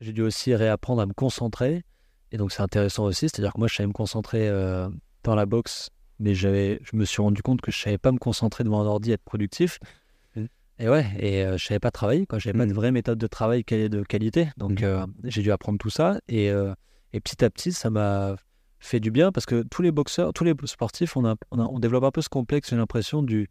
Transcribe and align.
j'ai 0.00 0.12
dû 0.12 0.22
aussi 0.22 0.54
réapprendre 0.54 1.02
à 1.02 1.06
me 1.06 1.12
concentrer. 1.12 1.82
Et 2.32 2.36
donc, 2.36 2.52
c'est 2.52 2.62
intéressant 2.62 3.04
aussi. 3.04 3.28
C'est-à-dire 3.28 3.52
que 3.52 3.58
moi, 3.58 3.68
je 3.68 3.74
savais 3.74 3.86
me 3.86 3.92
concentrer 3.92 4.48
euh, 4.48 4.88
dans 5.24 5.34
la 5.34 5.46
boxe, 5.46 5.90
mais 6.18 6.34
je 6.34 6.78
me 6.92 7.04
suis 7.04 7.22
rendu 7.22 7.42
compte 7.42 7.60
que 7.60 7.70
je 7.70 7.78
savais 7.80 7.98
pas 7.98 8.12
me 8.12 8.18
concentrer 8.18 8.64
devant 8.64 8.80
un 8.82 8.86
ordi 8.86 9.10
et 9.10 9.14
être 9.14 9.24
productif. 9.24 9.78
Mm. 10.36 10.44
Et 10.80 10.88
ouais, 10.88 11.06
et 11.18 11.44
euh, 11.44 11.56
je 11.56 11.64
savais 11.66 11.80
pas 11.80 11.90
travailler, 11.90 12.26
quoi. 12.26 12.38
J'avais 12.38 12.56
pas 12.58 12.66
Mm. 12.66 12.68
de 12.68 12.74
vraie 12.74 12.92
méthode 12.92 13.18
de 13.18 13.26
travail 13.26 13.64
de 13.64 14.02
qualité. 14.02 14.48
Donc, 14.56 14.82
Mm. 14.82 14.84
euh, 14.84 15.06
j'ai 15.24 15.42
dû 15.42 15.50
apprendre 15.52 15.78
tout 15.78 15.90
ça. 15.90 16.20
Et, 16.28 16.50
euh, 16.50 16.74
et 17.12 17.20
petit 17.20 17.42
à 17.44 17.50
petit, 17.50 17.72
ça 17.72 17.88
m'a 17.90 18.36
fait 18.80 19.00
du 19.00 19.10
bien 19.10 19.32
parce 19.32 19.46
que 19.46 19.62
tous 19.62 19.82
les 19.82 19.90
boxeurs, 19.90 20.32
tous 20.32 20.44
les 20.44 20.54
sportifs, 20.66 21.16
on, 21.16 21.24
a, 21.24 21.34
on, 21.50 21.58
a- 21.58 21.64
on 21.66 21.80
développe 21.80 22.04
un 22.04 22.10
peu 22.12 22.20
ce 22.22 22.28
complexe, 22.28 22.70
j'ai 22.70 22.76
l'impression, 22.76 23.22
du 23.24 23.48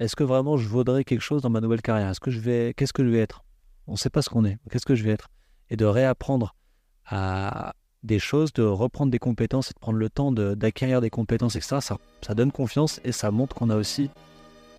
est-ce 0.00 0.16
que 0.16 0.24
vraiment 0.24 0.56
je 0.56 0.68
vaudrais 0.68 1.04
quelque 1.04 1.22
chose 1.22 1.40
dans 1.40 1.48
ma 1.50 1.60
nouvelle 1.60 1.80
carrière? 1.80 2.08
Est-ce 2.10 2.20
que 2.20 2.30
je 2.32 2.40
vais, 2.40 2.74
qu'est-ce 2.76 2.92
que 2.92 3.04
je 3.04 3.08
vais 3.08 3.20
être? 3.20 3.44
On 3.86 3.92
ne 3.92 3.96
sait 3.96 4.10
pas 4.10 4.20
ce 4.22 4.28
qu'on 4.28 4.44
est. 4.44 4.58
Qu'est-ce 4.70 4.84
que 4.84 4.96
je 4.96 5.04
vais 5.04 5.12
être? 5.12 5.28
Et 5.70 5.76
de 5.76 5.84
réapprendre 5.84 6.54
à 7.06 7.74
des 8.02 8.18
choses, 8.18 8.52
de 8.52 8.62
reprendre 8.62 9.10
des 9.10 9.18
compétences 9.18 9.70
et 9.70 9.74
de 9.74 9.78
prendre 9.78 9.98
le 9.98 10.10
temps 10.10 10.30
d'acquérir 10.30 11.00
des 11.00 11.10
compétences, 11.10 11.56
etc. 11.56 11.76
Ça, 11.80 12.34
donne 12.34 12.52
confiance 12.52 13.00
et 13.04 13.12
ça 13.12 13.30
montre 13.30 13.56
qu'on 13.56 13.70
a 13.70 13.76
aussi 13.76 14.10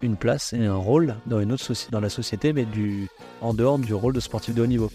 une 0.02 0.16
place 0.16 0.54
et 0.54 0.64
un 0.64 0.76
rôle 0.76 1.16
dans 1.26 1.40
une 1.40 1.52
autre 1.52 1.74
dans 1.92 2.00
la 2.00 2.10
société, 2.10 2.54
mais 2.54 2.68
en 3.42 3.54
dehors 3.54 3.80
du 3.80 3.94
rôle 3.94 4.14
de 4.14 4.20
sportif 4.20 4.54
de 4.54 4.62
haut 4.62 4.68
niveau. 4.68 4.92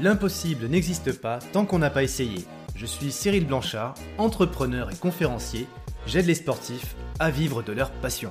L'impossible 0.00 0.66
n'existe 0.66 1.18
pas 1.18 1.38
tant 1.52 1.64
qu'on 1.64 1.78
n'a 1.78 1.88
pas 1.88 2.02
essayé. 2.02 2.44
Je 2.74 2.84
suis 2.84 3.10
Cyril 3.10 3.46
Blanchard, 3.46 3.94
entrepreneur 4.18 4.90
et 4.90 4.96
conférencier. 4.96 5.66
J'aide 6.06 6.26
les 6.26 6.34
sportifs 6.34 6.94
à 7.18 7.30
vivre 7.30 7.62
de 7.62 7.72
leur 7.72 7.90
passion. 7.90 8.30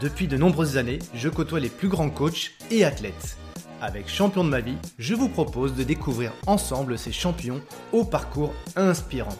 Depuis 0.00 0.28
de 0.28 0.36
nombreuses 0.36 0.76
années, 0.76 1.00
je 1.14 1.28
côtoie 1.28 1.58
les 1.58 1.68
plus 1.68 1.88
grands 1.88 2.10
coachs 2.10 2.52
et 2.70 2.84
athlètes. 2.84 3.36
Avec 3.80 4.08
Champion 4.08 4.44
de 4.44 4.48
ma 4.48 4.60
vie, 4.60 4.76
je 4.98 5.14
vous 5.14 5.28
propose 5.28 5.74
de 5.74 5.82
découvrir 5.82 6.32
ensemble 6.46 6.98
ces 6.98 7.12
champions 7.12 7.60
au 7.92 8.04
parcours 8.04 8.54
inspirant. 8.76 9.36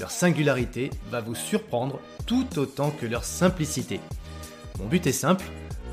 Leur 0.00 0.10
singularité 0.10 0.90
va 1.10 1.20
vous 1.20 1.34
surprendre 1.34 2.00
tout 2.26 2.46
autant 2.58 2.90
que 2.90 3.06
leur 3.06 3.24
simplicité. 3.24 4.00
Mon 4.78 4.86
but 4.86 5.06
est 5.06 5.12
simple, 5.12 5.44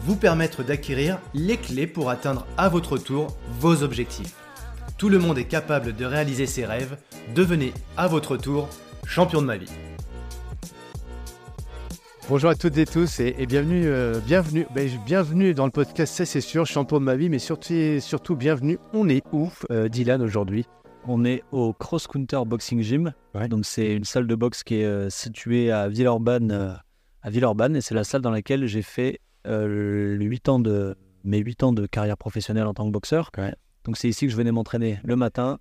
vous 0.01 0.15
permettre 0.15 0.63
d'acquérir 0.63 1.19
les 1.33 1.57
clés 1.57 1.87
pour 1.87 2.09
atteindre 2.09 2.45
à 2.57 2.67
votre 2.67 2.97
tour 2.97 3.37
vos 3.59 3.83
objectifs. 3.83 4.33
Tout 4.97 5.09
le 5.09 5.19
monde 5.19 5.37
est 5.37 5.45
capable 5.45 5.95
de 5.95 6.05
réaliser 6.05 6.47
ses 6.47 6.65
rêves. 6.65 6.97
Devenez 7.35 7.73
à 7.97 8.07
votre 8.07 8.37
tour 8.37 8.67
champion 9.05 9.41
de 9.41 9.47
ma 9.47 9.57
vie. 9.57 9.71
Bonjour 12.29 12.49
à 12.49 12.55
toutes 12.55 12.77
et 12.77 12.85
tous 12.85 13.19
et, 13.19 13.35
et 13.37 13.45
bienvenue, 13.45 13.85
euh, 13.85 14.19
bienvenue, 14.25 14.65
ben, 14.73 14.89
bienvenue 15.05 15.53
dans 15.53 15.65
le 15.65 15.71
podcast, 15.71 16.13
ça 16.13 16.25
c'est 16.25 16.41
sûr, 16.41 16.65
champion 16.65 16.99
de 16.99 17.05
ma 17.05 17.15
vie, 17.15 17.29
mais 17.29 17.37
surtout, 17.39 17.73
surtout 17.99 18.35
bienvenue. 18.35 18.79
On 18.93 19.09
est 19.09 19.21
où, 19.33 19.51
euh, 19.71 19.89
Dylan, 19.89 20.21
aujourd'hui? 20.21 20.65
On 21.05 21.25
est 21.25 21.43
au 21.51 21.73
Cross 21.73 22.07
Counter 22.07 22.39
Boxing 22.45 22.81
Gym. 22.81 23.13
Ouais. 23.35 23.49
Donc 23.49 23.65
c'est 23.65 23.93
une 23.93 24.05
salle 24.05 24.25
de 24.25 24.35
boxe 24.35 24.63
qui 24.63 24.75
est 24.75 24.85
euh, 24.85 25.09
située 25.09 25.69
à 25.71 25.89
Villeurbanne, 25.89 26.51
euh, 26.51 26.73
à 27.21 27.29
Villeurbanne, 27.29 27.75
et 27.75 27.81
c'est 27.81 27.93
la 27.95 28.05
salle 28.05 28.21
dans 28.21 28.31
laquelle 28.31 28.65
j'ai 28.67 28.81
fait 28.81 29.19
le 29.45 30.15
8 30.21 30.47
ans 30.47 30.59
de, 30.59 30.95
mes 31.25 31.39
8 31.39 31.63
ans 31.63 31.73
de 31.73 31.85
carrière 31.85 32.17
professionnelle 32.17 32.65
en 32.65 32.73
tant 32.73 32.85
que 32.85 32.91
boxeur. 32.91 33.31
Ouais. 33.37 33.53
Donc 33.83 33.97
c'est 33.97 34.07
ici 34.07 34.25
que 34.25 34.31
je 34.31 34.37
venais 34.37 34.53
m'entraîner 34.53 34.99
le 35.03 35.17
matin, 35.17 35.59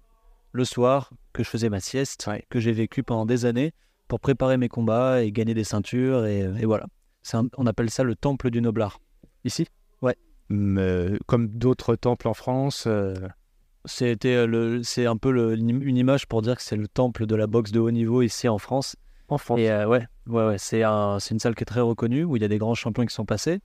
le 0.53 0.65
soir, 0.65 1.11
que 1.33 1.43
je 1.43 1.49
faisais 1.49 1.69
ma 1.69 1.81
sieste, 1.81 2.25
Ouais. 2.29 2.45
que 2.49 2.61
j'ai 2.61 2.71
vécu 2.73 3.03
pendant 3.03 3.27
des 3.27 3.45
années 3.47 3.73
pour 4.13 4.21
préparer 4.21 4.59
mes 4.59 4.69
combats 4.69 5.23
et 5.23 5.33
gagner 5.33 5.55
des 5.55 5.65
ceintures. 5.65 6.27
Et, 6.27 6.41
et 6.41 6.67
voilà. 6.67 6.85
Un- 7.33 7.49
on 7.57 7.65
appelle 7.67 7.89
ça 7.89 8.03
le 8.05 8.15
temple 8.15 8.51
du 8.51 8.61
noblard. 8.61 9.01
Ici? 9.43 9.67
Ouais. 10.03 10.15
Euh, 10.51 11.17
Comme 11.27 11.49
d'autres 11.49 11.97
temples 11.97 12.29
en 12.29 12.35
France. 12.35 12.85
euh, 12.87 13.15
C'était 13.87 14.35
euh, 14.35 14.47
le, 14.47 14.83
c'est 14.83 15.07
un 15.07 15.17
peu 15.17 15.31
le- 15.31 15.57
une 15.57 15.97
image 15.97 16.27
pour 16.27 16.43
dire 16.43 16.57
que 16.57 16.63
c'est 16.63 16.77
le 16.77 16.89
temple 16.89 17.25
de 17.25 17.35
la 17.35 17.47
boxe 17.47 17.73
de 17.73 17.81
haut 17.81 17.91
niveau 17.91 18.21
ici 18.21 18.51
en 18.51 18.59
France. 18.59 18.97
en 19.29 19.39
France. 19.39 19.59
Et 19.59 19.71
euh, 19.71 19.89
ouais, 19.89 20.07
ouais, 20.27 20.47
ouais, 20.47 20.59
c'est 20.59 20.83
un, 20.83 21.17
une 21.31 21.39
salle 21.39 21.55
qui 21.55 21.63
est 21.63 21.65
très 21.65 21.81
reconnue 21.81 22.25
où 22.25 22.37
il 22.37 22.43
y 22.43 22.45
a 22.45 22.49
des 22.49 22.59
grands 22.59 22.75
champions 22.75 23.07
qui 23.07 23.15
sont 23.15 23.25
passés. 23.25 23.61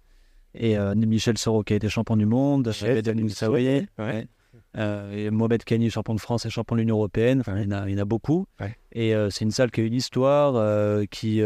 Et 0.55 0.77
euh, 0.77 0.95
Michel 0.95 1.38
Soro 1.38 1.61
qui 1.63 1.73
a 1.73 1.75
été 1.75 1.89
champion 1.89 2.16
du 2.16 2.25
monde, 2.25 2.72
Moussaoui, 3.16 3.85
Ouais. 3.99 4.27
Euh, 4.75 5.11
et 5.11 5.29
Mohamed 5.29 5.63
Kani, 5.63 5.89
champion 5.89 6.16
de 6.16 6.19
France 6.19 6.45
et 6.45 6.50
champion 6.50 6.75
de 6.75 6.81
l'Union 6.81 6.97
Européenne. 6.97 7.39
Enfin, 7.39 7.57
il, 7.57 7.66
y 7.66 7.67
en 7.67 7.78
a, 7.78 7.89
il 7.89 7.94
y 7.94 8.00
en 8.00 8.01
a 8.01 8.05
beaucoup. 8.05 8.45
Et 8.91 9.16
euh, 9.16 9.29
c'est 9.29 9.45
une 9.45 9.51
salle 9.51 9.72
qui 9.72 9.81
a 9.81 9.83
une 9.83 9.94
histoire, 9.94 10.55
euh, 10.55 11.05
qui, 11.05 11.41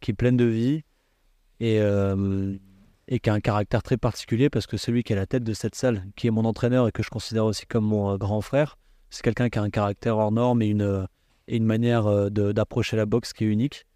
qui 0.00 0.10
est 0.10 0.14
pleine 0.14 0.36
de 0.36 0.44
vie 0.44 0.82
et, 1.60 1.76
et 3.08 3.20
qui 3.20 3.30
a 3.30 3.32
un 3.32 3.40
caractère 3.40 3.82
très 3.82 3.96
particulier 3.96 4.50
parce 4.50 4.66
que 4.66 4.76
celui 4.76 5.02
qui 5.02 5.12
est 5.12 5.16
à 5.16 5.20
la 5.20 5.26
tête 5.26 5.44
de 5.44 5.52
cette 5.52 5.74
salle, 5.74 6.04
qui 6.16 6.26
est 6.26 6.30
mon 6.30 6.44
entraîneur 6.44 6.88
et 6.88 6.92
que 6.92 7.02
je 7.02 7.10
considère 7.10 7.44
aussi 7.44 7.66
comme 7.66 7.84
mon 7.84 8.16
grand 8.16 8.40
frère, 8.40 8.78
c'est 9.10 9.22
quelqu'un 9.22 9.48
qui 9.48 9.58
a 9.58 9.62
un 9.62 9.70
caractère 9.70 10.18
hors 10.18 10.32
norme 10.32 10.62
et 10.62 10.68
une, 10.68 11.06
et 11.48 11.56
une 11.56 11.64
manière 11.64 12.30
d'approcher 12.30 12.96
la 12.96 13.06
boxe 13.06 13.32
qui 13.32 13.44
est 13.44 13.48
unique. 13.48 13.86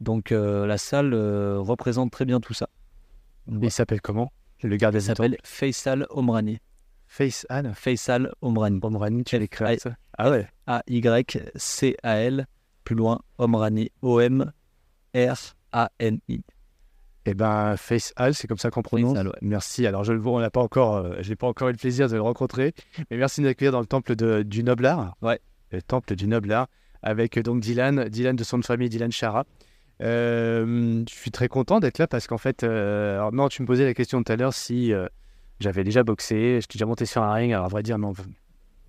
Donc 0.00 0.32
euh, 0.32 0.66
la 0.66 0.78
salle 0.78 1.14
euh, 1.14 1.58
représente 1.58 2.10
très 2.10 2.24
bien 2.24 2.40
tout 2.40 2.54
ça. 2.54 2.68
Il 3.48 3.70
s'appelle 3.70 4.00
comment? 4.00 4.32
Le 4.62 4.76
gardien 4.76 5.00
Elle 5.00 5.06
s'appelle 5.06 5.36
Faisal 5.44 6.06
Omrani. 6.10 6.58
Face 7.16 7.46
Anne. 7.48 7.72
Faisal 7.74 8.30
Omrani. 8.42 8.78
Omrani, 8.82 9.24
tu 9.24 9.38
l'écris 9.38 9.78
Ah, 9.86 9.90
Ah 10.18 10.30
ouais 10.30 10.46
A-Y-C-A-L, 10.66 12.46
plus 12.84 12.94
loin, 12.94 13.20
Omrani, 13.38 13.90
O-M-R-A-N-I. 15.14 16.42
Eh 17.28 17.34
ben, 17.34 17.76
Face 17.76 18.12
Al, 18.16 18.34
c'est 18.34 18.46
comme 18.46 18.58
ça 18.58 18.70
qu'on 18.70 18.82
prononce. 18.82 19.12
Faisal, 19.12 19.28
ouais. 19.28 19.34
Merci. 19.40 19.86
Alors, 19.86 20.04
je 20.04 20.12
le 20.12 20.18
vois, 20.20 20.32
on 20.32 20.40
n'a 20.40 20.50
pas 20.50 20.60
encore, 20.60 20.96
euh, 20.96 21.14
j'ai 21.20 21.34
pas 21.36 21.46
encore 21.48 21.68
eu 21.68 21.72
le 21.72 21.78
plaisir 21.78 22.08
de 22.08 22.14
le 22.14 22.20
rencontrer, 22.22 22.72
mais 23.10 23.16
merci 23.16 23.40
de 23.40 23.46
m'accueillir 23.46 23.72
dans 23.72 23.80
le 23.80 23.86
temple 23.86 24.14
de- 24.14 24.42
du 24.42 24.62
Noble 24.62 24.86
Art. 24.86 25.16
Ouais. 25.22 25.40
Le 25.72 25.82
temple 25.82 26.14
du 26.14 26.26
Noble 26.28 26.52
Art, 26.52 26.68
avec 27.02 27.36
euh, 27.38 27.42
donc 27.42 27.60
Dylan, 27.60 28.08
Dylan 28.08 28.36
de 28.36 28.44
son 28.44 28.58
de 28.58 28.64
famille, 28.64 28.88
Dylan 28.88 29.10
Chara. 29.10 29.44
Euh, 30.02 31.02
je 31.08 31.14
suis 31.14 31.30
très 31.30 31.48
content 31.48 31.80
d'être 31.80 31.98
là 31.98 32.06
parce 32.06 32.26
qu'en 32.26 32.36
fait, 32.38 32.62
euh, 32.62 33.14
alors 33.16 33.32
non, 33.32 33.48
tu 33.48 33.62
me 33.62 33.66
posais 33.66 33.84
la 33.86 33.94
question 33.94 34.22
tout 34.22 34.30
à 34.30 34.36
l'heure 34.36 34.52
si 34.52 34.92
j'avais 35.60 35.84
déjà 35.84 36.02
boxé, 36.02 36.60
j'étais 36.60 36.74
déjà 36.78 36.86
monté 36.86 37.06
sur 37.06 37.22
un 37.22 37.32
ring. 37.32 37.52
À 37.52 37.66
vrai 37.68 37.82
dire, 37.82 37.98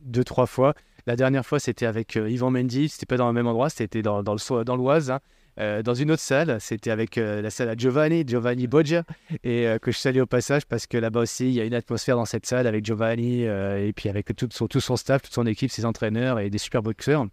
deux, 0.01 0.23
trois 0.23 0.45
fois. 0.45 0.73
La 1.05 1.15
dernière 1.15 1.45
fois, 1.45 1.59
c'était 1.59 1.85
avec 1.85 2.17
euh, 2.17 2.29
Yvan 2.29 2.51
Mendy. 2.51 2.89
C'était 2.89 3.05
pas 3.05 3.17
dans 3.17 3.27
le 3.27 3.33
même 3.33 3.47
endroit, 3.47 3.69
c'était 3.69 4.01
dans, 4.01 4.23
dans 4.23 4.75
l'Oise. 4.75 5.11
hein. 5.11 5.19
Euh, 5.59 5.81
dans 5.81 5.95
une 5.95 6.11
autre 6.11 6.21
salle, 6.21 6.57
c'était 6.61 6.91
avec 6.91 7.17
euh, 7.17 7.41
la 7.41 7.49
salle 7.49 7.69
à 7.69 7.75
Giovanni, 7.75 8.23
Giovanni 8.27 8.67
Boggia, 8.67 9.03
et 9.43 9.67
euh, 9.67 9.79
que 9.79 9.91
je 9.91 9.97
salue 9.97 10.19
au 10.19 10.27
passage 10.27 10.67
parce 10.67 10.85
que 10.85 10.99
là-bas 10.99 11.21
aussi, 11.21 11.47
il 11.47 11.53
y 11.53 11.59
a 11.59 11.65
une 11.65 11.73
atmosphère 11.73 12.15
dans 12.15 12.25
cette 12.25 12.45
salle 12.45 12.67
avec 12.67 12.85
Giovanni 12.85 13.41
et 13.41 13.91
puis 13.95 14.07
avec 14.07 14.35
tout 14.35 14.47
son, 14.51 14.67
tout 14.67 14.79
son 14.79 14.95
staff, 14.97 15.23
toute 15.23 15.33
son 15.33 15.47
équipe, 15.47 15.71
ses 15.71 15.85
entraîneurs 15.85 16.39
et 16.39 16.51
des 16.51 16.59
super 16.59 16.83
boxeurs 16.83 17.25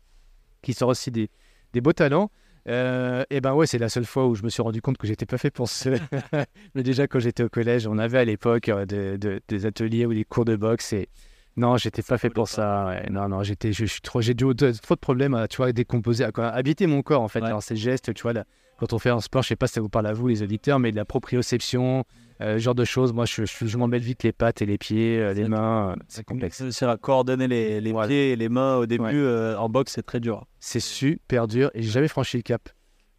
qui 0.63 0.73
sont 0.73 0.87
aussi 0.87 1.11
des, 1.11 1.29
des 1.75 1.83
beaux 1.83 1.93
talents. 1.93 2.31
Euh, 2.69 3.25
et 3.31 3.41
ben 3.41 3.53
ouais, 3.55 3.67
c'est 3.67 3.79
la 3.79 3.89
seule 3.89 4.07
fois 4.07 4.27
où 4.27 4.35
je 4.35 4.43
me 4.43 4.49
suis 4.49 4.63
rendu 4.63 4.81
compte 4.81 4.97
que 4.97 5.07
j'étais 5.07 5.27
pas 5.27 5.39
fait 5.39 5.51
pour 5.51 5.69
ce. 5.69 5.91
Mais 6.75 6.83
déjà 6.83 7.07
quand 7.07 7.19
j'étais 7.19 7.43
au 7.43 7.49
collège, 7.49 7.87
on 7.87 7.99
avait 7.99 8.19
à 8.19 8.25
l'époque 8.25 8.69
euh, 8.71 8.87
de- 8.87 9.17
de- 9.17 9.41
des 9.49 9.67
ateliers 9.67 10.07
ou 10.07 10.15
des 10.15 10.25
cours 10.25 10.45
de 10.45 10.57
boxe 10.57 10.93
et 10.95 11.09
non, 11.57 11.77
j'étais 11.77 12.03
pas 12.03 12.19
fait 12.19 12.31
pour 12.31 12.49
ça. 12.49 12.87
ouais. 12.87 13.09
Non, 13.11 13.29
non, 13.29 13.43
j'étais, 13.45 13.73
je, 13.73 13.85
je 13.85 13.93
suis 13.93 14.01
trop, 14.01 14.21
j'ai 14.21 14.35
dû- 14.35 14.55
trop 14.57 14.95
de 14.95 15.01
problèmes 15.01 15.35
à, 15.35 15.47
tu 15.47 15.59
vois, 15.59 15.73
décomposer, 15.73 16.25
à 16.25 16.33
quoi, 16.33 16.49
habiter 16.49 16.87
mon 16.87 17.03
corps 17.03 17.23
en 17.23 17.29
fait. 17.29 17.41
Ouais. 17.41 17.47
Alors 17.47 17.63
ces 17.63 17.77
gestes, 17.77 18.13
tu 18.15 18.23
vois, 18.23 18.33
quand 18.79 18.93
on 18.93 18.99
fait 18.99 19.11
un 19.11 19.21
sport, 19.21 19.43
je 19.43 19.49
sais 19.49 19.57
pas 19.57 19.67
si 19.67 19.75
ça 19.75 19.81
vous 19.81 19.89
parle 19.89 20.07
à 20.07 20.13
vous 20.13 20.27
les 20.29 20.43
auditeurs, 20.43 20.79
mais 20.79 20.91
de 20.91 20.97
la 20.97 21.05
proprioception, 21.05 22.05
euh, 22.41 22.55
ce 22.55 22.59
genre 22.59 22.75
de 22.75 22.85
choses. 22.85 23.13
Moi, 23.13 23.25
je, 23.25 23.45
je, 23.45 23.67
je 23.67 23.79
mets 23.79 23.99
vite 23.99 24.23
les 24.25 24.33
pattes 24.33 24.63
et 24.63 24.67
les 24.67 24.79
pieds, 24.79 25.21
euh, 25.21 25.33
les 25.35 25.47
mains. 25.49 25.91
euh, 25.93 25.97
C'est 26.09 26.25
complexe. 26.25 26.69
C'est 26.71 26.87
à 26.87 26.97
coordonner 26.97 27.47
les, 27.49 27.81
les 27.81 27.93
Ouais. 27.93 28.07
pieds 28.07 28.33
et 28.33 28.37
les 28.37 28.49
mains 28.49 28.77
au 28.77 28.87
début 28.87 29.05
Ouais. 29.05 29.13
euh, 29.15 29.57
en 29.59 29.69
boxe, 29.69 29.93
c'est 29.95 30.03
très 30.05 30.21
dur. 30.21 30.45
C'est 30.59 30.81
super 30.81 31.47
dur 31.47 31.71
et 31.75 31.83
j'ai 31.83 31.91
jamais 31.91 32.09
franchi 32.09 32.37
le 32.37 32.43
cap. 32.43 32.69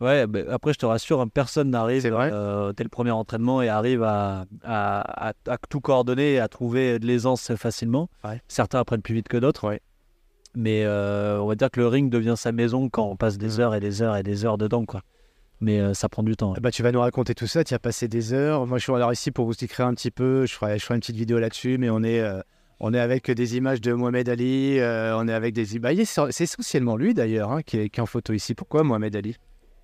Ouais, 0.02 0.28
bah, 0.28 0.40
après, 0.52 0.74
je 0.74 0.80
te 0.80 0.86
rassure, 0.86 1.22
hein, 1.22 1.28
personne 1.30 1.70
n'arrive 1.70 2.02
C'est 2.02 2.10
vrai 2.10 2.30
dès 2.76 2.84
le 2.84 2.90
premier 2.90 3.12
entraînement 3.12 3.62
et 3.62 3.70
arrive 3.70 4.04
à, 4.04 4.44
à, 4.66 5.30
à- 5.30 5.34
à 5.48 5.58
tout 5.70 5.80
coordonner 5.80 6.34
et 6.34 6.40
à 6.40 6.50
trouver 6.50 7.00
de 7.00 7.06
l'aisance 7.08 7.56
facilement. 7.56 8.10
Ouais. 8.26 8.42
Certains 8.50 8.80
apprennent 8.80 9.02
plus 9.02 9.14
vite 9.16 9.30
que 9.30 9.38
d'autres. 9.38 9.78
Mais 10.54 10.86
on 10.86 11.48
va 11.48 11.56
dire 11.56 11.72
que 11.72 11.80
le 11.80 11.88
ring 11.88 12.10
devient 12.10 12.36
sa 12.36 12.52
maison 12.52 12.90
quand 12.90 13.06
on 13.06 13.16
passe 13.16 13.38
des 13.38 13.58
Mm. 13.58 13.62
heures 13.62 13.76
et 13.76 13.80
des 13.80 14.02
heures 14.02 14.18
et 14.18 14.24
des 14.24 14.44
heures 14.46 14.58
dedans. 14.58 14.84
Quoi. 14.86 15.02
Mais 15.66 15.80
euh, 15.80 15.96
ça 15.96 16.10
prend 16.10 16.22
du 16.22 16.36
temps. 16.36 16.50
ouais. 16.50 16.58
Ah 16.58 16.62
Bah, 16.62 16.70
tu 16.70 16.84
vas 16.84 16.92
nous 16.92 17.00
raconter 17.00 17.34
tout 17.34 17.48
ça, 17.48 17.64
tu 17.64 17.74
as 17.74 17.80
passé 17.80 18.08
des 18.08 18.34
heures. 18.34 18.68
Moi, 18.68 18.78
je 18.78 18.84
suis 18.84 18.94
alors 18.94 19.12
ici 19.12 19.32
pour 19.32 19.48
vous 19.48 19.64
écrire 19.64 19.88
un 19.88 19.96
petit 19.96 20.12
peu. 20.12 20.46
Je 20.46 20.54
ferai, 20.54 20.78
je 20.78 20.84
ferai 20.86 20.94
une 20.94 21.00
petite 21.00 21.16
vidéo 21.16 21.40
là-dessus, 21.40 21.80
mais 21.80 21.90
on 21.90 22.04
est, 22.04 22.20
euh, 22.20 22.40
on 22.80 22.94
est 22.94 23.00
avec 23.00 23.32
des 23.32 23.58
images 23.58 23.82
de 23.82 23.92
Mohamed 23.92 24.30
Ali. 24.30 24.78
euh, 24.78 25.18
on 25.18 25.28
est 25.28 25.34
avec 25.34 25.56
des 25.56 25.76
images. 25.76 25.98
C'est 26.04 26.44
essentiellement 26.44 26.96
lui 26.96 27.16
d'ailleurs 27.16 27.52
hein, 27.52 27.64
qui, 27.64 27.80
est, 27.80 27.90
qui 27.90 28.00
est 28.00 28.04
en 28.04 28.06
photo 28.06 28.32
ici. 28.32 28.54
Pourquoi 28.54 28.84
Mohamed 28.84 29.16
Ali? 29.16 29.38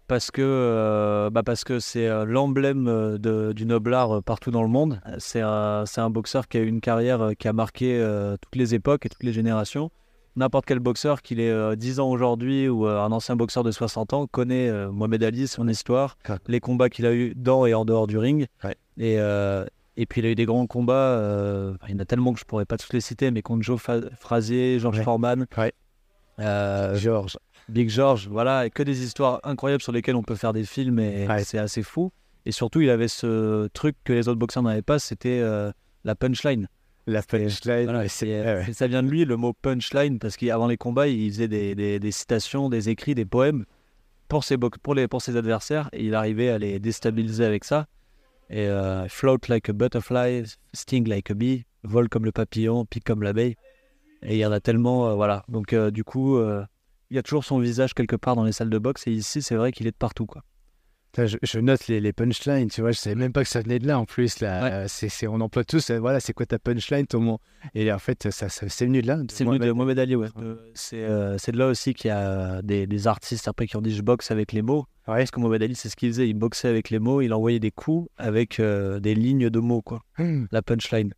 Parce 0.07 0.29
que 0.29 1.29
bah 1.31 1.41
parce 1.41 1.63
que 1.63 1.79
c'est 1.79 2.07
l'emblème 2.25 3.17
du 3.17 3.65
euh, 3.65 4.21
partout 4.21 4.51
dans 4.51 4.61
le 4.61 4.67
monde. 4.69 5.01
C'est 5.17 5.41
un, 5.41 5.85
un 5.97 6.09
boxeur 6.11 6.47
qui 6.47 6.57
a 6.57 6.61
eu 6.61 6.67
une 6.67 6.81
carrière 6.81 7.31
qui 7.39 7.47
a 7.47 7.53
marqué 7.53 8.05
toutes 8.39 8.55
les 8.55 8.75
époques 8.75 9.07
et 9.07 9.09
toutes 9.09 9.23
les 9.23 9.33
générations. 9.33 9.89
N'importe 10.37 10.65
quel 10.65 10.79
boxeur, 10.79 11.21
qu'il 11.21 11.39
ait 11.41 11.49
euh, 11.49 11.75
10 11.75 11.99
ans 11.99 12.09
aujourd'hui 12.09 12.69
ou 12.69 12.87
euh, 12.87 13.01
un 13.01 13.11
ancien 13.11 13.35
boxeur 13.35 13.63
de 13.63 13.71
60 13.71 14.13
ans, 14.13 14.27
connaît 14.27 14.69
euh, 14.69 14.89
Mohamed 14.91 15.23
Ali, 15.23 15.47
son 15.47 15.67
histoire, 15.67 16.17
Ouais. 16.29 16.35
les 16.47 16.59
combats 16.61 16.89
qu'il 16.89 17.05
a 17.05 17.13
eu 17.13 17.33
dans 17.35 17.65
et 17.65 17.73
en 17.73 17.83
dehors 17.83 18.07
du 18.07 18.17
ring. 18.17 18.47
Ouais. 18.63 18.75
Et, 18.97 19.15
euh, 19.19 19.65
Et 19.97 20.05
puis 20.05 20.21
il 20.21 20.25
a 20.25 20.29
eu 20.29 20.35
des 20.35 20.45
grands 20.45 20.67
combats. 20.67 20.93
euh, 20.93 21.73
il 21.89 21.93
y 21.93 21.95
en 21.95 21.99
a 21.99 22.05
tellement 22.05 22.31
que 22.33 22.39
je 22.39 22.45
pourrais 22.45 22.65
pas 22.65 22.77
tous 22.77 22.93
les 22.93 23.01
citer, 23.01 23.29
mais 23.29 23.41
contre 23.41 23.63
Joe 23.63 23.79
Fa- 23.79 23.99
Frazier, 24.17 24.79
George 24.79 24.99
Ouais. 24.99 25.03
Foreman, 25.03 25.45
euh, 26.39 26.95
Georges. 26.95 27.37
Big 27.69 27.89
George, 27.89 28.27
voilà, 28.29 28.65
et 28.65 28.69
que 28.69 28.83
des 28.83 29.03
histoires 29.03 29.39
incroyables 29.43 29.81
sur 29.83 29.91
lesquelles 29.91 30.15
on 30.15 30.23
peut 30.23 30.35
faire 30.35 30.53
des 30.53 30.63
films 30.63 30.99
et 30.99 31.27
c'est 31.43 31.57
assez 31.57 31.83
fou. 31.83 32.11
Et 32.45 32.51
surtout, 32.51 32.81
il 32.81 32.89
avait 32.89 33.07
ce 33.07 33.67
truc 33.67 33.95
que 34.03 34.13
les 34.13 34.27
autres 34.27 34.39
boxeurs 34.39 34.63
n'avaient 34.63 34.81
pas, 34.81 34.97
c'était 34.97 35.39
euh, 35.41 35.71
la 36.03 36.15
punchline. 36.15 36.67
La 37.07 37.21
punchline. 37.23 37.85
Voilà, 37.85 37.99
ouais, 38.01 38.07
ouais, 38.21 38.65
et 38.69 38.73
ça 38.73 38.87
vient 38.87 39.01
de 39.03 39.09
lui, 39.09 39.25
le 39.25 39.35
mot 39.35 39.53
punchline, 39.53 40.19
parce 40.19 40.37
qu'avant 40.37 40.67
les 40.67 40.77
combats, 40.77 41.07
il 41.07 41.31
faisait 41.31 41.47
des, 41.47 41.73
des- 41.75 41.99
des 41.99 42.11
citations, 42.11 42.69
des 42.69 42.89
écrits, 42.89 43.15
des 43.15 43.25
poèmes 43.25 43.65
pour 44.27 44.43
ses, 44.43 44.57
pour, 44.57 44.93
les, 44.95 45.07
pour 45.07 45.21
ses 45.21 45.35
adversaires, 45.35 45.89
et 45.93 46.05
il 46.05 46.15
arrivait 46.15 46.49
à 46.49 46.57
les 46.57 46.79
déstabiliser 46.79 47.43
avec 47.43 47.63
ça. 47.63 47.87
Et 48.49 48.67
euh, 48.67 49.07
float 49.07 49.39
like 49.49 49.69
a 49.69 49.73
butterfly, 49.73 50.43
sting 50.73 51.07
like 51.07 51.31
a 51.31 51.33
bee, 51.33 51.65
vole 51.83 52.07
comme 52.09 52.25
le 52.25 52.31
papillon, 52.31 52.85
pique 52.85 53.03
comme 53.05 53.23
l'abeille. 53.23 53.55
Et 54.23 54.35
il 54.35 54.37
y 54.37 54.45
en 54.45 54.51
a 54.51 54.59
tellement, 54.59 55.09
euh, 55.09 55.15
voilà. 55.15 55.43
Donc 55.49 55.73
euh, 55.73 55.89
du 55.89 56.03
coup, 56.03 56.39
il 56.39 57.15
y 57.15 57.17
a 57.17 57.23
toujours 57.23 57.43
son 57.43 57.59
visage 57.59 57.93
quelque 57.93 58.15
part 58.15 58.35
dans 58.35 58.43
les 58.43 58.51
salles 58.51 58.69
de 58.69 58.77
boxe, 58.77 59.07
et 59.07 59.11
ici, 59.11 59.41
c'est 59.41 59.55
vrai 59.55 59.71
qu'il 59.71 59.87
est 59.87 59.91
de 59.91 59.97
partout, 59.97 60.25
quoi. 60.27 60.43
Je, 61.17 61.37
je 61.43 61.59
note 61.59 61.87
les, 61.87 61.99
les 61.99 62.13
punchlines, 62.13 62.69
tu 62.69 62.81
vois, 62.81 62.91
je 62.91 62.97
savais 62.99 63.15
même 63.15 63.33
pas 63.33 63.43
que 63.43 63.49
ça 63.49 63.61
venait 63.61 63.79
de 63.79 63.87
là 63.87 63.99
en 63.99 64.05
plus. 64.05 64.39
Là, 64.39 64.63
Ouais. 64.63 64.71
Euh, 65.23 65.27
on 65.29 65.41
emploie 65.41 65.63
tous, 65.63 65.89
euh, 65.89 65.99
voilà, 65.99 66.19
c'est 66.19 66.33
quoi 66.33 66.45
ta 66.45 66.57
punchline, 66.59 67.05
ton 67.05 67.19
mot? 67.19 67.39
Et 67.75 67.91
en 67.91 67.99
fait, 67.99 68.31
ça, 68.31 68.47
ça- 68.49 68.69
c'est 68.69 68.85
venu 68.85 69.01
de 69.01 69.07
là. 69.07 69.19
C'est 69.29 69.43
venu 69.43 69.59
de 69.59 69.71
Mohamed 69.71 69.99
Ali, 69.99 70.15
ouais. 70.15 70.29
Euh, 70.41 70.55
C'est 70.73 71.03
euh, 71.03 71.37
c'est 71.37 71.51
de 71.51 71.57
là 71.57 71.67
aussi 71.67 71.93
qu'il 71.93 72.07
y 72.09 72.11
a 72.11 72.61
des, 72.61 72.87
des 72.87 73.07
artistes 73.07 73.47
après 73.47 73.67
qui 73.67 73.75
ont 73.75 73.81
dit 73.81 73.93
je 73.93 74.01
boxe 74.01 74.31
avec 74.31 74.51
les 74.53 74.61
mots. 74.61 74.85
Ouais. 75.07 75.17
Parce 75.17 75.31
que 75.31 75.39
Mohamed 75.39 75.63
Ali, 75.63 75.75
c'est 75.75 75.89
ce 75.89 75.95
qu'il 75.95 76.09
faisait. 76.09 76.29
Il 76.29 76.35
boxait 76.35 76.67
avec 76.69 76.89
les 76.91 76.99
mots, 76.99 77.21
il 77.21 77.33
envoyait 77.33 77.59
des 77.59 77.71
coups 77.71 78.07
avec 78.17 78.59
euh, 78.59 78.99
des 78.99 79.15
lignes 79.15 79.49
de 79.49 79.59
mots, 79.59 79.81
quoi. 79.81 80.01
Hmm. 80.17 80.45
La 80.51 80.61
punchline. 80.61 81.13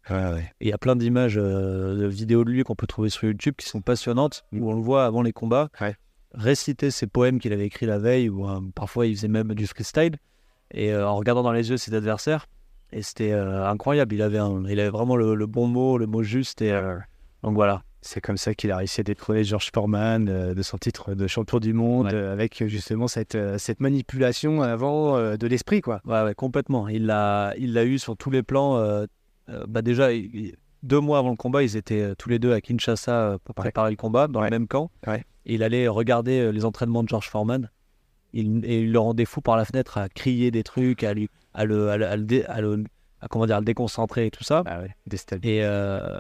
Il 0.61 0.67
y 0.67 0.71
a 0.73 0.77
plein 0.77 0.95
d'images, 0.95 1.35
de 1.35 2.07
vidéos 2.07 2.43
de 2.45 2.49
lui 2.49 2.63
qu'on 2.63 2.75
peut 2.75 2.87
trouver 2.87 3.09
sur 3.09 3.25
YouTube 3.25 3.55
qui 3.57 3.67
sont 3.67 3.81
passionnantes, 3.81 4.45
où 4.53 4.69
on 4.71 4.73
le 4.73 4.81
voit 4.81 5.05
avant 5.05 5.21
les 5.21 5.33
combats 5.33 5.69
Ouais. 5.81 5.95
Réciter 6.33 6.91
ses 6.91 7.07
poèmes 7.07 7.39
qu'il 7.39 7.53
avait 7.53 7.65
écrits 7.67 7.85
la 7.85 7.99
veille, 7.99 8.29
ou 8.29 8.47
euh, 8.49 8.59
parfois 8.75 9.05
il 9.05 9.15
faisait 9.15 9.27
même 9.27 9.53
du 9.53 9.67
freestyle, 9.67 10.15
et 10.71 10.91
euh, 10.91 11.07
en 11.07 11.15
regardant 11.15 11.43
dans 11.43 11.51
les 11.51 11.69
yeux 11.69 11.77
ses 11.77 11.93
adversaires. 11.93 12.47
Et 12.91 13.01
c'était 13.01 13.31
euh, 13.31 13.67
incroyable. 13.67 14.13
Il 14.15 14.21
avait, 14.21 14.37
un- 14.37 14.63
il 14.67 14.79
avait 14.79 14.89
vraiment 14.89 15.15
le, 15.15 15.33
le 15.35 15.45
bon 15.47 15.67
mot, 15.67 15.97
le 15.97 16.05
mot 16.05 16.21
juste. 16.23 16.61
Et, 16.61 16.71
donc 17.41 17.55
voilà. 17.55 17.83
C'est 18.05 18.19
comme 18.19 18.35
ça 18.37 18.53
qu'il 18.53 18.69
a 18.71 18.77
réussi 18.77 18.99
à 18.99 19.03
détrôner 19.05 19.45
George 19.45 19.71
Foreman 19.73 20.27
euh, 20.27 20.53
de 20.53 20.61
son 20.61 20.77
titre 20.77 21.13
de 21.15 21.25
champion 21.25 21.59
du 21.59 21.71
monde, 21.73 22.07
Ouais. 22.07 22.13
euh, 22.13 22.33
avec 22.33 22.67
justement 22.67 23.07
cette, 23.07 23.35
euh, 23.35 23.57
cette 23.57 23.79
manipulation 23.79 24.61
avant 24.61 25.17
de 25.37 25.47
l'esprit, 25.47 25.81
quoi. 25.81 26.01
Ouais, 26.05 26.21
ouais, 26.23 26.35
complètement. 26.35 26.87
Il 26.89 27.05
l'a, 27.05 27.53
il 27.57 27.73
l'a 27.73 27.85
eu 27.85 27.97
sur 27.99 28.15
tous 28.17 28.29
les 28.29 28.43
plans. 28.43 28.77
bah 29.67 29.81
déjà, 29.81 30.11
il- 30.13 30.55
deux 30.83 30.99
mois 30.99 31.17
avant 31.19 31.29
le 31.31 31.35
combat, 31.35 31.63
ils 31.63 31.75
étaient 31.77 32.01
euh, 32.01 32.15
tous 32.15 32.29
les 32.29 32.39
deux 32.39 32.53
à 32.53 32.61
Kinshasa 32.61 33.11
euh, 33.11 33.37
pour 33.43 33.55
Ouais. 33.57 33.63
préparer 33.63 33.89
le 33.89 33.95
combat, 33.97 34.27
dans 34.27 34.39
Ouais. 34.41 34.47
le 34.49 34.51
même 34.51 34.67
camp. 34.67 34.91
Ouais. 35.07 35.23
Et 35.45 35.55
il 35.55 35.63
allait 35.63 35.87
regarder 35.87 36.39
euh, 36.39 36.51
les 36.51 36.65
entraînements 36.65 37.03
de 37.03 37.09
George 37.09 37.27
Foreman. 37.29 37.69
Il, 38.33 38.65
et 38.65 38.81
il 38.81 38.91
le 38.91 38.99
rendait 38.99 39.25
fou 39.25 39.41
par 39.41 39.57
la 39.57 39.65
fenêtre 39.65 39.97
à 39.97 40.09
crier 40.09 40.51
des 40.51 40.63
trucs, 40.63 41.03
à, 41.03 41.13
lui, 41.13 41.29
à, 41.53 41.65
le, 41.65 41.89
à, 41.89 41.97
le, 41.97 42.05
à 42.07 42.15
le 42.17 42.23
dé- 42.23 42.43
à 42.45 42.61
le- 42.61 42.83
à, 43.21 43.27
comment 43.27 43.45
dire, 43.45 43.55
à 43.57 43.59
le 43.59 43.65
déconcentrer 43.65 44.25
et 44.27 44.31
tout 44.31 44.43
ça. 44.43 44.63
Ah. 44.65 44.81
Et, 45.43 45.63
euh, 45.63 46.19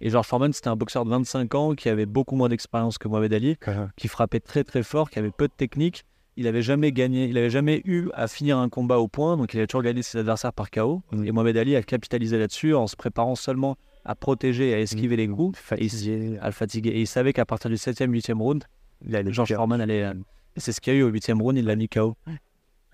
et 0.00 0.10
George 0.10 0.26
Foreman, 0.26 0.52
c'était 0.52 0.68
un 0.68 0.76
boxeur 0.76 1.04
de 1.04 1.10
25 1.10 1.54
ans 1.54 1.74
qui 1.74 1.88
avait 1.88 2.06
beaucoup 2.06 2.36
moins 2.36 2.48
d'expérience 2.48 2.98
que 2.98 3.08
Mohamed 3.08 3.32
Ali 3.32 3.56
qui 3.96 4.08
frappait 4.08 4.40
très 4.40 4.62
très 4.62 4.82
fort, 4.82 5.10
qui 5.10 5.18
avait 5.18 5.30
peu 5.30 5.48
de 5.48 5.52
technique. 5.56 6.04
Il 6.36 6.46
avait 6.48 6.62
jamais 6.62 6.90
gagné, 6.92 7.26
il 7.26 7.38
avait 7.38 7.48
jamais 7.50 7.80
eu 7.84 8.08
à 8.12 8.26
finir 8.28 8.58
un 8.58 8.68
combat 8.68 8.98
au 8.98 9.06
point, 9.08 9.36
donc 9.36 9.54
il 9.54 9.58
avait 9.58 9.66
toujours 9.68 9.82
gagné 9.84 10.02
ses 10.02 10.18
adversaires 10.18 10.52
par 10.52 10.70
KO. 10.70 11.00
Et 11.24 11.30
Mohamed 11.32 11.56
Ali 11.56 11.76
a 11.76 11.82
capitalisé 11.82 12.38
là-dessus 12.38 12.74
en 12.74 12.86
se 12.88 12.96
préparant 12.96 13.36
seulement 13.36 13.76
à 14.04 14.14
protéger 14.14 14.70
et 14.70 14.74
à 14.74 14.80
esquiver 14.80 15.16
les 15.16 15.28
coups, 15.28 15.58
et 15.58 15.88
Fatigué. 15.88 16.38
à 16.40 16.46
le 16.46 16.52
fatiguer. 16.52 16.90
Et 16.90 17.00
il 17.02 17.06
savait 17.06 17.32
qu'à 17.32 17.44
partir 17.44 17.70
du 17.70 17.76
7e, 17.76 18.10
8e 18.10 18.38
round, 18.38 18.64
Il 19.06 19.14
a 19.16 19.22
le 19.22 19.32
George. 19.32 19.54
Foreman 19.54 19.80
allait. 19.80 20.02
euh, 20.04 20.14
c'est 20.56 20.72
ce 20.72 20.80
qu'il 20.80 20.92
y 20.92 20.96
a 20.96 20.98
eu 21.00 21.02
au 21.02 21.10
8e 21.10 21.40
round, 21.42 21.56
il 21.58 21.64
l'a 21.64 21.76
mis 21.76 21.88
KO. 21.88 22.16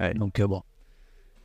Ouais. 0.01 0.15
Donc 0.15 0.41
euh, 0.41 0.47
bon. 0.47 0.63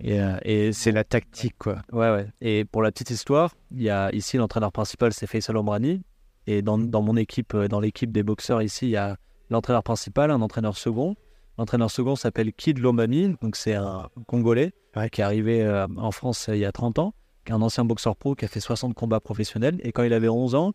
Et, 0.02 0.20
euh, 0.22 0.38
et 0.44 0.72
C'est 0.74 0.92
la 0.92 1.04
tactique, 1.04 1.56
quoi. 1.58 1.82
Ouais, 1.92 2.12
ouais. 2.12 2.28
Et 2.42 2.66
pour 2.66 2.82
la 2.82 2.92
petite 2.92 3.10
histoire, 3.12 3.54
il 3.72 3.82
y 3.84 3.90
a 3.90 4.14
ici 4.14 4.38
l'entraîneur 4.38 4.72
principal, 4.72 5.14
c'est 5.14 5.28
Faisal 5.28 5.58
Omrani. 5.58 6.02
Et 6.48 6.62
dans, 6.62 6.78
dans 6.78 7.02
mon 7.02 7.16
équipe, 7.18 7.56
dans 7.56 7.80
l'équipe 7.80 8.12
des 8.12 8.22
boxeurs 8.24 8.62
ici, 8.62 8.86
il 8.88 8.92
y 8.92 8.98
a 8.98 9.18
l'entraîneur 9.50 9.84
principal, 9.84 10.32
un 10.32 10.42
entraîneur 10.42 10.78
second. 10.78 11.16
L'entraîneur 11.58 11.90
second 11.90 12.16
s'appelle 12.16 12.52
Kid 12.54 12.80
Lomami, 12.80 13.36
donc 13.42 13.56
c'est 13.56 13.74
un 13.76 14.10
Congolais 14.28 14.74
Ouais. 14.96 15.10
qui 15.10 15.22
est 15.22 15.24
arrivé 15.24 15.62
euh, 15.64 15.88
en 15.98 16.12
France 16.12 16.50
il 16.52 16.58
y 16.60 16.66
a 16.66 16.72
30 16.72 17.00
ans, 17.00 17.14
un 17.52 17.62
ancien 17.62 17.86
boxeur 17.86 18.16
pro 18.16 18.36
qui 18.36 18.46
a 18.46 18.48
fait 18.48 18.60
60 18.60 18.94
combats 18.94 19.20
professionnels. 19.20 19.80
Et 19.84 19.92
quand 19.92 20.04
il 20.04 20.14
avait 20.14 20.30
11 20.30 20.56
ans, 20.56 20.74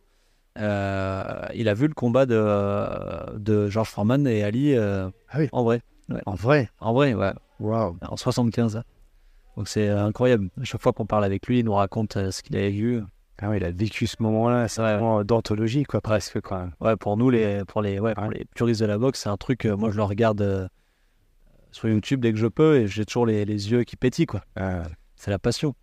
euh, 0.59 1.47
il 1.55 1.69
a 1.69 1.75
vu 1.75 1.87
le 1.87 1.95
combat 1.95 2.27
de, 2.27 3.37
de 3.39 3.69
George 3.69 3.89
Foreman 3.89 4.27
et 4.27 4.43
Ali 4.43 4.75
euh, 4.75 5.09
Ah 5.31 5.39
oui. 5.39 5.49
en 5.53 5.63
vrai. 5.65 5.83
En 6.27 6.35
vrai. 6.35 6.69
En 6.81 6.93
vrai, 6.93 7.15
ouais 7.15 7.33
Waouh. 7.61 7.97
en 8.09 8.17
75. 8.17 8.77
hein. 8.77 8.85
Donc 9.57 9.69
c'est 9.69 9.89
incroyable. 9.89 10.49
À 10.61 10.65
chaque 10.65 10.81
fois 10.83 10.93
qu'on 10.93 11.07
parle 11.07 11.25
avec 11.25 11.47
lui, 11.47 11.61
il 11.61 11.65
nous 11.65 11.75
raconte 11.75 12.17
euh, 12.17 12.31
ce 12.31 12.43
qu'il 12.43 12.57
avait 12.57 12.71
vu. 12.71 13.01
Ah 13.43 13.49
ouais, 13.49 13.57
il 13.59 13.65
a 13.65 13.71
vécu 13.71 14.07
ce 14.07 14.17
moment-là, 14.21 14.69
c'est 14.69 14.83
Ouais, 14.83 14.93
vraiment 14.95 15.25
d'anthologie, 15.25 15.85
quoi, 15.85 16.01
presque, 16.03 16.41
quoi. 16.43 16.69
Ouais, 16.81 16.97
pour 16.97 17.17
nous, 17.17 17.31
les, 17.31 17.65
pour, 17.67 17.81
les, 17.81 17.99
ouais, 17.99 18.15
pour 18.15 18.25
les 18.31 18.45
puristes 18.55 18.81
de 18.81 18.87
la 18.87 18.99
boxe, 18.99 19.21
c'est 19.21 19.29
un 19.31 19.37
truc, 19.39 19.65
moi 19.65 19.91
je 19.91 19.97
le 19.97 20.03
regarde 20.03 20.69
sur 21.71 21.89
YouTube 21.89 22.21
dès 22.21 22.33
que 22.33 22.39
je 22.39 22.47
peux 22.49 22.79
et 22.81 22.87
j'ai 22.87 23.07
toujours 23.07 23.25
les, 23.27 23.45
les 23.47 23.71
yeux 23.71 23.85
qui 23.85 23.97
pétillent. 23.97 24.27
quoi. 24.27 24.43
Ah, 24.57 24.83
C'est 25.17 25.31
la 25.31 25.39
passion. 25.39 25.75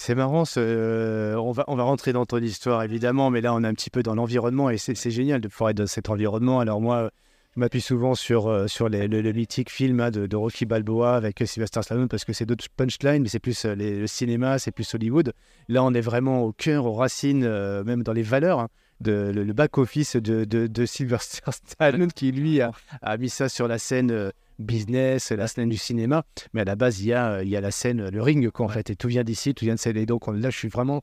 C'est 0.00 0.14
marrant, 0.14 0.44
euh, 0.56 1.34
on, 1.34 1.50
va, 1.50 1.64
rentrer 1.66 2.12
dans 2.12 2.24
ton 2.24 2.38
histoire 2.38 2.84
évidemment, 2.84 3.30
mais 3.30 3.40
là 3.40 3.52
on 3.52 3.64
est 3.64 3.66
un 3.66 3.74
petit 3.74 3.90
peu 3.90 4.04
dans 4.04 4.14
l'environnement 4.14 4.70
et 4.70 4.78
c'est 4.78 5.10
génial 5.10 5.40
de 5.40 5.48
pouvoir 5.48 5.70
être 5.70 5.78
dans 5.78 5.88
cet 5.88 6.08
environnement. 6.08 6.60
Alors 6.60 6.80
moi, 6.80 7.10
je 7.56 7.60
m'appuie 7.60 7.80
souvent 7.80 8.14
sur, 8.14 8.46
euh, 8.46 8.66
le, 8.78 9.32
mythique 9.32 9.72
film 9.72 9.98
hein, 9.98 10.12
de, 10.12 10.36
Rocky 10.36 10.66
Balboa 10.66 11.16
avec 11.16 11.42
euh, 11.42 11.46
Sylvester 11.46 11.82
Stallone 11.82 12.06
parce 12.06 12.24
que 12.24 12.32
c'est 12.32 12.46
d'autres 12.46 12.66
punchlines, 12.76 13.24
mais 13.24 13.28
c'est 13.28 13.40
plus 13.40 13.64
le 13.64 14.06
cinéma, 14.06 14.60
c'est 14.60 14.70
plus 14.70 14.94
Hollywood. 14.94 15.32
Là 15.66 15.82
on 15.82 15.92
est 15.92 16.00
vraiment 16.00 16.44
au 16.44 16.52
cœur, 16.52 16.86
aux 16.86 16.94
racines, 16.94 17.40
même 17.82 18.04
dans 18.04 18.12
les 18.12 18.22
valeurs. 18.22 18.60
hein, 18.60 18.68
de, 19.00 19.32
le, 19.34 19.52
back-office 19.52 20.14
de, 20.14 20.86
Sylvester 20.86 21.42
Stallone 21.50 22.12
qui 22.12 22.30
lui 22.30 22.60
a, 22.60 22.70
mis 23.18 23.30
ça 23.30 23.48
sur 23.48 23.66
la 23.66 23.78
scène 23.78 24.30
business, 24.58 25.30
la 25.32 25.46
scène 25.46 25.68
du 25.68 25.76
cinéma. 25.76 26.24
Mais 26.52 26.62
à 26.62 26.64
la 26.64 26.76
base, 26.76 27.00
il 27.00 27.06
y 27.08 27.12
a, 27.12 27.32
euh, 27.34 27.42
il 27.44 27.48
y 27.48 27.56
a 27.56 27.60
la 27.60 27.70
scène, 27.70 28.08
le 28.10 28.22
ring, 28.22 28.50
quoi, 28.50 28.66
en 28.66 28.68
fait. 28.68 28.90
Et 28.90 28.96
tout 28.96 29.08
vient 29.08 29.24
d'ici, 29.24 29.54
tout 29.54 29.64
vient 29.64 29.74
de 29.74 29.80
celle. 29.80 29.96
Et 29.96 30.06
donc, 30.06 30.28
on- 30.28 30.32
là, 30.32 30.50
je 30.50 30.56
suis 30.58 30.68
vraiment 30.68 31.02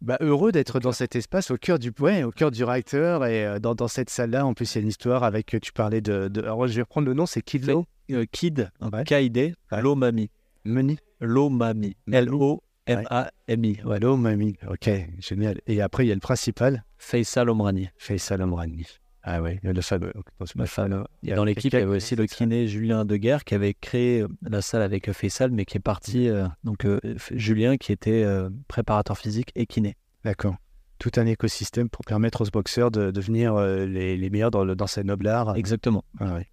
bah, 0.00 0.16
heureux 0.20 0.50
d'être 0.50 0.80
dans 0.80 0.92
cet 0.92 1.14
espace, 1.14 1.50
au 1.50 1.58
cœur 1.58 1.78
du, 1.78 1.92
ouais, 2.00 2.22
au 2.22 2.30
cœur 2.30 2.50
du 2.50 2.64
réacteur. 2.64 3.26
Et 3.26 3.44
euh, 3.46 3.58
dans, 3.58 3.74
dans 3.74 3.88
cette 3.88 4.08
salle-là, 4.08 4.46
en 4.46 4.54
plus, 4.54 4.74
il 4.74 4.78
y 4.78 4.80
a 4.80 4.82
une 4.82 4.88
histoire 4.88 5.24
avec, 5.24 5.54
euh, 5.54 5.60
tu 5.60 5.72
parlais 5.72 6.00
de. 6.00 6.28
de- 6.28 6.40
alors, 6.40 6.66
je 6.66 6.72
vais 6.74 6.82
reprendre 6.82 7.06
le 7.06 7.12
nom, 7.14 7.26
c'est 7.26 7.42
Kid 7.42 7.66
Lo 7.66 7.84
Euh, 8.10 8.24
Kid, 8.32 8.70
Ouais. 8.80 9.04
K-I-D. 9.04 9.54
Lomami. 9.72 10.30
Meni 10.64 10.98
Lomami. 11.20 11.96
L-O-M-A-M-I. 12.10 13.80
Ouais. 13.84 14.00
Ok, 14.68 14.90
génial. 15.20 15.60
Et 15.66 15.80
après, 15.82 16.04
il 16.06 16.08
y 16.08 16.12
a 16.12 16.14
le 16.14 16.20
principal, 16.20 16.84
Faisal 16.98 17.48
Omrani. 17.50 17.88
Faisal 17.98 18.40
Amrani. 18.42 18.86
Ah 19.22 19.42
ouais, 19.42 19.60
le 19.62 19.80
fameux. 19.82 20.12
Et 21.22 21.32
a 21.32 21.36
dans 21.36 21.44
l'équipe, 21.44 21.72
il 21.72 21.78
y 21.78 21.82
avait 21.82 21.96
aussi 21.96 22.16
le 22.16 22.26
kiné 22.26 22.66
Julien 22.66 23.04
Deguerre 23.04 23.44
qui 23.44 23.54
avait 23.54 23.74
créé 23.74 24.22
euh, 24.22 24.28
la 24.42 24.62
salle 24.62 24.82
avec 24.82 25.12
Faisal, 25.12 25.50
mais 25.50 25.64
qui 25.66 25.76
est 25.76 25.80
parti. 25.80 26.28
euh, 26.28 26.46
donc 26.64 26.86
euh, 26.86 26.98
Julien 27.30 27.76
qui 27.76 27.92
était 27.92 28.22
euh, 28.24 28.48
préparateur 28.66 29.18
physique 29.18 29.52
et 29.54 29.66
kiné. 29.66 29.96
D'accord. 30.24 30.56
Tout 30.98 31.10
un 31.16 31.26
écosystème 31.26 31.88
pour 31.88 32.04
permettre 32.04 32.42
aux 32.46 32.50
boxeurs 32.50 32.90
de 32.90 33.10
devenir 33.10 33.58
les, 33.58 34.16
les 34.16 34.30
meilleurs 34.30 34.50
dans, 34.50 34.64
le, 34.64 34.74
dans 34.76 34.86
ces 34.86 35.02
nobles 35.02 35.28
arts. 35.28 35.56
Exactement. 35.56 36.04
Ah 36.18 36.34
ouais. 36.34 36.46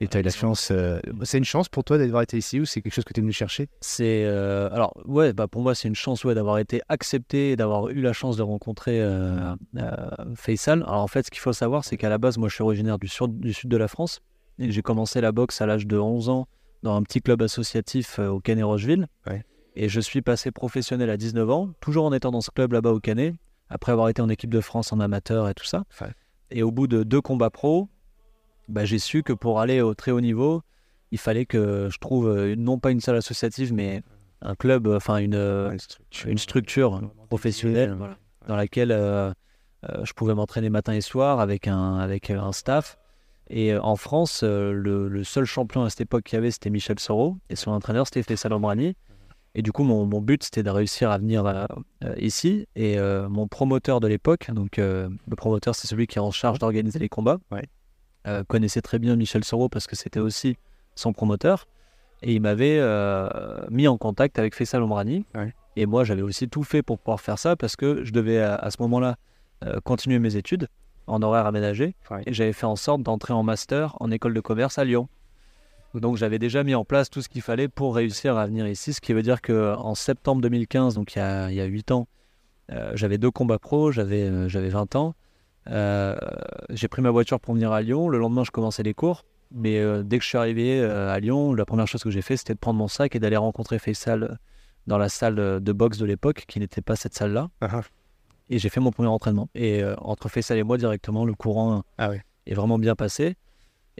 Et 0.00 0.06
tu 0.06 0.16
as 0.16 0.20
eu 0.20 0.22
la 0.22 0.30
chance. 0.30 0.68
euh, 0.70 1.00
C'est 1.22 1.38
une 1.38 1.44
chance 1.44 1.68
pour 1.68 1.82
toi 1.82 1.98
d'avoir 1.98 2.22
été 2.22 2.38
ici 2.38 2.60
ou 2.60 2.64
c'est 2.64 2.80
quelque 2.80 2.94
chose 2.94 3.04
que 3.04 3.12
tu 3.12 3.20
es 3.20 3.22
venu 3.22 3.32
chercher? 3.32 3.68
C'est 3.80 4.24
euh, 4.24 4.68
alors 4.70 4.94
ouais 5.06 5.32
bah 5.32 5.48
pour 5.48 5.62
moi 5.62 5.74
c'est 5.74 5.88
une 5.88 5.96
chance 5.96 6.24
ouais 6.24 6.34
d'avoir 6.34 6.58
été 6.58 6.80
accepté 6.88 7.50
et 7.52 7.56
d'avoir 7.56 7.88
eu 7.88 8.00
la 8.00 8.12
chance 8.12 8.36
de 8.36 8.42
rencontrer 8.42 9.00
euh, 9.00 9.54
euh, 9.76 9.96
Faisal. 10.36 10.82
Alors 10.84 11.02
en 11.02 11.08
fait 11.08 11.26
ce 11.26 11.30
qu'il 11.30 11.40
faut 11.40 11.52
savoir 11.52 11.84
c'est 11.84 11.96
qu'à 11.96 12.08
la 12.08 12.18
base 12.18 12.38
moi 12.38 12.48
je 12.48 12.54
suis 12.54 12.62
originaire 12.62 12.98
du 12.98 13.08
sud 13.08 13.40
du 13.40 13.52
sud 13.52 13.70
de 13.70 13.76
la 13.76 13.88
France 13.88 14.20
et 14.58 14.70
j'ai 14.70 14.82
commencé 14.82 15.20
la 15.20 15.32
boxe 15.32 15.60
à 15.60 15.66
l'âge 15.66 15.86
de 15.86 15.98
11 15.98 16.28
ans 16.28 16.46
dans 16.84 16.94
un 16.94 17.02
petit 17.02 17.20
club 17.20 17.42
associatif 17.42 18.20
au 18.20 18.38
Canet 18.40 18.64
Rocheville. 18.64 19.08
Ouais. 19.26 19.44
Et 19.74 19.88
je 19.88 20.00
suis 20.00 20.22
passé 20.22 20.50
professionnel 20.50 21.10
à 21.10 21.16
19 21.16 21.50
ans, 21.50 21.70
toujours 21.80 22.04
en 22.06 22.12
étant 22.12 22.30
dans 22.30 22.40
ce 22.40 22.50
club 22.50 22.72
là-bas 22.72 22.90
au 22.90 23.00
Canet, 23.00 23.34
après 23.68 23.92
avoir 23.92 24.08
été 24.08 24.22
en 24.22 24.28
équipe 24.28 24.50
de 24.50 24.60
France 24.60 24.92
en 24.92 24.98
amateur 24.98 25.48
et 25.48 25.54
tout 25.54 25.64
ça. 25.64 25.84
Ouais. 26.00 26.08
Et 26.50 26.62
au 26.62 26.70
bout 26.72 26.86
de 26.88 27.02
deux 27.04 27.20
combats 27.20 27.50
pro, 27.50 27.88
bah, 28.68 28.84
j'ai 28.84 28.98
su 28.98 29.22
que 29.22 29.32
pour 29.32 29.60
aller 29.60 29.80
au 29.80 29.94
très 29.94 30.10
haut 30.10 30.20
niveau, 30.20 30.62
il 31.10 31.18
fallait 31.18 31.46
que 31.46 31.88
je 31.90 31.98
trouve 31.98 32.28
euh, 32.28 32.54
non 32.56 32.78
pas 32.78 32.90
une 32.90 33.00
salle 33.00 33.16
associative, 33.16 33.72
mais 33.72 34.02
un 34.42 34.54
club, 34.54 34.86
euh, 34.86 34.96
enfin 34.96 35.16
une, 35.18 35.34
euh, 35.34 35.76
une 36.26 36.38
structure 36.38 37.00
professionnelle 37.28 37.94
voilà, 37.94 38.16
dans 38.46 38.56
laquelle 38.56 38.92
euh, 38.92 39.32
euh, 39.88 40.04
je 40.04 40.12
pouvais 40.12 40.34
m'entraîner 40.34 40.70
matin 40.70 40.92
et 40.92 41.00
soir 41.00 41.40
avec 41.40 41.66
un, 41.68 41.96
avec 41.96 42.30
un 42.30 42.52
staff. 42.52 42.98
Et 43.50 43.72
euh, 43.72 43.80
en 43.82 43.96
France, 43.96 44.42
euh, 44.44 44.72
le, 44.72 45.08
le 45.08 45.24
seul 45.24 45.44
champion 45.44 45.82
à 45.84 45.90
cette 45.90 46.02
époque 46.02 46.24
qu'il 46.24 46.36
y 46.36 46.38
avait, 46.38 46.50
c'était 46.50 46.70
Michel 46.70 46.98
Soro, 46.98 47.38
et 47.48 47.56
son 47.56 47.70
entraîneur, 47.70 48.06
c'était 48.06 48.22
Faisal 48.22 48.52
Omrani. 48.52 48.94
Et 49.54 49.62
du 49.62 49.72
coup, 49.72 49.82
mon, 49.82 50.04
mon 50.04 50.20
but, 50.20 50.44
c'était 50.44 50.62
de 50.62 50.70
réussir 50.70 51.10
à 51.10 51.18
venir 51.18 51.46
euh, 51.46 51.64
euh, 52.04 52.14
ici. 52.18 52.66
Et 52.76 52.98
euh, 52.98 53.28
mon 53.28 53.48
promoteur 53.48 54.00
de 54.00 54.06
l'époque, 54.06 54.50
donc 54.52 54.78
euh, 54.78 55.08
le 55.26 55.36
promoteur, 55.36 55.74
c'est 55.74 55.88
celui 55.88 56.06
qui 56.06 56.18
est 56.18 56.20
en 56.20 56.30
charge 56.30 56.58
d'organiser 56.58 56.98
les 56.98 57.08
combats, 57.08 57.38
Ouais. 57.50 57.64
Euh, 58.28 58.44
connaissait 58.44 58.82
très 58.82 58.98
bien 58.98 59.16
Michel 59.16 59.44
Soro 59.44 59.68
parce 59.68 59.86
que 59.86 59.96
c'était 59.96 60.20
aussi 60.20 60.56
son 60.94 61.12
promoteur. 61.12 61.66
Et 62.22 62.34
il 62.34 62.40
m'avait 62.40 62.78
euh, 62.78 63.28
mis 63.70 63.88
en 63.88 63.96
contact 63.96 64.38
avec 64.38 64.54
Faisal 64.54 64.82
Omrani. 64.82 65.24
Ouais. 65.34 65.54
Et 65.76 65.86
moi, 65.86 66.04
j'avais 66.04 66.22
aussi 66.22 66.48
tout 66.48 66.64
fait 66.64 66.82
pour 66.82 66.98
pouvoir 66.98 67.20
faire 67.20 67.38
ça 67.38 67.56
parce 67.56 67.76
que 67.76 68.04
je 68.04 68.12
devais 68.12 68.40
à, 68.40 68.56
à 68.56 68.70
ce 68.70 68.82
moment-là 68.82 69.16
euh, 69.64 69.80
continuer 69.80 70.18
mes 70.18 70.36
études 70.36 70.68
en 71.06 71.22
horaire 71.22 71.46
aménagé. 71.46 71.94
Ouais. 72.10 72.22
Et 72.26 72.34
j'avais 72.34 72.52
fait 72.52 72.66
en 72.66 72.76
sorte 72.76 73.02
d'entrer 73.02 73.32
en 73.32 73.42
master 73.42 73.96
en 74.00 74.10
école 74.10 74.34
de 74.34 74.40
commerce 74.40 74.78
à 74.78 74.84
Lyon. 74.84 75.08
Donc 75.94 76.16
j'avais 76.16 76.38
déjà 76.38 76.64
mis 76.64 76.74
en 76.74 76.84
place 76.84 77.08
tout 77.08 77.22
ce 77.22 77.28
qu'il 77.30 77.40
fallait 77.40 77.68
pour 77.68 77.94
réussir 77.94 78.36
à 78.36 78.46
venir 78.46 78.68
ici, 78.68 78.92
ce 78.92 79.00
qui 79.00 79.14
veut 79.14 79.22
dire 79.22 79.40
qu'en 79.40 79.94
septembre 79.94 80.42
2015, 80.42 80.94
donc 80.94 81.14
il 81.14 81.18
y 81.18 81.22
a, 81.22 81.50
il 81.50 81.56
y 81.56 81.62
a 81.62 81.64
8 81.64 81.92
ans, 81.92 82.08
j'avais 82.92 83.16
deux 83.16 83.30
combats 83.30 83.58
pro, 83.58 83.90
j'avais 83.90 84.50
j'avais 84.50 84.68
20 84.68 84.96
ans. 84.96 85.14
Euh, 85.70 86.16
j'ai 86.70 86.88
pris 86.88 87.02
ma 87.02 87.10
voiture 87.10 87.40
pour 87.40 87.54
venir 87.54 87.72
à 87.72 87.82
Lyon. 87.82 88.08
Le 88.08 88.18
lendemain, 88.18 88.44
je 88.44 88.50
commençais 88.50 88.82
les 88.82 88.94
cours. 88.94 89.24
Mais 89.50 89.78
euh, 89.78 90.02
dès 90.02 90.18
que 90.18 90.24
je 90.24 90.28
suis 90.28 90.38
arrivé 90.38 90.80
euh, 90.80 91.12
à 91.12 91.18
Lyon, 91.20 91.54
la 91.54 91.64
première 91.64 91.86
chose 91.86 92.02
que 92.02 92.10
j'ai 92.10 92.22
fait, 92.22 92.36
c'était 92.36 92.54
de 92.54 92.58
prendre 92.58 92.78
mon 92.78 92.88
sac 92.88 93.16
et 93.16 93.18
d'aller 93.18 93.36
rencontrer 93.36 93.78
Faisal 93.78 94.38
dans 94.86 94.98
la 94.98 95.08
salle 95.08 95.36
de 95.36 95.72
boxe 95.72 95.98
de 95.98 96.06
l'époque, 96.06 96.44
qui 96.48 96.60
n'était 96.60 96.80
pas 96.80 96.96
cette 96.96 97.14
salle-là. 97.14 97.50
Ah, 97.60 97.82
Et 98.48 98.58
j'ai 98.58 98.68
fait 98.68 98.80
mon 98.80 98.90
premier 98.90 99.08
entraînement. 99.08 99.48
Et 99.54 99.82
euh, 99.82 99.94
entre 99.98 100.28
Faisal 100.28 100.58
et 100.58 100.62
moi, 100.62 100.78
directement, 100.78 101.24
le 101.24 101.34
courant 101.34 101.82
Ah 101.98 102.10
est 102.46 102.54
vraiment 102.54 102.78
bien 102.78 102.94
passé. 102.94 103.36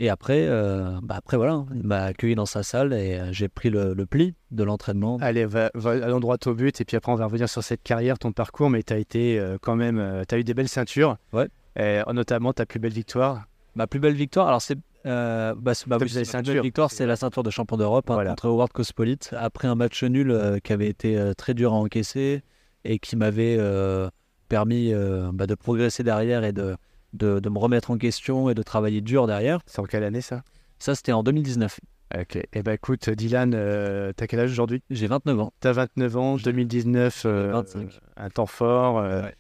Et 0.01 0.09
après, 0.11 0.47
euh, 0.49 0.99
bah 1.03 1.17
après 1.19 1.37
voilà, 1.37 1.65
il 1.75 1.83
m'a 1.83 2.05
accueilli 2.05 2.37
dans 2.37 2.47
sa 2.47 2.63
salle 2.63 2.93
et 2.93 3.19
euh, 3.19 3.33
j'ai 3.33 3.49
pris 3.49 3.69
le, 3.69 3.95
le 3.95 4.07
pli 4.07 4.35
de 4.53 4.63
l'entraînement. 4.63 5.19
Allez, 5.21 5.45
va, 5.45 5.71
va, 5.75 5.91
allons 5.91 6.21
droit 6.21 6.37
au 6.47 6.55
but 6.55 6.81
et 6.81 6.85
puis 6.85 6.97
après 6.97 7.11
on 7.11 7.17
va 7.17 7.25
revenir 7.25 7.49
sur 7.49 7.65
cette 7.65 7.83
carrière, 7.83 8.17
ton 8.17 8.31
parcours, 8.31 8.71
mais 8.71 8.85
tu 8.85 8.93
as 8.93 8.99
été 8.99 9.41
euh, 9.41 9.59
quand 9.61 9.75
même, 9.75 10.23
tu 10.29 10.35
as 10.37 10.39
eu 10.39 10.45
des 10.45 10.55
belles 10.55 10.69
ceintures. 10.69 11.17
Ouais. 11.33 11.49
Et, 11.77 12.01
euh, 12.07 12.13
notamment 12.13 12.53
ta 12.53 12.65
plus 12.65 12.79
belle 12.79 12.93
victoire. 12.93 13.47
Ma 13.75 13.89
plus 13.89 13.99
belle 13.99 14.15
victoire, 14.15 14.47
alors 14.47 14.63
c'est 14.63 14.79
euh, 15.07 15.55
bah, 15.57 15.73
bah 15.89 15.97
oui, 15.97 16.07
plus 16.07 16.15
belle 16.15 16.25
c'est 16.27 16.33
ma 16.37 16.43
plus 16.43 16.47
ceinture. 16.47 16.55
belle 16.55 16.63
victoire, 16.63 16.91
c'est 16.93 17.07
la 17.07 17.17
ceinture 17.17 17.43
de 17.43 17.51
champion 17.51 17.77
d'Europe 17.77 18.09
hein, 18.11 18.15
Voilà. 18.15 18.31
contre 18.31 18.47
Howard 18.47 18.73
Cospolite 18.73 19.35
après 19.37 19.67
un 19.67 19.75
match 19.75 20.05
nul 20.05 20.31
euh, 20.31 20.59
qui 20.61 20.73
avait 20.73 20.89
été 20.89 21.19
euh, 21.19 21.35
très 21.35 21.55
dur 21.55 21.73
à 21.73 21.77
encaisser 21.77 22.43
et 22.85 23.01
qui 23.01 23.17
m'avait 23.17 23.57
euh, 23.59 24.09
permis 24.49 24.93
euh, 24.95 25.31
bah, 25.33 25.49
de 25.49 25.57
progresser 25.57 26.05
derrière 26.05 26.45
et 26.45 26.53
de, 26.53 26.77
de, 27.13 27.41
de 27.41 27.49
me 27.49 27.59
remettre 27.59 27.91
en 27.91 27.99
question 27.99 28.51
et 28.51 28.55
de 28.55 28.63
travailler 28.63 29.01
dur 29.01 29.27
derrière. 29.27 29.61
C'est 29.67 29.81
en 29.81 29.85
quelle 29.85 30.05
année 30.05 30.21
ça? 30.21 30.43
Ça, 30.79 30.95
c'était 30.95 31.13
en 31.13 31.23
2019. 31.23 31.81
Ok. 32.19 32.39
Eh 32.53 32.63
ben 32.63 32.73
écoute, 32.73 33.11
Dylan, 33.11 33.53
euh, 33.55 34.13
t'as 34.17 34.27
quel 34.27 34.41
âge 34.41 34.51
aujourd'hui? 34.53 34.83
J'ai 34.89 35.07
29 35.09 35.41
ans. 35.41 35.53
T'as 35.61 35.73
29 35.73 36.17
ans, 36.17 36.37
2019, 36.37 37.23
euh, 37.27 37.51
25. 37.53 38.01
un 38.17 38.31
temps 38.31 38.47
fort. 38.47 38.99
euh, 38.99 39.23
Ouais. 39.25 39.35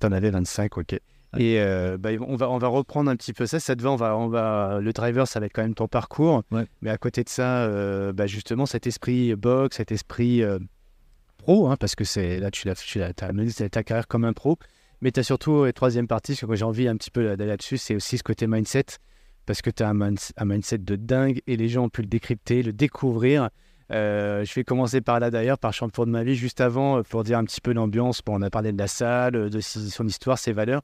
T'en 0.00 0.12
avais 0.12 0.30
25, 0.30 0.78
ok. 0.78 0.92
Et 1.36 1.60
euh, 1.60 1.98
bah, 1.98 2.10
on, 2.26 2.36
va, 2.36 2.48
on 2.50 2.58
va 2.58 2.68
reprendre 2.68 3.10
un 3.10 3.16
petit 3.16 3.32
peu 3.32 3.46
ça. 3.46 3.60
Ça 3.60 3.76
te 3.76 3.82
va, 3.82 3.90
on 3.92 3.96
va, 3.96 4.16
on 4.16 4.28
va, 4.28 4.78
le 4.80 4.92
driver, 4.92 5.28
ça 5.28 5.40
va 5.40 5.46
être 5.46 5.52
quand 5.52 5.62
même 5.62 5.74
ton 5.74 5.86
parcours. 5.88 6.42
Ouais. 6.50 6.64
Mais 6.82 6.90
à 6.90 6.96
côté 6.98 7.22
de 7.24 7.28
ça, 7.28 7.68
bah, 8.12 8.26
justement, 8.26 8.64
cet 8.66 8.86
esprit 8.86 9.34
box, 9.36 9.76
cet 9.76 9.92
esprit 9.92 10.42
pro, 11.36 11.68
hein, 11.68 11.76
parce 11.76 11.94
que 11.94 12.04
c'est 12.04 12.38
là, 12.40 12.50
tu 12.50 12.68
as 12.70 13.32
mené 13.32 13.52
ta 13.52 13.82
carrière 13.82 14.08
comme 14.08 14.24
un 14.24 14.32
pro. 14.32 14.58
Mais 15.00 15.12
tu 15.12 15.20
as 15.20 15.22
surtout, 15.22 15.66
et 15.66 15.72
troisième 15.72 16.08
partie, 16.08 16.34
ce 16.34 16.46
que 16.46 16.54
j'ai 16.56 16.64
envie 16.64 16.88
un 16.88 16.96
petit 16.96 17.10
peu 17.10 17.36
d'aller 17.36 17.46
là-dessus, 17.50 17.78
c'est 17.78 17.94
aussi 17.94 18.18
ce 18.18 18.22
côté 18.22 18.46
mindset. 18.46 18.84
Parce 19.46 19.62
que 19.62 19.70
tu 19.70 19.82
as 19.82 19.88
un, 19.88 19.94
min- 19.94 20.14
un 20.36 20.44
mindset 20.44 20.78
de 20.78 20.96
dingue 20.96 21.40
et 21.46 21.56
les 21.56 21.68
gens 21.68 21.84
ont 21.84 21.88
pu 21.88 22.02
le 22.02 22.08
décrypter, 22.08 22.62
le 22.62 22.72
découvrir. 22.72 23.48
Euh, 23.90 24.44
je 24.44 24.52
vais 24.54 24.64
commencer 24.64 25.00
par 25.00 25.20
là 25.20 25.30
d'ailleurs, 25.30 25.58
par 25.58 25.72
champion 25.72 26.04
de 26.04 26.10
ma 26.10 26.22
vie, 26.22 26.34
juste 26.34 26.60
avant, 26.60 26.98
euh, 26.98 27.02
pour 27.02 27.24
dire 27.24 27.38
un 27.38 27.44
petit 27.44 27.62
peu 27.62 27.72
l'ambiance. 27.72 28.20
Bon, 28.26 28.38
on 28.38 28.42
a 28.42 28.50
parlé 28.50 28.72
de 28.72 28.78
la 28.78 28.88
salle, 28.88 29.36
euh, 29.36 29.48
de 29.48 29.60
son 29.60 30.06
histoire, 30.06 30.36
ses 30.36 30.52
valeurs. 30.52 30.82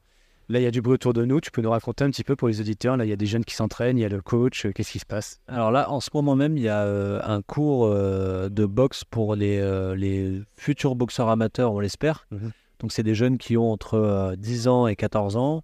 Là, 0.49 0.59
il 0.59 0.63
y 0.63 0.67
a 0.67 0.71
du 0.71 0.81
bruit 0.81 0.93
autour 0.93 1.13
de 1.13 1.25
nous. 1.25 1.41
Tu 1.41 1.51
peux 1.51 1.61
nous 1.61 1.69
raconter 1.69 2.03
un 2.03 2.09
petit 2.09 2.23
peu 2.23 2.35
pour 2.35 2.47
les 2.47 2.61
auditeurs. 2.61 2.97
Là, 2.97 3.05
il 3.05 3.09
y 3.09 3.13
a 3.13 3.15
des 3.15 3.25
jeunes 3.25 3.45
qui 3.45 3.53
s'entraînent, 3.53 3.97
il 3.97 4.01
y 4.01 4.05
a 4.05 4.09
le 4.09 4.21
coach. 4.21 4.67
Qu'est-ce 4.73 4.91
qui 4.91 4.99
se 4.99 5.05
passe? 5.05 5.39
Alors 5.47 5.71
là, 5.71 5.91
en 5.91 5.99
ce 5.99 6.09
moment 6.13 6.35
même, 6.35 6.57
il 6.57 6.63
y 6.63 6.69
a 6.69 6.83
euh, 6.83 7.19
un 7.23 7.41
cours 7.41 7.85
euh, 7.85 8.49
de 8.49 8.65
boxe 8.65 9.03
pour 9.03 9.35
les, 9.35 9.59
euh, 9.59 9.95
les 9.95 10.41
futurs 10.55 10.95
boxeurs 10.95 11.29
amateurs, 11.29 11.73
on 11.73 11.79
l'espère. 11.79 12.27
Mhm. 12.31 12.51
Donc, 12.79 12.91
c'est 12.91 13.03
des 13.03 13.15
jeunes 13.15 13.37
qui 13.37 13.57
ont 13.57 13.71
entre 13.71 13.95
euh, 13.95 14.35
10 14.35 14.67
ans 14.67 14.87
et 14.87 14.95
14 14.95 15.37
ans, 15.37 15.63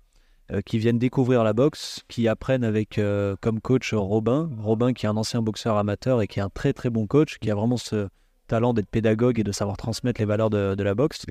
euh, 0.52 0.62
qui 0.62 0.80
viennent 0.80 1.00
découvrir 1.00 1.44
la 1.44 1.54
boxe, 1.54 2.02
qui 2.08 2.28
apprennent 2.28 2.64
avec 2.64 2.98
euh, 2.98 3.36
comme 3.42 3.60
coach 3.60 3.94
Robin. 3.94 4.50
Robin, 4.60 4.94
qui 4.94 5.06
est 5.06 5.10
un 5.10 5.18
ancien 5.18 5.42
boxeur 5.42 5.78
amateur 5.78 6.22
et 6.22 6.28
qui 6.28 6.40
est 6.40 6.44
un 6.44 6.50
très 6.50 6.74
très 6.74 6.90
bon 6.90 7.08
coach, 7.08 7.38
qui 7.40 7.50
a 7.52 7.56
vraiment 7.56 7.78
ce 7.78 8.08
talent 8.48 8.74
d'être 8.74 8.90
pédagogue 8.90 9.40
et 9.40 9.44
de 9.44 9.52
savoir 9.52 9.78
transmettre 9.78 10.20
les 10.20 10.26
valeurs 10.26 10.50
de, 10.50 10.76
de 10.76 10.84
la 10.84 10.96
boxe. 10.96 11.26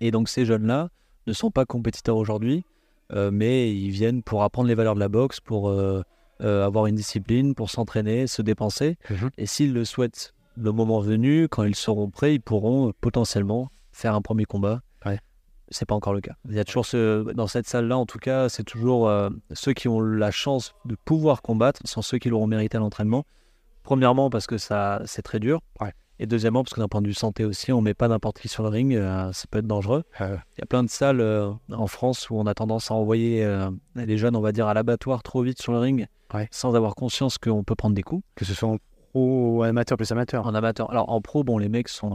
Et 0.00 0.10
donc, 0.10 0.28
ces 0.28 0.44
jeunes-là 0.46 0.88
ne 1.26 1.32
sont 1.32 1.50
pas 1.50 1.66
compétiteurs 1.66 2.16
aujourd'hui, 2.16 2.64
euh, 3.12 3.30
mais 3.32 3.74
ils 3.74 3.90
viennent 3.90 4.22
pour 4.22 4.42
apprendre 4.42 4.68
les 4.68 4.74
valeurs 4.74 4.94
de 4.94 5.00
la 5.00 5.08
boxe, 5.08 5.40
pour. 5.40 5.68
euh, 5.68 6.02
euh, 6.42 6.64
avoir 6.64 6.86
une 6.86 6.94
discipline 6.94 7.54
pour 7.54 7.68
s'entraîner, 7.68 8.26
se 8.26 8.40
dépenser. 8.40 8.96
Mhm. 9.10 9.28
Et 9.36 9.44
s'ils 9.44 9.74
le 9.74 9.84
souhaitent, 9.84 10.32
le 10.56 10.72
moment 10.72 11.00
venu, 11.00 11.48
quand 11.48 11.64
ils 11.64 11.74
seront 11.74 12.08
prêts, 12.08 12.34
ils 12.34 12.40
pourront 12.40 12.88
euh, 12.88 12.92
potentiellement 12.98 13.68
faire 13.92 14.14
un 14.14 14.22
premier 14.22 14.46
combat. 14.46 14.80
C'est 15.70 15.86
pas 15.86 15.94
encore 15.94 16.12
le 16.14 16.20
cas. 16.20 16.32
Il 16.48 16.54
y 16.54 16.58
a 16.58 16.64
toujours 16.64 16.84
ce, 16.86 17.32
dans 17.32 17.46
cette 17.46 17.66
salle-là, 17.68 17.96
en 17.96 18.06
tout 18.06 18.18
cas, 18.18 18.48
c'est 18.48 18.64
toujours 18.64 19.08
euh, 19.08 19.30
ceux 19.52 19.72
qui 19.72 19.86
ont 19.88 20.00
la 20.00 20.30
chance 20.30 20.74
de 20.84 20.96
pouvoir 21.04 21.42
combattre 21.42 21.80
sont 21.84 22.02
ceux 22.02 22.18
qui 22.18 22.28
l'auront 22.28 22.46
mérité 22.48 22.76
à 22.76 22.80
l'entraînement. 22.80 23.24
Premièrement 23.82 24.30
parce 24.30 24.46
que 24.46 24.58
ça, 24.58 25.00
c'est 25.06 25.22
très 25.22 25.38
dur. 25.40 25.60
Ouais. 25.80 25.92
Et 26.18 26.26
deuxièmement 26.26 26.62
parce 26.62 26.74
que 26.74 26.80
d'un 26.80 26.88
point 26.88 27.00
de 27.00 27.06
vue 27.06 27.14
santé 27.14 27.44
aussi, 27.46 27.72
on 27.72 27.80
met 27.80 27.94
pas 27.94 28.08
n'importe 28.08 28.40
qui 28.40 28.48
sur 28.48 28.62
le 28.62 28.68
ring, 28.68 28.94
euh, 28.94 29.32
ça 29.32 29.46
peut 29.50 29.60
être 29.60 29.66
dangereux. 29.66 30.02
Euh, 30.20 30.36
Il 30.56 30.60
y 30.60 30.62
a 30.62 30.66
plein 30.66 30.82
de 30.84 30.90
salles 30.90 31.20
euh, 31.22 31.50
en 31.72 31.86
France 31.86 32.28
où 32.28 32.36
on 32.38 32.44
a 32.46 32.52
tendance 32.52 32.90
à 32.90 32.94
envoyer 32.94 33.46
les 33.96 34.18
jeunes, 34.18 34.36
on 34.36 34.40
va 34.42 34.52
dire, 34.52 34.66
à 34.66 34.74
l'abattoir 34.74 35.22
trop 35.22 35.42
vite 35.42 35.62
sur 35.62 35.72
le 35.72 35.78
ring, 35.78 36.06
Ouais. 36.34 36.46
sans 36.52 36.74
avoir 36.74 36.94
conscience 36.94 37.38
qu'on 37.38 37.64
peut 37.64 37.74
prendre 37.74 37.94
des 37.94 38.02
coups. 38.02 38.22
Que 38.34 38.44
ce 38.44 38.54
soit 38.54 38.68
en 38.68 38.76
pro 38.76 38.84
ou 39.14 39.62
amateur 39.64 39.96
plus 39.96 40.12
amateur. 40.12 40.46
En 40.46 40.54
amateur. 40.54 40.90
Alors 40.90 41.10
en 41.10 41.20
pro, 41.20 41.42
bon, 41.42 41.58
les 41.58 41.68
mecs 41.68 41.88
sont. 41.88 42.10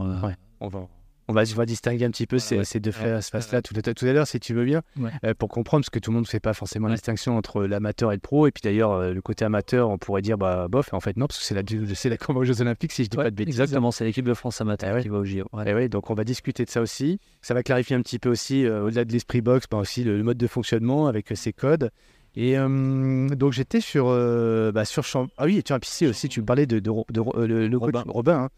On 0.60 0.68
va, 0.68 0.86
on 1.28 1.32
va, 1.32 1.44
distinguer 1.66 2.04
un 2.04 2.10
petit 2.10 2.26
peu 2.26 2.38
ces, 2.38 2.58
ouais. 2.58 2.64
ces 2.64 2.78
deux 2.80 2.90
Ouais. 2.90 3.20
phases-là 3.20 3.62
tout, 3.62 3.74
à- 3.76 3.94
tout 3.94 4.06
à 4.06 4.12
l'heure, 4.12 4.26
si 4.26 4.38
tu 4.40 4.54
veux 4.54 4.64
bien, 4.64 4.82
Ouais. 4.98 5.10
euh, 5.24 5.34
pour 5.34 5.48
comprendre, 5.48 5.82
parce 5.82 5.90
que 5.90 5.98
tout 5.98 6.10
le 6.10 6.14
monde 6.16 6.24
ne 6.24 6.28
fait 6.28 6.40
pas 6.40 6.54
forcément 6.54 6.88
la 6.88 6.94
distinction 6.94 7.36
entre 7.36 7.64
l'amateur 7.64 8.12
et 8.12 8.16
le 8.16 8.20
pro. 8.20 8.46
Et 8.46 8.50
puis 8.52 8.60
d'ailleurs, 8.62 8.92
euh, 8.92 9.12
le 9.12 9.20
côté 9.22 9.44
amateur, 9.44 9.90
on 9.90 9.98
pourrait 9.98 10.22
dire, 10.22 10.38
bah, 10.38 10.66
bof, 10.68 10.92
en 10.94 11.00
fait, 11.00 11.16
non, 11.16 11.26
parce 11.26 11.38
que 11.38 11.44
c'est 11.44 11.54
la, 11.54 11.62
c'est 11.94 12.08
la 12.08 12.16
aux 12.28 12.44
Jeux 12.44 12.60
Olympiques, 12.60 12.92
si 12.92 13.04
je 13.04 13.08
dis 13.10 13.16
ouais, 13.16 13.24
pas 13.24 13.30
de 13.30 13.36
bêtises. 13.36 13.60
exactement, 13.60 13.90
c'est 13.90 14.04
l'équipe 14.04 14.24
de 14.24 14.34
France 14.34 14.60
amateur 14.60 14.94
ouais. 14.94 15.02
qui 15.02 15.08
va 15.08 15.18
au 15.18 15.24
JO. 15.24 15.46
Et 15.66 15.74
oui, 15.74 15.88
donc 15.88 16.10
on 16.10 16.14
va 16.14 16.24
discuter 16.24 16.64
de 16.64 16.70
ça 16.70 16.80
aussi. 16.80 17.18
Ça 17.42 17.54
va 17.54 17.62
clarifier 17.62 17.96
un 17.96 18.02
petit 18.02 18.18
peu 18.18 18.28
aussi, 18.28 18.64
euh, 18.64 18.84
au-delà 18.84 19.04
de 19.04 19.12
l'esprit 19.12 19.40
box, 19.40 19.66
bah, 19.70 19.78
aussi 19.78 20.04
le, 20.04 20.16
le 20.16 20.22
mode 20.22 20.38
de 20.38 20.46
fonctionnement 20.46 21.06
avec 21.08 21.26
ses 21.36 21.52
codes. 21.52 21.90
Et 22.38 22.56
donc 22.56 23.52
j'étais 23.52 23.80
sur, 23.80 24.06
bah, 24.72 24.84
sur 24.84 25.04
Champ- 25.04 25.28
Ah 25.38 25.46
oui, 25.46 25.62
tu 25.62 25.72
as 25.72 25.78
aussi, 26.08 26.28
tu 26.28 26.42
parlais 26.42 26.66
de, 26.66 26.78
de, 26.80 26.90
le, 27.46 27.76
Robin. 27.78 28.04
Robin. 28.06 28.38
hein. 28.44 28.48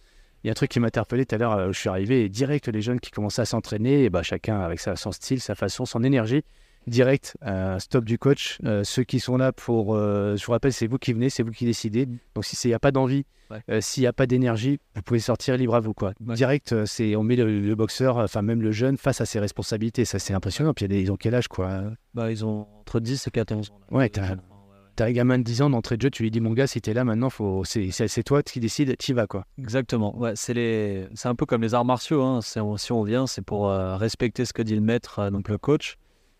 Il 0.45 0.47
y 0.47 0.51
a 0.51 0.53
un 0.53 0.55
truc 0.55 0.71
qui 0.71 0.81
m'a 0.81 0.87
interpellé 0.87 1.27
tout 1.27 1.35
à 1.35 1.39
l'heure, 1.39 1.53
euh, 1.53 1.69
où 1.69 1.73
je 1.73 1.79
suis 1.79 1.89
arrivé, 1.89 2.25
et 2.25 2.29
direct, 2.29 2.69
les 2.69 2.81
jeunes 2.81 3.01
qui 3.01 3.11
commençaient 3.11 3.43
à 3.43 3.47
s'entraîner, 3.47 4.05
et 4.05 4.11
bah, 4.11 4.23
chacun 4.23 4.61
avec 4.61 4.79
sa, 4.81 4.95
son 4.97 5.13
style, 5.13 5.41
sa 5.41 5.55
façon, 5.55 5.85
son 5.85 6.03
énergie. 6.05 6.43
Direct, 6.87 7.37
euh, 7.45 7.79
stop 7.81 8.05
du 8.05 8.19
coach. 8.19 8.59
Euh, 8.65 8.83
ceux 8.83 9.03
qui 9.05 9.21
sont 9.21 9.37
là 9.37 9.53
pour. 9.53 9.95
euh, 9.95 10.37
je 10.37 10.47
vous 10.47 10.53
rappelle, 10.53 10.73
c'est 10.73 10.87
vous 10.87 10.97
qui 10.97 11.13
venez, 11.13 11.29
c'est 11.29 11.43
vous 11.43 11.51
qui 11.51 11.67
décidez. 11.67 12.07
Donc 12.35 12.45
s'il 12.47 12.71
n'y 12.71 12.75
a 12.75 12.79
pas 12.79 12.93
d'envie, 12.93 13.25
Ouais. 13.51 13.61
euh, 13.71 13.81
s'il 13.81 14.03
n'y 14.03 14.07
a 14.07 14.13
pas 14.13 14.27
d'énergie, 14.27 14.79
vous 14.95 15.01
pouvez 15.03 15.21
sortir 15.21 15.57
libre 15.57 15.75
à 15.75 15.81
vous. 15.81 15.93
Quoi. 15.95 16.13
Ouais. 16.27 16.35
Direct, 16.35 16.85
c'est, 16.87 17.17
on 17.17 17.23
met 17.23 17.37
le, 17.37 17.61
le 17.61 17.75
boxeur, 17.75 18.19
enfin 18.19 18.41
même 18.43 18.61
le 18.63 18.73
jeune, 18.73 18.97
face 18.99 19.21
à 19.23 19.27
ses 19.27 19.39
responsabilités. 19.41 20.05
Ça, 20.07 20.19
c'est 20.19 20.33
impressionnant. 20.35 20.73
Puis 20.75 20.85
il 20.87 20.93
y 20.93 20.95
a 20.95 20.97
des- 20.99 21.03
ils 21.03 21.11
ont 21.13 21.17
quel 21.17 21.35
âge 21.35 21.49
quoi 21.49 21.83
Bah, 22.15 22.31
ils 22.31 22.45
ont 22.45 22.67
entre 22.81 23.01
10 23.01 23.27
et 23.27 23.31
14 23.31 23.71
ans. 23.71 23.81
là. 23.91 23.97
Ouais, 23.97 24.09
t'as-. 24.09 24.37
T'as 24.99 25.07
un 25.07 25.13
gamin 25.13 25.39
de 25.39 25.45
10 25.45 25.63
ans 25.63 25.71
d'entrée 25.71 25.97
de 25.97 26.03
jeu, 26.03 26.11
tu 26.11 26.25
lui 26.25 26.31
dis, 26.33 26.41
mon 26.41 26.53
gars, 26.55 26.67
si 26.67 26.81
t'es 26.81 26.93
là 26.93 27.05
maintenant, 27.05 27.31
faut... 27.31 27.63
c'est, 27.65 28.23
toi 28.25 28.43
qui 28.43 28.59
décides, 28.59 28.97
t'y 28.97 29.13
vas. 29.13 29.29
Quoi. 29.29 29.45
Exactement. 29.57 30.19
Ouais, 30.19 30.33
c'est 30.35 30.55
les... 30.55 31.07
un 31.23 31.37
peu 31.37 31.47
comme 31.47 31.63
les 31.63 31.73
arts 31.73 31.85
martiaux. 31.85 32.21
Hein. 32.25 32.41
Si 32.43 32.59
on 32.91 33.03
vient, 33.05 33.29
c'est 33.29 33.43
pour 33.43 33.69
euh, 33.69 33.97
respecter 33.97 34.45
ce 34.45 34.53
que 34.53 34.61
dit 34.61 34.75
le 34.75 34.81
maître, 34.81 35.21
euh, 35.21 35.31
donc 35.31 35.49
le 35.49 35.57
coach. 35.57 35.99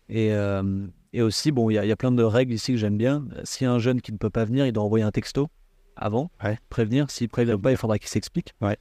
Et, 0.09 0.33
euh, 0.33 0.85
et 1.13 1.21
aussi, 1.21 1.53
bon, 1.53 1.69
il 1.69 1.75
y, 1.75 1.77
a- 1.77 1.85
il 1.85 1.87
y 1.87 1.91
a 1.93 1.95
plein 1.95 2.11
de 2.11 2.21
règles 2.21 2.51
ici 2.51 2.73
que 2.73 2.77
j'aime 2.77 2.97
bien. 2.97 3.23
S'il 3.45 3.63
y 3.63 3.67
a 3.69 3.71
un 3.71 3.79
jeune 3.79 4.01
qui 4.01 4.11
ne 4.11 4.17
peut 4.17 4.29
pas 4.29 4.43
venir, 4.43 4.65
il 4.65 4.73
doit 4.73 4.83
envoyer 4.83 5.05
un 5.05 5.11
texto 5.11 5.47
avant, 5.95 6.29
Ouais. 6.43 6.57
prévenir. 6.69 7.09
S'il 7.09 7.27
ne 7.27 7.29
prévient 7.31 7.57
pas, 7.63 7.71
il 7.71 7.77
faudra 7.77 7.97
qu'il 7.97 8.09
s'explique. 8.09 8.53
Ouais. 8.59 8.75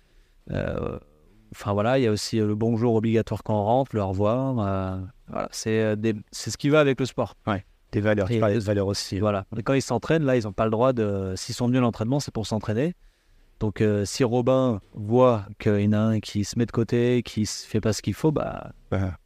Enfin 1.55 1.73
voilà, 1.73 1.99
il 1.99 2.03
y 2.03 2.07
a 2.09 2.11
aussi 2.11 2.39
le 2.39 2.55
bonjour 2.57 2.95
obligatoire 2.97 3.43
quand 3.45 3.55
on 3.59 3.65
rentre, 3.65 3.95
le 3.95 4.03
au 4.03 4.09
revoir. 4.09 4.55
voilà, 5.29 5.49
c'est 5.53 5.95
ce 6.33 6.57
qui 6.57 6.69
va 6.69 6.81
avec 6.81 6.99
le 6.99 7.07
sport. 7.07 7.37
Tes 7.91 8.01
valeurs, 8.01 8.29
tu 8.29 8.35
Et- 8.35 8.39
parlais 8.41 8.57
de 8.57 8.61
valeurs 8.61 8.87
aussi. 8.87 9.19
Voilà. 9.19 9.45
Et 9.57 9.63
quand 9.63 9.75
ils 9.75 9.83
s'entraînent, 9.83 10.25
là, 10.25 10.37
ils 10.37 10.45
n'ont 10.45 10.53
pas 10.53 10.65
le 10.65 10.71
droit 10.71 10.93
de. 10.93 11.33
S'ils 11.37 11.55
sont 11.55 11.67
venus 11.67 11.79
à 11.79 11.83
l'entraînement, 11.83 12.21
c'est 12.21 12.33
pour 12.35 12.47
s'entraîner. 12.47 12.95
Donc, 13.61 13.81
euh, 13.81 14.05
si 14.05 14.23
Robin 14.25 14.81
voit 14.95 15.45
qu'il 15.59 15.81
y 15.81 15.89
en 15.89 15.93
a 15.93 15.99
un 15.99 16.21
qui 16.21 16.45
se 16.45 16.59
met 16.59 16.67
de 16.67 16.71
côté, 16.71 17.23
qui 17.25 17.41
ne 17.41 17.47
fait 17.47 17.81
pas 17.81 17.93
ce 17.93 18.03
qu'il 18.03 18.15
faut, 18.15 18.31
bah, 18.31 18.73
Bah, 18.91 19.19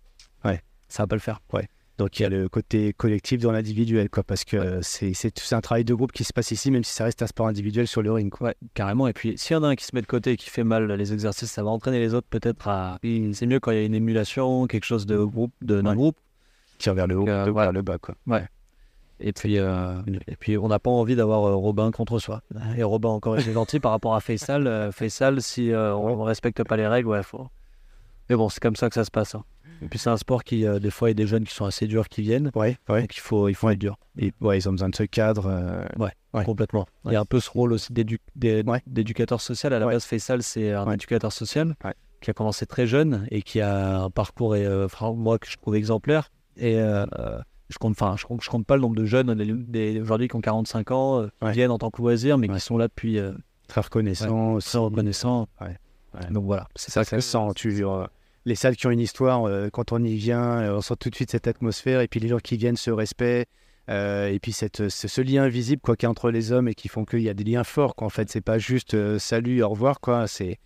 ça 0.88 1.02
va 1.04 1.07
pas 1.07 1.16
le 1.16 1.21
faire. 1.21 1.40
Donc 1.50 1.64
Donc 1.99 2.19
il 2.19 2.23
y 2.23 2.26
a 2.26 2.28
le 2.31 2.49
côté 2.49 2.92
collectif 2.95 3.40
dans 3.40 3.52
l'individuel, 3.52 4.09
quoi, 4.11 4.23
parce 4.25 4.45
que 4.45 4.57
euh, 4.57 4.78
c'est 4.83 5.12
c'est 5.14 5.38
c'est 5.38 5.54
un 5.54 5.61
travail 5.61 5.85
de 5.85 5.95
groupe 5.95 6.11
qui 6.12 6.25
se 6.25 6.33
passe 6.33 6.50
ici, 6.50 6.71
même 6.71 6.83
si 6.85 6.92
ça 6.92 7.04
reste 7.04 7.23
un 7.23 7.26
sport 7.26 7.47
individuel 7.47 7.87
sur 7.87 8.02
le 8.02 8.11
ring. 8.12 8.31
Quoi. 8.33 8.49
Ouais, 8.49 8.54
carrément. 8.75 9.07
Et 9.09 9.12
puis, 9.12 9.35
s'il 9.38 9.54
y 9.54 9.57
en 9.57 9.62
a 9.62 9.69
un 9.69 9.75
qui 9.76 9.85
se 9.85 9.90
met 9.95 10.00
de 10.02 10.07
côté 10.07 10.33
et 10.33 10.37
qui 10.37 10.50
fait 10.50 10.64
mal 10.64 10.90
les 10.90 11.12
exercices, 11.12 11.50
ça 11.50 11.62
va 11.62 11.71
entraîner 11.71 12.00
les 12.00 12.14
autres 12.14 12.26
peut-être 12.28 12.66
à. 12.69 12.99
C'est 13.02 13.47
mieux 13.47 13.61
quand 13.61 13.71
il 13.71 13.78
y 13.78 13.81
a 13.81 13.85
une 13.85 13.95
émulation, 13.95 14.66
quelque 14.66 14.85
chose 14.85 15.07
de 15.07 15.19
groupe, 15.19 15.52
de- 15.62 15.81
d'un 15.81 15.90
Ouais. 15.90 15.97
groupe. 15.97 16.16
Tire 16.83 16.95
vers 16.95 17.07
le 17.07 17.17
haut, 17.19 17.29
Euh, 17.29 17.51
vers 17.53 17.73
le 17.73 17.83
bas, 17.83 17.99
quoi. 17.99 18.15
Et 19.25 19.33
puis, 19.33 19.57
euh, 19.59 20.03
et 20.27 20.35
puis 20.35 20.59
on 20.59 20.67
n'a 20.67 20.81
pas 20.81 20.91
envie 20.91 21.15
d'avoir 21.15 21.45
euh, 21.47 21.55
Robin 21.55 21.93
contre 21.93 22.19
soi. 22.19 22.43
Et 22.77 22.83
Robin 22.83 23.11
encore 23.11 23.39
été 23.39 23.53
gentil 23.53 23.79
par 23.79 23.93
rapport 23.93 24.17
à 24.17 24.21
Faisal. 24.21 24.67
Euh, 24.67 24.91
Faisal, 24.91 25.41
si 25.41 25.71
on 25.75 26.17
ne 26.17 26.23
respecte 26.23 26.65
pas 26.65 26.77
les 26.77 26.89
règles, 26.89 27.09
ouais, 27.09 27.23
faut. 27.23 27.47
Mais 28.29 28.35
bon, 28.37 28.49
c'est 28.49 28.61
comme 28.61 28.75
ça 28.75 28.89
que 28.89 28.95
ça 28.95 29.05
se 29.05 29.11
passe. 29.12 29.35
hein. 29.37 29.45
Et 29.81 29.87
puis 29.87 29.99
c'est 29.99 30.11
un 30.11 30.17
sport 30.17 30.43
qui, 30.45 30.65
des 30.81 30.91
fois, 30.91 31.09
il 31.09 31.11
y 31.11 31.15
a 31.15 31.23
des 31.23 31.27
jeunes 31.27 31.45
qui 31.45 31.55
sont 31.55 31.65
assez 31.65 31.87
durs 31.87 32.09
qui 32.09 32.23
viennent. 32.23 32.51
Ouais, 32.57 32.79
ouais. 32.89 33.03
Donc 33.03 33.17
il 33.17 33.21
faut, 33.21 33.49
il 33.49 33.55
faut 33.55 33.69
être 33.71 33.79
dur. 33.79 33.97
Et, 34.19 34.33
ouais, 34.41 34.59
ils 34.59 34.69
ont 34.69 34.73
besoin 34.73 34.89
de 34.89 34.97
ce 34.97 35.03
cadre. 35.05 35.85
Ouais. 35.99 36.45
Complètement. 36.45 36.87
Il 37.05 37.12
y 37.12 37.17
a 37.17 37.21
un 37.21 37.25
peu 37.25 37.39
ce 37.41 37.51
rôle 37.51 37.73
aussi 37.73 37.93
d'édu- 37.93 38.19
d'é- 38.35 38.65
Ouais. 38.67 38.81
d'éducateur 38.89 39.41
social. 39.41 39.73
À 39.73 39.79
la 39.79 39.87
Ouais. 39.87 39.93
base, 39.95 40.05
Faisal, 40.05 40.43
c'est 40.43 40.73
un 40.73 40.87
Ouais. 40.87 40.95
éducateur 40.95 41.33
social 41.33 41.77
Ouais. 41.85 41.95
qui 42.21 42.31
a 42.31 42.33
commencé 42.33 42.67
très 42.67 42.87
jeune 42.89 43.27
et 43.31 43.43
qui 43.43 43.61
a 43.61 44.03
un 44.03 44.11
parcours, 44.11 44.57
et, 44.57 44.67
moi, 45.15 45.39
que 45.39 45.49
je 45.49 45.57
trouve 45.59 45.77
exemplaire. 45.77 46.31
Et 46.56 46.76
euh, 46.78 47.04
je 47.71 47.78
compte, 47.78 47.92
enfin, 47.92 48.14
je 48.18 48.25
compte, 48.26 48.42
je 48.42 48.50
compte 48.50 48.66
pas 48.66 48.76
le 48.76 48.82
nombre 48.82 48.97
de 48.97 49.04
jeunes 49.04 49.30
aujourd'hui 50.00 50.28
qui 50.28 50.37
ont 50.37 50.40
45 50.40 50.90
ans, 50.90 51.21
euh, 51.23 51.26
qui 51.40 51.47
Ouais. 51.47 51.52
viennent 51.52 51.71
en 51.71 51.78
tant 51.78 51.90
que 51.90 52.00
loisir, 52.02 52.38
mais 52.38 52.49
Ouais. 52.49 52.54
qui 52.56 52.61
sont 52.61 52.76
là 52.78 52.88
depuis 52.88 53.18
euh, 53.18 53.32
très 53.68 53.80
reconnaissant, 53.80 54.59
très 54.61 54.78
reconnaissants. 54.78 55.49
Donc 56.30 56.44
voilà, 56.44 56.68
c'est 56.76 56.90
Ça, 56.90 57.04
ça. 57.04 57.11
ça 57.16 57.21
se 57.23 57.28
sent. 57.30 57.54
Tu, 57.56 57.85
euh, 57.87 58.06
les 58.44 58.54
salles 58.54 58.76
qui 58.76 58.87
ont 58.87 58.90
une 58.90 59.00
histoire, 59.00 59.44
euh, 59.47 59.71
quand 59.71 59.92
on 59.92 60.02
y 60.04 60.14
vient, 60.16 60.75
on 60.75 60.80
sent 60.82 60.94
tout 61.00 61.09
de 61.11 61.14
suite 61.14 61.30
cette 61.30 61.47
atmosphère. 61.47 62.00
Et 62.02 62.09
puis 62.09 62.21
les 62.21 62.28
gens 62.28 62.38
qui 62.38 62.56
viennent, 62.56 62.76
ce 62.76 62.90
respect. 62.90 63.47
euh, 63.88 64.28
et 64.28 64.38
puis 64.38 64.52
cette, 64.52 64.88
ce, 64.90 65.09
ce 65.09 65.21
lien 65.21 65.42
invisible 65.42 65.80
quoi, 65.82 65.97
qu'il 65.97 66.06
y 66.06 66.09
a 66.09 66.11
entre 66.11 66.30
les 66.30 66.52
hommes 66.52 66.68
et 66.68 66.75
qui 66.75 66.87
font 66.88 67.04
qu'il 67.04 67.21
y 67.23 67.28
a 67.28 67.35
des 67.35 67.42
liens 67.44 67.64
forts. 67.64 67.97
Quoi. 67.97 68.06
En 68.06 68.11
fait, 68.11 68.30
c'est 68.30 68.40
pas 68.40 68.59
juste 68.59 68.94
euh, 68.94 69.18
salut, 69.18 69.61
au 69.62 69.71
revoir. 69.71 70.00
Quoi. 70.00 70.26
C'est, 70.28 70.59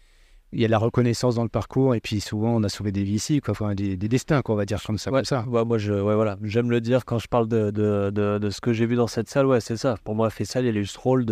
il 0.53 0.61
y 0.61 0.65
a 0.65 0.69
de 0.69 0.71
la 0.71 0.79
reconnaissance 0.79 1.35
dans 1.35 1.43
le 1.43 1.49
parcours. 1.49 1.95
Et 1.95 2.01
puis 2.01 2.21
souvent, 2.21 2.55
on 2.57 2.63
a 2.63 2.69
sauvé 2.69 2.93
des 2.93 3.03
vies 3.05 3.15
ici. 3.15 3.41
Quoi. 3.41 3.53
Enfin, 3.53 3.75
des, 3.75 3.97
des 3.97 4.09
destins, 4.09 4.43
quoi, 4.43 4.55
on 4.55 4.59
va 4.59 4.65
dire 4.65 4.83
comme 4.83 4.99
ça. 4.99 5.11
Ouais, 5.11 5.19
Comme 5.19 5.25
ça. 5.25 5.45
ouais, 5.49 5.65
moi, 5.65 5.79
je, 5.79 5.93
ouais, 5.93 6.15
voilà, 6.15 6.37
j'aime 6.43 6.71
le 6.71 6.81
dire 6.81 7.05
quand 7.05 7.19
je 7.19 7.29
parle 7.29 7.49
de, 7.49 7.71
de, 7.71 8.11
de, 8.15 8.39
de 8.39 8.51
ce 8.51 8.61
que 8.61 8.73
j'ai 8.73 8.87
vu 8.87 8.97
dans 8.97 9.07
cette 9.09 9.29
salle. 9.29 9.47
Ouais, 9.47 9.61
c'est 9.61 9.77
ça. 9.77 9.97
Pour 10.05 10.15
moi, 10.15 10.31
Faisal, 10.31 10.65
il 10.65 10.77
a 10.77 10.81
eu 10.81 10.87
ce 10.87 10.99
rôle 10.99 11.25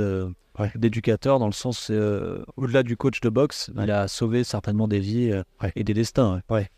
d'éducateur 0.76 1.38
dans 1.38 1.46
le 1.46 1.52
sens, 1.52 1.88
euh, 1.90 2.44
au-delà 2.56 2.82
du 2.82 2.96
coach 2.96 3.20
de 3.20 3.28
boxe, 3.28 3.70
il 3.80 3.90
a 3.90 4.06
sauvé 4.08 4.44
certainement 4.44 4.86
des 4.88 5.00
vies 5.00 5.30
euh, 5.32 5.42
et 5.74 5.82
des 5.84 5.94
destins. 5.94 6.40
Ouais. 6.48 6.68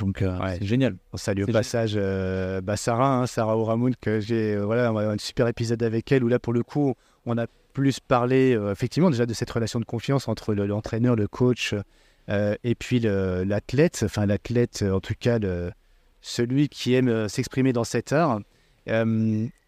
Donc, 0.00 0.20
euh, 0.22 0.38
Ouais. 0.38 0.56
c'est 0.58 0.66
génial. 0.66 0.96
On 1.12 1.16
salue 1.16 1.44
au 1.44 1.46
passage 1.52 1.94
euh, 1.96 2.60
bah, 2.60 2.76
Sarah, 2.76 3.20
hein, 3.20 3.26
Sarah 3.26 3.56
Oramoun, 3.56 3.94
que 4.00 4.20
j'ai 4.20 4.54
euh, 4.54 4.64
voilà, 4.64 4.92
on 4.92 4.96
a 4.98 5.06
un 5.06 5.18
super 5.18 5.48
épisode 5.48 5.82
avec 5.82 6.12
elle 6.12 6.22
où 6.24 6.28
là 6.28 6.38
pour 6.38 6.52
le 6.52 6.62
coup 6.62 6.94
on 7.24 7.38
a 7.38 7.46
plus 7.78 8.00
parlé 8.00 8.56
euh, 8.56 8.72
effectivement 8.72 9.08
déjà 9.08 9.24
de 9.24 9.32
cette 9.32 9.50
relation 9.50 9.78
de 9.78 9.84
confiance 9.84 10.26
entre 10.26 10.52
le- 10.52 10.66
l'entraîneur, 10.66 11.14
le 11.14 11.28
coach 11.28 11.76
euh, 12.28 12.56
et 12.64 12.74
puis 12.74 12.98
l'athlète, 12.98 14.02
enfin 14.04 14.26
l'athlète 14.26 14.82
euh, 14.82 14.94
en 14.94 15.00
tout 15.00 15.14
cas 15.18 15.38
celui 16.20 16.68
qui 16.68 16.94
aime 16.94 17.28
s'exprimer 17.28 17.72
dans 17.72 17.84
cet 17.84 18.12
art. 18.12 18.40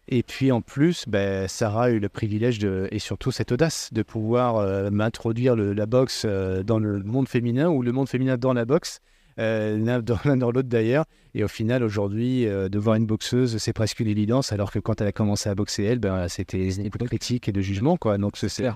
Et 0.09 0.23
puis 0.23 0.51
en 0.51 0.61
plus, 0.61 1.05
ben, 1.07 1.47
Sarah 1.47 1.85
a 1.85 1.89
eu 1.91 1.99
le 1.99 2.09
privilège 2.09 2.59
et 2.91 2.99
surtout 2.99 3.31
cette 3.31 3.53
audace 3.53 3.93
de 3.93 4.03
pouvoir 4.03 4.91
m'introduire 4.91 5.55
la 5.55 5.85
boxe 5.85 6.25
dans 6.25 6.79
le 6.79 7.01
monde 7.03 7.29
féminin 7.29 7.69
ou 7.69 7.81
le 7.81 7.93
monde 7.93 8.09
féminin 8.09 8.35
dans 8.35 8.51
la 8.51 8.65
boxe, 8.65 8.99
l'un 9.37 9.99
dans 10.01 10.17
l'un 10.25 10.37
dans 10.37 10.51
l'autre 10.51 10.69
d'ailleurs. 10.69 11.05
Et 11.33 11.43
au 11.43 11.47
final, 11.47 11.83
aujourd'hui, 11.83 12.47
euh, 12.47 12.69
de 12.69 12.77
voir 12.79 12.95
une 12.95 13.05
boxeuse, 13.05 13.57
c'est 13.57 13.73
presque 13.73 13.99
une 13.99 14.07
évidence, 14.07 14.51
alors 14.51 14.71
que 14.71 14.79
quand 14.79 14.99
elle 15.01 15.07
a 15.07 15.11
commencé 15.11 15.49
à 15.49 15.55
boxer, 15.55 15.83
elle, 15.83 15.99
ben, 15.99 16.27
c'était 16.27 16.69
beaucoup 16.85 16.97
de 16.99 17.07
critiques 17.07 17.47
et 17.47 17.51
de 17.51 17.61
jugements. 17.61 17.97
Quoi. 17.97 18.17
Donc, 18.17 18.37
c'est- 18.37 18.69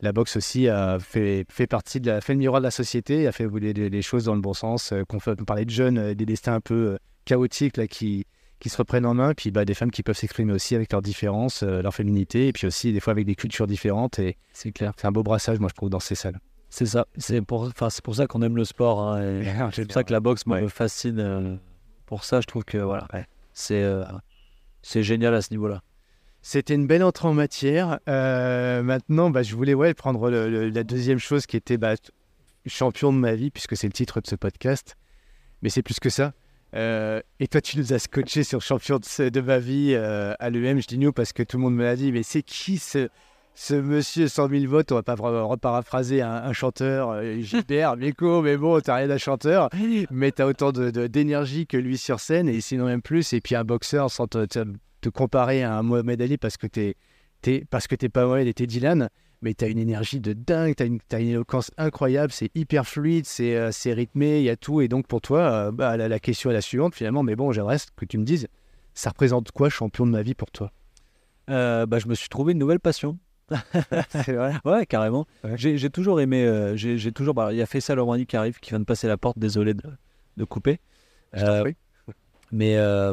la 0.00 0.12
boxe 0.12 0.36
aussi 0.36 0.68
a 0.68 0.98
fait, 1.00 1.44
fait 1.50 1.66
partie 1.66 2.00
de 2.00 2.08
la, 2.10 2.20
fait 2.20 2.32
le 2.32 2.38
miroir 2.38 2.60
de 2.60 2.64
la 2.66 2.70
société, 2.70 3.26
a 3.26 3.32
fait 3.32 3.44
évoluer 3.44 3.72
les, 3.72 4.02
choses 4.02 4.24
dans 4.26 4.34
le 4.34 4.40
bon 4.40 4.54
sens. 4.54 4.92
euh, 4.92 5.02
qu'on 5.04 5.18
fait, 5.18 5.40
on 5.40 5.44
parlait 5.44 5.64
de 5.64 5.70
jeunes, 5.70 5.98
euh, 5.98 6.14
des 6.14 6.24
destins 6.26 6.54
un 6.54 6.60
peu 6.60 6.74
euh, 6.74 6.96
chaotiques 7.24 7.76
là, 7.76 7.88
qui, 7.88 8.24
qui 8.60 8.68
se 8.68 8.76
reprennent 8.76 9.06
en 9.06 9.14
main, 9.14 9.34
puis 9.34 9.50
bah, 9.50 9.64
des 9.64 9.74
femmes 9.74 9.90
qui 9.90 10.02
peuvent 10.04 10.16
s'exprimer 10.16 10.52
aussi 10.52 10.74
avec 10.76 10.92
leurs 10.92 11.02
différences, 11.02 11.64
euh, 11.64 11.82
leur 11.82 11.94
féminité, 11.94 12.46
et 12.48 12.52
puis 12.52 12.66
aussi 12.66 12.92
des 12.92 13.00
fois 13.00 13.10
avec 13.12 13.26
des 13.26 13.34
cultures 13.34 13.66
différentes. 13.66 14.18
Et 14.20 14.36
C'est 14.52 14.70
clair. 14.70 14.92
c'est 14.96 15.06
un 15.06 15.12
beau 15.12 15.24
brassage, 15.24 15.58
moi, 15.58 15.68
je 15.68 15.74
trouve, 15.74 15.90
dans 15.90 16.00
ces 16.00 16.14
salles. 16.14 16.38
C'est 16.70 16.86
ça. 16.86 17.06
C'est 17.16 17.40
pour, 17.42 17.70
pour 18.04 18.14
ça 18.14 18.26
qu'on 18.26 18.42
aime 18.42 18.56
le 18.56 18.64
sport. 18.64 19.00
hein, 19.00 19.20
c'est 19.72 19.84
pour 19.86 19.94
ça 19.94 20.04
que 20.04 20.12
la 20.12 20.20
boxe 20.20 20.46
moi, 20.46 20.56
Ouais. 20.58 20.62
me 20.64 20.68
fascine. 20.68 21.18
euh, 21.18 21.56
pour 22.06 22.24
ça, 22.24 22.40
je 22.40 22.46
trouve 22.46 22.64
que 22.64 22.78
voilà, 22.78 23.06
Ouais. 23.12 23.26
c'est, 23.52 23.82
euh, 23.82 24.04
c'est 24.82 25.02
génial 25.02 25.34
à 25.34 25.42
ce 25.42 25.50
niveau-là. 25.50 25.82
C'était 26.40 26.74
une 26.74 26.86
belle 26.86 27.02
entrée 27.02 27.28
en 27.28 27.34
matière. 27.34 27.98
Euh, 28.08 28.82
maintenant, 28.82 29.28
bah, 29.30 29.42
je 29.42 29.54
voulais 29.56 29.74
ouais, 29.74 29.92
prendre 29.92 30.30
le- 30.30 30.48
le- 30.48 30.68
la 30.70 30.84
deuxième 30.84 31.18
chose 31.18 31.46
qui 31.46 31.56
était 31.56 31.76
bah, 31.76 31.94
champion 32.66 33.12
de 33.12 33.18
ma 33.18 33.34
vie, 33.34 33.50
puisque 33.50 33.76
c'est 33.76 33.86
le 33.88 33.92
titre 33.92 34.20
de 34.20 34.26
ce 34.26 34.36
podcast. 34.36 34.96
Mais 35.62 35.68
c'est 35.68 35.82
plus 35.82 35.98
que 36.00 36.10
ça. 36.10 36.32
Euh, 36.74 37.20
et 37.40 37.48
toi, 37.48 37.60
tu 37.60 37.78
nous 37.78 37.92
as 37.92 37.98
scotché 37.98 38.44
sur 38.44 38.60
champion 38.62 38.98
de 38.98 39.40
ma 39.40 39.58
vie 39.58 39.92
euh, 39.94 40.34
à 40.38 40.50
l'EM. 40.50 40.80
Je 40.80 40.86
dis 40.86 40.98
nous 40.98 41.12
parce 41.12 41.32
que 41.32 41.42
tout 41.42 41.56
le 41.56 41.62
monde 41.62 41.74
me 41.74 41.82
l'a 41.82 41.96
dit. 41.96 42.12
Mais 42.12 42.22
c'est 42.22 42.42
qui 42.42 42.78
ce, 42.78 43.08
ce 43.60 43.74
monsieur 43.74 44.28
100 44.28 44.50
000 44.50 44.66
votes 44.70 44.92
On 44.92 44.94
va 44.94 45.02
pas 45.02 45.16
reparaphraser 45.16 46.22
un, 46.22 46.30
un 46.30 46.52
chanteur, 46.52 47.10
euh, 47.10 47.40
Gilbert, 47.40 47.96
mais 48.42 48.56
bon, 48.56 48.80
t'as 48.80 48.94
rien 48.94 49.08
d'un 49.08 49.18
chanteur. 49.18 49.68
Mais 50.12 50.30
t'as 50.30 50.46
autant 50.46 50.70
de- 50.70 50.92
de- 50.92 51.08
d'énergie 51.08 51.66
que 51.66 51.76
lui 51.76 51.98
sur 51.98 52.20
scène, 52.20 52.48
et 52.48 52.60
sinon 52.60 52.84
même 52.84 53.02
plus. 53.02 53.32
Et 53.32 53.40
puis 53.40 53.56
un 53.56 53.64
boxeur 53.64 54.12
sans 54.12 54.28
te, 54.28 54.44
te- 54.46 54.64
te 55.00 55.08
comparer 55.08 55.64
à 55.64 55.76
un 55.76 55.82
Mohamed 55.82 56.22
Ali 56.22 56.38
parce 56.38 56.56
que 56.56 56.68
t'es 56.68 56.94
t'es- 57.42 57.64
parce 57.68 57.88
que 57.88 57.96
t'es 57.96 58.08
pas 58.08 58.26
Mohamed 58.26 58.46
et 58.46 58.54
t'es 58.54 58.68
Dylan, 58.68 59.08
mais 59.42 59.54
t'as 59.54 59.68
une 59.68 59.78
énergie 59.78 60.20
de 60.20 60.34
dingue, 60.34 60.76
t'as 60.76 60.86
une, 60.86 61.00
éloquence 61.28 61.72
incroyable, 61.78 62.32
c'est 62.32 62.52
hyper 62.54 62.86
fluide, 62.86 63.26
c'est 63.26 63.56
euh, 63.56 63.70
c'est 63.72 63.92
rythmé, 63.92 64.38
il 64.38 64.44
y 64.44 64.50
a 64.50 64.56
tout. 64.56 64.82
Et 64.82 64.86
donc 64.88 65.08
pour 65.08 65.20
toi, 65.20 65.40
euh, 65.40 65.72
bah, 65.72 65.96
la, 65.96 66.06
la 66.06 66.20
question 66.20 66.50
est 66.50 66.54
la 66.54 66.60
suivante 66.60 66.94
finalement, 66.94 67.24
mais 67.24 67.34
bon, 67.34 67.50
j'aimerais 67.50 67.78
que 67.96 68.04
tu 68.04 68.18
me 68.18 68.24
dises, 68.24 68.46
ça 68.94 69.10
représente 69.10 69.50
quoi 69.50 69.68
champion 69.68 70.06
de 70.06 70.12
ma 70.12 70.22
vie 70.22 70.34
pour 70.34 70.52
toi? 70.52 70.70
Euh, 71.50 71.86
bah, 71.86 71.98
je 71.98 72.06
me 72.06 72.14
suis 72.14 72.28
trouvé 72.28 72.52
une 72.52 72.58
nouvelle 72.58 72.78
passion. 72.80 73.18
C'est 74.10 74.32
vrai 74.32 74.54
Ouais, 74.64 74.86
carrément. 74.86 75.26
Ouais. 75.44 75.54
J'ai, 75.56 75.90
toujours 75.90 76.20
aimé. 76.20 76.44
euh, 76.44 76.76
j'ai, 76.76 77.12
toujours. 77.12 77.34
bah, 77.34 77.52
il 77.52 77.58
y 77.58 77.62
a 77.62 77.66
Faisal 77.66 77.98
Omrani 77.98 78.26
qui 78.26 78.36
arrive, 78.36 78.58
qui 78.60 78.70
vient 78.70 78.80
de 78.80 78.84
passer 78.84 79.08
la 79.08 79.16
porte. 79.16 79.38
Désolé 79.38 79.74
de, 79.74 79.84
de 80.36 80.44
couper. 80.44 80.80
Je 81.32 81.44
Euh, 81.44 81.72
mais 82.50 82.76
euh, 82.76 83.12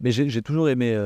mais 0.00 0.10
j'ai, 0.10 0.42
toujours 0.42 0.68
aimé 0.68 0.96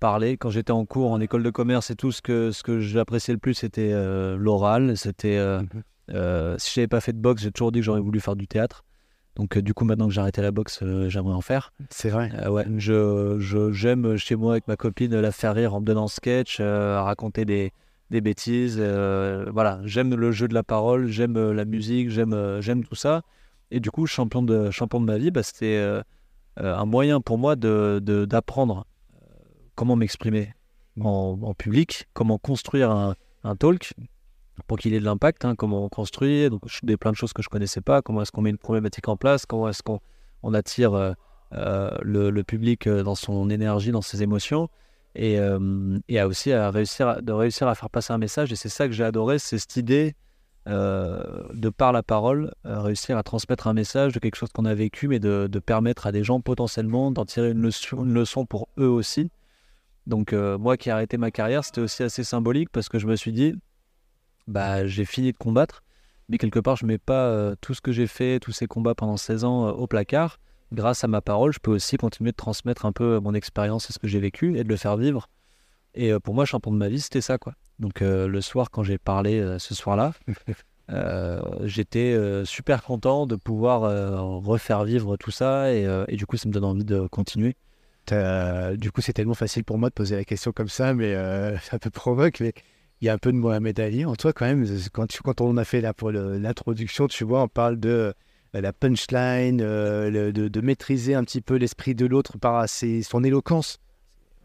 parler. 0.00 0.36
Quand 0.36 0.50
j'étais 0.50 0.72
en 0.72 0.84
cours 0.84 1.10
en 1.10 1.20
école 1.20 1.42
de 1.42 1.50
commerce 1.50 1.90
et 1.90 1.96
tout, 1.96 2.12
ce 2.12 2.22
que 2.22 2.50
ce 2.50 2.62
que 2.62 2.80
j'appréciais 2.80 3.34
le 3.34 3.40
plus, 3.40 3.54
c'était 3.54 3.92
l'oral. 4.36 4.96
C'était. 4.96 5.38
Mhm. 5.38 6.58
si 6.58 6.72
j'avais 6.74 6.88
pas 6.88 7.00
fait 7.00 7.12
de 7.12 7.20
boxe, 7.20 7.42
j'ai 7.42 7.52
toujours 7.52 7.72
dit 7.72 7.80
que 7.80 7.84
j'aurais 7.84 8.00
voulu 8.00 8.20
faire 8.20 8.36
du 8.36 8.46
théâtre. 8.46 8.84
Donc 9.36 9.56
euh, 9.56 9.62
du 9.62 9.72
coup, 9.74 9.84
maintenant 9.84 10.08
que 10.08 10.12
j'ai 10.14 10.20
arrêté 10.20 10.42
la 10.42 10.50
boxe, 10.50 10.80
euh, 10.82 11.08
j'aimerais 11.08 11.34
en 11.34 11.40
faire. 11.40 11.72
C'est 11.90 12.10
vrai. 12.10 12.30
Euh, 12.34 12.50
ouais, 12.50 12.66
je, 12.76 13.36
je- 13.40 13.72
j'aime 13.72 14.16
chez 14.16 14.36
moi 14.36 14.52
avec 14.52 14.68
ma 14.68 14.76
copine 14.76 15.18
la 15.18 15.32
faire 15.32 15.54
rire 15.54 15.74
en 15.74 15.80
me 15.80 15.86
donnant 15.86 16.06
sketch, 16.08 16.60
raconter 16.60 17.44
des, 17.44 17.72
des 18.10 18.20
bêtises. 18.20 18.76
euh, 18.78 19.46
voilà, 19.52 19.80
j'aime 19.84 20.14
le 20.14 20.32
jeu 20.32 20.48
de 20.48 20.54
la 20.54 20.62
parole, 20.62 21.06
j'aime 21.08 21.36
euh, 21.36 21.54
la 21.54 21.64
musique, 21.64 22.10
j'aime, 22.10 22.34
euh, 22.34 22.60
j'aime 22.60 22.84
tout 22.84 22.94
ça. 22.94 23.22
Et 23.70 23.80
du 23.80 23.90
coup, 23.90 24.06
champion 24.06 24.42
de, 24.42 24.70
champion 24.70 25.00
de 25.00 25.06
ma 25.06 25.16
vie, 25.16 25.30
bah, 25.30 25.42
c'était 25.42 25.82
un 26.58 26.84
moyen 26.84 27.22
pour 27.22 27.38
moi 27.38 27.56
de, 27.56 28.00
de- 28.02 28.26
d'apprendre 28.26 28.86
comment 29.74 29.96
m'exprimer 29.96 30.52
en, 31.00 31.38
en 31.40 31.54
public, 31.54 32.06
comment 32.12 32.36
construire 32.36 32.90
un, 32.90 33.14
un 33.44 33.56
talk 33.56 33.94
pour 34.66 34.78
qu'il 34.78 34.94
ait 34.94 35.00
de 35.00 35.04
l'impact, 35.04 35.44
hein, 35.44 35.54
comment 35.54 35.84
on 35.84 35.88
construit, 35.88 36.48
donc 36.50 36.62
des 36.82 36.96
plein 36.96 37.10
de 37.10 37.16
choses 37.16 37.32
que 37.32 37.42
je 37.42 37.48
connaissais 37.48 37.80
pas, 37.80 38.02
comment 38.02 38.22
est-ce 38.22 38.32
qu'on 38.32 38.42
met 38.42 38.50
une 38.50 38.58
problématique 38.58 39.08
en 39.08 39.16
place, 39.16 39.46
comment 39.46 39.68
est-ce 39.68 39.82
qu'on 39.82 40.00
on 40.42 40.54
attire 40.54 40.94
euh, 40.94 41.12
euh, 41.54 41.90
le, 42.02 42.42
public 42.42 42.86
euh, 42.86 43.02
dans 43.02 43.14
son 43.14 43.50
énergie, 43.50 43.90
dans 43.90 44.02
ses 44.02 44.22
émotions, 44.22 44.68
et, 45.14 45.38
et 46.08 46.22
aussi 46.22 46.52
à 46.52 46.70
réussir 46.70 47.06
à, 47.06 47.20
de 47.20 47.32
réussir 47.32 47.68
à 47.68 47.74
faire 47.74 47.90
passer 47.90 48.14
un 48.14 48.18
message. 48.18 48.50
Et 48.50 48.56
c'est 48.56 48.70
ça 48.70 48.86
que 48.86 48.94
j'ai 48.94 49.04
adoré, 49.04 49.38
c'est 49.38 49.58
cette 49.58 49.76
idée 49.76 50.14
de 50.66 51.68
par 51.68 51.92
la 51.92 52.02
parole, 52.02 52.50
réussir 52.64 53.18
à 53.18 53.22
transmettre 53.22 53.66
un 53.66 53.74
message 53.74 54.14
de 54.14 54.20
quelque 54.20 54.36
chose 54.36 54.48
qu'on 54.54 54.64
a 54.64 54.74
vécu, 54.74 55.08
mais 55.08 55.18
de, 55.18 55.46
permettre 55.58 56.06
à 56.06 56.12
des 56.12 56.24
gens 56.24 56.40
potentiellement 56.40 57.10
d'en 57.10 57.26
tirer 57.26 57.50
une 57.50 57.60
leçon, 57.60 58.04
une 58.04 58.14
leçon 58.14 58.46
pour 58.46 58.68
eux 58.78 58.88
aussi. 58.88 59.30
Donc 60.06 60.32
moi 60.32 60.78
qui 60.78 60.88
ai 60.88 60.92
arrêté 60.92 61.18
ma 61.18 61.30
carrière, 61.30 61.62
c'était 61.62 61.82
aussi 61.82 62.02
assez 62.02 62.24
symbolique 62.24 62.70
parce 62.72 62.88
que 62.88 62.98
je 62.98 63.06
me 63.06 63.16
suis 63.16 63.32
dit, 63.32 63.54
bah 64.46 64.86
j'ai 64.86 65.04
fini 65.04 65.32
de 65.32 65.36
combattre, 65.36 65.82
mais 66.28 66.38
quelque 66.38 66.58
part 66.60 66.76
je 66.76 66.86
mets 66.86 66.98
pas 66.98 67.26
euh, 67.26 67.54
tout 67.60 67.74
ce 67.74 67.80
que 67.80 67.92
j'ai 67.92 68.06
fait, 68.06 68.40
tous 68.40 68.52
ces 68.52 68.66
combats 68.66 68.94
pendant 68.94 69.16
16 69.16 69.44
ans 69.44 69.68
euh, 69.68 69.72
au 69.72 69.86
placard. 69.86 70.38
Grâce 70.72 71.04
à 71.04 71.08
ma 71.08 71.20
parole, 71.20 71.52
je 71.52 71.58
peux 71.58 71.70
aussi 71.70 71.98
continuer 71.98 72.30
de 72.30 72.36
transmettre 72.36 72.86
un 72.86 72.92
peu 72.92 73.20
mon 73.20 73.34
expérience 73.34 73.90
et 73.90 73.92
ce 73.92 73.98
que 73.98 74.08
j'ai 74.08 74.20
vécu 74.20 74.56
et 74.56 74.64
de 74.64 74.68
le 74.68 74.76
faire 74.76 74.96
vivre. 74.96 75.28
Et 75.94 76.12
euh, 76.12 76.18
pour 76.18 76.34
moi, 76.34 76.46
champion 76.46 76.72
de 76.72 76.78
ma 76.78 76.88
vie, 76.88 77.00
c'était 77.00 77.20
ça 77.20 77.38
quoi. 77.38 77.54
Donc 77.78 78.00
euh, 78.00 78.28
le 78.28 78.40
soir 78.40 78.70
quand 78.70 78.82
j'ai 78.82 78.98
parlé 78.98 79.38
euh, 79.40 79.58
ce 79.58 79.74
soir-là, 79.74 80.12
euh, 80.90 81.40
j'étais 81.64 82.12
euh, 82.12 82.44
super 82.44 82.82
content 82.82 83.26
de 83.26 83.36
pouvoir 83.36 83.84
euh, 83.84 84.20
refaire 84.20 84.84
vivre 84.84 85.16
tout 85.16 85.30
ça 85.30 85.72
et, 85.72 85.86
euh, 85.86 86.04
et 86.08 86.16
du 86.16 86.26
coup 86.26 86.36
ça 86.36 86.48
me 86.48 86.54
donne 86.54 86.64
envie 86.64 86.84
de 86.84 87.06
continuer. 87.08 87.56
du 88.08 88.90
coup, 88.92 89.00
c'est 89.00 89.12
tellement 89.12 89.34
facile 89.34 89.64
pour 89.64 89.78
moi 89.78 89.88
de 89.88 89.94
poser 89.94 90.16
la 90.16 90.24
question 90.24 90.52
comme 90.52 90.68
ça, 90.68 90.94
mais 90.94 91.14
euh, 91.14 91.58
ça 91.60 91.78
peut 91.78 91.90
provoque. 91.90 92.40
Mais 92.40 92.52
il 93.02 93.06
y 93.06 93.08
a 93.08 93.12
un 93.12 93.18
peu 93.18 93.32
de 93.32 93.36
Mohamed 93.36 93.78
Ali 93.80 94.04
en 94.04 94.14
toi 94.14 94.32
quand 94.32 94.46
même. 94.46 94.64
Quand, 94.92 95.06
tu, 95.08 95.20
quand 95.22 95.40
on 95.40 95.56
a 95.56 95.64
fait 95.64 95.80
là 95.80 95.92
pour 95.92 96.10
le- 96.12 96.38
l'introduction, 96.38 97.08
tu 97.08 97.24
vois, 97.24 97.42
on 97.42 97.48
parle 97.48 97.78
de 97.80 98.14
euh, 98.54 98.60
la 98.60 98.72
punchline, 98.72 99.60
euh, 99.60 100.08
le- 100.08 100.32
de, 100.32 100.46
de 100.48 100.60
maîtriser 100.60 101.14
un 101.14 101.24
petit 101.24 101.40
peu 101.40 101.56
l'esprit 101.56 101.94
de 101.96 102.06
l'autre 102.06 102.38
par 102.38 102.68
ses- 102.68 103.02
son 103.02 103.24
éloquence. 103.24 103.78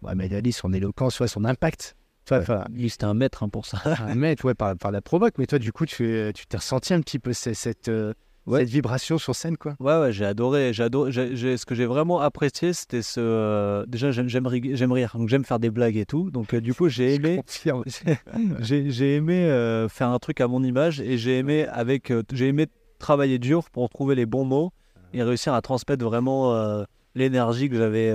Mohamed 0.02 0.34
Ali, 0.34 0.52
son 0.52 0.74
éloquence, 0.74 1.20
ouais, 1.20 1.28
son 1.28 1.46
impact. 1.46 1.96
Vois, 2.28 2.40
enfin, 2.40 2.66
Lui, 2.72 2.90
c'était 2.90 3.06
un 3.06 3.14
maître 3.14 3.44
hein, 3.44 3.50
pour 3.50 3.66
ça. 3.66 3.80
un 3.86 4.16
maître, 4.16 4.44
ouais, 4.46 4.54
par, 4.54 4.76
par 4.76 4.92
la 4.92 5.02
provoque. 5.02 5.36
Mais 5.38 5.46
toi, 5.46 5.60
du 5.60 5.72
coup, 5.72 5.86
tu 5.86 6.32
tu 6.36 6.46
t'es 6.48 6.58
ressenti 6.58 6.94
un 6.94 7.02
petit 7.02 7.20
peu 7.20 7.34
cette, 7.34 7.56
cette, 7.56 7.88
euh, 7.90 8.14
Ouais. 8.48 8.62
cette 8.62 8.70
vibration 8.70 9.18
sur 9.18 9.36
scène, 9.36 9.58
quoi. 9.58 9.76
Ouais, 9.80 10.00
ouais, 10.00 10.12
j'ai 10.12 10.26
adoré. 10.26 10.74
J'ai 10.74 10.84
adoré. 10.84 11.12
ce 11.12 11.66
que 11.66 11.76
j'ai 11.76 11.86
vraiment 11.86 12.20
apprécié, 12.20 12.74
c'était 12.74 13.02
ce. 13.02 13.20
euh, 13.20 13.86
déjà, 13.88 14.12
j'aime, 14.12 14.48
rire, 14.48 15.12
donc 15.16 15.30
j'aime 15.30 15.46
faire 15.46 15.60
des 15.60 15.70
blagues 15.70 15.98
et 15.98 16.06
tout. 16.06 16.32
Donc, 16.32 16.54
euh, 16.54 16.62
du 16.62 16.74
coup, 16.74 16.90
j'ai 16.90 17.14
aimé. 17.16 17.42
J'ai, 18.62 19.16
aimé 19.16 19.46
euh, 19.46 19.88
faire 19.90 20.10
un 20.10 20.20
truc 20.20 20.42
à 20.42 20.48
mon 20.48 20.64
image 20.64 21.02
et 21.02 21.18
j'ai 21.18 21.38
aimé 21.38 21.68
avec. 21.68 22.12
j'ai 22.34 22.48
aimé 22.48 22.68
travailler 23.00 23.38
dur 23.38 23.70
pour 23.70 23.90
trouver 23.90 24.16
les 24.16 24.26
bons 24.26 24.46
mots 24.46 24.72
et 25.14 25.22
réussir 25.22 25.54
à 25.54 25.62
transmettre 25.62 26.04
vraiment 26.04 26.86
l'énergie 27.16 27.70
que 27.70 27.78
j'avais 27.78 28.14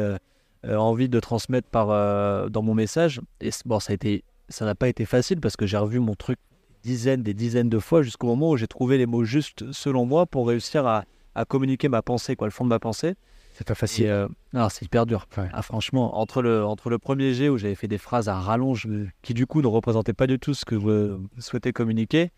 euh, 0.64 0.76
envie 0.76 1.08
de 1.08 1.18
transmettre 1.18 1.68
par 1.68 1.90
euh, 1.90 2.48
dans 2.48 2.62
mon 2.62 2.74
message. 2.74 3.20
Et 3.40 3.50
bon, 3.64 3.80
ça 3.80 3.90
a 3.92 3.94
été, 3.94 4.22
ça 4.48 4.64
n'a 4.64 4.76
pas 4.76 4.88
été 4.88 5.04
facile 5.04 5.40
parce 5.40 5.56
que 5.56 5.66
j'ai 5.66 5.76
revu 5.76 5.98
mon 5.98 6.14
truc 6.14 6.38
dizaines, 6.82 7.22
des 7.22 7.34
dizaines 7.34 7.68
de 7.68 7.78
fois 7.78 8.02
jusqu'au 8.02 8.26
moment 8.26 8.50
où 8.50 8.56
j'ai 8.56 8.66
trouvé 8.66 8.98
les 8.98 9.06
mots 9.06 9.24
justes 9.24 9.70
selon 9.72 10.04
moi 10.06 10.26
pour 10.26 10.48
réussir 10.48 10.86
à, 10.86 11.04
à 11.34 11.44
communiquer 11.44 11.88
ma 11.88 12.02
pensée, 12.02 12.36
quoi, 12.36 12.46
le 12.46 12.52
fond 12.52 12.64
de 12.64 12.68
ma 12.68 12.78
pensée. 12.78 13.14
C'est 13.54 13.66
pas 13.66 13.74
facile. 13.74 14.06
euh, 14.06 14.28
non, 14.54 14.68
c'est 14.70 14.84
hyper 14.86 15.04
dur. 15.04 15.26
Ouais. 15.36 15.48
Ah, 15.52 15.60
franchement, 15.62 16.18
entre 16.18 16.40
le, 16.40 16.64
entre 16.64 16.88
le 16.88 16.98
premier 16.98 17.34
jet 17.34 17.48
où 17.50 17.58
j'avais 17.58 17.74
fait 17.74 17.86
des 17.88 17.98
phrases 17.98 18.28
à 18.28 18.40
rallonge 18.40 18.86
euh, 18.86 19.08
qui 19.20 19.34
du 19.34 19.46
coup 19.46 19.60
ne 19.60 19.66
représentaient 19.66 20.14
pas 20.14 20.26
du 20.26 20.38
tout 20.38 20.54
ce 20.54 20.64
que 20.64 20.80
je 20.80 20.86
euh, 20.86 21.18
souhaitais 21.38 21.72
communiquer, 21.72 22.30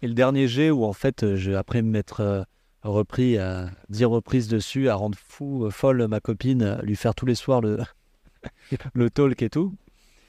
et 0.00 0.06
le 0.06 0.14
dernier 0.14 0.46
jet 0.46 0.70
où 0.70 0.84
en 0.84 0.92
fait, 0.92 1.34
je, 1.34 1.52
après 1.52 1.82
m'être 1.82 2.20
euh, 2.20 2.42
repris 2.82 3.36
à 3.36 3.68
10 3.88 4.04
reprises 4.04 4.46
dessus, 4.46 4.88
à 4.88 4.94
rendre 4.94 5.18
fou, 5.18 5.68
folle 5.70 6.06
ma 6.06 6.20
copine, 6.20 6.62
à 6.62 6.82
lui 6.82 6.94
faire 6.94 7.16
tous 7.16 7.26
les 7.26 7.34
soirs 7.34 7.60
le, 7.60 7.80
le 8.94 9.10
talk 9.10 9.42
et 9.42 9.50
tout. 9.50 9.74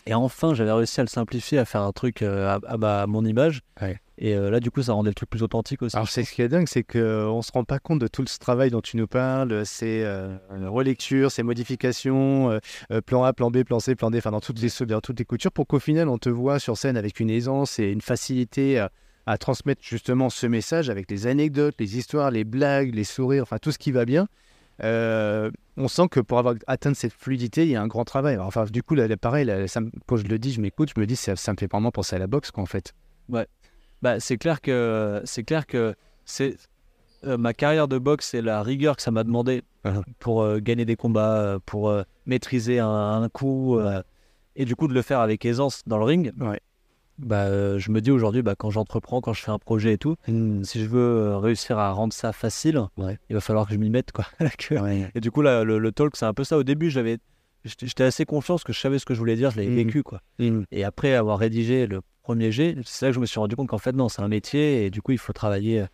Et 0.10 0.16
enfin, 0.16 0.56
j'avais 0.56 0.72
réussi 0.72 1.00
à 1.00 1.04
le 1.04 1.10
simplifier, 1.10 1.60
à 1.60 1.66
faire 1.66 1.82
un 1.84 1.92
truc 1.92 2.24
euh, 2.24 2.48
à, 2.48 2.60
à 2.68 2.78
ma- 2.78 3.02
à 3.04 3.08
mon 3.08 3.24
image. 3.24 3.62
Ouais. 3.80 4.00
Et 4.18 4.34
euh, 4.36 4.50
là, 4.50 4.60
du 4.60 4.72
coup, 4.72 4.82
ça 4.82 4.94
rendait 4.94 5.12
le 5.12 5.14
truc 5.14 5.30
plus 5.30 5.44
authentique 5.44 5.84
aussi. 5.84 5.96
Alors, 5.96 6.10
c'est 6.10 6.24
ce 6.24 6.34
qui 6.34 6.42
est 6.42 6.50
dingue, 6.50 6.68
c'est 6.68 6.82
qu'on 6.84 7.38
ne 7.38 7.42
se 7.44 7.52
rend 7.52 7.64
pas 7.64 7.78
compte 7.78 8.00
de 8.00 8.08
tout 8.08 8.26
ce 8.26 8.40
travail 8.40 8.72
dont 8.72 8.82
tu 8.82 8.98
nous 8.98 9.06
parles, 9.06 9.66
ces 9.68 10.02
euh, 10.04 10.36
relectures, 10.68 11.32
ces 11.32 11.44
modifications, 11.44 12.50
euh, 12.50 12.60
euh, 12.92 13.02
plan 13.02 13.24
A, 13.24 13.34
plan 13.34 13.52
B, 13.52 13.64
plan 13.64 13.80
C, 13.80 13.94
plan 13.96 14.10
D, 14.10 14.18
enfin 14.18 14.32
dans 14.32 14.42
toutes 14.42 14.60
les, 14.60 14.86
dans 14.88 15.00
toutes 15.00 15.20
les 15.20 15.26
coutures, 15.26 15.52
pour 15.52 15.68
qu'au 15.68 15.80
final, 15.80 16.10
on 16.10 16.18
te 16.18 16.30
voit 16.30 16.58
sur 16.58 16.76
scène 16.76 16.98
avec 16.98 17.20
une 17.20 17.30
aisance 17.30 17.78
et 17.78 17.92
une 17.92 18.02
facilité 18.02 18.80
à, 18.80 18.92
à 19.28 19.38
transmettre 19.38 19.82
justement 19.84 20.32
ce 20.32 20.48
message 20.48 20.90
avec 20.90 21.10
les 21.12 21.28
anecdotes, 21.28 21.76
les 21.80 21.98
histoires, 21.98 22.32
les 22.32 22.44
blagues, 22.44 22.96
les 22.96 23.04
sourires, 23.04 23.44
enfin 23.44 23.58
tout 23.62 23.72
ce 23.72 23.78
qui 23.78 23.92
va 23.92 24.06
bien. 24.06 24.28
Euh, 24.84 25.52
on 25.78 25.88
sent 25.88 26.08
que 26.10 26.20
pour 26.20 26.40
avoir 26.40 26.56
atteint 26.68 26.94
cette 26.94 27.14
fluidité, 27.14 27.64
il 27.64 27.70
y 27.70 27.76
a 27.76 27.82
un 27.82 27.88
grand 27.88 28.06
travail. 28.06 28.36
Alors, 28.36 28.48
Enfin, 28.48 28.66
du 28.66 28.84
coup, 28.84 28.96
là, 28.96 29.08
pareil, 29.18 29.46
là, 29.46 29.68
ça 29.68 29.82
quand 30.08 30.18
je 30.18 30.26
le 30.26 30.38
dis, 30.40 30.52
je 30.52 30.62
m'écoute, 30.62 30.92
je 30.96 31.00
me 31.00 31.06
dis, 31.06 31.16
ça, 31.16 31.36
ça 31.36 31.52
me 31.54 31.58
fait 31.58 31.70
vraiment 31.72 31.92
penser 31.92 32.16
à 32.16 32.20
la 32.20 32.28
boxe, 32.28 32.52
quoi, 32.52 32.64
en 32.64 32.68
fait. 32.68 32.94
Bah, 34.02 34.20
c'est 34.20 34.38
clair 34.38 34.62
que 34.62 35.22
c'est 35.26 35.44
clair 35.44 35.68
que 35.68 35.94
c'est 36.24 36.56
euh, 37.26 37.38
ma 37.38 37.54
carrière 37.54 37.90
de 37.90 37.98
boxe 37.98 38.34
et 38.34 38.42
la 38.42 38.64
rigueur 38.64 38.96
que 38.96 39.02
ça 39.02 39.12
m'a 39.12 39.24
demandé 39.24 39.64
Mhm. 39.86 40.04
pour 40.20 40.42
euh, 40.42 40.60
gagner 40.60 40.84
des 40.86 40.96
combats, 40.98 41.58
pour 41.66 41.94
maîtriser 42.26 42.80
un, 42.80 42.88
un 43.24 43.30
coup 43.30 43.80
et 44.58 44.66
du 44.66 44.76
coup 44.76 44.88
de 44.90 44.94
le 44.94 45.02
faire 45.02 45.20
avec 45.22 45.46
aisance 45.46 45.84
dans 45.88 45.98
le 45.98 46.04
ring. 46.04 46.34
Ouais. 46.40 46.60
Bah, 47.20 47.44
euh, 47.46 47.78
je 47.80 47.92
me 47.92 48.00
dis 48.02 48.12
aujourd'hui, 48.12 48.42
bah, 48.42 48.56
quand 48.58 48.70
j'entreprends, 48.70 49.20
quand 49.22 49.34
je 49.34 49.42
fais 49.44 49.52
un 49.52 49.60
projet 49.60 49.94
et 49.94 49.98
tout, 49.98 50.16
si 50.64 50.80
je 50.82 50.86
veux 50.86 51.00
euh, 51.00 51.38
réussir 51.38 51.78
à 51.78 51.92
rendre 51.92 52.14
ça 52.14 52.32
facile, 52.34 52.82
Ouais. 52.98 53.18
il 53.30 53.34
va 53.34 53.42
falloir 53.42 53.68
que 53.68 53.74
je 53.74 53.80
m'y 53.80 53.90
mette 53.90 54.12
quoi. 54.12 54.26
Ouais. 54.72 55.12
Et 55.16 55.20
du 55.20 55.30
coup 55.32 55.42
là, 55.42 55.64
le, 55.64 55.80
le 55.80 55.92
talk 55.92 56.16
c'est 56.16 56.26
un 56.26 56.34
peu 56.34 56.44
ça. 56.44 56.58
Au 56.58 56.64
début, 56.64 56.90
j'avais 56.90 57.18
j'étais 57.66 58.06
assez 58.06 58.26
confiant 58.26 58.56
parce 58.56 58.64
que 58.64 58.72
je 58.72 58.80
savais 58.80 59.00
ce 59.00 59.06
que 59.06 59.14
je 59.14 59.20
voulais 59.20 59.36
dire, 59.36 59.52
je 59.52 59.58
l'avais 59.58 59.70
Mhm. 59.70 59.76
vécu 59.76 60.04
quoi. 60.04 60.22
Et 60.72 60.84
après 60.86 61.14
avoir 61.14 61.38
rédigé 61.40 61.88
le 61.88 62.00
premier 62.24 62.52
jet, 62.54 62.78
c'est 62.86 63.06
là 63.08 63.10
que 63.12 63.16
je 63.16 63.20
me 63.20 63.26
suis 63.26 63.40
rendu 63.40 63.56
compte 63.56 63.68
qu'en 63.68 63.78
fait, 63.80 63.92
non, 63.92 64.08
c'est 64.08 64.22
un 64.22 64.28
métier 64.30 64.86
et 64.86 64.90
du 64.90 65.02
coup, 65.02 65.12
il 65.12 65.18
faut 65.18 65.34
travailler. 65.34 65.86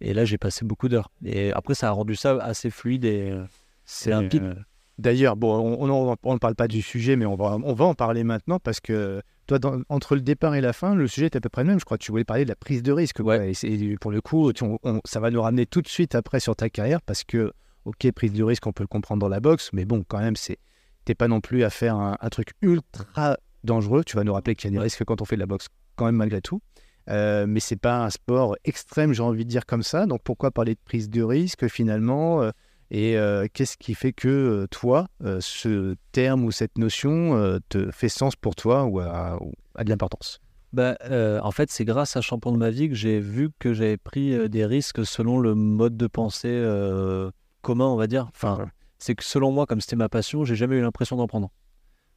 Et 0.00 0.14
là, 0.14 0.24
j'ai 0.24 0.38
passé 0.38 0.64
beaucoup 0.64 0.88
d'heures. 0.88 1.10
Et 1.24 1.52
après, 1.52 1.74
ça 1.74 1.88
a 1.88 1.90
rendu 1.90 2.14
ça 2.16 2.38
assez 2.42 2.70
fluide 2.70 3.04
et 3.04 3.30
euh, 3.32 3.44
c'est 3.84 4.08
limpide. 4.10 4.42
Euh, 4.44 4.54
D'ailleurs, 4.98 5.36
bon, 5.36 5.58
on 5.78 6.16
on 6.22 6.32
ne 6.34 6.38
parle 6.38 6.54
pas 6.54 6.68
du 6.68 6.80
sujet, 6.80 7.16
mais 7.16 7.26
on 7.26 7.34
va, 7.34 7.58
on 7.62 7.72
va 7.74 7.84
en 7.86 7.94
parler 7.94 8.22
maintenant 8.24 8.58
parce 8.58 8.80
que 8.80 9.20
toi, 9.50 9.58
dans- 9.58 9.82
entre 9.88 10.14
le 10.14 10.20
départ 10.20 10.54
et 10.54 10.60
la 10.60 10.72
fin, 10.72 10.94
le 10.94 11.06
sujet 11.08 11.26
est 11.26 11.34
à 11.36 11.40
peu 11.40 11.48
près 11.48 11.62
le 11.64 11.68
même. 11.70 11.80
Je 11.80 11.84
crois 11.84 11.98
que 11.98 12.04
tu 12.04 12.12
voulais 12.12 12.24
parler 12.24 12.44
de 12.44 12.48
la 12.48 12.54
prise 12.56 12.82
de 12.84 12.92
risque. 12.92 13.20
quoi. 13.22 13.36
Ouais. 13.38 13.52
Et, 13.64 13.96
pour 13.96 14.12
le 14.12 14.20
coup, 14.20 14.52
tu- 14.52 14.62
on- 14.64 14.78
on- 14.84 15.00
ça 15.04 15.18
va 15.18 15.30
nous 15.30 15.42
ramener 15.42 15.66
tout 15.66 15.82
de 15.82 15.88
suite 15.88 16.14
après 16.14 16.38
sur 16.38 16.54
ta 16.54 16.70
carrière 16.70 17.02
parce 17.02 17.24
que, 17.24 17.52
ok, 17.84 18.12
prise 18.12 18.32
de 18.32 18.44
risque, 18.44 18.64
on 18.68 18.72
peut 18.72 18.84
le 18.84 18.88
comprendre 18.88 19.20
dans 19.20 19.28
la 19.28 19.40
boxe, 19.40 19.70
mais 19.72 19.84
bon, 19.84 20.04
quand 20.06 20.20
même, 20.20 20.36
c'est 20.36 20.58
t'es 21.04 21.14
pas 21.16 21.26
non 21.28 21.40
plus 21.40 21.64
à 21.64 21.70
faire 21.70 21.96
un, 21.96 22.16
un 22.20 22.28
truc 22.28 22.50
ultra 22.62 23.36
dangereux. 23.64 24.04
Tu 24.04 24.16
vas 24.16 24.22
nous 24.22 24.32
rappeler 24.34 24.54
qu'il 24.54 24.70
y 24.70 24.74
a 24.74 24.76
des 24.78 24.82
risques 24.82 25.02
quand 25.04 25.20
on 25.20 25.24
fait 25.24 25.34
de 25.36 25.40
la 25.40 25.46
boxe, 25.46 25.66
quand 25.96 26.04
même, 26.04 26.16
malgré 26.16 26.40
tout. 26.40 26.60
Euh, 27.08 27.46
mais 27.48 27.58
c'est 27.58 27.76
pas 27.80 28.04
un 28.04 28.10
sport 28.10 28.56
extrême, 28.64 29.12
j'ai 29.14 29.22
envie 29.22 29.44
de 29.44 29.50
dire 29.50 29.66
comme 29.66 29.82
ça. 29.82 30.06
Donc 30.06 30.20
pourquoi 30.22 30.52
parler 30.52 30.74
de 30.74 30.80
prise 30.84 31.10
de 31.10 31.22
risque 31.22 31.66
finalement 31.66 32.42
euh, 32.42 32.50
Et 32.90 33.16
euh, 33.16 33.46
qu'est-ce 33.52 33.76
qui 33.76 33.94
fait 33.94 34.12
que 34.12 34.28
euh, 34.28 34.66
toi, 34.68 35.06
euh, 35.24 35.38
ce 35.40 35.94
terme 36.12 36.44
ou 36.44 36.50
cette 36.50 36.76
notion 36.76 37.58
te 37.68 37.90
fait 37.90 38.08
sens 38.08 38.34
pour 38.36 38.54
toi 38.56 38.84
ou 38.84 38.98
a, 39.00 39.38
de 39.78 39.88
l'importance? 39.88 40.40
Bah, 40.72 40.96
euh, 41.04 41.40
en 41.42 41.50
fait, 41.50 41.70
c'est 41.70 41.84
grâce 41.84 42.16
à 42.16 42.20
Champion 42.20 42.52
de 42.52 42.56
ma 42.56 42.70
vie 42.70 42.88
que 42.88 42.94
j'ai 42.94 43.18
vu 43.20 43.50
que 43.58 43.72
j'avais 43.74 43.96
pris 43.96 44.48
des 44.48 44.64
risques 44.66 45.04
selon 45.04 45.38
le 45.38 45.54
mode 45.54 45.96
de 45.96 46.06
pensée 46.06 46.48
euh, 46.48 47.30
commun, 47.62 47.86
on 47.86 47.96
va 47.96 48.06
dire. 48.06 48.28
Enfin, 48.34 48.66
c'est 48.98 49.14
que 49.14 49.24
selon 49.24 49.50
moi, 49.50 49.66
comme 49.66 49.80
c'était 49.80 49.96
ma 49.96 50.08
passion, 50.08 50.44
j'ai 50.44 50.54
jamais 50.56 50.76
eu 50.76 50.80
l'impression 50.80 51.16
d'en 51.16 51.26
prendre, 51.26 51.50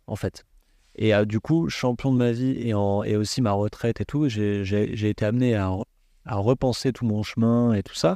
en 0.07 0.15
fait. 0.15 0.43
Et 0.95 1.15
euh, 1.15 1.25
du 1.25 1.39
coup, 1.39 1.69
champion 1.69 2.11
de 2.11 2.17
ma 2.17 2.31
vie 2.31 2.55
et, 2.59 2.73
en- 2.75 3.03
et 3.03 3.15
aussi 3.15 3.41
ma 3.41 3.51
retraite 3.51 4.01
et 4.01 4.05
tout, 4.05 4.27
j'ai 4.29 5.09
été 5.09 5.25
amené 5.25 5.55
à 5.55 6.35
repenser 6.35 6.93
tout 6.93 7.05
mon 7.05 7.23
chemin 7.23 7.73
et 7.73 7.81
tout 7.81 7.95
ça. 7.95 8.15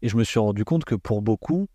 Et 0.00 0.08
je 0.08 0.16
me 0.16 0.24
suis 0.24 0.38
rendu 0.38 0.64
compte 0.64 0.84
que 0.84 0.94
pour 0.94 1.20
beaucoup, 1.20 1.66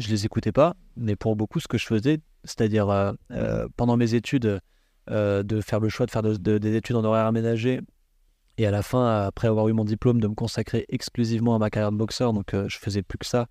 je 0.00 0.08
les 0.08 0.24
écoutais 0.24 0.52
pas, 0.52 0.74
mais 0.96 1.16
pour 1.16 1.36
beaucoup, 1.36 1.60
ce 1.60 1.68
que 1.68 1.78
je 1.78 1.86
faisais, 1.86 2.20
c'est-à-dire 2.44 2.88
euh, 2.90 3.12
euh, 3.32 3.68
pendant 3.76 3.96
mes 3.96 4.14
études, 4.14 4.60
euh, 5.10 5.42
de 5.42 5.60
faire 5.60 5.80
le 5.80 5.88
choix 5.88 6.06
de 6.06 6.10
faire 6.10 6.22
de- 6.22 6.36
de- 6.36 6.58
des 6.58 6.76
études 6.76 6.96
en 6.96 7.04
horaire 7.04 7.26
aménagé, 7.26 7.80
et 8.56 8.66
à 8.66 8.70
la 8.70 8.82
fin, 8.82 9.22
après 9.22 9.48
avoir 9.48 9.68
eu 9.68 9.72
mon 9.72 9.84
diplôme, 9.84 10.20
de 10.20 10.28
me 10.28 10.34
consacrer 10.34 10.84
exclusivement 10.88 11.54
à 11.54 11.58
ma 11.58 11.70
carrière 11.70 11.92
de 11.92 11.96
boxeur, 11.96 12.32
donc 12.32 12.50
je 12.52 12.78
faisais 12.78 13.02
plus 13.02 13.18
que 13.18 13.26
ça, 13.26 13.46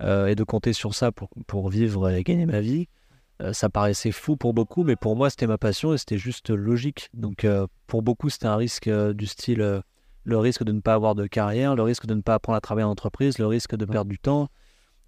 et 0.00 0.34
de 0.36 0.44
compter 0.44 0.72
sur 0.72 0.94
ça 0.94 1.10
pour, 1.10 1.28
pour 1.48 1.68
vivre 1.70 2.08
et 2.10 2.22
gagner 2.22 2.46
ma 2.46 2.60
vie. 2.60 2.86
Ça 3.52 3.68
paraissait 3.68 4.12
fou 4.12 4.36
pour 4.36 4.54
beaucoup, 4.54 4.84
mais 4.84 4.94
pour 4.94 5.16
moi, 5.16 5.28
c'était 5.28 5.48
ma 5.48 5.58
passion 5.58 5.92
et 5.92 5.98
c'était 5.98 6.18
juste 6.18 6.50
logique. 6.50 7.10
Donc, 7.14 7.44
pour 7.88 8.02
beaucoup, 8.02 8.30
c'était 8.30 8.46
un 8.46 8.54
risque 8.54 8.88
du 8.88 9.26
style 9.26 9.82
le 10.28 10.38
risque 10.38 10.62
de 10.62 10.72
ne 10.72 10.80
pas 10.80 10.94
avoir 10.94 11.14
de 11.14 11.26
carrière, 11.26 11.74
le 11.74 11.82
risque 11.82 12.06
de 12.06 12.14
ne 12.14 12.20
pas 12.20 12.34
apprendre 12.34 12.56
à 12.56 12.60
travailler 12.60 12.84
en 12.84 12.90
entreprise, 12.90 13.38
le 13.38 13.46
risque 13.46 13.74
de 13.74 13.84
perdre 13.86 14.10
du 14.10 14.18
temps. 14.18 14.48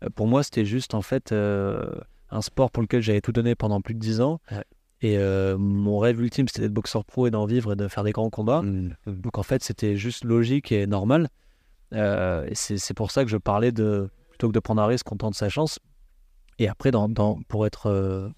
Euh, 0.05 0.09
pour 0.15 0.27
moi, 0.27 0.43
c'était 0.43 0.65
juste 0.65 0.95
en 0.95 1.03
fait 1.03 1.33
euh, 1.33 1.85
un 2.31 2.43
sport 2.43 2.71
pour 2.71 2.83
lequel 2.83 3.03
j'avais 3.03 3.21
tout 3.21 3.33
donné 3.33 3.55
pendant 3.55 3.81
plus 3.81 3.95
de 3.95 3.99
10 4.01 4.21
ans. 4.21 4.41
Ouais. 4.51 4.65
Et 5.03 5.17
euh, 5.19 5.57
mon 5.57 5.99
rêve 5.99 6.21
ultime, 6.21 6.47
c'était 6.49 6.63
d'être 6.63 6.75
boxeur 6.75 7.05
pro 7.05 7.27
et 7.27 7.31
d'en 7.31 7.47
vivre 7.47 7.73
et 7.73 7.77
de 7.77 7.89
faire 7.89 8.05
des 8.05 8.13
grands 8.13 8.29
combats. 8.31 8.63
Donc 9.07 9.39
en 9.39 9.43
fait, 9.43 9.63
c'était 9.65 9.97
juste 9.97 10.25
logique 10.25 10.73
et 10.73 10.87
normal. 10.87 11.29
Euh, 11.95 12.47
et 12.49 12.55
c'est 12.55 12.95
pour 12.95 13.11
ça 13.11 13.25
que 13.25 13.31
je 13.31 13.37
parlais 13.39 13.73
de 13.73 14.11
plutôt 14.29 14.49
que 14.49 14.53
de 14.53 14.61
prendre 14.61 14.83
un 14.83 14.87
risque, 14.87 15.11
on 15.11 15.17
tente 15.17 15.35
sa 15.35 15.49
chance. 15.49 15.79
Et 16.59 16.69
après, 16.69 16.91
dans, 16.91 17.09
dans- 17.09 17.41
pour 17.49 17.67
être 17.67 17.87
euh, 17.87 18.29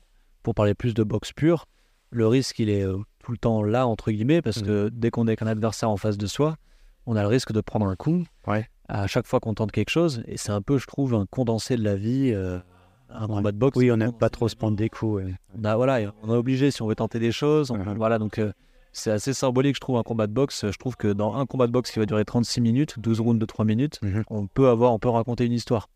pour 0.42 0.54
parler 0.54 0.74
plus 0.74 0.94
de 0.94 1.02
boxe 1.02 1.32
pure, 1.32 1.66
le 2.10 2.26
risque 2.28 2.58
il 2.60 2.68
est 2.70 2.84
tout 3.24 3.32
le 3.32 3.38
temps 3.38 3.62
là 3.62 3.86
entre 3.86 4.10
guillemets 4.12 4.42
parce 4.42 4.58
Mhm. 4.58 4.66
que 4.66 4.88
dès 4.92 5.10
qu'on 5.10 5.26
est 5.28 5.36
qu'un 5.36 5.46
adversaire 5.46 5.90
en 5.90 5.96
face 5.96 6.16
de 6.18 6.26
soi, 6.26 6.56
on 7.06 7.16
a 7.16 7.22
le 7.22 7.28
risque 7.28 7.52
de 7.52 7.60
prendre 7.60 7.86
un 7.86 7.96
coup. 7.96 8.24
Ouais. 8.46 8.68
À 8.88 9.06
chaque 9.06 9.26
fois 9.26 9.40
qu'on 9.40 9.54
tente 9.54 9.72
quelque 9.72 9.90
chose, 9.90 10.22
et 10.26 10.36
c'est 10.36 10.52
un 10.52 10.60
peu, 10.62 10.78
je 10.78 10.86
trouve, 10.86 11.14
un 11.14 11.26
condensé 11.26 11.76
de 11.76 11.82
la 11.84 11.96
vie. 11.96 12.32
euh, 12.34 12.58
un 13.14 13.26
Ouais. 13.28 13.36
combat 13.36 13.52
de 13.52 13.58
boxe. 13.58 13.76
Oui, 13.76 13.90
on 13.92 13.98
n'aime 13.98 14.12
pas 14.14 14.30
trop 14.30 14.48
se 14.48 14.56
prendre 14.56 14.74
des 14.74 14.88
coups. 14.88 15.22
ouais. 15.22 15.34
On 15.58 15.64
a, 15.64 15.76
voilà, 15.76 16.12
on 16.22 16.32
est 16.32 16.36
obligé 16.36 16.70
si 16.70 16.80
on 16.80 16.86
veut 16.86 16.94
tenter 16.94 17.18
des 17.18 17.30
choses. 17.30 17.70
on- 17.70 17.76
Mhm. 17.76 17.94
Voilà, 17.98 18.18
donc 18.18 18.38
euh, 18.38 18.52
c'est 18.92 19.10
assez 19.10 19.34
symbolique, 19.34 19.74
je 19.76 19.80
trouve, 19.80 19.98
un 19.98 20.02
combat 20.02 20.26
de 20.26 20.32
boxe. 20.32 20.64
Je 20.70 20.78
trouve 20.78 20.96
que 20.96 21.08
dans 21.08 21.34
un 21.36 21.44
combat 21.44 21.66
de 21.66 21.72
boxe 21.72 21.90
qui 21.90 21.98
va 21.98 22.06
durer 22.06 22.24
36 22.24 22.62
minutes, 22.62 22.98
12 22.98 23.20
rounds 23.20 23.38
de 23.38 23.44
3 23.44 23.66
minutes, 23.66 23.98
Mhm. 24.02 24.24
on 24.30 24.46
peut 24.46 24.68
avoir, 24.68 24.94
on 24.94 24.98
peut 24.98 25.10
raconter 25.10 25.44
une 25.44 25.52
histoire. 25.52 25.88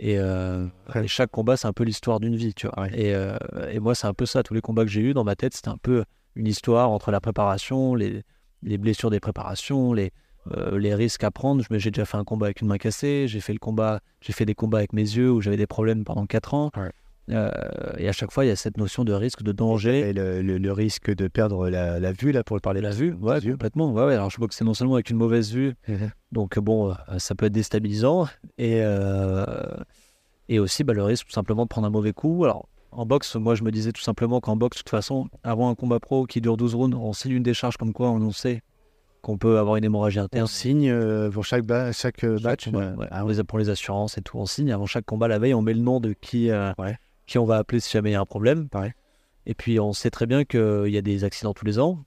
Et, 0.00 0.18
euh, 0.18 0.66
et 0.96 1.06
chaque 1.06 1.30
combat, 1.30 1.56
c'est 1.56 1.68
un 1.68 1.72
peu 1.72 1.84
l'histoire 1.84 2.18
d'une 2.18 2.34
vie, 2.34 2.52
tu 2.54 2.66
vois. 2.66 2.88
Et 2.92 3.78
moi, 3.78 3.94
c'est 3.94 4.08
un 4.08 4.14
peu 4.14 4.26
ça. 4.26 4.42
Tous 4.42 4.52
les 4.52 4.60
combats 4.60 4.84
que 4.84 4.90
j'ai 4.90 5.00
eus 5.00 5.14
dans 5.14 5.22
ma 5.24 5.36
tête, 5.36 5.54
c'était 5.54 5.68
un 5.68 5.76
peu 5.80 6.04
une 6.34 6.48
histoire 6.48 6.90
entre 6.90 7.12
la 7.12 7.20
préparation, 7.20 7.94
les, 7.94 8.24
les 8.62 8.78
blessures 8.78 9.10
des 9.10 9.20
préparations, 9.20 9.92
les, 9.92 10.10
euh, 10.50 10.78
les 10.78 10.94
risques 10.94 11.24
à 11.24 11.30
prendre. 11.30 11.62
J'ai 11.70 11.90
déjà 11.90 12.04
fait 12.04 12.16
un 12.16 12.24
combat 12.24 12.46
avec 12.46 12.60
une 12.60 12.68
main 12.68 12.78
cassée. 12.78 13.26
J'ai 13.28 13.40
fait 13.40 13.52
le 13.52 13.58
combat, 13.58 14.00
j'ai 14.20 14.32
fait 14.32 14.44
des 14.46 14.54
combats 14.54 14.78
avec 14.78 14.92
mes 14.92 15.02
yeux 15.02 15.30
où 15.30 15.40
j'avais 15.40 15.56
des 15.56 15.66
problèmes 15.66 16.04
pendant 16.04 16.26
4 16.26 16.54
ans. 16.54 16.70
Ouais. 16.76 16.90
Euh, 17.30 17.50
et 17.98 18.08
à 18.08 18.12
chaque 18.12 18.32
fois, 18.32 18.44
il 18.44 18.48
y 18.48 18.50
a 18.50 18.56
cette 18.56 18.76
notion 18.78 19.04
de 19.04 19.12
risque, 19.12 19.42
de 19.44 19.52
danger. 19.52 20.00
Et 20.00 20.12
le, 20.12 20.42
le- 20.42 20.58
le 20.58 20.72
risque 20.72 21.14
de 21.14 21.28
perdre 21.28 21.68
la, 21.70 22.00
la 22.00 22.12
vue, 22.12 22.32
là, 22.32 22.42
pour 22.42 22.60
parler 22.60 22.80
de 22.80 22.86
La 22.86 22.92
vue, 22.92 23.12
ouais, 23.14 23.40
complètement. 23.40 23.92
Ouais, 23.92 24.04
ouais. 24.04 24.14
Alors, 24.14 24.28
je 24.30 24.38
vois 24.38 24.48
que 24.48 24.54
c'est 24.54 24.64
non 24.64 24.74
seulement 24.74 24.94
avec 24.94 25.08
une 25.10 25.16
mauvaise 25.18 25.52
vue, 25.52 25.74
donc 26.32 26.58
bon, 26.58 26.90
euh, 26.90 26.94
ça 27.18 27.34
peut 27.36 27.46
être 27.46 27.52
déstabilisant, 27.52 28.26
et, 28.58 28.80
euh, 28.82 29.44
et 30.48 30.58
aussi 30.58 30.82
bah, 30.84 30.92
le 30.94 31.04
risque 31.04 31.26
tout 31.26 31.32
simplement 31.32 31.62
de 31.62 31.68
prendre 31.68 31.86
un 31.86 31.90
mauvais 31.90 32.12
coup. 32.12 32.44
Alors, 32.44 32.68
en 32.90 33.06
boxe, 33.06 33.36
moi, 33.36 33.54
je 33.54 33.62
me 33.62 33.70
disais 33.70 33.92
tout 33.92 34.02
simplement 34.02 34.40
qu'en 34.40 34.56
boxe, 34.56 34.78
de 34.78 34.82
toute 34.82 34.90
façon, 34.90 35.28
avant 35.44 35.70
un 35.70 35.74
combat 35.74 36.00
pro 36.00 36.26
qui 36.26 36.40
dure 36.40 36.56
12 36.56 36.74
rounds, 36.74 36.96
on 37.00 37.12
signe 37.12 37.32
une 37.32 37.42
décharge 37.42 37.76
comme 37.76 37.92
quoi 37.92 38.10
on 38.10 38.30
sait 38.32 38.62
qu'on 39.22 39.38
peut 39.38 39.58
avoir 39.58 39.76
une 39.76 39.84
hémorragie 39.84 40.18
interne. 40.18 40.44
On 40.44 40.46
signe 40.46 40.90
euh, 40.90 41.30
pour 41.30 41.44
chaque, 41.44 41.64
ba- 41.64 41.92
chaque 41.92 42.22
euh, 42.24 42.36
Chaque 42.38 42.44
match. 42.44 42.64
combat, 42.66 42.80
euh, 42.82 42.96
ouais. 42.96 43.06
ah 43.10 43.20
Pour 43.20 43.28
les- 43.30 43.44
pour 43.44 43.58
les 43.58 43.70
assurances 43.70 44.18
et 44.18 44.20
tout, 44.22 44.38
on 44.38 44.46
signe. 44.46 44.70
Avant 44.72 44.86
chaque 44.86 45.04
combat, 45.06 45.28
la 45.28 45.38
veille, 45.38 45.54
on 45.54 45.62
met 45.62 45.74
le 45.74 45.80
nom 45.80 46.00
de 46.00 46.12
qui, 46.12 46.50
euh, 46.50 46.72
Ouais. 46.78 46.96
qui 47.26 47.38
on 47.38 47.44
va 47.44 47.56
appeler 47.58 47.80
si 47.80 47.90
jamais 47.92 48.10
il 48.10 48.12
y 48.12 48.16
a 48.16 48.20
un 48.20 48.26
problème. 48.26 48.68
Ouais. 48.74 48.92
Et 49.46 49.54
puis, 49.54 49.80
on 49.80 49.92
sait 49.92 50.10
très 50.10 50.26
bien 50.26 50.44
qu'il 50.44 50.88
y 50.88 50.98
a 50.98 51.02
des 51.02 51.24
accidents 51.24 51.54
tous 51.54 51.64
les 51.64 51.78
ans. 51.78 52.04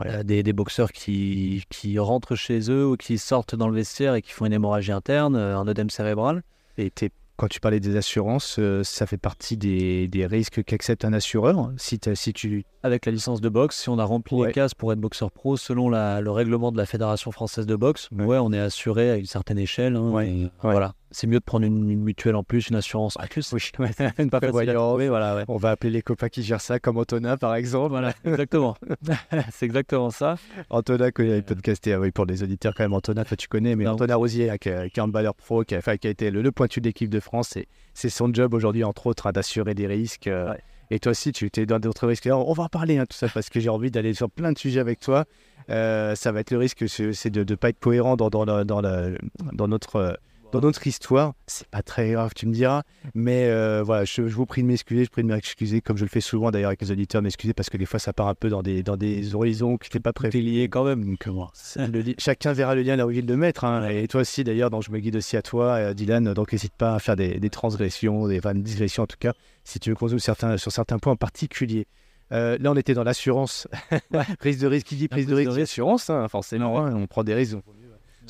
Ouais. 0.00 0.08
A 0.08 0.22
des, 0.24 0.42
des 0.42 0.52
boxeurs 0.54 0.92
qui, 0.92 1.64
qui 1.68 1.98
rentrent 1.98 2.34
chez 2.36 2.70
eux 2.70 2.86
ou 2.86 2.96
qui 2.96 3.18
sortent 3.18 3.54
dans 3.54 3.68
le 3.68 3.74
vestiaire 3.74 4.14
et 4.14 4.22
qui 4.22 4.32
font 4.32 4.46
une 4.46 4.52
hémorragie 4.54 4.92
interne, 4.92 5.36
euh, 5.36 5.58
un 5.58 5.68
œdème 5.68 5.90
cérébral. 5.90 6.42
Et 6.78 6.90
t'es- 6.90 7.10
quand 7.40 7.48
tu 7.48 7.58
parlais 7.58 7.80
des 7.80 7.96
assurances, 7.96 8.56
euh, 8.58 8.84
ça 8.84 9.06
fait 9.06 9.16
partie 9.16 9.56
des, 9.56 10.08
des 10.08 10.26
risques 10.26 10.62
qu'accepte 10.62 11.06
un 11.06 11.14
assureur. 11.14 11.72
Si, 11.78 11.98
t'as- 11.98 12.14
si 12.14 12.34
tu. 12.34 12.66
Avec 12.82 13.06
la 13.06 13.12
licence 13.12 13.40
de 13.40 13.48
boxe, 13.48 13.80
si 13.80 13.88
on 13.88 13.98
a 13.98 14.04
rempli 14.04 14.36
Ouais. 14.36 14.48
les 14.48 14.52
cases 14.52 14.74
pour 14.74 14.92
être 14.92 15.00
boxeur 15.00 15.30
pro 15.32 15.56
selon 15.56 15.88
la- 15.88 16.20
le 16.20 16.30
règlement 16.30 16.70
de 16.70 16.76
la 16.76 16.84
Fédération 16.84 17.32
française 17.32 17.64
de 17.64 17.76
boxe, 17.76 18.08
Ouais. 18.12 18.24
ouais, 18.26 18.36
on 18.38 18.52
est 18.52 18.58
assuré 18.60 19.10
à 19.10 19.16
une 19.16 19.24
certaine 19.24 19.58
échelle. 19.58 19.96
hein, 19.96 20.10
Ouais. 20.10 20.28
et 20.28 20.42
Ouais. 20.44 20.50
Voilà. 20.60 20.92
C'est 21.12 21.26
mieux 21.26 21.40
de 21.40 21.44
prendre 21.44 21.66
une, 21.66 21.90
une 21.90 22.02
mutuelle 22.02 22.36
en 22.36 22.44
plus, 22.44 22.68
une 22.68 22.76
assurance 22.76 23.16
en 23.18 23.26
plus. 23.26 23.52
Oui, 23.52 23.60
pas 23.76 23.88
facile 23.92 24.28
à 24.32 24.38
prévoyance. 24.40 24.74
trouver, 24.76 25.08
voilà, 25.08 25.34
ouais. 25.36 25.44
On 25.48 25.56
va 25.56 25.70
appeler 25.70 25.90
les 25.90 26.02
copains 26.02 26.28
qui 26.28 26.42
gèrent 26.42 26.60
ça, 26.60 26.78
comme 26.78 26.98
Antonin 26.98 27.36
par 27.36 27.54
exemple. 27.56 27.90
Voilà, 27.90 28.12
exactement. 28.24 28.76
c'est 29.52 29.66
exactement 29.66 30.10
ça. 30.10 30.36
Antonin, 30.70 31.10
que 31.10 31.24
j'avais 31.26 31.42
podcasté, 31.42 31.92
ah 31.94 32.00
oui, 32.00 32.10
pour 32.12 32.26
les 32.26 32.42
auditeurs 32.42 32.74
quand 32.76 32.84
même, 32.84 32.94
Antonin, 32.94 33.24
toi 33.24 33.36
tu 33.36 33.48
connais, 33.48 33.74
mais 33.76 33.84
Non. 33.84 33.92
Antonin 33.92 34.16
Rosier, 34.16 34.52
qui, 34.60 34.68
est- 34.68 34.90
qui 34.90 35.00
est 35.00 35.02
handballeur 35.02 35.34
pro, 35.34 35.64
qui 35.64 35.74
a, 35.74 35.80
qui 35.98 36.08
été 36.08 36.30
le, 36.30 36.42
le 36.42 36.52
pointu 36.52 36.80
de 36.80 36.86
l'équipe 36.86 37.10
de 37.10 37.20
France, 37.20 37.54
c'est 37.94 38.08
son 38.08 38.32
job 38.32 38.54
aujourd'hui, 38.54 38.84
entre 38.84 39.06
autres, 39.08 39.26
hein, 39.26 39.32
d'assurer 39.32 39.74
des 39.74 39.86
risques. 39.86 40.26
euh, 40.28 40.50
Ouais. 40.50 40.58
Et 40.92 40.98
toi 40.98 41.10
aussi, 41.12 41.30
tu 41.30 41.46
étais 41.46 41.66
dans 41.66 41.78
d'autres 41.78 42.06
risques. 42.08 42.26
Alors, 42.26 42.48
on 42.48 42.52
va 42.52 42.64
en 42.64 42.68
parler, 42.68 42.98
hein, 42.98 43.04
tout 43.08 43.16
ça, 43.16 43.28
parce 43.28 43.48
que 43.48 43.60
j'ai 43.60 43.68
envie 43.68 43.92
d'aller 43.92 44.12
sur 44.12 44.28
plein 44.28 44.50
de 44.50 44.58
sujets 44.58 44.80
avec 44.80 44.98
toi. 44.98 45.24
Euh, 45.70 46.16
ça 46.16 46.32
va 46.32 46.40
être 46.40 46.50
le 46.50 46.58
risque, 46.58 46.88
c'est 46.88 47.30
de 47.30 47.44
ne 47.48 47.54
pas 47.56 47.68
être 47.68 47.78
cohérent 47.78 48.16
dans, 48.16 48.28
dans, 48.28 48.44
la- 48.44 48.64
dans, 48.64 48.80
la- 48.80 49.10
dans 49.52 49.68
notre. 49.68 50.18
Dans 50.52 50.60
notre 50.60 50.86
histoire, 50.86 51.34
c'est 51.46 51.66
pas 51.68 51.82
très 51.82 52.10
grave, 52.12 52.32
tu 52.34 52.46
me 52.46 52.52
diras, 52.52 52.82
mais 53.14 53.46
euh, 53.48 53.82
voilà, 53.84 54.04
je, 54.04 54.26
je 54.26 54.34
vous 54.34 54.46
prie 54.46 54.62
de 54.62 54.66
m'excuser, 54.66 55.04
je 55.04 55.10
prie 55.10 55.22
de 55.22 55.28
m'excuser, 55.28 55.80
comme 55.80 55.96
je 55.96 56.04
le 56.04 56.08
fais 56.08 56.20
souvent 56.20 56.50
d'ailleurs 56.50 56.68
avec 56.68 56.80
les 56.80 56.90
auditeurs, 56.90 57.22
m'excuser 57.22 57.54
parce 57.54 57.70
que 57.70 57.76
des 57.76 57.86
fois 57.86 57.98
ça 57.98 58.12
part 58.12 58.28
un 58.28 58.34
peu 58.34 58.48
dans 58.48 58.62
des, 58.62 58.82
dans 58.82 58.96
des 58.96 59.34
horizons 59.34 59.76
que 59.76 59.84
je 59.84 59.90
n'étais 59.90 60.00
pas 60.00 60.12
prévu. 60.12 60.40
lié 60.40 60.68
quand 60.68 60.84
même, 60.84 61.04
donc 61.04 61.26
euh, 61.26 61.86
le 61.86 62.04
chacun 62.18 62.52
verra 62.52 62.74
le 62.74 62.82
lien 62.82 62.96
là 62.96 63.06
où 63.06 63.10
il 63.10 63.26
le 63.26 63.36
mettre, 63.36 63.64
hein, 63.64 63.88
et 63.88 64.08
toi 64.08 64.22
aussi 64.22 64.42
d'ailleurs, 64.44 64.70
donc 64.70 64.82
je 64.82 64.90
me 64.90 64.98
guide 64.98 65.16
aussi 65.16 65.36
à 65.36 65.42
toi, 65.42 65.74
euh, 65.74 65.94
Dylan, 65.94 66.32
donc 66.34 66.52
n'hésite 66.52 66.74
pas 66.74 66.94
à 66.94 66.98
faire 66.98 67.16
des, 67.16 67.38
des 67.38 67.50
transgressions, 67.50 68.26
des, 68.26 68.38
enfin, 68.38 68.54
digressions 68.54 69.04
en 69.04 69.08
tout 69.08 69.18
cas, 69.18 69.32
si 69.64 69.78
tu 69.78 69.90
veux 69.90 69.96
qu'on 69.96 70.08
zoome 70.08 70.18
certains, 70.18 70.56
sur 70.56 70.72
certains 70.72 70.98
points 70.98 71.12
en 71.12 71.16
particulier. 71.16 71.86
Euh, 72.32 72.56
là, 72.60 72.70
on 72.70 72.76
était 72.76 72.94
dans 72.94 73.02
l'assurance, 73.02 73.66
prise 74.38 74.58
de 74.58 74.66
risque, 74.68 74.86
qui 74.86 74.96
dit 74.96 75.08
prise 75.08 75.26
de 75.26 75.34
prise 75.34 75.48
risque, 75.48 75.58
de 75.58 75.62
assurance, 75.64 76.10
hein, 76.10 76.28
forcément, 76.28 76.78
hein, 76.78 76.94
on 76.94 77.06
prend 77.08 77.24
des 77.24 77.34
risques. 77.34 77.54
donc, 77.54 77.64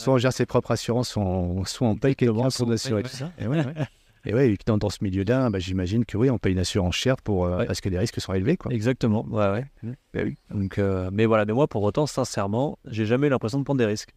Soit 0.00 0.14
on 0.14 0.18
gère 0.18 0.32
ses 0.32 0.46
propres 0.46 0.70
assurances, 0.72 1.10
soit 1.10 1.22
on, 1.22 1.64
soit 1.64 1.88
on 1.88 1.96
paye 1.96 2.16
quelqu'un 2.16 2.48
pour 2.48 2.66
nous 2.66 2.72
assurer 2.72 3.02
tout 3.02 3.08
ça. 3.10 3.32
Et 3.38 3.46
ouais, 3.46 3.58
ouais. 3.58 3.74
Et 4.26 4.34
ouais, 4.34 4.50
et 4.52 4.58
dans, 4.66 4.76
dans 4.76 4.90
ce 4.90 4.98
milieu-là, 5.00 5.48
bah, 5.48 5.58
j'imagine 5.58 6.04
que 6.04 6.18
oui, 6.18 6.28
on 6.28 6.36
paye 6.36 6.52
une 6.52 6.58
assurance 6.58 6.94
chère 6.94 7.16
pour, 7.16 7.46
euh, 7.46 7.60
Ouais. 7.60 7.64
parce 7.64 7.80
que 7.80 7.88
les 7.88 7.98
risques 7.98 8.20
sont 8.20 8.34
élevés. 8.34 8.58
Quoi. 8.58 8.70
Exactement. 8.70 9.24
Ouais, 9.30 9.50
ouais. 9.50 9.64
Bah 10.12 10.20
oui. 10.24 10.36
Donc, 10.50 10.76
euh, 10.76 11.08
mais 11.10 11.24
voilà, 11.24 11.46
mais 11.46 11.54
moi, 11.54 11.66
pour 11.68 11.82
autant, 11.84 12.06
sincèrement, 12.06 12.78
j'ai 12.84 13.06
jamais 13.06 13.28
eu 13.28 13.30
l'impression 13.30 13.58
de 13.58 13.64
prendre 13.64 13.78
des 13.78 13.86
risques. 13.86 14.10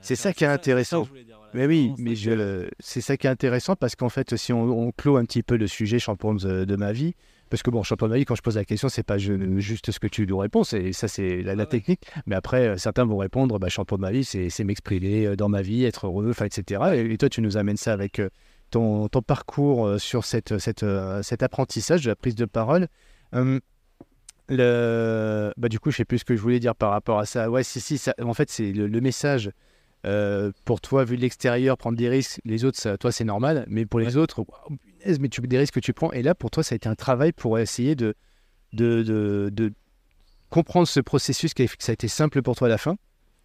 C'est 0.00 0.16
ça 0.16 0.32
qui 0.32 0.44
est 0.44 0.46
intéressant. 0.46 1.06
Mais 1.52 1.66
oui, 1.66 1.92
mais 1.98 2.14
je, 2.16 2.66
c'est 2.78 3.02
ça 3.02 3.18
qui 3.18 3.26
est 3.26 3.30
intéressant 3.30 3.76
parce 3.76 3.94
qu'en 3.94 4.08
fait, 4.08 4.36
si 4.36 4.54
on, 4.54 4.62
on 4.62 4.90
clôt 4.90 5.18
un 5.18 5.26
petit 5.26 5.42
peu 5.42 5.56
le 5.58 5.66
sujet 5.66 5.98
champion 5.98 6.32
de, 6.32 6.64
de 6.64 6.76
ma 6.76 6.92
vie, 6.92 7.14
parce 7.50 7.62
que 7.62 7.70
bon, 7.70 7.82
champion 7.82 8.06
de 8.06 8.12
ma 8.12 8.18
vie, 8.18 8.24
quand 8.24 8.36
je 8.36 8.42
pose 8.42 8.56
la 8.56 8.64
question, 8.64 8.88
c'est 8.88 9.02
pas 9.02 9.18
juste 9.18 9.90
ce 9.90 9.98
que 9.98 10.06
tu 10.06 10.26
nous 10.26 10.38
réponds, 10.38 10.64
c'est 10.64 10.92
ça, 10.92 11.08
c'est 11.08 11.42
la, 11.42 11.54
la 11.54 11.64
Ah 11.64 11.66
technique. 11.66 12.02
Mais 12.26 12.36
après, 12.36 12.68
euh, 12.68 12.76
certains 12.78 13.04
vont 13.04 13.18
répondre, 13.18 13.58
bah, 13.58 13.68
champion 13.68 13.96
de 13.96 14.02
ma 14.02 14.10
vie, 14.10 14.24
c'est, 14.24 14.64
m'exprimer 14.64 15.26
euh, 15.26 15.36
dans 15.36 15.48
ma 15.50 15.60
vie, 15.60 15.84
être 15.84 16.06
heureux, 16.06 16.32
etc. 16.42 16.82
Et, 16.94 17.12
et 17.12 17.18
toi, 17.18 17.28
tu 17.28 17.42
nous 17.42 17.56
amènes 17.56 17.76
ça 17.76 17.92
avec 17.92 18.20
euh, 18.20 18.30
ton, 18.70 19.08
ton 19.08 19.20
parcours 19.20 20.00
sur 20.00 20.24
cette, 20.24 20.58
cette, 20.58 20.86
cet 21.22 21.42
apprentissage 21.42 22.04
de 22.04 22.08
la 22.08 22.16
prise 22.16 22.36
de 22.36 22.44
parole. 22.46 22.86
Hum, 23.32 23.60
le... 24.48 25.52
bah, 25.56 25.68
du 25.68 25.78
coup, 25.80 25.90
je 25.90 25.96
sais 25.98 26.04
plus 26.04 26.18
ce 26.20 26.24
que 26.24 26.36
je 26.36 26.40
voulais 26.40 26.60
dire 26.60 26.74
par 26.74 26.90
rapport 26.90 27.18
à 27.18 27.26
ça. 27.26 27.50
Ouais, 27.50 27.62
si, 27.64 27.80
si, 27.80 27.98
ça... 27.98 28.14
en 28.22 28.32
fait, 28.34 28.48
c'est 28.48 28.72
le, 28.72 28.86
le 28.86 29.00
message. 29.00 29.50
euh, 30.06 30.52
pour 30.64 30.80
toi, 30.80 31.04
vu 31.04 31.16
de 31.16 31.22
l'extérieur, 31.22 31.76
prendre 31.76 31.98
des 31.98 32.08
risques, 32.08 32.40
les 32.44 32.64
autres, 32.64 32.78
ça, 32.78 32.96
toi, 32.96 33.12
c'est 33.12 33.24
normal. 33.24 33.64
Mais 33.68 33.86
pour 33.86 34.00
les 34.00 34.16
autres, 34.16 34.44
mais 35.20 35.28
tu, 35.28 35.40
des 35.40 35.58
risques 35.58 35.74
que 35.74 35.80
tu 35.80 35.92
prends. 35.92 36.12
Et 36.12 36.22
là, 36.22 36.34
pour 36.34 36.50
toi, 36.50 36.62
ça 36.62 36.74
a 36.74 36.76
été 36.76 36.88
un 36.88 36.94
travail 36.94 37.32
pour 37.32 37.58
essayer 37.58 37.94
de, 37.94 38.14
de, 38.72 39.02
de, 39.02 39.50
de 39.52 39.72
comprendre 40.48 40.86
ce 40.88 41.00
processus 41.00 41.54
qui 41.54 41.62
a, 41.62 41.66
que 41.66 41.72
ça 41.78 41.92
a 41.92 41.94
été 41.94 42.08
simple 42.08 42.42
pour 42.42 42.56
toi 42.56 42.66
à 42.68 42.70
la 42.70 42.78
fin 42.78 42.96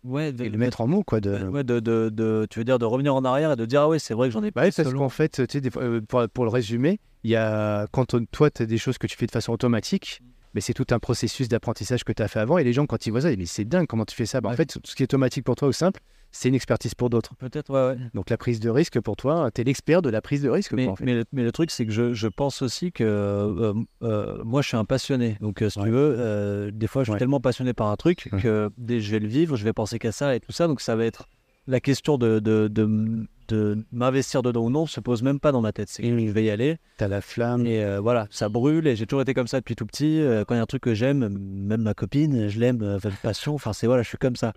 Ouais, 0.04 0.32
de, 0.32 0.44
et 0.44 0.50
le 0.50 0.58
mettre 0.60 0.82
en 0.82 0.88
mots, 0.88 1.04
quoi. 1.04 1.20
De... 1.20 1.48
ouais, 1.48 1.64
de, 1.64 1.80
de, 1.80 2.46
tu 2.52 2.60
veux 2.60 2.66
dire 2.66 2.78
de 2.78 2.86
revenir 2.86 3.16
en 3.16 3.26
arrière 3.26 3.52
et 3.52 3.56
de 3.56 3.66
dire 3.66 3.82
ah 3.82 3.88
ouais, 3.90 3.98
c'est 3.98 4.14
vrai 4.14 4.28
que 4.28 4.34
j'en 4.34 4.44
ai 4.44 4.52
Bah 4.52 4.62
pas. 4.62 4.68
oui, 4.68 4.72
parce 4.76 4.94
qu'en 4.94 5.10
fait, 5.10 5.30
tu 5.30 5.46
sais, 5.50 5.62
des 5.62 5.72
fois, 5.72 5.82
euh, 5.82 6.02
pour, 6.02 6.28
pour 6.30 6.44
le 6.46 6.52
résumer, 6.52 7.00
il 7.24 7.32
y 7.32 7.36
a, 7.36 7.88
quand 7.92 8.06
toi, 8.32 8.52
tu 8.52 8.62
as 8.62 8.66
des 8.68 8.78
choses 8.78 9.00
que 9.00 9.08
tu 9.08 9.18
fais 9.18 9.26
de 9.26 9.32
façon 9.32 9.52
automatique, 9.52 10.22
mais 10.56 10.62
c'est 10.62 10.74
tout 10.74 10.88
un 10.92 11.00
processus 11.00 11.48
d'apprentissage 11.50 12.04
que 12.04 12.14
tu 12.14 12.24
as 12.24 12.28
fait 12.28 12.40
avant. 12.40 12.58
Et 12.58 12.64
les 12.64 12.74
gens, 12.74 12.86
quand 12.88 13.06
ils 13.06 13.12
voient 13.12 13.22
ça, 13.22 13.30
ils 13.32 13.36
disent, 13.38 13.40
mais 13.40 13.46
c'est 13.46 13.66
dingue, 13.66 13.86
comment 13.88 14.06
tu 14.06 14.16
fais 14.16 14.26
ça 14.26 14.40
bah, 14.42 14.50
En 14.50 14.56
fait, 14.56 14.66
tout 14.66 14.80
ce 14.86 14.96
qui 14.96 15.04
est 15.04 15.06
automatique 15.06 15.44
pour 15.44 15.56
toi 15.56 15.68
ou 15.68 15.74
simple, 15.74 16.00
c'est 16.32 16.50
une 16.50 16.56
expertise 16.56 16.96
pour 16.96 17.10
d'autres. 17.10 17.36
Peut-être, 17.36 17.70
ouais, 17.72 17.96
ouais. 17.96 18.02
Donc 18.14 18.30
la 18.30 18.38
prise 18.38 18.60
de 18.60 18.70
risque, 18.70 19.00
pour 19.02 19.16
toi, 19.18 19.50
tu 19.54 19.62
es 19.62 19.64
l'expert 19.66 20.02
de 20.02 20.10
la 20.10 20.22
prise 20.22 20.42
de 20.42 20.50
risque. 20.50 20.72
Mais, 20.74 20.86
quoi, 20.86 20.94
en 20.94 20.96
fait. 20.96 21.06
mais, 21.06 21.14
le, 21.14 21.26
mais 21.34 21.44
le 21.44 21.52
truc, 21.52 21.72
c'est 21.72 21.86
que 21.86 21.92
je, 21.92 22.14
je 22.14 22.28
pense 22.28 22.62
aussi 22.62 22.92
que 22.92 23.04
euh, 23.04 23.74
euh, 24.02 24.44
moi, 24.44 24.62
je 24.62 24.70
suis 24.70 24.78
un 24.78 24.86
passionné. 24.86 25.38
Donc, 25.42 25.62
euh, 25.62 25.70
si 25.70 25.78
Ouais. 25.80 25.86
tu 25.86 25.92
veux, 25.92 26.16
euh, 26.18 26.72
des 26.74 26.88
fois, 26.88 27.04
je 27.04 27.08
suis 27.08 27.14
Ouais. 27.14 27.20
tellement 27.20 27.40
passionné 27.42 27.74
par 27.74 27.88
un 27.88 27.96
truc 27.98 28.30
que 28.42 28.70
dès 28.78 29.02
je 29.02 29.12
vais 29.12 29.20
le 29.20 29.28
vivre, 29.28 29.56
je 29.58 29.64
vais 29.66 29.74
penser 29.74 30.00
qu'à 30.00 30.12
ça 30.14 30.36
et 30.36 30.40
tout 30.40 30.52
ça. 30.54 30.68
Donc, 30.68 30.80
ça 30.82 30.96
va 30.96 31.06
être 31.06 31.28
la 31.68 31.80
question 31.80 32.18
de, 32.18 32.40
de, 32.40 32.68
de, 32.70 33.28
de 33.48 33.86
m'investir 33.92 34.42
dedans 34.42 34.66
ou 34.66 34.70
non 34.70 34.86
se 34.86 35.00
pose 35.00 35.22
même 35.24 35.40
pas 35.40 35.52
dans 35.52 35.62
ma 35.62 35.72
tête. 35.72 35.90
C'est 35.90 36.02
que 36.04 36.10
je 36.10 36.32
vais 36.32 36.44
y 36.46 36.50
aller. 36.50 36.78
tu 36.98 37.04
as 37.04 37.08
la 37.08 37.22
flamme. 37.22 37.66
Et 37.66 37.84
euh, 37.84 38.00
voilà, 38.00 38.28
ça 38.30 38.50
brûle. 38.50 38.88
Et 38.88 38.96
j'ai 38.96 39.06
toujours 39.06 39.22
été 39.22 39.34
comme 39.34 39.48
ça 39.48 39.60
depuis 39.60 39.76
tout 39.76 39.86
petit. 39.86 40.20
Euh, 40.22 40.44
quand 40.46 40.56
il 40.56 40.58
y 40.58 40.60
a 40.60 40.64
un 40.64 40.68
truc 40.68 40.84
que 40.84 40.94
j'aime, 40.94 41.28
même 41.30 41.82
ma 41.82 41.94
copine, 41.94 42.48
je 42.48 42.60
l'aime 42.60 42.82
euh, 42.82 42.96
avec 43.04 43.22
passion. 43.22 43.56
Enfin, 43.56 43.74
c'est 43.74 43.88
voilà, 43.88 44.04
je 44.04 44.08
suis 44.10 44.18
comme 44.18 44.36
ça. 44.36 44.54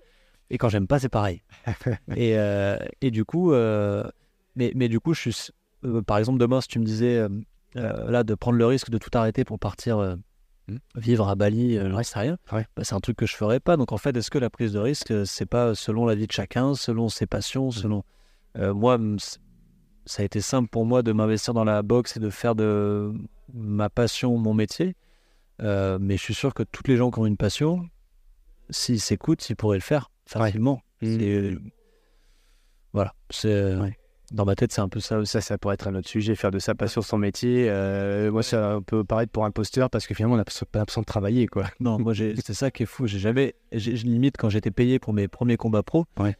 Et 0.50 0.58
quand 0.58 0.68
j'aime 0.68 0.86
pas, 0.86 0.98
c'est 0.98 1.08
pareil. 1.08 1.42
et, 2.16 2.38
euh, 2.38 2.78
et 3.00 3.10
du 3.10 3.24
coup, 3.24 3.52
euh, 3.52 4.04
mais, 4.56 4.72
mais 4.74 4.88
du 4.88 5.00
coup, 5.00 5.14
je 5.14 5.30
suis. 5.30 5.50
par 6.06 6.18
exemple, 6.18 6.38
demain, 6.38 6.60
si 6.60 6.68
tu 6.68 6.78
me 6.78 6.84
disais 6.84 7.26
là 7.74 8.24
de 8.24 8.34
prendre 8.34 8.56
le 8.58 8.66
risque 8.66 8.90
de 8.90 8.98
tout 8.98 9.10
arrêter 9.12 9.44
pour 9.44 9.58
partir 9.58 10.16
Hmm. 10.68 10.76
vivre 10.96 11.28
à 11.28 11.34
Bali, 11.34 11.78
euh, 11.78 11.90
j'en 11.90 12.02
sais 12.02 12.18
rien. 12.18 12.36
Ouais. 12.52 12.66
bah, 12.76 12.84
c'est 12.84 12.94
un 12.94 13.00
truc 13.00 13.16
que 13.16 13.24
je 13.26 13.34
ferais 13.34 13.58
pas. 13.58 13.76
Donc 13.78 13.92
en 13.92 13.96
fait, 13.96 14.14
est-ce 14.16 14.30
que 14.30 14.36
la 14.38 14.50
prise 14.50 14.72
de 14.74 14.78
risque, 14.78 15.14
c'est 15.26 15.46
pas 15.46 15.74
selon 15.74 16.04
la 16.04 16.14
vie 16.14 16.26
de 16.26 16.32
chacun, 16.32 16.74
selon 16.74 17.08
ses 17.08 17.26
passions, 17.26 17.70
selon 17.70 18.04
Euh, 18.58 18.74
moi, 18.74 18.98
ça 20.06 20.22
a 20.22 20.24
été 20.24 20.40
simple 20.40 20.68
pour 20.68 20.84
moi 20.86 21.02
de 21.02 21.12
m'investir 21.12 21.54
dans 21.54 21.64
la 21.64 21.82
boxe 21.82 22.16
et 22.16 22.20
de 22.20 22.30
faire 22.30 22.54
de 22.54 23.12
ma 23.54 23.88
passion 23.90 24.36
mon 24.38 24.54
métier. 24.54 24.96
Euh, 25.60 25.98
mais 26.00 26.16
je 26.16 26.22
suis 26.22 26.34
sûr 26.34 26.54
que 26.54 26.62
toutes 26.62 26.88
les 26.88 26.96
gens 26.96 27.10
qui 27.10 27.18
ont 27.18 27.26
une 27.26 27.36
passion, 27.36 27.88
s'ils 28.70 29.00
s'écoutent, 29.00 29.48
ils 29.50 29.56
pourraient 29.56 29.76
le 29.78 29.82
faire 29.82 30.10
facilement. 30.26 30.80
C'est- 31.02 31.56
Voilà. 32.92 33.12
C'est 33.30 33.76
Ouais. 33.76 33.96
dans 34.32 34.44
ma 34.44 34.54
tête, 34.54 34.72
c'est 34.72 34.80
un 34.80 34.88
peu 34.88 35.00
ça 35.00 35.18
aussi. 35.18 35.32
Ça, 35.32 35.40
ça 35.40 35.58
pourrait 35.58 35.74
être 35.74 35.88
un 35.88 35.94
autre 35.94 36.08
sujet, 36.08 36.34
faire 36.34 36.50
de 36.50 36.58
sa 36.58 36.74
passion 36.74 37.02
son 37.02 37.18
métier. 37.18 37.68
Euh, 37.68 38.30
moi, 38.32 38.42
ça 38.42 38.78
peut 38.86 39.04
paraître 39.04 39.30
pour 39.32 39.44
imposteur 39.44 39.90
parce 39.90 40.06
que 40.06 40.14
finalement, 40.14 40.34
on 40.34 40.38
n'a 40.38 40.44
pas 40.44 40.78
l'impression 40.78 41.00
de 41.02 41.06
travailler. 41.06 41.46
quoi. 41.46 41.64
Non, 41.80 41.98
moi, 41.98 42.14
c'est 42.14 42.54
ça 42.54 42.70
qui 42.70 42.84
est 42.84 42.86
fou. 42.86 43.06
J'ai 43.06 43.18
jamais, 43.18 43.54
j'ai 43.72 43.92
limite 43.92 44.36
quand 44.36 44.48
j'étais 44.48 44.70
payé 44.70 44.98
pour 44.98 45.12
mes 45.12 45.28
premiers 45.28 45.56
combats 45.56 45.82
pro. 45.82 46.06
Ouais. 46.18 46.36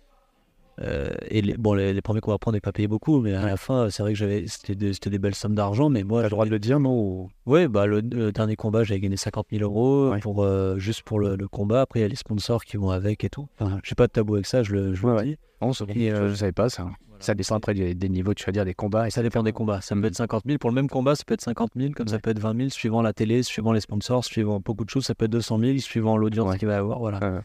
Euh, 0.80 1.08
et 1.28 1.42
les, 1.42 1.56
bon, 1.56 1.74
les, 1.74 1.92
les 1.92 2.00
premiers 2.02 2.20
combats 2.20 2.38
pro, 2.38 2.50
on 2.50 2.52
n'est 2.52 2.60
pas 2.60 2.72
payé 2.72 2.86
beaucoup, 2.88 3.20
mais 3.20 3.34
à 3.34 3.44
la 3.46 3.56
fin, 3.56 3.90
c'est 3.90 4.02
vrai 4.02 4.12
que 4.12 4.18
j'avais, 4.18 4.46
c'était 4.46 4.74
des, 4.74 4.92
c'était 4.92 5.10
des 5.10 5.18
belles 5.18 5.34
sommes 5.34 5.54
d'argent. 5.54 5.88
Mais 5.90 6.04
moi, 6.04 6.20
Tu 6.20 6.26
as 6.26 6.28
le 6.28 6.30
droit 6.30 6.44
de 6.46 6.50
le 6.50 6.58
dire, 6.58 6.78
non 6.80 6.92
ou- 7.00 7.28
Ouais, 7.46 7.66
bah 7.68 7.86
le, 7.86 8.00
le 8.00 8.30
dernier 8.32 8.56
combat, 8.56 8.84
j'avais 8.84 9.00
gagné 9.00 9.16
50 9.16 9.46
000 9.50 9.62
euros 9.62 10.10
Ouais. 10.12 10.20
pour, 10.20 10.42
euh, 10.44 10.78
juste 10.78 11.02
pour 11.02 11.18
le, 11.20 11.36
le 11.36 11.48
combat. 11.48 11.80
Après, 11.82 12.00
il 12.00 12.02
y 12.02 12.06
a 12.06 12.08
les 12.08 12.16
sponsors 12.16 12.64
qui 12.64 12.76
vont 12.76 12.90
avec 12.90 13.24
et 13.24 13.28
tout. 13.30 13.48
Ouais. 13.60 13.68
J'ai 13.82 13.94
pas 13.94 14.06
de 14.06 14.12
tabou 14.12 14.34
avec 14.34 14.46
ça, 14.46 14.62
je 14.62 14.72
le, 14.72 14.94
je 14.94 15.06
le 15.06 15.12
Ouais, 15.14 15.24
dis. 15.24 15.36
Non, 15.60 15.72
c'est 15.72 15.84
bon. 15.86 15.92
Et, 15.96 16.10
euh, 16.12 16.28
je 16.30 16.34
savais 16.34 16.52
pas 16.52 16.68
ça. 16.68 16.88
Ça 17.20 17.34
dépend 17.34 17.56
après 17.56 17.74
des, 17.74 17.96
des 17.96 18.08
niveaux, 18.08 18.32
tu 18.32 18.44
vas 18.46 18.52
dire, 18.52 18.64
des 18.64 18.74
combats. 18.74 19.08
Et 19.08 19.10
Ça 19.10 19.24
dépend 19.24 19.42
des 19.42 19.50
combats. 19.52 19.80
Ça 19.80 19.96
peut 19.96 20.04
être 20.04 20.14
50 20.14 20.44
000. 20.46 20.58
Pour 20.58 20.70
le 20.70 20.74
même 20.76 20.88
combat, 20.88 21.16
ça 21.16 21.24
peut 21.26 21.34
être 21.34 21.40
50 21.40 21.72
000, 21.74 21.92
comme 21.96 22.06
ça 22.06 22.20
peut 22.20 22.30
être 22.30 22.38
20 22.38 22.56
000, 22.56 22.68
suivant 22.68 23.02
la 23.02 23.12
télé, 23.12 23.42
suivant 23.42 23.72
les 23.72 23.80
sponsors, 23.80 24.24
suivant 24.24 24.60
beaucoup 24.64 24.84
de 24.84 24.90
choses. 24.90 25.06
Ça 25.06 25.16
peut 25.16 25.24
être 25.24 25.32
200 25.32 25.58
000, 25.58 25.78
suivant 25.78 26.16
l'audience 26.16 26.56
qu'il 26.58 26.68
va 26.68 26.76
avoir. 26.78 27.00
Voilà. 27.00 27.18
Donc, 27.18 27.42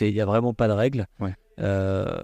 il 0.00 0.12
n'y 0.12 0.20
a 0.20 0.26
vraiment 0.26 0.52
pas 0.52 0.66
de 0.66 0.72
règle. 0.72 1.06
Ouais. 1.20 1.32
Euh, 1.60 2.20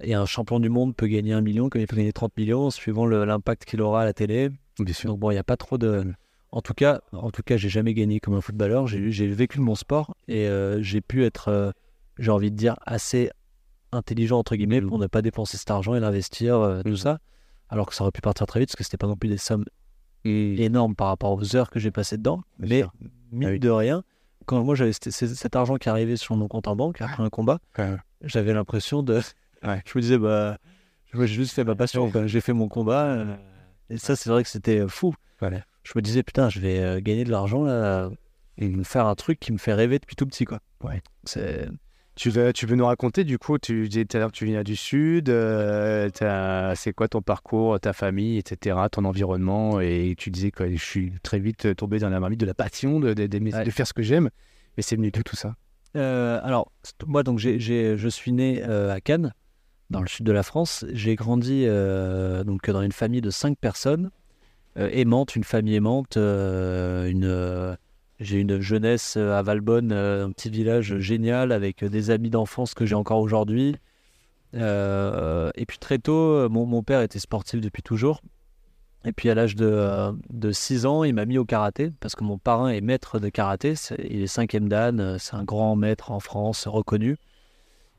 et 0.00 0.14
un 0.14 0.26
champion 0.26 0.60
du 0.60 0.68
monde 0.68 0.94
peut 0.96 1.06
gagner 1.06 1.32
un 1.32 1.40
million, 1.40 1.68
comme 1.68 1.80
il 1.80 1.86
peut 1.86 1.96
gagner 1.96 2.12
30 2.12 2.36
millions, 2.36 2.70
suivant 2.70 3.06
l'impact 3.06 3.64
qu'il 3.64 3.80
aura 3.82 4.02
à 4.02 4.04
la 4.04 4.12
télé. 4.12 4.50
Bien 4.78 4.94
sûr. 4.94 5.10
Donc 5.10 5.18
bon, 5.20 5.30
il 5.30 5.34
n'y 5.34 5.38
a 5.40 5.44
pas 5.44 5.56
trop 5.56 5.78
de. 5.78 6.12
En 6.50 6.62
tout 6.62 6.72
cas, 6.74 7.00
en 7.12 7.30
tout 7.30 7.42
cas, 7.42 7.56
j'ai 7.56 7.68
jamais 7.68 7.92
gagné 7.94 8.20
comme 8.20 8.34
un 8.34 8.40
footballeur. 8.40 8.86
J'ai 8.86 9.26
vécu 9.26 9.60
mon 9.60 9.74
sport 9.74 10.14
et 10.28 10.46
euh, 10.48 10.80
j'ai 10.82 11.00
pu 11.00 11.24
être, 11.24 11.48
euh, 11.48 11.72
j'ai 12.18 12.30
envie 12.30 12.50
de 12.50 12.56
dire, 12.56 12.76
assez 12.86 13.30
intelligent 13.92 14.38
entre 14.38 14.56
guillemets 14.56 14.80
pour 14.82 14.98
ne 14.98 15.06
pas 15.06 15.20
dépenser 15.22 15.56
cet 15.58 15.70
argent 15.70 15.94
et 15.94 16.00
l'investir, 16.00 16.56
euh, 16.56 16.82
tout 16.82 16.90
Mhm. 16.90 16.96
ça. 16.96 17.18
Alors 17.68 17.86
que 17.86 17.94
ça 17.94 18.02
aurait 18.04 18.12
pu 18.12 18.20
partir 18.22 18.46
très 18.46 18.60
vite 18.60 18.70
parce 18.70 18.76
que 18.76 18.84
c'était 18.84 18.96
pas 18.96 19.06
non 19.06 19.16
plus 19.16 19.28
des 19.28 19.36
sommes 19.38 19.64
énormes 20.24 20.94
par 20.94 21.08
rapport 21.08 21.32
aux 21.32 21.56
heures 21.56 21.70
que 21.70 21.78
j'ai 21.78 21.90
passées 21.90 22.16
dedans. 22.18 22.42
Bien 22.58 22.68
mais 22.68 22.80
sûr. 22.80 22.92
mine 23.32 23.48
Ah 23.48 23.52
oui. 23.52 23.58
de 23.60 23.70
rien, 23.70 24.02
quand 24.46 24.62
moi 24.64 24.74
j'avais 24.74 24.92
cet, 24.92 25.56
argent 25.56 25.76
qui 25.76 25.88
arrivait 25.88 26.16
sur 26.16 26.36
mon 26.36 26.48
compte 26.48 26.66
en 26.68 26.76
banque 26.76 27.00
après 27.00 27.22
un 27.22 27.28
combat, 27.30 27.58
j'avais 28.22 28.52
l'impression 28.54 29.02
de. 29.02 29.20
Ouais. 29.64 29.82
Je 29.86 29.92
me 29.96 30.00
disais, 30.02 30.18
bah, 30.18 30.58
j'ai 31.14 31.26
juste 31.26 31.54
fait 31.54 31.64
ma 31.64 31.74
passion. 31.74 32.10
J'ai 32.26 32.40
fait 32.40 32.52
mon 32.52 32.68
combat. 32.68 33.04
euh, 33.06 33.36
et 33.90 33.96
ça, 33.98 34.16
c'est 34.16 34.30
vrai 34.30 34.42
que 34.42 34.48
c'était 34.48 34.80
euh, 34.80 34.88
fou. 34.88 35.14
Voilà. 35.40 35.62
Je 35.84 35.92
me 35.96 36.02
disais, 36.02 36.22
putain, 36.22 36.48
je 36.50 36.60
vais 36.60 36.78
euh, 36.80 37.00
gagner 37.00 37.24
de 37.24 37.30
l'argent 37.30 37.64
là 37.64 38.10
et 38.58 38.68
me 38.68 38.82
faire 38.84 39.06
un 39.06 39.14
truc 39.14 39.38
qui 39.40 39.52
me 39.52 39.58
fait 39.58 39.72
rêver 39.72 39.98
depuis 39.98 40.16
tout 40.16 40.26
petit, 40.26 40.44
quoi. 40.44 40.60
Ouais. 40.82 41.00
C'est. 41.24 41.68
Tu 42.16 42.30
veux, 42.30 42.52
tu 42.52 42.66
veux 42.66 42.74
nous 42.74 42.84
raconter, 42.86 43.22
du 43.22 43.38
coup, 43.38 43.58
tu 43.58 43.88
disais 43.88 44.04
tout 44.04 44.16
à 44.16 44.20
l'heure 44.20 44.32
que 44.32 44.36
tu 44.36 44.44
viens 44.44 44.64
du 44.64 44.74
Sud, 44.74 45.28
euh, 45.28 46.10
c'est 46.74 46.92
quoi 46.92 47.06
ton 47.06 47.22
parcours, 47.22 47.78
ta 47.78 47.92
famille, 47.92 48.38
etc., 48.38 48.76
ton 48.90 49.04
environnement, 49.04 49.80
et 49.80 50.16
tu 50.18 50.30
disais 50.30 50.50
que 50.50 50.68
je 50.68 50.84
suis 50.84 51.12
très 51.22 51.38
vite 51.38 51.76
tombé 51.76 52.00
dans 52.00 52.08
la 52.08 52.18
marmite 52.18 52.40
de 52.40 52.46
la 52.46 52.54
passion, 52.54 52.98
de, 52.98 53.14
de- 53.14 53.28
d'aimer- 53.28 53.54
Ouais. 53.54 53.62
de 53.64 53.70
faire 53.70 53.86
ce 53.86 53.92
que 53.92 54.02
j'aime, 54.02 54.30
mais 54.76 54.82
c'est 54.82 54.96
venu 54.96 55.12
de 55.12 55.22
tout 55.22 55.36
ça? 55.36 55.54
Euh, 55.96 56.40
alors, 56.42 56.72
moi, 57.06 57.22
donc, 57.22 57.38
j'ai- 57.38 57.60
je 57.60 58.08
suis 58.08 58.32
né 58.32 58.64
euh, 58.66 58.92
à 58.92 59.00
Cannes, 59.00 59.32
dans 59.90 60.00
le 60.00 60.08
sud 60.08 60.26
de 60.26 60.32
la 60.32 60.42
France. 60.42 60.84
J'ai 60.92 61.14
grandi 61.16 61.64
euh, 61.66 62.44
donc 62.44 62.68
dans 62.70 62.82
une 62.82 62.92
famille 62.92 63.20
de 63.20 63.30
cinq 63.30 63.58
personnes, 63.58 64.10
euh, 64.76 64.88
aimante, 64.92 65.36
une 65.36 65.44
famille 65.44 65.76
aimante. 65.76 66.16
euh, 66.16 67.76
j'ai 68.20 68.40
une 68.40 68.60
jeunesse 68.60 69.16
à 69.16 69.42
Valbonne, 69.42 69.92
un 69.92 70.30
petit 70.32 70.50
village 70.50 70.98
génial 70.98 71.52
avec 71.52 71.84
des 71.84 72.10
amis 72.10 72.30
d'enfance 72.30 72.74
que 72.74 72.84
j'ai 72.84 72.96
encore 72.96 73.20
aujourd'hui. 73.20 73.76
Et 74.54 75.64
puis 75.68 75.78
très 75.78 75.98
tôt, 75.98 76.48
mon, 76.48 76.82
père 76.82 77.00
était 77.00 77.20
sportif 77.20 77.60
depuis 77.60 77.82
toujours. 77.82 78.20
Et 79.04 79.12
puis 79.12 79.30
à 79.30 79.36
l'âge 79.36 79.54
de, 79.54 80.50
6 80.50 80.84
ans, 80.84 81.04
il 81.04 81.14
m'a 81.14 81.26
mis 81.26 81.38
au 81.38 81.44
karaté 81.44 81.92
parce 82.00 82.16
que 82.16 82.24
mon 82.24 82.38
parrain 82.38 82.70
est 82.70 82.80
maître 82.80 83.20
de 83.20 83.28
karaté. 83.28 83.74
Il 84.10 84.20
est 84.20 84.26
cinquième 84.26 84.68
dan, 84.68 85.16
c'est 85.20 85.36
un 85.36 85.44
grand 85.44 85.76
maître 85.76 86.10
en 86.10 86.18
France 86.18 86.66
reconnu. 86.66 87.18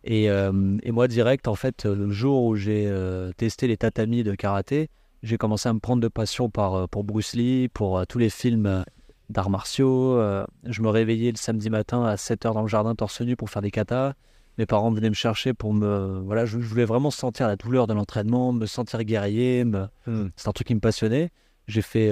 Et, 0.04 0.30
euh, 0.30 0.78
et 0.84 0.92
moi, 0.92 1.08
direct, 1.08 1.48
en 1.48 1.56
fait, 1.56 1.86
le 1.86 2.10
jour 2.10 2.44
où 2.44 2.56
j'ai 2.56 2.86
euh, 2.88 3.32
testé 3.38 3.68
les 3.68 3.78
tatamis 3.78 4.24
de 4.24 4.34
karaté, 4.36 4.90
j'ai 5.24 5.38
commencé 5.38 5.68
à 5.68 5.74
me 5.74 5.80
prendre 5.80 6.02
de 6.02 6.08
passion 6.08 6.50
par, 6.50 6.76
euh, 6.76 6.88
pour 6.88 7.04
Bruce 7.04 7.34
Lee, 7.34 7.68
pour 7.68 7.98
euh, 8.00 8.06
tous 8.08 8.18
les 8.18 8.30
films 8.30 8.84
d'arts 9.30 9.50
martiaux. 9.50 10.20
je 10.66 10.82
me 10.82 10.88
réveillais 10.90 11.32
le 11.32 11.38
samedi 11.38 11.70
matin 11.70 12.04
à 12.06 12.16
7h 12.16 12.54
dans 12.54 12.62
le 12.64 12.68
jardin 12.68 12.96
torse 12.96 13.22
nu 13.22 13.36
pour 13.36 13.50
faire 13.50 13.62
des 13.62 13.70
katas. 13.72 14.14
Mes 14.58 14.66
parents 14.66 14.90
venaient 14.92 15.10
me 15.10 15.14
chercher 15.16 15.54
pour 15.54 15.74
me. 15.74 16.20
Voilà, 16.26 16.46
je, 16.46 16.60
je 16.60 16.66
voulais 16.66 16.84
vraiment 16.86 17.12
sentir 17.12 17.48
la 17.48 17.56
douleur 17.56 17.86
de 17.86 17.94
l'entraînement, 17.94 18.52
me 18.54 18.66
sentir 18.66 19.04
guerrier. 19.04 19.64
me- 19.66 19.88
C'est 20.36 20.48
un 20.48 20.52
truc 20.52 20.68
qui 20.68 20.74
me 20.76 20.80
passionnait. 20.80 21.30
J'ai 21.68 21.84
fait, 21.84 22.12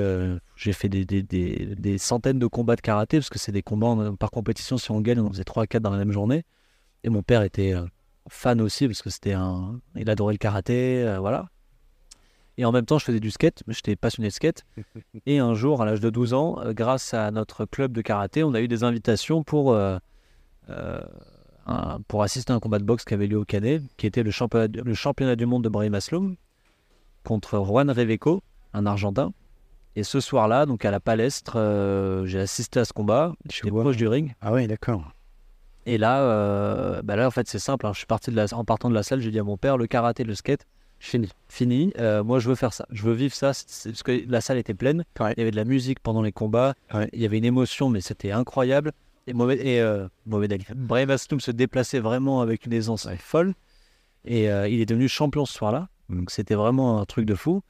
j'ai 0.56 0.74
fait 0.74 0.88
des, 0.90 1.06
des, 1.06 1.24
des- 1.24 1.76
des 1.76 1.98
centaines 1.98 2.38
de 2.38 2.46
combats 2.46 2.76
de 2.76 2.82
karaté, 2.82 3.18
parce 3.18 3.30
que 3.30 3.40
c'est 3.40 3.52
des 3.52 3.64
combats 3.64 3.96
par 4.20 4.30
compétition. 4.30 4.78
Si 4.78 4.92
on 4.92 5.02
gagne, 5.02 5.20
on 5.20 5.26
en 5.26 5.32
faisait 5.32 5.44
3 5.44 5.64
à 5.64 5.68
4 5.68 5.82
dans 5.82 5.90
la 5.90 5.98
même 5.98 6.12
journée. 6.12 6.44
Et 7.04 7.10
mon 7.10 7.22
père 7.24 7.42
était 7.44 7.74
euh, 7.74 7.86
fan 8.30 8.60
aussi, 8.62 8.88
parce 8.88 9.02
que 9.02 9.10
c'était 9.10 9.34
un. 9.34 9.80
Il 9.96 10.10
adorait 10.10 10.34
le 10.34 10.38
karaté, 10.38 11.04
euh, 11.04 11.20
voilà. 11.20 11.48
Et 12.58 12.66
en 12.66 12.72
même 12.72 12.86
temps, 12.86 12.98
je 12.98 13.06
faisais 13.06 13.20
du 13.20 13.30
skate, 13.32 13.62
j'étais 13.68 13.96
passionné 13.96 14.30
de 14.30 14.34
skate. 14.34 14.66
Et 15.28 15.38
un 15.40 15.54
jour, 15.54 15.82
à 15.82 15.86
l'âge 15.86 16.00
de 16.00 16.10
12 16.10 16.34
ans, 16.34 16.60
euh, 16.60 16.74
grâce 16.74 17.14
à 17.14 17.30
notre 17.32 17.66
club 17.66 17.92
de 17.94 18.02
karaté, 18.02 18.44
on 18.44 18.54
a 18.56 18.62
eu 18.62 18.68
des 18.68 18.84
invitations 18.84 19.44
pour, 19.44 19.72
euh, 19.74 20.00
un- 21.68 22.00
pour 22.08 22.24
assister 22.24 22.52
à 22.54 22.56
un 22.56 22.60
combat 22.60 22.80
de 22.80 22.84
boxe 22.84 23.06
qui 23.06 23.14
avait 23.14 23.28
lieu 23.28 23.38
au 23.38 23.46
Canet, 23.46 23.82
qui 23.98 24.08
était 24.08 24.24
le 24.24 24.32
championnat, 24.32 24.68
du- 24.68 24.82
le 24.82 24.94
championnat 24.94 25.36
du 25.36 25.46
monde 25.46 25.64
de 25.64 25.70
Brahim 25.70 25.94
Asloum 25.94 26.36
contre 27.24 27.64
Juan 27.66 27.90
Reveco, 27.92 28.42
un 28.74 28.86
Argentin. 28.86 29.34
Et 29.96 30.04
ce 30.04 30.20
soir-là, 30.20 30.66
donc 30.66 30.86
à 30.86 30.92
la 30.92 31.00
palestre, 31.00 32.24
j'ai 32.26 32.40
assisté 32.40 32.80
à 32.80 32.86
ce 32.86 32.94
combat. 32.94 33.34
J'étais 33.50 33.70
proche 33.82 33.98
du 33.98 34.08
ring. 34.08 34.34
Ah 34.42 34.54
oui, 34.54 34.68
d'accord. 34.68 35.12
Et 35.90 35.98
là, 35.98 36.22
euh, 36.22 37.02
bah 37.02 37.16
là, 37.16 37.26
en 37.28 37.32
fait, 37.32 37.48
c'est 37.48 37.60
simple. 37.60 37.86
hein. 37.88 37.92
Je 37.94 38.00
suis 38.00 38.06
parti 38.08 38.30
de 38.30 38.36
la, 38.36 38.46
en 38.54 38.66
partant 38.66 38.90
de 38.90 38.94
la 38.94 39.04
salle, 39.04 39.22
j'ai 39.22 39.32
dit 39.32 39.40
à 39.40 39.44
mon 39.44 39.56
père, 39.56 39.78
le 39.78 39.88
karaté, 39.88 40.26
le 40.26 40.36
skate, 40.36 40.68
fini. 41.00 41.30
Fini. 41.48 41.94
Euh, 41.98 42.26
moi, 42.26 42.40
je 42.40 42.50
veux 42.50 42.56
faire 42.56 42.74
ça. 42.74 42.86
Je 42.92 43.04
veux 43.04 43.14
vivre 43.14 43.34
ça. 43.34 43.54
C'est- 43.54 43.92
parce 43.92 44.04
que 44.04 44.22
la 44.30 44.42
salle 44.42 44.58
était 44.58 44.74
pleine. 44.74 45.06
Ouais. 45.20 45.34
Il 45.38 45.40
y 45.40 45.42
avait 45.44 45.52
de 45.52 45.56
la 45.56 45.64
musique 45.64 46.02
pendant 46.02 46.22
les 46.22 46.34
combats. 46.34 46.74
Ouais. 46.94 47.10
Il 47.14 47.22
y 47.22 47.26
avait 47.26 47.38
une 47.38 47.46
émotion, 47.46 47.88
mais 47.90 48.02
c'était 48.02 48.32
incroyable. 48.32 48.92
Et 49.28 49.34
Mohamed, 49.34 49.60
et, 49.66 49.80
euh, 49.80 50.08
Mohamed 50.26 50.52
Ali. 50.54 50.66
Brahim 50.76 51.10
Asloum 51.10 51.40
se 51.40 51.52
déplaçait 51.52 52.00
vraiment 52.00 52.42
avec 52.42 52.66
une 52.66 52.74
aisance 52.74 53.08
folle. 53.18 53.54
Et 54.26 54.52
euh, 54.52 54.68
il 54.68 54.82
est 54.82 54.86
devenu 54.86 55.08
champion 55.08 55.46
ce 55.46 55.54
soir-là. 55.54 55.88
Donc, 56.10 56.32
c'était 56.32 56.56
vraiment 56.56 57.00
un 57.00 57.06
truc 57.06 57.26
de 57.26 57.34
fou. 57.36 57.62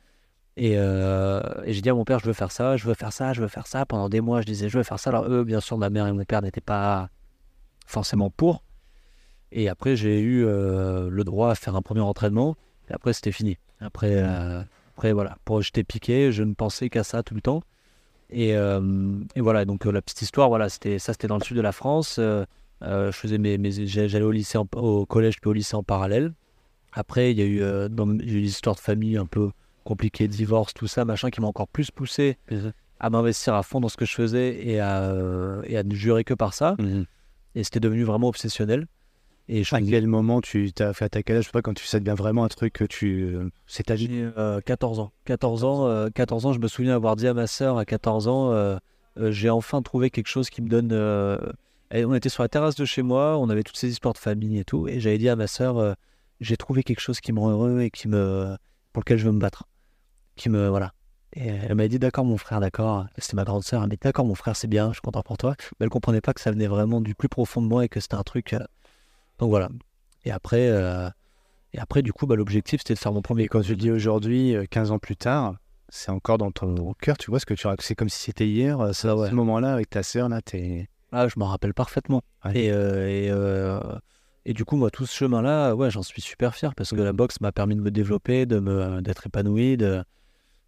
Et, 0.55 0.73
euh, 0.77 1.39
et 1.65 1.73
j'ai 1.73 1.81
dit 1.81 1.89
à 1.91 1.93
mon 1.93 2.03
père, 2.03 2.17
je 2.17 2.25
veux 2.25 2.33
faire 2.33 2.51
ça, 2.51 2.77
je 2.77 2.85
veux 2.87 2.95
faire 2.95 3.13
ça, 3.13 3.33
je 3.33 3.41
veux 3.41 3.47
faire 3.47 3.67
ça. 3.67 3.85
Pendant 3.85 4.09
des 4.09 4.21
mois, 4.21 4.41
je 4.41 4.47
disais, 4.47 4.69
je 4.69 4.77
veux 4.79 4.83
faire 4.83 4.97
ça. 4.99 5.11
Alors, 5.11 5.25
eux, 5.29 5.43
bien 5.43 5.59
sûr, 5.59 5.77
ma 5.77 5.91
mère 5.91 6.07
et 6.07 6.11
mon 6.13 6.23
père 6.25 6.41
n'étaient 6.41 6.61
pas 6.61 7.09
forcément 7.87 8.29
pour. 8.29 8.63
Et 9.51 9.69
après, 9.69 9.95
j'ai 9.95 10.19
eu 10.19 10.45
euh, 10.45 11.09
le 11.09 11.23
droit 11.23 11.49
à 11.51 11.55
faire 11.55 11.75
un 11.75 11.81
premier 11.81 12.01
entraînement. 12.01 12.55
Et 12.89 12.93
après, 12.93 13.13
c'était 13.13 13.31
fini. 13.31 13.57
Après, 13.79 14.11
euh, 14.17 14.61
après 14.95 15.13
voilà. 15.13 15.37
Pour 15.45 15.61
j'étais 15.61 15.83
piqué, 15.83 16.31
je 16.31 16.43
ne 16.43 16.53
pensais 16.53 16.89
qu'à 16.89 17.03
ça 17.03 17.23
tout 17.23 17.33
le 17.33 17.41
temps. 17.41 17.63
Et, 18.29 18.55
euh, 18.55 19.17
et 19.35 19.41
voilà. 19.41 19.65
Donc 19.65 19.85
la 19.85 20.01
petite 20.01 20.21
histoire, 20.21 20.49
voilà, 20.49 20.69
c'était 20.69 20.99
ça, 20.99 21.13
c'était 21.13 21.27
dans 21.27 21.37
le 21.37 21.43
sud 21.43 21.55
de 21.57 21.61
la 21.61 21.71
France. 21.71 22.19
Je 22.19 22.45
faisais 23.11 23.37
mes, 23.37 23.57
mes- 23.57 23.87
j'allais 23.87 24.21
au 24.21 24.31
lycée, 24.31 24.57
en- 24.57 24.67
au 24.75 25.05
collège 25.05 25.39
puis 25.39 25.49
au 25.49 25.53
lycée 25.53 25.75
en 25.75 25.83
parallèle. 25.83 26.33
Après, 26.91 27.31
il 27.31 27.37
y 27.37 27.41
a 27.41 27.45
eu, 27.45 27.61
eu 27.61 28.39
l'histoire 28.39 28.75
de 28.75 28.81
famille 28.81 29.17
un 29.17 29.25
peu 29.25 29.51
compliquée, 29.83 30.27
divorce, 30.27 30.73
tout 30.73 30.87
ça, 30.87 31.05
machin, 31.05 31.29
qui 31.29 31.39
m'a 31.39 31.47
encore 31.47 31.67
plus 31.69 31.89
poussé 31.91 32.37
à 32.99 33.09
m'investir 33.09 33.53
à 33.53 33.63
fond 33.63 33.79
dans 33.79 33.87
ce 33.89 33.95
que 33.97 34.05
je 34.05 34.13
faisais 34.13 34.67
et 34.67 34.79
à, 34.81 35.13
et 35.63 35.77
à 35.77 35.83
ne 35.83 35.93
jurer 35.95 36.23
que 36.25 36.33
par 36.33 36.53
ça. 36.53 36.75
Et 37.57 37.63
c'était 37.63 37.79
devenu 37.79 38.03
vraiment 38.03 38.27
obsessionnel. 38.27 38.85
Et 39.49 39.63
je 39.63 39.73
À 39.73 39.81
quel 39.81 40.05
moment 40.05 40.41
tu 40.41 40.71
t'as 40.73 40.93
fait 40.93 41.15
à 41.15 41.23
quel 41.23 41.37
âge 41.37 41.45
Je 41.45 41.47
sais 41.47 41.51
pas, 41.51 41.63
quand 41.63 41.73
tu, 41.73 41.85
ça 41.87 41.99
devient 41.99 42.13
vraiment 42.15 42.43
un 42.43 42.49
truc 42.49 42.73
que 42.73 42.83
tu. 42.83 43.23
euh, 43.33 43.49
C'est 43.65 43.83
ta 43.83 43.95
vie? 43.95 44.09
Euh, 44.11 44.61
14 44.61 44.99
ans. 44.99 45.11
14 45.25 45.63
ans, 45.63 45.87
euh, 45.87 46.09
14 46.13 46.45
ans, 46.45 46.53
je 46.53 46.59
me 46.59 46.67
souviens 46.67 46.93
avoir 46.93 47.15
dit 47.15 47.27
à 47.27 47.33
ma 47.33 47.47
sœur 47.47 47.79
à 47.79 47.85
14 47.85 48.27
ans, 48.27 48.51
euh, 48.51 48.77
j'ai 49.31 49.49
enfin 49.49 49.81
trouvé 49.81 50.11
quelque 50.11 50.27
chose 50.27 50.51
qui 50.51 50.61
me 50.61 50.69
donne... 50.69 50.91
et 51.89 52.05
on 52.05 52.13
était 52.13 52.29
sur 52.29 52.43
la 52.43 52.49
terrasse 52.49 52.75
de 52.75 52.85
chez 52.85 53.01
moi, 53.01 53.39
on 53.39 53.49
avait 53.49 53.63
toutes 53.63 53.77
ces 53.77 53.89
histoires 53.89 54.13
de 54.13 54.19
famille 54.19 54.59
et 54.59 54.63
tout, 54.63 54.87
et 54.87 54.99
j'avais 54.99 55.17
dit 55.17 55.29
à 55.29 55.35
ma 55.35 55.47
sœur, 55.47 55.95
j'ai 56.39 56.57
trouvé 56.57 56.83
quelque 56.83 56.99
chose 56.99 57.19
qui 57.21 57.33
me 57.33 57.39
rend 57.39 57.49
heureux 57.49 57.81
et 57.81 57.89
qui 57.89 58.07
me, 58.07 58.55
pour 58.93 59.01
lequel 59.01 59.17
je 59.17 59.25
veux 59.25 59.31
me 59.31 59.39
battre. 59.39 59.63
Qui 60.35 60.49
me... 60.49 60.67
Voilà. 60.67 60.93
Et 61.39 61.47
elle 61.49 61.75
m'a 61.75 61.87
dit, 61.87 61.99
d'accord 61.99 62.25
mon 62.25 62.37
frère, 62.37 62.59
d'accord. 62.59 63.05
C'était 63.17 63.35
ma 63.35 63.43
grande 63.43 63.63
sœur, 63.63 63.81
elle 63.83 63.89
m'a 63.89 63.95
dit, 63.95 63.99
d'accord 64.01 64.25
mon 64.25 64.33
frère, 64.35 64.55
c'est 64.55 64.67
bien, 64.67 64.87
je 64.89 64.93
suis 64.93 65.01
content 65.01 65.21
pour 65.21 65.37
toi. 65.37 65.55
Mais 65.79 65.83
elle 65.85 65.89
comprenait 65.89 66.21
pas 66.21 66.33
que 66.33 66.41
ça 66.41 66.49
venait 66.51 66.65
vraiment 66.67 66.99
du 66.99 67.13
plus 67.15 67.29
profond 67.29 67.61
de 67.61 67.67
moi 67.67 67.85
et 67.85 67.89
que 67.89 67.99
c'était 67.99 68.15
un 68.15 68.23
truc... 68.23 68.53
euh, 68.53 68.59
Donc 69.39 69.49
voilà. 69.49 69.69
Et 70.25 70.31
après... 70.31 70.67
euh, 70.69 71.09
Et 71.73 71.79
après, 71.79 72.01
du 72.01 72.11
coup, 72.11 72.25
bah, 72.25 72.35
l'objectif, 72.35 72.79
c'était 72.81 72.95
de 72.95 72.99
faire 72.99 73.13
mon 73.13 73.21
premier 73.21 73.43
Et 73.43 73.47
quand 73.47 73.61
tu 73.61 73.71
le 73.71 73.75
dis 73.77 73.91
aujourd'hui, 73.91 74.55
euh, 74.55 74.65
15 74.69 74.91
ans 74.91 74.99
plus 74.99 75.15
tard, 75.15 75.57
c'est 75.89 76.09
encore 76.11 76.37
dans 76.39 76.51
ton 76.51 76.93
cœur, 76.99 77.17
tu 77.17 77.29
vois 77.29 77.39
ce 77.39 77.45
que 77.45 77.53
tu. 77.53 77.67
C'est 77.79 77.95
comme 77.95 78.09
si 78.09 78.23
c'était 78.23 78.47
hier, 78.47 78.79
euh, 78.81 78.93
ce, 78.93 79.07
Ah 79.07 79.15
ouais. 79.15 79.29
ce 79.29 79.35
moment-là 79.35 79.73
avec 79.73 79.89
ta 79.91 80.01
sœur, 80.03 80.27
là, 80.29 80.41
t'es. 80.41 80.89
Ah, 81.11 81.27
je 81.27 81.35
m'en 81.37 81.45
rappelle 81.45 81.73
parfaitement. 81.73 82.21
Ouais. 82.45 82.57
Et, 82.65 82.71
euh, 82.71 83.07
et, 83.07 83.29
euh, 83.29 83.79
et 84.45 84.53
du 84.53 84.65
coup, 84.65 84.75
moi, 84.75 84.89
tout 84.89 85.05
ce 85.05 85.15
chemin-là, 85.15 85.73
ouais, 85.75 85.91
j'en 85.91 86.01
suis 86.03 86.21
super 86.21 86.55
fier 86.55 86.73
parce 86.75 86.89
que 86.89 86.95
la 87.01 87.13
boxe 87.13 87.39
m'a 87.41 87.51
permis 87.51 87.75
de 87.75 87.81
me 87.81 87.91
développer, 87.91 88.45
de 88.45 88.59
me, 88.59 89.01
d'être 89.01 89.27
épanoui, 89.27 89.77
de, 89.77 90.03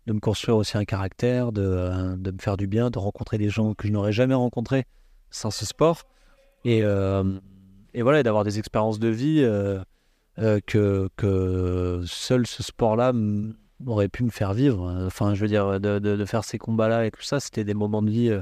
de 0.07 0.13
me 0.13 0.19
construire 0.19 0.57
aussi 0.57 0.77
un 0.77 0.85
caractère, 0.85 1.51
de, 1.51 1.61
euh, 1.63 2.15
de 2.15 2.31
me 2.31 2.37
faire 2.39 2.57
du 2.57 2.67
bien, 2.67 2.89
de 2.89 2.99
rencontrer 2.99 3.37
des 3.37 3.49
gens 3.49 3.73
que 3.73 3.87
je 3.87 3.93
n'aurais 3.93 4.11
jamais 4.11 4.33
rencontrés 4.33 4.85
sans 5.29 5.51
ce 5.51 5.65
sport. 5.65 6.03
Et, 6.65 6.81
euh, 6.83 7.23
et 7.93 8.01
voilà, 8.01 8.19
et 8.19 8.23
d'avoir 8.23 8.43
des 8.43 8.59
expériences 8.59 8.99
de 8.99 9.07
vie 9.07 9.41
euh, 9.41 9.81
que, 10.65 11.09
que 11.15 12.01
seul 12.05 12.47
ce 12.47 12.63
sport-là 12.63 13.13
aurait 13.85 14.09
pu 14.09 14.23
me 14.23 14.29
faire 14.29 14.53
vivre. 14.53 15.05
Enfin, 15.05 15.33
je 15.35 15.41
veux 15.41 15.47
dire, 15.47 15.79
de, 15.79 15.99
de, 15.99 16.15
de 16.15 16.25
faire 16.25 16.43
ces 16.43 16.57
combats-là 16.57 17.05
et 17.05 17.11
tout 17.11 17.21
ça, 17.21 17.39
c'était 17.39 17.63
des 17.63 17.73
moments 17.73 18.01
de 18.01 18.09
vie 18.09 18.37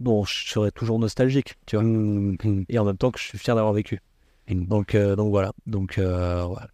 dont 0.00 0.24
je 0.24 0.48
serais 0.48 0.70
toujours 0.70 0.98
nostalgique, 0.98 1.54
tu 1.66 1.76
vois 1.76 1.84
Mmh, 1.84 2.36
mmh. 2.42 2.64
et 2.68 2.78
en 2.78 2.84
même 2.84 2.96
temps 2.96 3.10
que 3.10 3.18
je 3.18 3.24
suis 3.24 3.38
fier 3.38 3.54
d'avoir 3.54 3.72
vécu. 3.72 4.00
Donc, 4.48 4.94
euh, 4.94 5.16
donc 5.16 5.30
voilà. 5.30 5.52
Donc, 5.66 5.98
euh, 5.98 6.44
voilà. 6.44 6.68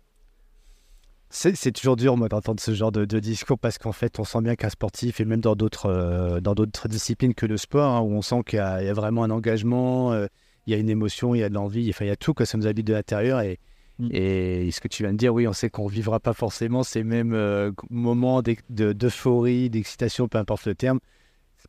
C'est 1.32 1.72
toujours 1.72 1.96
dur, 1.96 2.16
moi, 2.16 2.28
d'entendre 2.28 2.60
ce 2.60 2.74
genre 2.74 2.90
de, 2.90 3.04
de 3.04 3.20
discours 3.20 3.58
parce 3.58 3.78
qu'en 3.78 3.92
fait, 3.92 4.18
on 4.18 4.24
sent 4.24 4.40
bien 4.42 4.56
qu'un 4.56 4.68
sportif, 4.68 5.20
et 5.20 5.24
même 5.24 5.40
dans 5.40 5.54
d'autres 5.54 5.86
euh, 5.86 6.40
dans 6.40 6.54
d'autres 6.54 6.88
disciplines 6.88 7.34
que 7.34 7.46
le 7.46 7.56
sport, 7.56 7.94
hein, 7.94 8.00
où 8.00 8.12
on 8.12 8.22
sent 8.22 8.42
qu'il 8.46 8.56
y, 8.58 8.60
a 8.60 8.82
il 8.82 8.86
y 8.86 8.88
a 8.88 8.92
vraiment 8.94 9.22
un 9.22 9.30
engagement, 9.30 10.12
euh, 10.12 10.26
il 10.66 10.72
y 10.72 10.76
a 10.76 10.78
une 10.78 10.90
émotion, 10.90 11.34
il 11.34 11.38
y 11.38 11.44
a 11.44 11.48
de 11.48 11.54
l'envie, 11.54 11.88
enfin, 11.90 12.04
il 12.04 12.08
y 12.08 12.10
a 12.10 12.16
tout, 12.16 12.34
que 12.34 12.44
ça 12.44 12.58
nous 12.58 12.66
habite 12.66 12.86
de 12.86 12.94
l'intérieur. 12.94 13.40
Et, 13.40 13.58
Mm. 14.00 14.08
Et 14.12 14.70
ce 14.70 14.80
que 14.80 14.88
tu 14.88 15.02
viens 15.02 15.12
de 15.12 15.18
dire, 15.18 15.34
oui, 15.34 15.46
on 15.46 15.52
sait 15.52 15.68
qu'on 15.68 15.86
vivra 15.86 16.20
pas 16.20 16.32
forcément 16.32 16.82
ces 16.82 17.04
mêmes 17.04 17.34
euh, 17.34 17.70
moments 17.90 18.42
d'euphorie, 18.70 19.68
d'excitation, 19.68 20.26
peu 20.26 20.38
importe 20.38 20.64
le 20.66 20.74
terme. 20.74 21.00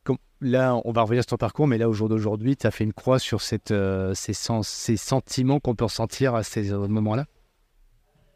Comme- 0.04 0.18
là, 0.40 0.80
on 0.84 0.92
va 0.92 1.02
revenir 1.02 1.22
sur 1.22 1.30
ton 1.30 1.36
parcours, 1.36 1.66
mais 1.66 1.78
là, 1.78 1.88
au 1.88 1.92
jour 1.92 2.08
d'aujourd'hui, 2.08 2.56
tu 2.56 2.66
as 2.66 2.70
fait 2.70 2.84
une 2.84 2.94
croix 2.94 3.18
sur 3.18 3.42
cette, 3.42 3.72
ces, 4.14 4.32
sens, 4.32 4.66
ces 4.66 4.96
sentiments 4.96 5.60
qu'on 5.60 5.74
peut 5.74 5.84
ressentir 5.84 6.34
à 6.34 6.42
ces 6.42 6.70
moments-là? 6.72 7.26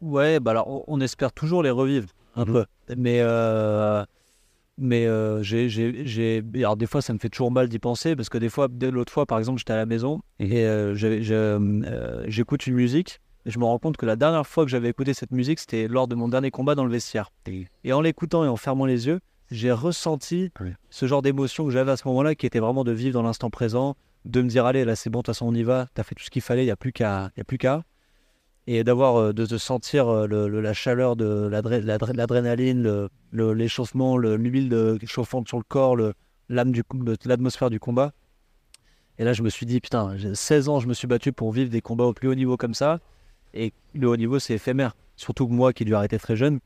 Ouais, 0.00 0.40
bah 0.40 0.50
alors 0.52 0.68
on, 0.68 0.84
on 0.86 1.00
espère 1.00 1.32
toujours 1.32 1.62
les 1.62 1.70
revivre 1.70 2.08
un 2.34 2.44
Mhm. 2.44 2.52
peu. 2.52 2.64
Mais, 2.96 3.18
euh, 3.20 4.04
mais 4.78 5.06
euh, 5.06 5.42
j'ai, 5.42 5.68
j'ai, 5.70 6.42
alors 6.56 6.76
des 6.76 6.86
fois 6.86 7.00
ça 7.00 7.12
me 7.14 7.18
fait 7.18 7.30
toujours 7.30 7.50
mal 7.50 7.68
d'y 7.68 7.78
penser 7.78 8.14
parce 8.14 8.28
que 8.28 8.38
des 8.38 8.48
fois, 8.50 8.68
dès 8.70 8.90
l'autre 8.90 9.12
fois 9.12 9.24
par 9.26 9.38
exemple, 9.38 9.58
j'étais 9.58 9.72
à 9.72 9.76
la 9.76 9.86
maison 9.86 10.20
et 10.38 10.64
euh, 10.66 10.94
j'écoute 12.28 12.66
une 12.66 12.74
musique 12.74 13.20
et 13.46 13.50
je 13.50 13.58
me 13.58 13.64
rends 13.64 13.78
compte 13.78 13.96
que 13.96 14.06
la 14.06 14.16
dernière 14.16 14.46
fois 14.46 14.64
que 14.64 14.70
j'avais 14.70 14.88
écouté 14.88 15.14
cette 15.14 15.30
musique, 15.30 15.60
c'était 15.60 15.88
lors 15.88 16.08
de 16.08 16.14
mon 16.14 16.28
dernier 16.28 16.50
combat 16.50 16.74
dans 16.74 16.84
le 16.84 16.90
vestiaire. 16.90 17.30
Et- 17.46 17.66
Et 17.84 17.92
en 17.92 18.00
l'écoutant 18.00 18.44
et 18.44 18.48
en 18.48 18.56
fermant 18.56 18.86
les 18.86 19.06
yeux, 19.06 19.20
j'ai 19.50 19.70
ressenti 19.72 20.50
Oui. 20.60 20.70
ce 20.90 21.06
genre 21.06 21.22
d'émotion 21.22 21.64
que 21.64 21.70
j'avais 21.70 21.92
à 21.92 21.96
ce 21.96 22.06
moment-là 22.08 22.34
qui 22.34 22.46
était 22.46 22.58
vraiment 22.58 22.82
de 22.84 22.90
vivre 22.92 23.14
dans 23.14 23.22
l'instant 23.22 23.48
présent, 23.48 23.96
de 24.24 24.42
me 24.42 24.48
dire 24.48 24.66
allez 24.66 24.84
là 24.84 24.96
c'est 24.96 25.08
bon, 25.08 25.20
de 25.20 25.22
toute 25.22 25.34
façon 25.34 25.46
on 25.46 25.54
y 25.54 25.62
va, 25.62 25.86
t'as 25.94 26.02
fait 26.02 26.16
tout 26.16 26.24
ce 26.24 26.30
qu'il 26.30 26.42
fallait, 26.42 26.62
il 26.62 26.66
n'y 26.66 26.70
a 26.72 26.76
plus 26.76 26.92
qu'à. 26.92 27.30
Et 28.66 28.82
d'avoir 28.84 29.16
euh, 29.16 29.32
de, 29.32 29.46
de 29.46 29.58
sentir 29.58 30.08
euh, 30.08 30.26
la 30.48 30.72
chaleur 30.72 31.16
de 31.16 31.48
l'adré- 31.50 31.80
l'adré- 31.80 32.12
l'adrénaline, 32.12 33.08
l'échauffement, 33.32 34.16
le- 34.16 34.36
l'huile 34.36 34.98
chauffante 35.06 35.48
sur 35.48 35.58
le 35.58 35.64
corps, 35.64 35.96
l'atmosphère 36.48 37.70
du 37.70 37.80
combat. 37.80 38.12
Et 39.18 39.24
là, 39.24 39.32
je 39.32 39.42
me 39.42 39.48
suis 39.48 39.66
dit, 39.66 39.80
putain, 39.80 40.16
j'ai 40.16 40.34
16 40.34 40.68
ans, 40.68 40.80
je 40.80 40.88
me 40.88 40.94
suis 40.94 41.06
battu 41.06 41.32
pour 41.32 41.52
vivre 41.52 41.70
des 41.70 41.80
combats 41.80 42.04
au 42.04 42.12
plus 42.12 42.28
haut 42.28 42.34
niveau 42.34 42.56
comme 42.56 42.74
ça. 42.74 43.00
Et 43.54 43.72
le 43.94 44.08
haut 44.08 44.16
niveau, 44.16 44.38
c'est 44.38 44.54
éphémère. 44.54 44.94
Surtout 45.16 45.46
moi 45.48 45.72
qui 45.72 45.84
ai 45.84 45.86
dû 45.86 45.94
arrêter 45.94 46.18
très 46.18 46.36
jeune. 46.36 46.60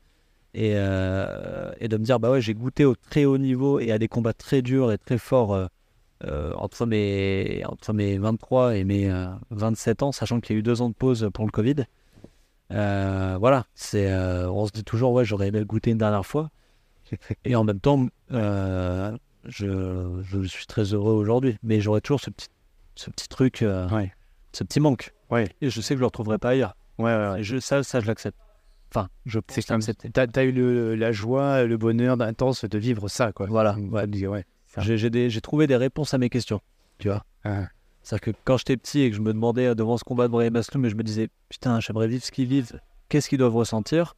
Et, 0.53 0.73
euh, 0.75 1.71
de 1.79 1.97
me 1.97 2.03
dire, 2.03 2.19
bah 2.19 2.29
ouais, 2.31 2.41
j'ai 2.41 2.53
goûté 2.53 2.83
au 2.83 2.95
très 2.95 3.23
haut 3.23 3.37
niveau 3.37 3.79
et 3.79 3.91
à 3.91 3.97
des 3.97 4.09
combats 4.09 4.33
très 4.33 4.61
durs 4.61 4.91
et 4.91 4.97
très 4.97 5.17
forts 5.17 5.69
euh, 6.23 6.53
entre, 6.55 6.85
mes, 6.85 7.63
entre 7.65 7.93
mes 7.93 8.17
23 8.17 8.75
et 8.77 8.83
mes 8.83 9.09
euh, 9.09 9.27
27 9.49 10.03
ans, 10.03 10.11
sachant 10.11 10.39
qu'il 10.39 10.55
y 10.55 10.57
a 10.57 10.59
eu 10.59 10.63
deux 10.63 10.81
ans 10.81 10.89
de 10.89 10.93
pause 10.95 11.29
pour 11.33 11.45
le 11.45 11.51
Covid. 11.51 11.75
Euh, 12.71 13.37
voilà, 13.39 13.65
c'est, 13.75 14.11
euh, 14.11 14.49
on 14.49 14.65
se 14.65 14.71
dit 14.71 14.83
toujours, 14.83 15.11
ouais, 15.13 15.25
j'aurais 15.25 15.47
aimé 15.49 15.63
goûter 15.65 15.91
une 15.91 15.97
dernière 15.97 16.25
fois. 16.25 16.49
Et 17.45 17.55
en 17.55 17.63
même 17.63 17.79
temps, 17.79 18.07
euh, 18.31 19.15
je, 19.45 20.21
je 20.23 20.43
suis 20.43 20.65
très 20.67 20.83
heureux 20.93 21.13
aujourd'hui. 21.13 21.57
Mais 21.63 21.81
j'aurais 21.81 22.01
toujours 22.01 22.21
ce 22.21 22.29
petit, 22.29 22.47
ce 22.95 23.09
petit 23.09 23.27
truc, 23.27 23.61
euh, 23.61 23.89
Ouais. 23.89 24.13
ce 24.53 24.63
petit 24.63 24.79
manque. 24.79 25.13
Ouais. 25.29 25.49
Et 25.61 25.69
je 25.69 25.81
sais 25.81 25.93
que 25.95 25.97
je 25.97 26.01
le 26.01 26.05
retrouverai 26.07 26.37
pas 26.37 26.49
ailleurs. 26.49 26.75
Ouais. 26.97 27.39
Et 27.39 27.43
je, 27.43 27.59
ça, 27.59 27.83
ça, 27.83 27.99
je 27.99 28.07
l'accepte. 28.07 28.37
Enfin, 28.93 29.07
je 29.25 29.39
pense 29.39 29.67
l'accepter. 29.69 30.09
Tu 30.11 30.39
as, 30.39 30.43
eu 30.43 30.51
le- 30.51 30.95
la 30.95 31.11
joie, 31.13 31.63
le 31.63 31.77
bonheur 31.77 32.19
intense 32.21 32.65
de 32.65 32.77
vivre 32.77 33.07
ça, 33.07 33.31
quoi. 33.31 33.47
Voilà, 33.47 33.73
Mm, 33.73 33.93
ouais. 34.27 34.45
J'ai, 34.77 35.41
trouvé 35.41 35.67
des 35.67 35.75
réponses 35.75 36.13
à 36.13 36.17
mes 36.17 36.29
questions. 36.29 36.61
Tu 36.97 37.09
vois 37.09 37.23
Ah. 37.43 37.67
C'est-à-dire 38.03 38.33
que 38.33 38.39
quand 38.45 38.57
j'étais 38.57 38.77
petit 38.77 39.01
et 39.01 39.09
que 39.11 39.15
je 39.15 39.21
me 39.21 39.31
demandais 39.33 39.67
euh, 39.67 39.75
devant 39.75 39.97
ce 39.97 40.03
combat 40.03 40.27
de 40.27 40.31
Brahim 40.31 40.55
Asloum, 40.55 40.87
je 40.87 40.95
me 40.95 41.03
disais, 41.03 41.29
putain, 41.49 41.79
j'aimerais 41.79 42.07
vivre 42.07 42.23
ce 42.23 42.31
qu'ils 42.31 42.47
vivent. 42.47 42.79
Qu'est-ce 43.09 43.29
qu'ils 43.29 43.37
doivent 43.37 43.55
ressentir? 43.55 44.15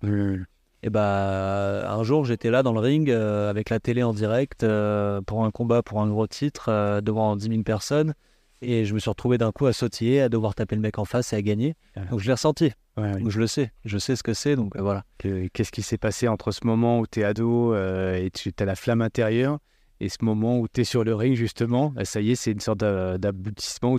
Et 0.86 0.90
bah, 0.90 1.90
un 1.92 2.04
jour, 2.04 2.26
j'étais 2.26 2.50
là 2.52 2.62
dans 2.62 2.74
le 2.74 2.80
ring 2.80 3.10
euh, 3.10 3.50
avec 3.50 3.70
la 3.70 3.80
télé 3.80 4.04
en 4.04 4.14
direct 4.14 4.64
euh, 4.64 5.22
pour 5.22 5.46
un 5.46 5.52
combat, 5.52 5.82
pour 5.82 6.02
un 6.02 6.08
gros 6.10 6.28
titre, 6.28 6.66
euh, 6.70 7.02
devant 7.02 7.36
10 7.36 7.48
000 7.50 7.64
personnes. 7.64 8.14
Et 8.62 8.86
je 8.86 8.94
me 8.94 9.00
suis 9.00 9.10
retrouvé 9.10 9.38
d'un 9.38 9.52
coup 9.52 9.66
à 9.66 9.74
sautiller, 9.74 10.22
à 10.22 10.30
devoir 10.30 10.56
taper 10.56 10.76
le 10.76 10.82
mec 10.82 10.98
en 10.98 11.06
face 11.06 11.34
et 11.34 11.36
à 11.36 11.42
gagner. 11.42 11.76
Donc 12.10 12.20
je 12.20 12.28
l'ai 12.28 12.34
ressenti. 12.34 12.72
Ouais. 12.96 13.18
Donc 13.20 13.30
je 13.30 13.40
le 13.40 13.48
sais. 13.48 13.72
Je 13.84 13.98
sais 13.98 14.16
ce 14.16 14.24
que 14.24 14.34
c'est. 14.34 14.56
Donc 14.56 14.78
voilà. 14.78 15.04
Que- 15.18 15.48
Qu'est-ce 15.48 15.72
qui 15.72 15.82
s'est 15.82 15.98
passé 15.98 16.28
entre 16.30 16.52
ce 16.52 16.66
moment 16.66 17.00
où 17.00 17.08
tu 17.08 17.20
es 17.22 17.24
ado 17.26 17.76
et 17.76 18.30
tu 18.34 18.54
as 18.58 18.66
la 18.66 18.76
flamme 18.76 19.02
intérieure 19.02 19.60
et 20.04 20.10
ce 20.10 20.18
moment 20.22 20.60
où 20.60 20.68
tu 20.68 20.82
es 20.82 20.84
sur 20.84 21.04
le 21.04 21.16
ring, 21.16 21.36
justement 21.36 21.90
Bah, 21.92 22.06
Ça 22.06 22.20
y 22.22 22.32
est, 22.32 22.36
c'est 22.36 22.52
une 22.52 22.60
sorte 22.60 22.80
d'a- 22.80 23.18
d'aboutissement 23.18 23.94
où 23.94 23.98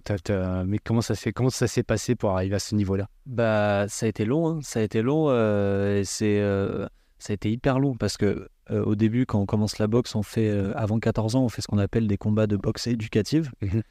Mais 0.67 0.79
comment 0.79 1.01
ça 1.01 1.15
s'est 1.15 1.33
comment 1.33 1.51
ça 1.51 1.67
s'est 1.67 1.83
passé 1.83 2.15
pour 2.15 2.31
arriver 2.31 2.57
à 2.57 2.59
ce 2.59 2.75
niveau-là? 2.75 3.09
Bah, 3.27 3.87
ça 3.89 4.07
a 4.07 4.09
été 4.09 4.25
long. 4.25 4.49
hein. 4.49 4.59
Ça 4.63 4.81
a 4.81 4.83
été 4.83 5.03
long. 5.03 5.27
euh, 5.29 6.03
c'est, 6.05 6.41
euh, 6.41 6.87
ça 7.19 7.33
a 7.33 7.35
été 7.35 7.51
hyper 7.51 7.79
long 7.79 7.95
parce 7.95 8.17
que 8.17 8.49
euh, 8.71 8.83
au 8.85 8.95
début, 8.95 9.27
quand 9.27 9.39
on 9.41 9.47
commence 9.47 9.79
la 9.79 9.87
boxe, 9.87 10.15
on 10.15 10.23
fait 10.23 10.49
euh, 10.49 10.73
avant 10.77 10.99
14 10.99 11.37
ans, 11.37 11.45
on 11.45 11.49
fait 11.49 11.63
ce 11.63 11.69
qu'on 11.69 11.79
appelle 11.79 12.07
des 12.07 12.17
combats 12.17 12.47
de 12.47 12.57
boxe 12.57 12.87
éducative. 12.87 13.51
Mhm. 13.63 13.83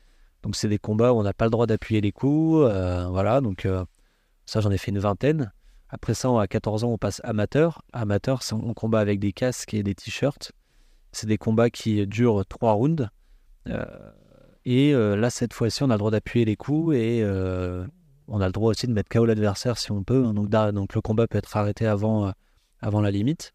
Donc 0.44 0.56
c'est 0.56 0.68
des 0.68 0.80
combats 0.80 1.14
où 1.14 1.18
on 1.20 1.24
n'a 1.24 1.34
pas 1.34 1.46
le 1.46 1.52
droit 1.52 1.68
d'appuyer 1.68 2.02
les 2.02 2.12
coups. 2.12 2.60
euh, 2.70 3.08
voilà. 3.10 3.40
Donc 3.42 3.66
euh, 3.66 3.84
ça, 4.46 4.60
j'en 4.62 4.72
ai 4.72 4.78
fait 4.78 4.92
une 4.92 5.00
vingtaine. 5.00 5.52
Après 5.90 6.14
ça, 6.16 6.30
à 6.42 6.48
14 6.48 6.84
ans, 6.84 6.90
on 6.90 6.98
passe 6.98 7.22
amateur. 7.24 7.82
Amateur, 7.94 8.42
on 8.52 8.74
combat 8.74 9.00
avec 9.00 9.20
des 9.20 9.32
casques 9.32 9.74
et 9.76 9.84
des 9.84 9.94
t-shirts. 9.96 10.52
C'est 11.14 11.28
des 11.28 11.38
combats 11.38 11.70
qui 11.70 12.06
durent 12.08 12.46
trois 12.46 12.74
rounds. 12.74 13.08
Euh, 13.70 13.86
et 14.66 14.94
euh, 14.94 15.16
là, 15.16 15.30
cette 15.30 15.54
fois-ci, 15.54 15.84
on 15.84 15.90
a 15.90 15.94
le 15.94 16.00
droit 16.00 16.12
d'appuyer 16.12 16.44
les 16.46 16.56
coups 16.56 16.96
et 16.96 17.22
euh, 17.24 17.86
on 18.28 18.42
a 18.42 18.46
le 18.48 18.52
droit 18.52 18.72
aussi 18.72 18.88
de 18.88 18.94
mettre 18.94 19.10
KO 19.10 19.26
l'adversaire 19.26 19.78
si 19.78 19.92
on 19.92 20.04
peut. 20.04 20.26
hein. 20.26 20.34
donc, 20.74 20.94
le 20.96 21.02
combat 21.02 21.28
peut 21.28 21.38
être 21.38 21.56
arrêté 21.56 21.86
avant, 21.88 22.34
avant 22.82 23.00
la 23.02 23.12
limite. 23.12 23.54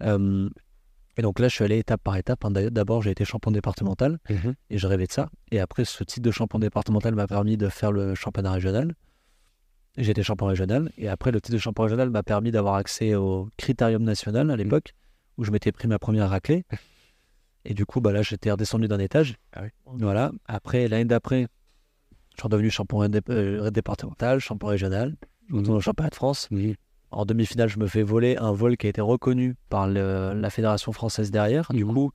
Et 0.00 1.22
donc 1.22 1.40
là, 1.40 1.48
je 1.48 1.54
suis 1.54 1.64
allé 1.64 1.78
étape 1.78 2.02
par 2.02 2.16
étape. 2.16 2.44
hein. 2.44 2.50
D'abord, 2.50 3.02
j'ai 3.02 3.10
été 3.10 3.24
champion 3.24 3.50
départemental 3.50 4.18
et 4.70 4.78
je 4.78 4.86
rêvais 4.86 5.06
de 5.06 5.12
ça. 5.12 5.28
Et 5.50 5.58
après, 5.60 5.84
ce 5.84 6.04
titre 6.04 6.22
de 6.22 6.30
champion 6.30 6.58
départemental 6.58 7.14
m'a 7.14 7.26
permis 7.26 7.56
de 7.56 7.68
faire 7.68 7.90
le 7.92 8.14
championnat 8.14 8.52
régional. 8.52 8.94
J'ai 9.96 10.12
été 10.12 10.22
champion 10.22 10.46
régional. 10.46 10.92
Et 10.96 11.08
après, 11.08 11.32
le 11.32 11.40
titre 11.40 11.54
de 11.54 11.60
champion 11.60 11.82
régional 11.84 12.10
m'a 12.10 12.22
permis 12.22 12.52
d'avoir 12.52 12.74
accès 12.76 13.14
au 13.16 13.48
critérium 13.56 14.04
national 14.04 14.50
à 14.50 14.56
l'époque, 14.56 14.94
où 15.38 15.44
je 15.44 15.50
m'étais 15.50 15.72
pris 15.72 15.88
ma 15.88 15.98
première 15.98 16.28
raclée. 16.30 16.64
Et 17.64 17.74
du 17.74 17.86
coup, 17.86 18.00
bah 18.00 18.12
là, 18.12 18.22
j'étais 18.22 18.50
redescendu 18.50 18.88
d'un 18.88 18.98
étage. 18.98 19.36
Ah 19.54 19.60
oui. 19.62 19.68
Voilà. 19.98 20.32
Après, 20.46 20.88
l'année 20.88 21.04
d'après, 21.04 21.42
je 22.34 22.40
suis 22.40 22.42
redevenu 22.44 22.70
champion 22.70 23.00
euh, 23.30 23.70
départemental, 23.70 24.38
champion 24.40 24.68
régional. 24.68 25.16
Retourne 25.52 25.76
au 25.76 25.80
championnat 25.80 26.10
de 26.10 26.14
France. 26.14 26.48
En 27.10 27.24
demi-finale, 27.24 27.68
je 27.68 27.78
me 27.78 27.86
fais 27.86 28.02
voler 28.02 28.36
un 28.36 28.52
vol 28.52 28.76
qui 28.76 28.86
a 28.86 28.90
été 28.90 29.00
reconnu 29.00 29.54
par 29.70 29.88
le- 29.88 30.34
la 30.34 30.50
fédération 30.50 30.92
française 30.92 31.30
derrière. 31.30 31.68
Du 31.72 31.84
Mhm. 31.84 31.94
coup, 31.94 32.10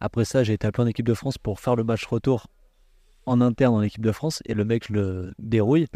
après 0.00 0.24
ça, 0.26 0.42
j'ai 0.44 0.52
été 0.52 0.66
appelé 0.66 0.84
en 0.84 0.86
équipe 0.86 1.06
de 1.06 1.14
France 1.14 1.38
pour 1.38 1.60
faire 1.60 1.76
le 1.76 1.84
match 1.84 2.04
retour 2.06 2.46
en 3.26 3.40
interne 3.40 3.74
en 3.74 3.82
équipe 3.82 4.02
de 4.04 4.12
France. 4.12 4.42
Et 4.44 4.52
le 4.54 4.64
mec, 4.64 4.88
je 4.88 4.92
le 4.92 5.32
dérouille. 5.38 5.86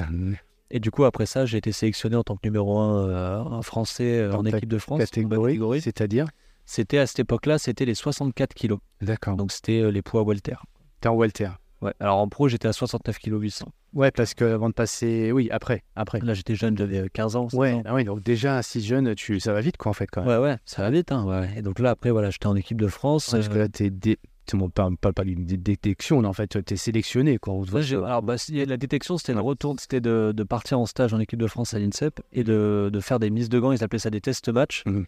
Et 0.71 0.81
du 0.81 0.91
coup, 0.91 1.05
après 1.05 1.27
ça, 1.27 1.45
j'ai 1.47 1.59
été 1.59 1.73
sélectionné 1.73 2.17
en 2.17 2.23
tant 2.23 2.37
que 2.37 2.41
numéro 2.45 2.79
1 2.79 3.61
français 3.63 4.19
euh, 4.19 4.33
en 4.33 4.45
équipe 4.45 4.69
de 4.69 4.79
France. 4.79 4.99
Catégorie, 5.01 5.53
Catégorie. 5.53 5.81
c'est-à-dire? 5.83 6.27
C'était 6.71 6.99
à 6.99 7.07
cette 7.07 7.21
époque-là, 7.21 7.57
c'était 7.59 7.87
les 7.87 7.95
64 7.95 8.53
kilos. 8.53 8.79
D'accord. 9.01 9.37
Donc, 9.37 9.53
c'était 9.53 9.81
euh, 9.81 9.89
les 9.91 10.03
poids 10.03 10.23
welter. 10.23 10.57
tu 11.01 11.09
es 11.09 11.11
en 11.11 11.17
welter. 11.17 11.49
Ouais. 11.81 11.95
Alors 11.99 12.19
en 12.19 12.29
pro, 12.29 12.47
j'étais 12.49 12.69
à 12.69 12.73
69 12.75 13.19
kg 13.19 13.41
800. 13.41 13.69
Ouais, 13.95 14.11
parce 14.11 14.35
que 14.35 14.45
avant 14.45 14.69
de 14.69 14.75
passer. 14.75 15.33
Oui, 15.33 15.49
après. 15.51 15.83
après. 15.97 16.21
Là, 16.21 16.35
j'étais 16.35 16.57
jeune, 16.57 16.77
j'avais 16.77 16.99
euh, 16.99 17.07
15 17.11 17.37
ans. 17.37 17.49
16 17.49 17.59
Ouais, 17.59 17.73
ans. 17.73 17.83
ah 17.87 17.95
oui, 17.95 18.05
donc 18.05 18.23
déjà, 18.23 18.63
si 18.63 18.83
jeune, 18.83 19.15
tu... 19.15 19.41
ça 19.41 19.55
va 19.55 19.63
vite, 19.63 19.79
quoi, 19.79 19.89
en 19.91 19.93
fait, 19.95 20.09
quand 20.13 20.21
même. 20.25 20.29
ouais, 20.29 20.37
ouais, 20.51 20.57
ça 20.67 20.83
va 20.83 20.91
vite. 20.91 21.11
Hein, 21.11 21.25
ouais. 21.25 21.49
Et 21.57 21.63
donc 21.63 21.79
là, 21.79 21.91
après, 21.91 22.11
voilà, 22.11 22.29
j'étais 22.29 22.49
en 22.49 22.55
équipe 22.57 22.81
de 22.81 22.89
France. 22.89 23.31
Parce 23.31 23.49
que 23.49 23.55
euh, 23.55 23.59
là, 23.61 23.69
t'es 23.69 23.89
dé... 23.91 24.19
tu 24.47 24.57
ne 24.57 24.67
parles 24.69 24.97
pas, 24.99 25.13
pas 25.15 25.25
d'une 25.25 25.47
dé- 25.47 25.57
détection, 25.57 26.21
là, 26.21 26.29
en 26.29 26.33
fait, 26.35 26.49
tu 26.67 26.75
es 26.75 26.77
sélectionné, 26.77 27.39
quoi. 27.39 27.55
On 27.55 27.63
Ouais, 27.65 27.83
j'ai- 27.83 27.97
alors, 27.97 28.23
bah, 28.23 28.35
la 28.53 28.77
détection, 28.77 29.17
c'était 29.17 29.33
le 29.33 29.41
retour, 29.41 29.77
c'était 29.79 30.01
de, 30.03 30.33
de 30.37 30.43
partir 30.43 30.79
en 30.81 30.85
stage 30.85 31.15
en 31.15 31.21
équipe 31.21 31.39
de 31.41 31.47
France 31.47 31.73
à 31.75 31.79
l'INSEP 31.79 32.21
et 32.33 32.45
de, 32.45 32.91
de 32.93 33.01
faire 33.01 33.21
des 33.21 33.31
mises 33.31 33.49
de 33.49 33.59
gants. 33.59 33.73
Ils 33.73 33.83
appelaient 33.85 33.99
ça 34.01 34.11
des 34.11 34.21
tests 34.21 34.49
match 34.51 34.83
Mhm. 34.85 35.07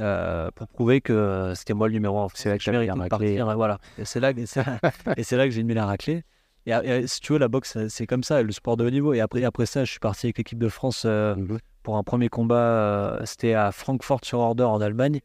Euh, 0.00 0.50
pour 0.54 0.66
prouver 0.68 1.00
que 1.00 1.12
euh, 1.12 1.54
c'était 1.54 1.74
moi 1.74 1.86
le 1.88 1.92
numéro 1.94 2.18
1. 2.20 2.28
C'est 2.34 2.48
là 2.48 2.58
que 2.58 2.70
méritais 2.70 2.92
mis 2.92 2.98
la 2.98 3.06
raclée. 3.16 3.42
Voilà. 3.54 3.78
Et 3.98 4.04
c'est 4.04 4.20
là, 4.20 4.32
que- 4.34 4.40
et 4.40 4.46
c'est- 4.46 4.64
et 5.16 5.22
c'est 5.22 5.36
là 5.36 5.44
que 5.46 5.50
j'ai 5.52 5.62
mis 5.62 5.74
la 5.74 5.86
raclée. 5.86 6.24
Et, 6.66 6.72
et 6.72 7.06
si 7.06 7.20
tu 7.20 7.32
veux, 7.32 7.38
la 7.38 7.48
boxe, 7.48 7.76
c'est- 7.88 8.06
comme 8.06 8.22
ça, 8.24 8.42
le 8.42 8.52
sport 8.52 8.76
de 8.76 8.84
haut 8.86 8.90
niveau. 8.90 9.12
Et 9.14 9.20
après, 9.20 9.44
après 9.44 9.66
ça, 9.66 9.84
je 9.84 9.90
suis 9.90 10.00
parti 10.00 10.26
avec 10.26 10.38
l'équipe 10.38 10.58
de 10.58 10.68
France 10.68 11.04
euh, 11.06 11.34
Mhm. 11.36 11.58
pour 11.82 11.96
un 11.96 12.02
premier 12.02 12.28
combat. 12.28 12.56
euh, 12.56 13.20
c'était 13.24 13.54
à 13.54 13.72
Francfort 13.72 14.20
sur 14.24 14.38
Order 14.40 14.64
en 14.64 14.80
Allemagne. 14.80 15.20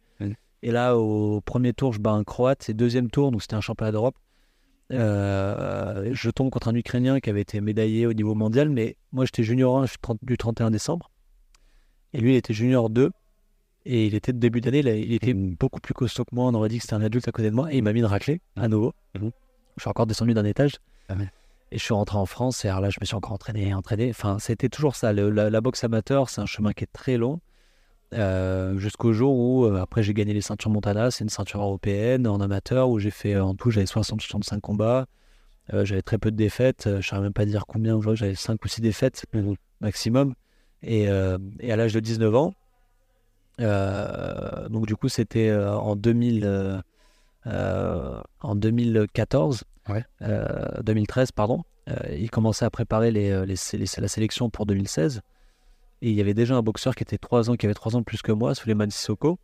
Et 0.63 0.71
là, 0.71 0.97
au 0.97 1.41
premier 1.41 1.73
tour, 1.73 1.93
je 1.93 1.99
bats 1.99 2.11
un 2.11 2.23
Croate. 2.23 2.69
Et 2.69 2.73
deuxième 2.73 3.09
tour, 3.11 3.32
donc 3.32 3.41
c'était 3.41 3.55
un 3.55 3.61
championnat 3.61 3.91
d'Europe. 3.91 4.15
Euh, 4.91 6.09
je 6.13 6.30
tombe 6.30 6.49
contre 6.49 6.67
un 6.67 6.76
Ukrainien 6.76 7.19
qui 7.19 7.30
avait 7.30 7.41
été 7.41 7.59
médaillé 7.61 8.05
au 8.07 8.13
niveau 8.13 8.36
mondial, 8.36 8.69
mais 8.69 8.97
moi 9.11 9.26
j'étais 9.26 9.43
junior 9.43 9.80
1 9.80 9.86
je 9.86 9.91
suis 9.91 9.97
30 10.01 10.19
du 10.23 10.38
31 10.38 10.71
décembre. 10.71 11.09
Et 12.13 12.19
lui, 12.21 12.34
il 12.34 12.36
était 12.38 12.53
junior 12.53 12.89
2. 12.89 13.11
Et 13.86 14.07
il 14.07 14.15
était 14.15 14.33
de 14.33 14.39
début 14.39 14.61
d'année, 14.61 14.79
il 14.79 15.13
était 15.13 15.33
beaucoup 15.33 15.79
plus 15.79 15.93
costaud 15.93 16.25
que 16.25 16.33
moi. 16.33 16.45
On 16.45 16.53
aurait 16.55 16.69
dit 16.69 16.77
que 16.77 16.81
c'était 16.83 16.95
un 16.95 17.01
adulte 17.03 17.27
à 17.27 17.31
côté 17.31 17.49
de 17.51 17.55
moi. 17.55 17.71
Et 17.71 17.77
il 17.77 17.83
m'a 17.83 17.93
mis 17.93 17.99
une 17.99 18.05
raclée 18.05 18.41
à 18.55 18.67
nouveau. 18.67 18.93
Mhm. 19.19 19.31
Je 19.77 19.81
suis 19.81 19.89
encore 19.89 20.07
descendu 20.07 20.33
d'un 20.33 20.45
étage. 20.45 20.73
Ah. 21.09 21.15
Et 21.71 21.77
je 21.77 21.83
suis 21.83 21.93
rentré 21.93 22.17
en 22.17 22.25
France. 22.25 22.65
Et 22.65 22.67
alors 22.69 22.81
là, 22.81 22.89
je 22.89 22.97
me 22.99 23.05
suis 23.05 23.15
encore 23.15 23.33
entraîné, 23.33 23.73
entraîné. 23.73 24.09
Enfin, 24.09 24.38
c'était 24.39 24.69
toujours 24.69 24.95
ça. 24.95 25.13
Le- 25.13 25.29
la, 25.29 25.49
la 25.49 25.61
boxe 25.61 25.83
amateur, 25.83 26.29
c'est 26.29 26.41
un 26.41 26.45
chemin 26.45 26.73
qui 26.73 26.83
est 26.83 26.91
très 26.93 27.17
long. 27.17 27.39
Euh, 28.13 28.77
jusqu'au 28.77 29.13
jour 29.13 29.36
où, 29.38 29.65
euh, 29.65 29.81
après, 29.81 30.01
j'ai 30.03 30.13
gagné 30.13 30.33
les 30.33 30.41
ceintures 30.41 30.71
Montana. 30.71 31.11
C'est 31.11 31.23
une 31.23 31.29
ceinture 31.29 31.61
européenne 31.61 32.27
en 32.27 32.39
amateur 32.39 32.89
où 32.89 32.97
j'ai 32.99 33.11
fait, 33.11 33.33
euh, 33.36 33.43
en 33.43 33.55
tout, 33.55 33.71
j'avais 33.71 33.88
60-65 33.88 34.61
combats. 34.61 35.05
Euh, 35.73 35.83
j'avais 35.86 36.01
très 36.03 36.17
peu 36.17 36.31
de 36.31 36.36
défaites. 36.38 36.83
Je 36.86 36.95
ne 36.97 37.01
saurais 37.01 37.21
même 37.21 37.33
pas 37.33 37.45
dire 37.45 37.65
combien 37.67 37.95
aujourd'hui. 37.95 38.19
J'avais 38.19 38.36
5 38.36 38.63
ou 38.63 38.67
6 38.67 38.81
défaites 38.81 39.25
Mhm. 39.33 39.55
maximum. 39.81 40.33
Et, 40.83 41.07
et 41.59 41.71
à 41.71 41.75
l'âge 41.75 41.93
de 41.95 41.99
19 41.99 42.36
ans, 42.36 42.53
donc 43.60 44.86
du 44.88 44.95
coup 44.95 45.10
c'était 45.10 45.49
euh, 45.49 45.74
en 45.78 45.95
2000, 45.95 46.43
euh, 46.45 46.78
euh, 47.47 48.22
en 48.41 48.56
2014, 48.56 49.64
Ouais. 49.89 50.03
euh, 50.24 50.82
2013 50.84 51.32
pardon, 51.32 51.64
euh, 51.89 51.95
il 52.18 52.30
commençait 52.32 52.66
à 52.66 52.70
préparer 52.72 53.12
les, 53.12 53.30
euh, 53.32 53.45
les, 53.45 53.56
les- 53.74 53.86
la 54.01 54.08
sélection 54.08 54.49
pour 54.49 54.66
2016. 54.66 55.22
Et 56.01 56.10
il 56.10 56.16
y 56.16 56.22
avait 56.22 56.34
déjà 56.34 56.56
un 56.56 56.62
boxeur 56.62 56.95
qui 56.95 57.03
était 57.03 57.18
trois 57.18 57.49
ans, 57.49 57.56
qui 57.56 57.66
avait 57.66 57.74
trois 57.76 57.95
ans 57.95 57.99
de 57.99 58.03
plus 58.06 58.22
que 58.22 58.32
moi, 58.32 58.53
Suleiman 58.56 58.89
Sissoko, 58.89 59.38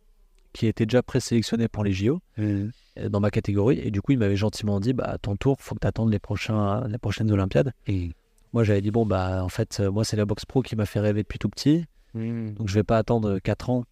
qui 0.52 0.66
était 0.66 0.84
déjà 0.84 1.02
présélectionné 1.02 1.66
pour 1.68 1.82
les 1.82 1.92
JO 1.92 2.20
euh, 2.38 2.68
dans 3.08 3.20
ma 3.20 3.30
catégorie. 3.30 3.78
Et 3.82 3.90
du 3.90 4.02
coup, 4.02 4.12
il 4.12 4.18
m'avait 4.18 4.36
gentiment 4.36 4.78
dit, 4.80 4.92
bah, 4.92 5.04
à 5.04 5.18
ton 5.18 5.34
tour, 5.36 5.56
faut 5.60 5.74
que 5.74 5.80
tu 5.80 5.86
attendes 5.86 6.10
les, 6.10 6.18
prochains, 6.18 6.86
les 6.88 6.98
prochaines 6.98 7.30
Olympiades. 7.32 7.72
Moi, 8.52 8.64
j'avais 8.64 8.82
dit, 8.82 8.90
bon, 8.90 9.06
bah, 9.06 9.42
en 9.42 9.48
fait, 9.48 9.78
euh, 9.80 9.90
moi, 9.90 10.04
c'est 10.04 10.16
la 10.16 10.26
boxe 10.26 10.44
pro 10.44 10.60
qui 10.62 10.76
m'a 10.76 10.84
fait 10.86 11.00
rêver 11.00 11.22
depuis 11.22 11.38
tout 11.38 11.48
petit. 11.48 11.86
Donc, 12.14 12.68
je 12.68 12.74
vais 12.74 12.84
pas 12.84 12.98
attendre 12.98 13.38
4 13.38 13.70
ans 13.70 13.84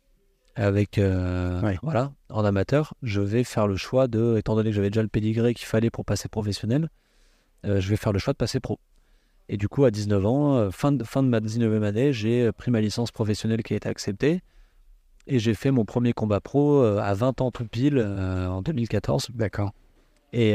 avec, 0.56 0.98
euh, 0.98 1.60
Ouais. 1.62 1.78
voilà, 1.82 2.12
en 2.28 2.44
amateur. 2.44 2.94
Je 3.02 3.20
vais 3.20 3.44
faire 3.44 3.66
le 3.66 3.76
choix 3.76 4.08
de, 4.08 4.36
étant 4.38 4.54
donné 4.56 4.70
que 4.70 4.76
j'avais 4.76 4.90
déjà 4.90 5.02
le 5.02 5.08
pédigré 5.08 5.54
qu'il 5.54 5.66
fallait 5.66 5.90
pour 5.90 6.04
passer 6.04 6.28
professionnel, 6.28 6.88
euh, 7.66 7.80
je 7.80 7.88
vais 7.90 7.96
faire 7.96 8.12
le 8.12 8.18
choix 8.18 8.32
de 8.32 8.36
passer 8.38 8.60
pro. 8.60 8.78
Et 9.48 9.56
du 9.56 9.68
coup, 9.68 9.84
à 9.84 9.90
19 9.90 10.26
ans, 10.26 10.56
euh, 10.56 10.70
fin 10.70 10.92
de, 10.92 11.02
fin 11.04 11.22
de 11.22 11.28
ma 11.28 11.40
19e 11.40 11.82
année, 11.82 12.12
j'ai 12.12 12.52
pris 12.52 12.70
ma 12.70 12.80
licence 12.80 13.10
professionnelle 13.10 13.62
qui 13.62 13.74
a 13.74 13.76
été 13.76 13.88
acceptée. 13.88 14.42
Et 15.26 15.38
j'ai 15.38 15.54
fait 15.54 15.70
mon 15.70 15.84
premier 15.84 16.12
combat 16.12 16.40
pro 16.40 16.82
à 16.82 17.14
20 17.14 17.40
ans 17.40 17.50
tout 17.50 17.66
pile, 17.66 17.98
euh, 17.98 18.48
en 18.48 18.62
2014. 18.62 19.28
D'accord. 19.34 19.72
Et, 20.32 20.54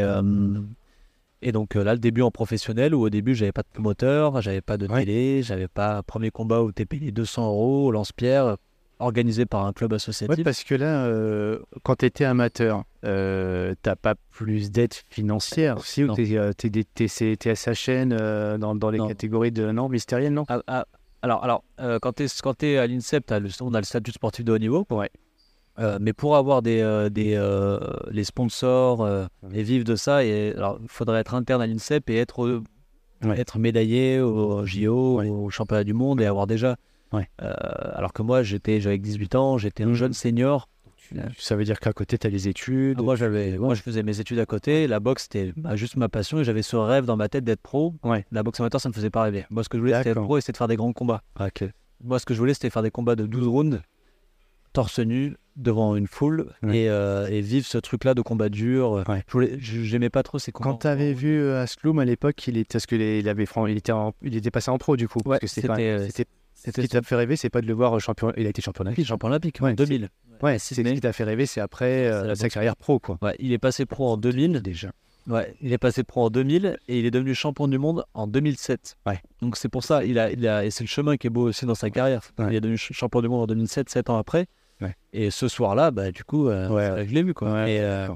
et 1.41 1.51
donc 1.51 1.75
là, 1.75 1.93
le 1.93 1.99
début 1.99 2.21
en 2.21 2.31
professionnel, 2.31 2.95
où 2.95 3.01
au 3.01 3.09
début, 3.09 3.35
j'avais 3.35 3.51
pas 3.51 3.61
de 3.61 3.67
promoteur, 3.71 4.41
j'avais 4.41 4.61
pas 4.61 4.77
de 4.77 4.87
Ouais. 4.87 5.01
télé, 5.05 5.43
j'avais 5.43 5.67
pas 5.67 6.01
premier 6.03 6.31
combat 6.31 6.61
où 6.63 6.71
t'es 6.71 6.85
payé 6.85 7.11
200 7.11 7.47
euros 7.47 7.87
au 7.87 7.91
lance-pierre, 7.91 8.57
organisé 8.99 9.45
par 9.45 9.65
un 9.65 9.73
club 9.73 9.93
associatif. 9.93 10.37
Ouais, 10.37 10.43
parce 10.43 10.63
que 10.63 10.75
là, 10.75 11.05
euh, 11.05 11.59
quand 11.83 11.97
tu 11.97 12.05
étais 12.05 12.25
amateur, 12.25 12.83
euh, 13.03 13.75
t'as 13.81 13.95
pas 13.95 14.15
plus 14.31 14.71
d'aide 14.71 14.93
financière 14.93 15.79
Si, 15.83 16.03
ou 16.03 16.13
t'es, 16.13 17.35
t'es 17.37 17.49
à 17.49 17.55
sa 17.55 17.73
chaîne 17.73 18.09
dans, 18.57 18.75
dans 18.75 18.89
les 18.89 18.97
Non. 18.99 19.07
catégories 19.07 19.51
de. 19.51 19.71
Non, 19.71 19.89
mystérielles, 19.89 20.33
non? 20.33 20.45
Ah, 20.47 20.61
ah, 20.67 20.85
alors, 21.21 21.43
alors 21.43 21.63
euh, 21.79 21.99
quand 22.01 22.13
tu 22.13 22.23
es, 22.65 22.77
à 22.77 22.87
l'INSEP, 22.87 23.33
on 23.61 23.73
a 23.73 23.79
le 23.79 23.85
statut 23.85 24.11
sportif 24.11 24.45
de 24.45 24.51
haut 24.53 24.57
niveau. 24.59 24.85
Ouais. 24.89 25.09
Euh, 25.77 25.97
mais 25.99 26.13
pour 26.13 26.37
avoir 26.37 26.61
des, 26.61 27.07
des, 27.11 27.37
les 28.11 28.23
sponsors 28.23 29.05
et 29.53 29.63
vivre 29.63 29.83
de 29.83 29.95
ça, 29.95 30.23
il 30.23 30.55
faudrait 30.87 31.19
être 31.19 31.33
interne 31.35 31.61
à 31.61 31.67
l'INSEP 31.67 32.09
et 32.09 32.17
être, 32.17 32.61
Ouais. 33.23 33.39
être 33.39 33.59
médaillé 33.59 34.19
au 34.19 34.65
JO, 34.65 35.17
Ouais. 35.19 35.29
au 35.29 35.49
championnat 35.49 35.83
du 35.85 35.93
monde 35.93 36.21
et 36.21 36.25
avoir 36.25 36.47
déjà. 36.47 36.75
Ouais. 37.15 37.29
Euh, 37.41 37.53
alors 37.93 38.13
que 38.13 38.21
moi, 38.21 38.43
j'étais, 38.43 38.79
j'avais 38.81 38.97
18 38.97 39.35
ans, 39.35 39.57
j'étais 39.57 39.83
un 39.83 39.87
Mhm. 39.87 39.93
jeune 39.93 40.13
senior. 40.13 40.69
Ça 41.37 41.55
veut 41.55 41.63
dire 41.65 41.79
qu'à 41.79 41.93
côté, 41.93 42.17
tu 42.17 42.25
as 42.25 42.31
les 42.31 42.47
études? 42.47 42.97
Ah, 42.99 43.03
moi, 43.03 43.15
j'avais, 43.15 43.57
moi, 43.59 43.75
je 43.75 43.81
faisais 43.83 44.01
mes 44.01 44.19
études 44.19 44.39
à 44.39 44.47
côté. 44.47 44.87
La 44.87 44.99
boxe, 44.99 45.23
c'était 45.23 45.53
bah, 45.55 45.75
juste 45.75 45.97
ma 45.97 46.09
passion 46.09 46.39
et 46.39 46.43
j'avais 46.43 46.63
ce 46.63 46.75
rêve 46.75 47.05
dans 47.05 47.15
ma 47.15 47.29
tête 47.29 47.43
d'être 47.43 47.61
pro. 47.61 47.93
Ouais. 48.03 48.25
La 48.31 48.41
boxe 48.41 48.59
amateur, 48.59 48.81
ça 48.81 48.89
me 48.89 48.93
faisait 48.93 49.11
pas 49.11 49.21
rêver. 49.21 49.45
Moi, 49.51 49.63
ce 49.63 49.69
que 49.69 49.77
je 49.77 49.81
voulais, 49.81 49.95
c'était 49.97 50.09
être 50.11 50.21
pro 50.23 50.37
et 50.37 50.41
c'était 50.41 50.53
de 50.53 50.57
faire 50.57 50.67
des 50.67 50.75
grands 50.77 50.93
combats. 50.93 51.21
Ah. 51.39 51.49
Moi, 52.03 52.17
ce 52.17 52.25
que 52.25 52.33
je 52.33 52.39
voulais, 52.39 52.55
c'était 52.55 52.71
faire 52.71 52.81
des 52.81 52.89
combats 52.89 53.15
de 53.15 53.27
12 53.27 53.47
rounds, 53.47 53.81
torse 54.73 54.97
nu, 54.99 55.35
devant 55.55 55.95
une 55.95 56.07
foule, 56.07 56.51
Ouais. 56.63 56.77
et, 56.79 56.89
euh, 56.89 57.27
et 57.27 57.39
vivre 57.39 57.65
ce 57.65 57.77
truc-là 57.77 58.13
de 58.15 58.21
combat 58.21 58.49
dur. 58.49 59.03
Ouais. 59.07 59.23
J'aimais 59.59 60.09
pas 60.09 60.23
trop 60.23 60.39
ces 60.39 60.51
combats. 60.51 60.71
Quand 60.71 60.77
tu 60.79 60.87
avais 60.87 61.13
vu 61.13 61.39
euh, 61.39 61.61
Asloum 61.61 61.99
à 61.99 62.05
l'époque, 62.05 62.45
il 62.47 62.57
était, 62.57 62.73
parce 62.73 62.85
que 62.87 62.95
il, 62.95 63.29
avait, 63.29 63.45
il, 63.69 63.77
était 63.77 63.91
en- 63.93 64.13
il 64.23 64.35
était 64.35 64.51
passé 64.51 64.71
en 64.71 64.77
pro 64.77 64.97
du 64.97 65.07
coup. 65.07 65.19
Ouais, 65.25 65.37
euh, 65.41 65.47
c'était- 66.07 66.25
ce 66.73 66.81
qui 66.81 66.87
t'a 66.87 67.01
fait 67.01 67.15
rêver, 67.15 67.35
c'est 67.35 67.49
pas 67.49 67.61
de 67.61 67.67
le 67.67 67.73
voir 67.73 67.99
champion. 67.99 68.31
Il 68.37 68.45
a 68.45 68.49
été 68.49 68.61
champion 68.61 68.83
olympique. 68.85 69.05
champion 69.05 69.27
olympique, 69.27 69.57
Ouais, 69.61 69.71
en 69.71 69.75
2000. 69.75 70.09
Ouais, 70.41 70.59
c'est 70.59 70.75
ce 70.75 70.81
qui 70.81 70.99
t'a 71.01 71.13
fait 71.13 71.23
rêver, 71.23 71.45
c'est 71.45 71.61
après 71.61 72.07
euh, 72.07 72.35
sa 72.35 72.49
carrière 72.49 72.75
pro, 72.75 72.99
quoi. 72.99 73.17
Ouais, 73.21 73.35
il 73.39 73.51
est 73.53 73.57
passé 73.57 73.85
pro 73.85 74.09
en 74.09 74.17
2000. 74.17 74.61
Déjà. 74.61 74.91
Ouais, 75.27 75.55
il 75.61 75.73
est 75.73 75.77
passé 75.79 76.03
pro 76.03 76.25
en 76.25 76.29
2000 76.29 76.77
et 76.87 76.99
il 76.99 77.05
est 77.05 77.11
devenu 77.11 77.33
champion 77.33 77.67
du 77.67 77.79
monde 77.79 78.03
en 78.13 78.27
2007. 78.27 78.95
Ouais. 79.07 79.19
Donc 79.41 79.57
c'est 79.57 79.69
pour 79.69 79.83
ça, 79.83 80.03
il 80.05 80.19
a, 80.19 80.31
il 80.31 80.47
a, 80.47 80.63
et 80.65 80.69
c'est 80.71 80.83
le 80.83 80.87
chemin 80.87 81.17
qui 81.17 81.27
est 81.27 81.29
beau 81.31 81.47
aussi 81.49 81.65
dans 81.65 81.73
sa 81.73 81.89
carrière. 81.89 82.21
Ouais. 82.37 82.45
Il 82.49 82.55
est 82.55 82.61
devenu 82.61 82.77
ch- 82.77 82.91
champion 82.93 83.21
du 83.21 83.27
monde 83.29 83.41
en 83.41 83.47
2007, 83.47 83.89
7 83.89 84.09
ans 84.11 84.17
après. 84.17 84.45
Ouais. 84.81 84.93
Et 85.13 85.31
ce 85.31 85.47
soir-là, 85.47 85.89
bah, 85.91 86.11
du 86.11 86.23
coup, 86.23 86.47
euh, 86.49 86.69
Ouais, 86.69 87.07
je 87.07 87.13
l'ai 87.13 87.23
vu. 87.23 87.33
Quoi. 87.33 87.51
Ouais, 87.53 87.75
et, 87.75 87.79
euh. 87.79 88.07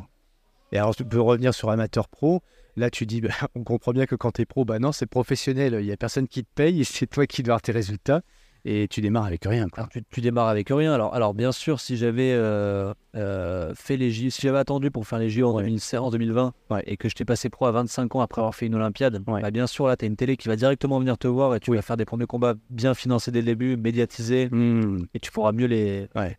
Et 0.72 0.78
alors, 0.78 0.96
tu 0.96 1.04
peux 1.04 1.20
revenir 1.22 1.54
sur 1.54 1.72
amateur 1.72 2.08
pro. 2.10 2.44
Là, 2.76 2.92
tu 2.92 3.06
dis, 3.08 3.22
bah, 3.22 3.30
on 3.56 3.64
comprend 3.64 3.92
bien 3.92 4.06
que 4.06 4.16
quand 4.16 4.32
tu 4.34 4.42
es 4.42 4.46
pro, 4.46 4.64
bah 4.66 4.78
non, 4.78 4.92
c'est 4.92 5.08
professionnel. 5.08 5.78
Il 5.80 5.86
n'y 5.86 5.92
a 5.92 5.98
personne 5.98 6.28
qui 6.28 6.44
te 6.44 6.50
paye 6.54 6.82
et 6.82 6.84
c'est 6.84 7.08
toi 7.08 7.26
qui 7.26 7.42
dois 7.42 7.54
avoir 7.54 7.62
tes 7.64 7.72
résultats. 7.72 8.22
Et 8.66 8.88
tu 8.90 9.02
démarres 9.02 9.26
avec 9.26 9.46
rien. 9.46 9.68
Quoi. 9.70 9.80
alors, 9.84 9.90
tu, 9.90 10.04
tu 10.10 10.22
démarres 10.22 10.48
avec 10.50 10.68
rien. 10.70 10.94
Alors, 10.94 11.14
alors 11.14 11.34
bien 11.34 11.52
sûr, 11.52 11.80
si 11.80 11.96
j'avais 11.98 12.32
euh, 12.34 12.94
euh, 13.16 13.74
fait 13.76 13.96
les 13.98 14.12
J, 14.12 14.32
si 14.32 14.42
j'avais 14.42 14.58
attendu 14.58 14.92
pour 14.92 15.08
faire 15.08 15.18
les 15.20 15.30
JO 15.30 15.48
en, 15.50 15.56
Ouais. 15.56 15.64
2016 15.64 16.00
en 16.02 16.10
2020 16.10 16.54
Ouais. 16.70 16.84
et 16.86 16.98
que 16.98 17.08
je 17.10 17.16
t'ai 17.16 17.26
passé 17.26 17.50
pro 17.50 17.66
à 17.68 17.72
25 17.72 18.16
ans 18.16 18.22
après 18.22 18.42
avoir 18.42 18.54
fait 18.54 18.66
une 18.66 18.76
Olympiade, 18.76 19.24
Ouais. 19.28 19.42
bah, 19.42 19.50
bien 19.52 19.66
sûr, 19.66 19.88
là, 19.88 19.96
tu 19.96 20.06
as 20.06 20.08
une 20.08 20.16
télé 20.18 20.36
qui 20.38 20.48
va 20.50 20.56
directement 20.56 21.00
venir 21.00 21.18
te 21.18 21.28
voir 21.28 21.56
et 21.56 21.60
tu 21.60 21.72
Oui. 21.72 21.78
vas 21.78 21.82
faire 21.82 21.98
des 21.98 22.06
premiers 22.06 22.26
combats 22.26 22.54
bien 22.70 22.94
financés 22.94 23.32
dès 23.32 23.40
le 23.40 23.46
début, 23.46 23.78
médiatisés, 23.78 24.50
Hmm. 24.52 25.06
et 25.14 25.20
tu 25.20 25.32
pourras 25.32 25.52
mieux 25.54 25.68
les. 25.68 26.08
Ouais. 26.16 26.38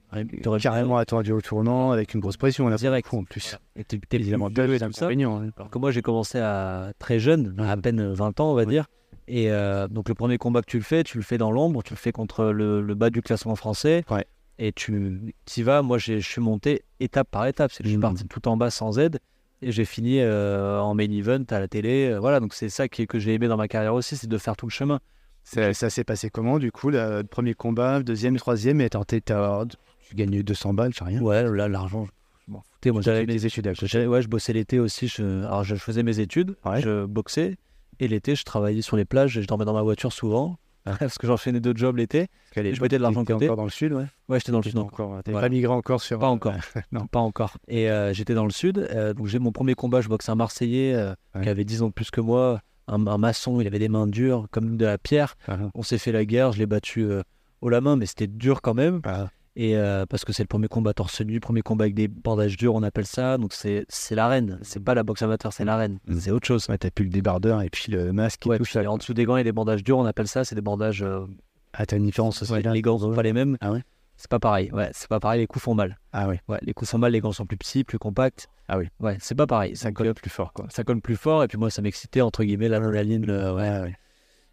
Carrément 0.61 0.97
attendu 0.99 1.33
au 1.33 1.41
tournant 1.41 1.91
avec 1.93 2.15
une 2.15 2.21
grosse 2.21 2.37
pression. 2.37 2.69
Là, 2.69 2.77
Direct. 2.77 3.13
en 3.15 3.25
plus. 3.25 3.57
Et 3.77 3.85
t'es 3.85 3.99
Évidemment, 4.13 4.51
tout 4.51 4.55
ça. 4.93 5.07
hein. 5.09 5.51
Alors 5.57 5.71
que 5.71 5.79
moi, 5.79 5.91
j'ai 5.91 6.03
commencé 6.03 6.39
à 6.39 6.93
très 6.99 7.19
jeune, 7.19 7.55
à 7.59 7.77
peine 7.77 8.13
20 8.13 8.39
ans, 8.41 8.51
on 8.53 8.55
va 8.55 8.65
dire. 8.67 8.85
Et 9.29 9.51
euh, 9.51 9.87
donc, 9.89 10.09
le 10.09 10.15
premier 10.15 10.39
combat 10.39 10.61
que 10.63 10.67
tu 10.71 10.79
le 10.79 10.83
fais, 10.83 11.05
tu 11.05 11.17
le 11.19 11.23
fais 11.23 11.39
dans 11.39 11.51
l'ombre, 11.53 11.83
tu 11.83 11.93
le 11.93 11.99
fais 11.99 12.13
contre 12.13 12.47
le, 12.47 12.81
le 12.81 12.95
bas 12.95 13.11
du 13.11 13.23
classement 13.23 13.55
français. 13.57 14.05
Ouais. 14.11 14.25
Et 14.59 14.73
tu 14.73 15.33
y 15.57 15.63
vas. 15.63 15.83
Moi, 15.83 15.99
je 15.99 16.19
suis 16.19 16.41
monté 16.41 16.83
étape 16.99 17.29
par 17.31 17.47
étape. 17.47 17.71
C'est 17.73 17.83
que 17.83 17.89
je 17.89 17.91
suis 17.91 17.97
Mhm. 17.97 18.03
parti 18.03 18.25
tout 18.27 18.47
en 18.49 18.57
bas 18.57 18.71
sans 18.71 18.99
aide. 18.99 19.19
Et 19.63 19.73
j'ai 19.73 19.85
fini 19.85 20.21
euh, 20.21 20.81
en 20.81 20.95
main 20.95 21.11
event 21.11 21.45
à 21.51 21.61
la 21.61 21.69
télé. 21.69 22.11
Euh, 22.11 22.19
Voilà, 22.21 22.41
donc 22.41 22.55
c'est 22.55 22.69
ça 22.71 22.89
qui, 22.89 23.07
que 23.07 23.19
j'ai 23.19 23.35
aimé 23.35 23.47
dans 23.47 23.57
ma 23.59 23.69
carrière 23.69 23.95
aussi, 23.95 24.17
c'est 24.17 24.27
de 24.29 24.39
faire 24.39 24.57
tout 24.57 24.67
le 24.67 24.71
chemin. 24.73 25.01
Ça, 25.45 25.73
ça 25.75 25.91
s'est 25.91 26.05
passé 26.05 26.29
comment, 26.31 26.59
du 26.59 26.71
coup, 26.73 26.91
là, 26.91 27.19
le 27.23 27.27
premier 27.27 27.55
combat, 27.55 28.03
deuxième, 28.03 28.37
troisième, 28.37 28.81
et 28.81 28.91
t'as- 28.91 29.05
tu 29.05 30.15
gagnes 30.15 30.43
200 30.43 30.75
balles, 30.75 30.93
c'est 30.95 31.05
rien? 31.05 31.21
Ouais, 31.23 31.43
là, 31.51 31.69
l'argent, 31.69 32.07
je 32.47 32.53
m'en 32.53 32.61
foutais. 32.63 32.91
Moi, 32.91 33.01
j'avais 33.03 33.27
mes 33.27 33.45
études 33.47 33.67
ouais, 33.67 34.23
je 34.23 34.29
bossais 34.29 34.53
l'été 34.53 34.79
aussi. 34.79 35.09
Je, 35.09 35.45
alors, 35.45 35.65
je 35.65 35.75
faisais 35.77 36.03
mes 36.03 36.21
études, 36.21 36.57
Ouais. 36.65 36.81
je 36.81 37.05
boxais. 37.07 37.57
Et 38.01 38.09
l'été, 38.09 38.35
je 38.35 38.43
travaillais 38.45 38.83
sur 38.83 38.97
les 38.97 39.05
plages 39.05 39.37
et 39.39 39.43
je 39.43 39.47
dormais 39.47 39.65
dans 39.65 39.75
ma 39.75 39.83
voiture 39.83 40.13
souvent. 40.13 40.57
Ah. 40.87 40.95
Parce 40.99 41.19
que 41.19 41.27
j'enchaînais 41.27 41.61
deux 41.61 41.75
jobs 41.77 41.97
l'été. 41.97 42.29
L'époque, 42.57 42.81
mettais 42.81 42.97
de 42.97 43.03
l'argent 43.03 43.25
côté. 43.25 43.45
encore 43.47 43.57
dans 43.57 43.65
le 43.65 43.71
sud, 43.71 43.93
ouais. 43.93 44.07
Ouais, 44.29 44.39
j'étais 44.41 44.51
dans 44.53 44.59
le 44.59 44.65
sud. 44.65 44.79
encore, 44.79 45.11
Ouais. 45.11 45.23
pas 45.33 45.49
migré 45.51 45.71
encore 45.73 46.01
sur. 46.01 46.19
Pas 46.19 46.29
encore. 46.29 46.55
non. 46.93 47.07
Pas 47.07 47.21
encore. 47.21 47.59
Et 47.69 47.91
euh, 47.91 48.13
j'étais 48.15 48.33
dans 48.35 48.47
le 48.47 48.51
sud. 48.51 48.79
euh, 48.79 49.13
donc, 49.13 49.27
j'ai 49.27 49.39
mon 49.39 49.53
premier 49.53 49.75
combat. 49.75 50.01
Je 50.01 50.09
boxe 50.09 50.29
un 50.31 50.35
Marseillais 50.35 50.95
euh, 50.95 51.15
Ouais. 51.35 51.43
qui 51.43 51.49
avait 51.51 51.65
10 51.65 51.83
ans 51.83 51.89
de 51.89 51.93
plus 51.93 52.11
que 52.11 52.21
moi. 52.23 52.61
Un, 52.89 53.07
un 53.07 53.19
maçon, 53.19 53.61
il 53.61 53.67
avait 53.67 53.79
des 53.79 53.89
mains 53.91 54.07
dures 54.07 54.47
comme 54.51 54.77
de 54.79 54.85
la 54.87 54.97
pierre. 54.99 55.37
Ah, 55.47 55.59
On 55.75 55.83
s'est 55.83 55.99
fait 55.99 56.13
la 56.13 56.25
guerre. 56.25 56.53
Je 56.53 56.59
l'ai 56.59 56.67
battu 56.67 57.03
euh, 57.05 57.23
haut 57.61 57.69
la 57.69 57.81
main, 57.83 57.97
mais 57.97 58.07
c'était 58.07 58.27
dur 58.27 58.63
quand 58.63 58.75
même. 58.75 59.01
ah. 59.05 59.29
Et 59.63 59.77
euh, 59.77 60.07
parce 60.07 60.25
que 60.25 60.33
c'est 60.33 60.43
le 60.43 60.47
premier 60.47 60.69
combat 60.69 60.95
torse 60.95 61.21
nu, 61.21 61.39
premier 61.39 61.61
combat 61.61 61.85
avec 61.85 61.95
des 61.95 62.09
bandages 62.09 62.57
durs, 62.57 62.75
on 62.75 62.83
appelle 62.83 63.05
ça. 63.05 63.37
Donc 63.37 63.53
c'est 63.53 63.85
l'arène. 64.13 64.59
C'est 64.63 64.83
pas 64.83 64.95
la 64.95 65.03
boxe 65.03 65.21
amateur, 65.21 65.53
c'est 65.53 65.67
l'arène. 65.67 65.99
Mm. 66.07 66.19
C'est 66.19 66.31
autre 66.31 66.47
chose. 66.47 66.67
Ouais, 66.71 66.79
t'as 66.79 66.91
plus 66.91 67.05
le 67.05 67.11
débardeur 67.11 67.61
et 67.61 67.69
puis 67.69 67.93
le 67.93 68.11
masque 68.15 68.47
et 68.47 68.49
Ouais, 68.51 68.57
tout 68.57 68.65
puis 68.65 68.73
ça. 68.73 68.91
en 68.91 68.97
dessous 68.97 69.13
des 69.13 69.27
gants, 69.27 69.37
il 69.37 69.41
y 69.41 69.43
a 69.43 69.45
des 69.45 69.53
bandages 69.53 69.85
durs, 69.85 69.99
on 69.99 70.07
appelle 70.07 70.29
ça. 70.29 70.45
C'est 70.45 70.55
des 70.55 70.63
bandages. 70.63 71.03
euh, 71.03 71.27
Ah, 71.75 71.85
t'as 71.85 71.99
une 71.99 72.05
différence 72.07 72.41
aussi. 72.41 72.51
ouais, 72.53 72.63
les 72.63 72.81
gants 72.81 72.99
sont 72.99 73.13
pas 73.13 73.23
les 73.23 73.35
mêmes. 73.35 73.59
Ah 73.61 73.71
ouais? 73.73 73.83
C'est 74.17 74.31
pas 74.31 74.39
pareil. 74.39 74.71
Ouais, 74.73 74.89
c'est 74.95 75.09
pas 75.09 75.21
pareil. 75.21 75.41
Les 75.41 75.47
coups 75.47 75.63
font 75.65 75.75
mal. 75.75 75.99
Ah 76.15 76.27
ouais, 76.27 76.41
Ouais, 76.49 76.59
les 76.63 76.73
coups 76.73 76.91
font 76.91 76.99
mal. 76.99 77.13
Les 77.13 77.21
gants 77.21 77.33
sont 77.33 77.45
plus 77.45 77.59
petits, 77.59 77.85
plus 77.85 77.99
compacts. 77.99 78.49
Ah 78.69 78.79
oui. 78.79 78.87
Ouais, 78.99 79.19
c'est 79.21 79.35
pas 79.35 79.47
pareil. 79.47 79.77
ça 79.77 79.93
colle 79.93 80.07
euh, 80.09 80.15
plus 80.15 80.31
fort, 80.31 80.55
quoi. 80.55 80.67
ça 80.71 80.85
colle 80.85 81.03
plus 81.03 81.17
fort. 81.17 81.45
Et 81.45 81.49
puis 81.49 81.59
moi, 81.59 81.69
ça 81.71 81.83
m'excitait 81.83 82.23
entre 82.23 82.45
guillemets 82.45 82.69
l'adrénaline. 82.69 83.29
euh, 83.29 83.55
ouais. 83.55 83.69
Ouais, 83.71 83.81
ouais. 83.81 83.95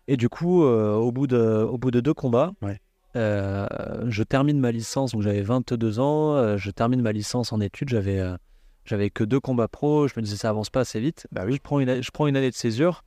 Et 0.10 0.18
du 0.18 0.28
coup, 0.28 0.64
euh, 0.66 0.96
au, 0.96 1.12
bout 1.14 1.28
de, 1.28 1.38
au 1.38 1.78
bout 1.78 1.92
de 1.92 2.00
deux 2.02 2.14
combats, 2.14 2.52
Ouais. 2.62 2.80
Euh, 3.16 3.68
je 4.10 4.24
termine 4.24 4.60
ma 4.60 4.72
licence. 4.72 5.12
Donc 5.14 5.22
j'avais 5.22 5.42
22 5.42 6.00
ans. 6.00 6.36
euh, 6.36 6.58
je 6.58 6.72
termine 6.72 7.02
ma 7.02 7.12
licence 7.12 7.52
en 7.54 7.60
études. 7.62 7.90
J'avais 7.90 8.20
euh, 8.20 8.36
j'avais 8.86 9.10
que 9.10 9.24
deux 9.24 9.40
combats 9.40 9.68
pro. 9.68 10.08
Je 10.08 10.14
me 10.18 10.22
disais 10.22 10.38
ça 10.38 10.50
avance 10.50 10.70
pas 10.70 10.82
assez 10.82 11.00
vite. 11.00 11.28
Bah 11.32 11.44
oui. 11.46 11.54
Je 11.56 11.62
prends 11.62 11.80
une, 11.80 12.02
je 12.02 12.12
prends 12.12 12.28
une 12.28 12.38
année 12.38 12.50
de 12.52 12.56
césure 12.56 13.04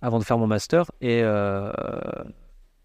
avant 0.00 0.18
de 0.18 0.24
faire 0.24 0.38
mon 0.38 0.46
master 0.46 0.90
et 1.00 1.22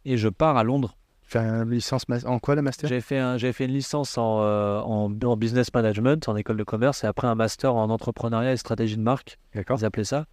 et 0.06 0.18
je 0.18 0.30
pars 0.30 0.58
à 0.58 0.64
Londres. 0.64 0.96
Fais 1.22 1.40
une 1.40 1.70
licence 1.70 2.06
en 2.26 2.40
quoi, 2.40 2.56
la 2.56 2.62
master? 2.62 2.88
J'avais 2.88 3.02
fait 3.02 3.18
un- 3.18 3.38
fait 3.38 3.66
une 3.66 3.72
licence 3.74 4.18
en, 4.18 4.40
en, 4.40 5.12
en 5.22 5.38
business 5.38 5.74
management 5.74 6.30
en 6.30 6.38
école 6.38 6.56
de 6.56 6.64
commerce 6.64 7.04
et 7.04 7.08
après 7.08 7.28
un 7.28 7.36
master 7.36 7.76
en 7.76 7.90
entrepreneuriat 7.90 8.54
et 8.54 8.58
stratégie 8.58 8.96
de 8.96 9.02
marque. 9.02 9.38
D'accord. 9.54 9.78
Ils 9.82 9.86
appelaient 9.86 10.06
ça. 10.06 10.26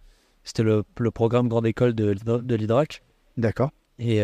C'était 0.45 0.63
le, 0.63 0.83
le 0.97 1.11
programme 1.11 1.49
grande 1.49 1.65
école 1.65 1.93
de, 1.95 2.13
de 2.13 2.55
l'IDRAC. 2.55 3.01
D'accord. 3.35 3.71
Et, 3.99 4.23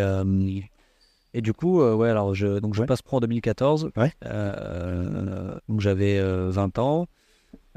et 1.34 1.42
du 1.42 1.54
coup, 1.54 1.82
euh, 1.82 1.94
ouais, 1.96 2.10
alors 2.10 2.34
je, 2.34 2.60
donc 2.60 2.74
je 2.76 2.82
Ouais. 2.82 2.86
passe 2.88 3.02
pro 3.02 3.18
en 3.18 3.20
2014. 3.22 3.90
Ouais. 3.98 4.12
Euh, 4.26 5.56
donc 5.70 5.80
j'avais 5.82 6.18
euh, 6.20 6.50
20 6.52 6.78
ans. 6.80 7.08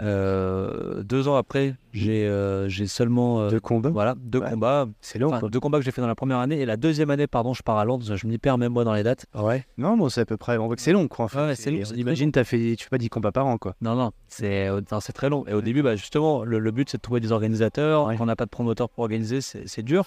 Euh, 0.00 1.04
deux 1.04 1.28
ans 1.28 1.36
après, 1.36 1.76
j'ai 1.92 2.26
euh, 2.26 2.68
j'ai 2.68 2.88
seulement 2.88 3.42
euh, 3.42 3.50
Deux 3.50 3.60
combats 3.60 3.90
voilà 3.90 4.16
deux 4.18 4.40
Ouais. 4.40 4.50
combats, 4.50 4.88
C'est 5.00 5.20
long, 5.20 5.30
deux 5.48 5.60
combats 5.60 5.78
que 5.78 5.84
j'ai 5.84 5.92
fait 5.92 6.00
dans 6.00 6.08
la 6.08 6.16
première 6.16 6.38
année 6.38 6.60
et 6.60 6.66
la 6.66 6.76
deuxième 6.76 7.10
année, 7.10 7.28
pardon, 7.28 7.54
je 7.54 7.62
pars 7.62 7.78
à 7.78 7.84
Londres. 7.84 8.16
Je 8.16 8.26
m'y 8.26 8.38
perds 8.38 8.58
même 8.58 8.72
moi 8.72 8.82
dans 8.82 8.92
les 8.92 9.04
dates. 9.04 9.26
Ouais. 9.36 9.64
Non, 9.78 9.96
bon, 9.96 10.08
c'est 10.08 10.22
à 10.22 10.24
peu 10.26 10.36
près. 10.36 10.58
On 10.58 10.66
voit 10.66 10.74
que 10.74 10.82
c'est 10.82 10.90
long, 10.92 11.06
quoi. 11.06 11.26
En 11.26 11.28
fait. 11.28 11.38
Ouais, 11.38 11.54
c'est 11.54 11.70
long, 11.70 11.78
imagine, 11.94 12.32
t'as 12.32 12.42
fait, 12.42 12.74
tu 12.76 12.84
fais 12.84 12.90
pas 12.90 12.98
10 12.98 13.08
combats 13.08 13.30
par 13.30 13.46
an, 13.46 13.56
quoi. 13.56 13.76
Non, 13.82 13.94
non, 13.94 14.10
c'est 14.26 14.66
euh, 14.68 14.80
c'est 15.00 15.12
très 15.12 15.30
long. 15.30 15.46
Et 15.46 15.54
au 15.54 15.60
début, 15.60 15.82
bah, 15.82 15.94
justement, 15.94 16.42
le, 16.44 16.58
le 16.58 16.70
but 16.72 16.90
c'est 16.90 16.96
de 16.98 17.02
trouver 17.02 17.20
des 17.20 17.30
organisateurs. 17.30 18.08
Quand 18.18 18.24
on 18.24 18.26
n'a 18.26 18.36
pas 18.36 18.46
de 18.46 18.50
promoteur 18.50 18.88
pour 18.88 19.02
organiser, 19.04 19.40
c'est 19.40 19.68
c'est 19.68 19.82
dur. 19.84 20.06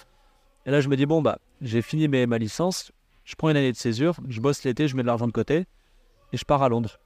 Et 0.66 0.70
là, 0.70 0.82
je 0.82 0.88
me 0.90 0.96
dis 0.96 1.06
bon 1.06 1.22
bah, 1.22 1.38
j'ai 1.62 1.80
fini 1.80 2.08
mes, 2.08 2.26
ma 2.26 2.36
licence, 2.36 2.92
je 3.28 3.34
prends 3.36 3.50
une 3.50 3.58
année 3.58 3.72
de 3.72 3.76
césure, 3.76 4.16
je 4.26 4.40
bosse 4.40 4.64
l'été, 4.64 4.88
je 4.88 4.96
mets 4.96 5.02
de 5.02 5.06
l'argent 5.06 5.26
de 5.26 5.32
côté 5.32 5.66
et 6.32 6.36
je 6.36 6.44
pars 6.46 6.62
à 6.62 6.70
Londres. 6.70 6.98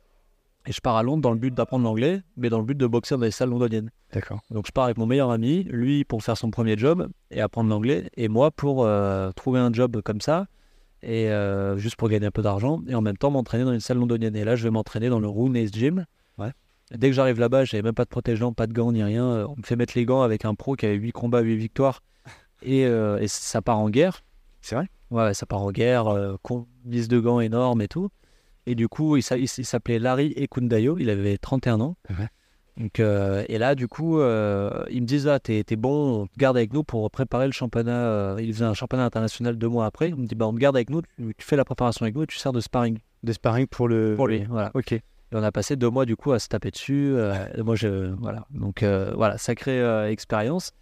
Et 0.66 0.72
je 0.72 0.80
pars 0.80 0.94
à 0.94 1.02
Londres 1.02 1.20
dans 1.20 1.32
le 1.32 1.36
but 1.36 1.52
d'apprendre 1.52 1.84
l'anglais, 1.84 2.22
mais 2.36 2.48
dans 2.48 2.60
le 2.60 2.64
but 2.64 2.78
de 2.78 2.86
boxer 2.86 3.16
dans 3.16 3.22
les 3.22 3.32
salles 3.32 3.50
londoniennes. 3.50 3.90
D'accord. 4.12 4.38
Donc 4.52 4.68
je 4.68 4.70
pars 4.70 4.84
avec 4.84 4.98
mon 4.98 5.06
meilleur 5.06 5.32
ami, 5.32 5.64
lui 5.64 6.04
pour 6.04 6.22
faire 6.22 6.36
son 6.36 6.52
premier 6.52 6.78
job 6.78 7.08
et 7.32 7.40
apprendre 7.40 7.68
l'anglais, 7.70 8.08
et 8.16 8.28
moi 8.28 8.52
pour 8.52 8.84
euh, 8.84 9.32
trouver 9.32 9.58
un 9.58 9.72
job 9.72 10.00
comme 10.02 10.20
ça, 10.20 10.46
et 11.02 11.28
euh, 11.28 11.76
juste 11.76 11.96
pour 11.96 12.08
gagner 12.08 12.26
un 12.26 12.30
peu 12.30 12.42
d'argent, 12.42 12.80
et 12.86 12.94
en 12.94 13.00
même 13.00 13.16
temps 13.16 13.32
m'entraîner 13.32 13.64
dans 13.64 13.72
une 13.72 13.80
salle 13.80 13.98
londonienne. 13.98 14.36
Et 14.36 14.44
là, 14.44 14.54
je 14.54 14.62
vais 14.62 14.70
m'entraîner 14.70 15.08
dans 15.08 15.18
le 15.18 15.26
Rooney's 15.26 15.72
Gym. 15.72 16.06
Ouais. 16.38 16.52
Dès 16.92 17.08
que 17.08 17.14
j'arrive 17.14 17.40
là-bas, 17.40 17.64
j'avais 17.64 17.82
même 17.82 17.94
pas 17.94 18.04
de 18.04 18.10
protège-gants, 18.10 18.52
pas 18.52 18.68
de 18.68 18.72
gants 18.72 18.92
ni 18.92 19.02
rien. 19.02 19.44
On 19.48 19.56
me 19.56 19.62
fait 19.64 19.74
mettre 19.74 19.94
les 19.96 20.04
gants 20.04 20.22
avec 20.22 20.44
un 20.44 20.54
pro 20.54 20.76
qui 20.76 20.86
avait 20.86 20.94
8 20.94 21.10
combats, 21.10 21.40
8 21.40 21.56
victoires, 21.56 22.00
et, 22.62 22.86
euh, 22.86 23.18
et 23.18 23.26
ça 23.26 23.60
part 23.60 23.80
en 23.80 23.90
guerre. 23.90 24.22
C'est 24.60 24.76
vrai? 24.76 24.88
Ouais, 25.12 25.34
ça 25.34 25.46
part 25.46 25.60
en 25.60 25.70
guerre, 25.70 26.08
euh, 26.08 26.36
de 26.84 27.18
gants 27.20 27.40
énorme 27.40 27.82
et 27.82 27.88
tout. 27.88 28.08
Et 28.66 28.74
du 28.74 28.88
coup, 28.88 29.16
il 29.16 29.22
s'appelait 29.22 29.98
Larry 29.98 30.32
Ekundayo, 30.36 30.96
il 30.98 31.10
avait 31.10 31.36
31 31.38 31.80
ans. 31.80 31.96
Ouais. 32.10 32.28
Donc, 32.78 33.00
euh, 33.00 33.44
et 33.48 33.58
là, 33.58 33.74
du 33.74 33.86
coup, 33.86 34.18
euh, 34.18 34.84
ils 34.90 35.02
me 35.02 35.06
disent 35.06 35.28
Ah, 35.28 35.38
t'es 35.38 35.62
t'es 35.62 35.76
bon, 35.76 36.22
on 36.22 36.26
te 36.26 36.38
garde 36.38 36.56
avec 36.56 36.72
nous 36.72 36.84
pour 36.84 37.10
préparer 37.10 37.44
le 37.46 37.52
championnat. 37.52 37.92
euh, 38.06 38.36
il 38.40 38.52
faisait 38.54 38.64
un 38.64 38.72
championnat 38.72 39.04
international 39.04 39.58
deux 39.58 39.68
mois 39.68 39.84
après. 39.84 40.12
On 40.14 40.16
me 40.16 40.26
dit 40.26 40.34
bah, 40.34 40.46
On 40.46 40.54
te 40.54 40.58
garde 40.58 40.76
avec 40.76 40.88
nous, 40.88 41.02
tu, 41.02 41.34
tu 41.36 41.44
fais 41.46 41.56
la 41.56 41.64
préparation 41.66 42.04
avec 42.04 42.14
nous 42.14 42.22
et 42.22 42.26
tu 42.26 42.38
sers 42.38 42.52
de 42.52 42.60
sparring 42.60 42.98
De 43.24 43.32
sparring 43.32 43.66
pour 43.66 43.88
le. 43.88 44.14
pour 44.16 44.26
lui. 44.26 44.44
Voilà. 44.48 44.70
Ok. 44.74 44.92
Et 44.92 45.02
on 45.32 45.42
a 45.42 45.52
passé 45.52 45.76
deux 45.76 45.90
mois 45.90 46.06
du 46.06 46.16
coup 46.16 46.32
à 46.32 46.38
se 46.38 46.48
taper 46.48 46.70
dessus. 46.70 47.12
euh, 47.14 47.34
moi, 47.62 47.74
je, 47.74 48.14
voilà. 48.20 48.46
Donc 48.50 48.82
voilà, 48.82 49.36
sacrée 49.38 50.10
expérience. 50.10 50.72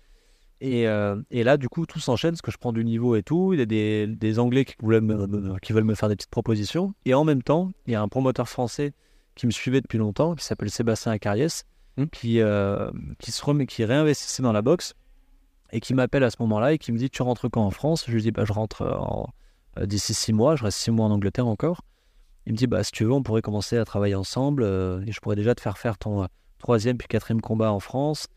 Et, 0.60 0.86
euh, 0.86 1.16
et 1.30 1.42
là, 1.42 1.56
du 1.56 1.68
coup, 1.68 1.86
tout 1.86 2.00
s'enchaîne 2.00 2.32
parce 2.32 2.42
que 2.42 2.50
je 2.50 2.58
prends 2.58 2.72
du 2.72 2.84
niveau 2.84 3.16
et 3.16 3.22
tout. 3.22 3.52
Il 3.54 3.58
y 3.60 3.62
a 3.62 3.66
des, 3.66 4.06
des 4.06 4.38
Anglais 4.38 4.64
qui, 4.64 4.74
me- 4.82 4.98
veulent 5.72 5.84
me 5.84 5.94
faire 5.94 6.08
des 6.10 6.16
petites 6.16 6.30
propositions. 6.30 6.92
Et 7.06 7.14
en 7.14 7.24
même 7.24 7.42
temps, 7.42 7.70
il 7.86 7.92
y 7.92 7.96
a 7.96 8.02
un 8.02 8.08
promoteur 8.08 8.48
français 8.48 8.92
qui 9.36 9.46
me 9.46 9.50
suivait 9.50 9.80
depuis 9.80 9.96
longtemps, 9.98 10.34
qui 10.34 10.44
s'appelle 10.44 10.70
Sébastien 10.70 11.12
Acariès, 11.12 11.64
Hmm. 11.96 12.06
qui, 12.06 12.40
euh, 12.40 12.88
qui, 13.18 13.32
se 13.32 13.44
remet, 13.44 13.66
qui 13.66 13.84
réinvestissait 13.84 14.44
dans 14.44 14.52
la 14.52 14.62
boxe 14.62 14.94
et 15.72 15.80
qui 15.80 15.92
m'appelle 15.92 16.22
à 16.22 16.30
ce 16.30 16.36
moment-là 16.40 16.72
et 16.72 16.78
qui 16.78 16.92
me 16.92 16.98
dit 16.98 17.10
Tu 17.10 17.20
rentres 17.22 17.50
quand 17.50 17.64
en 17.64 17.70
France? 17.70 18.04
Je 18.06 18.12
lui 18.12 18.22
dis 18.22 18.30
bah, 18.30 18.44
Je 18.44 18.52
rentre 18.52 18.82
en- 18.86 19.28
euh, 19.78 19.86
d'ici 19.86 20.14
six 20.14 20.32
mois. 20.32 20.54
Je 20.54 20.62
reste 20.62 20.78
six 20.78 20.92
mois 20.92 21.06
en 21.06 21.10
Angleterre 21.10 21.48
encore. 21.48 21.80
Il 22.46 22.52
me 22.52 22.56
dit 22.56 22.66
bah 22.68 22.84
si 22.84 22.92
tu 22.92 23.04
veux, 23.04 23.12
on 23.12 23.22
pourrait 23.24 23.42
commencer 23.42 23.76
à 23.76 23.84
travailler 23.84 24.14
ensemble 24.14 24.62
euh, 24.62 25.02
et 25.06 25.10
je 25.12 25.20
pourrais 25.20 25.34
déjà 25.36 25.54
te 25.54 25.60
faire 25.60 25.78
faire 25.78 25.98
ton 25.98 26.26
troisième 26.58 26.96
puis 26.96 27.08
quatrième 27.08 27.40
combat 27.40 27.72
en 27.72 27.80
France 27.80 28.28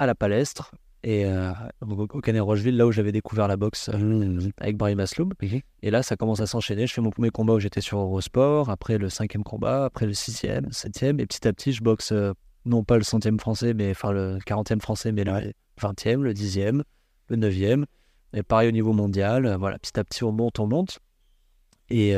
à 0.00 0.06
la 0.06 0.14
Palestre 0.16 0.72
et 1.02 1.24
euh, 1.24 1.52
au 1.80 2.20
Canet 2.20 2.42
Rocheville, 2.42 2.76
là 2.76 2.86
où 2.86 2.92
j'avais 2.92 3.12
découvert 3.12 3.48
la 3.48 3.56
boxe 3.56 3.88
euh, 3.92 4.38
avec 4.58 4.76
Barry 4.76 4.94
Masloum. 4.94 5.32
Mhm. 5.40 5.60
Et 5.82 5.90
là, 5.90 6.02
ça 6.02 6.16
commence 6.16 6.40
à 6.40 6.46
s'enchaîner. 6.46 6.86
Je 6.86 6.92
fais 6.92 7.00
mon 7.00 7.10
premier 7.10 7.30
combat 7.30 7.54
où 7.54 7.60
j'étais 7.60 7.80
sur 7.80 7.98
Eurosport, 7.98 8.68
après 8.68 8.98
le 8.98 9.08
cinquième 9.08 9.42
combat, 9.42 9.86
après 9.86 10.06
le 10.06 10.12
sixième, 10.12 10.70
septième, 10.72 11.18
et 11.20 11.26
petit 11.26 11.46
à 11.48 11.52
petit, 11.52 11.72
je 11.72 11.82
boxe 11.82 12.12
euh, 12.12 12.32
non 12.66 12.84
pas 12.84 12.98
le 12.98 13.04
centième 13.04 13.40
français, 13.40 13.72
mais 13.72 13.90
enfin 13.90 14.12
le 14.12 14.38
quarantième 14.44 14.80
français, 14.80 15.12
mais 15.12 15.24
le 15.24 15.52
vingtième, 15.80 16.22
le 16.22 16.34
dixième, 16.34 16.84
le 17.28 17.36
neuvième. 17.36 17.86
Et 18.34 18.42
pareil 18.42 18.68
au 18.68 18.72
niveau 18.72 18.92
mondial. 18.92 19.56
Voilà, 19.58 19.78
petit 19.78 19.98
à 19.98 20.04
petit, 20.04 20.22
on 20.24 20.32
monte, 20.32 20.58
on 20.60 20.66
monte. 20.66 20.98
Et, 21.88 22.14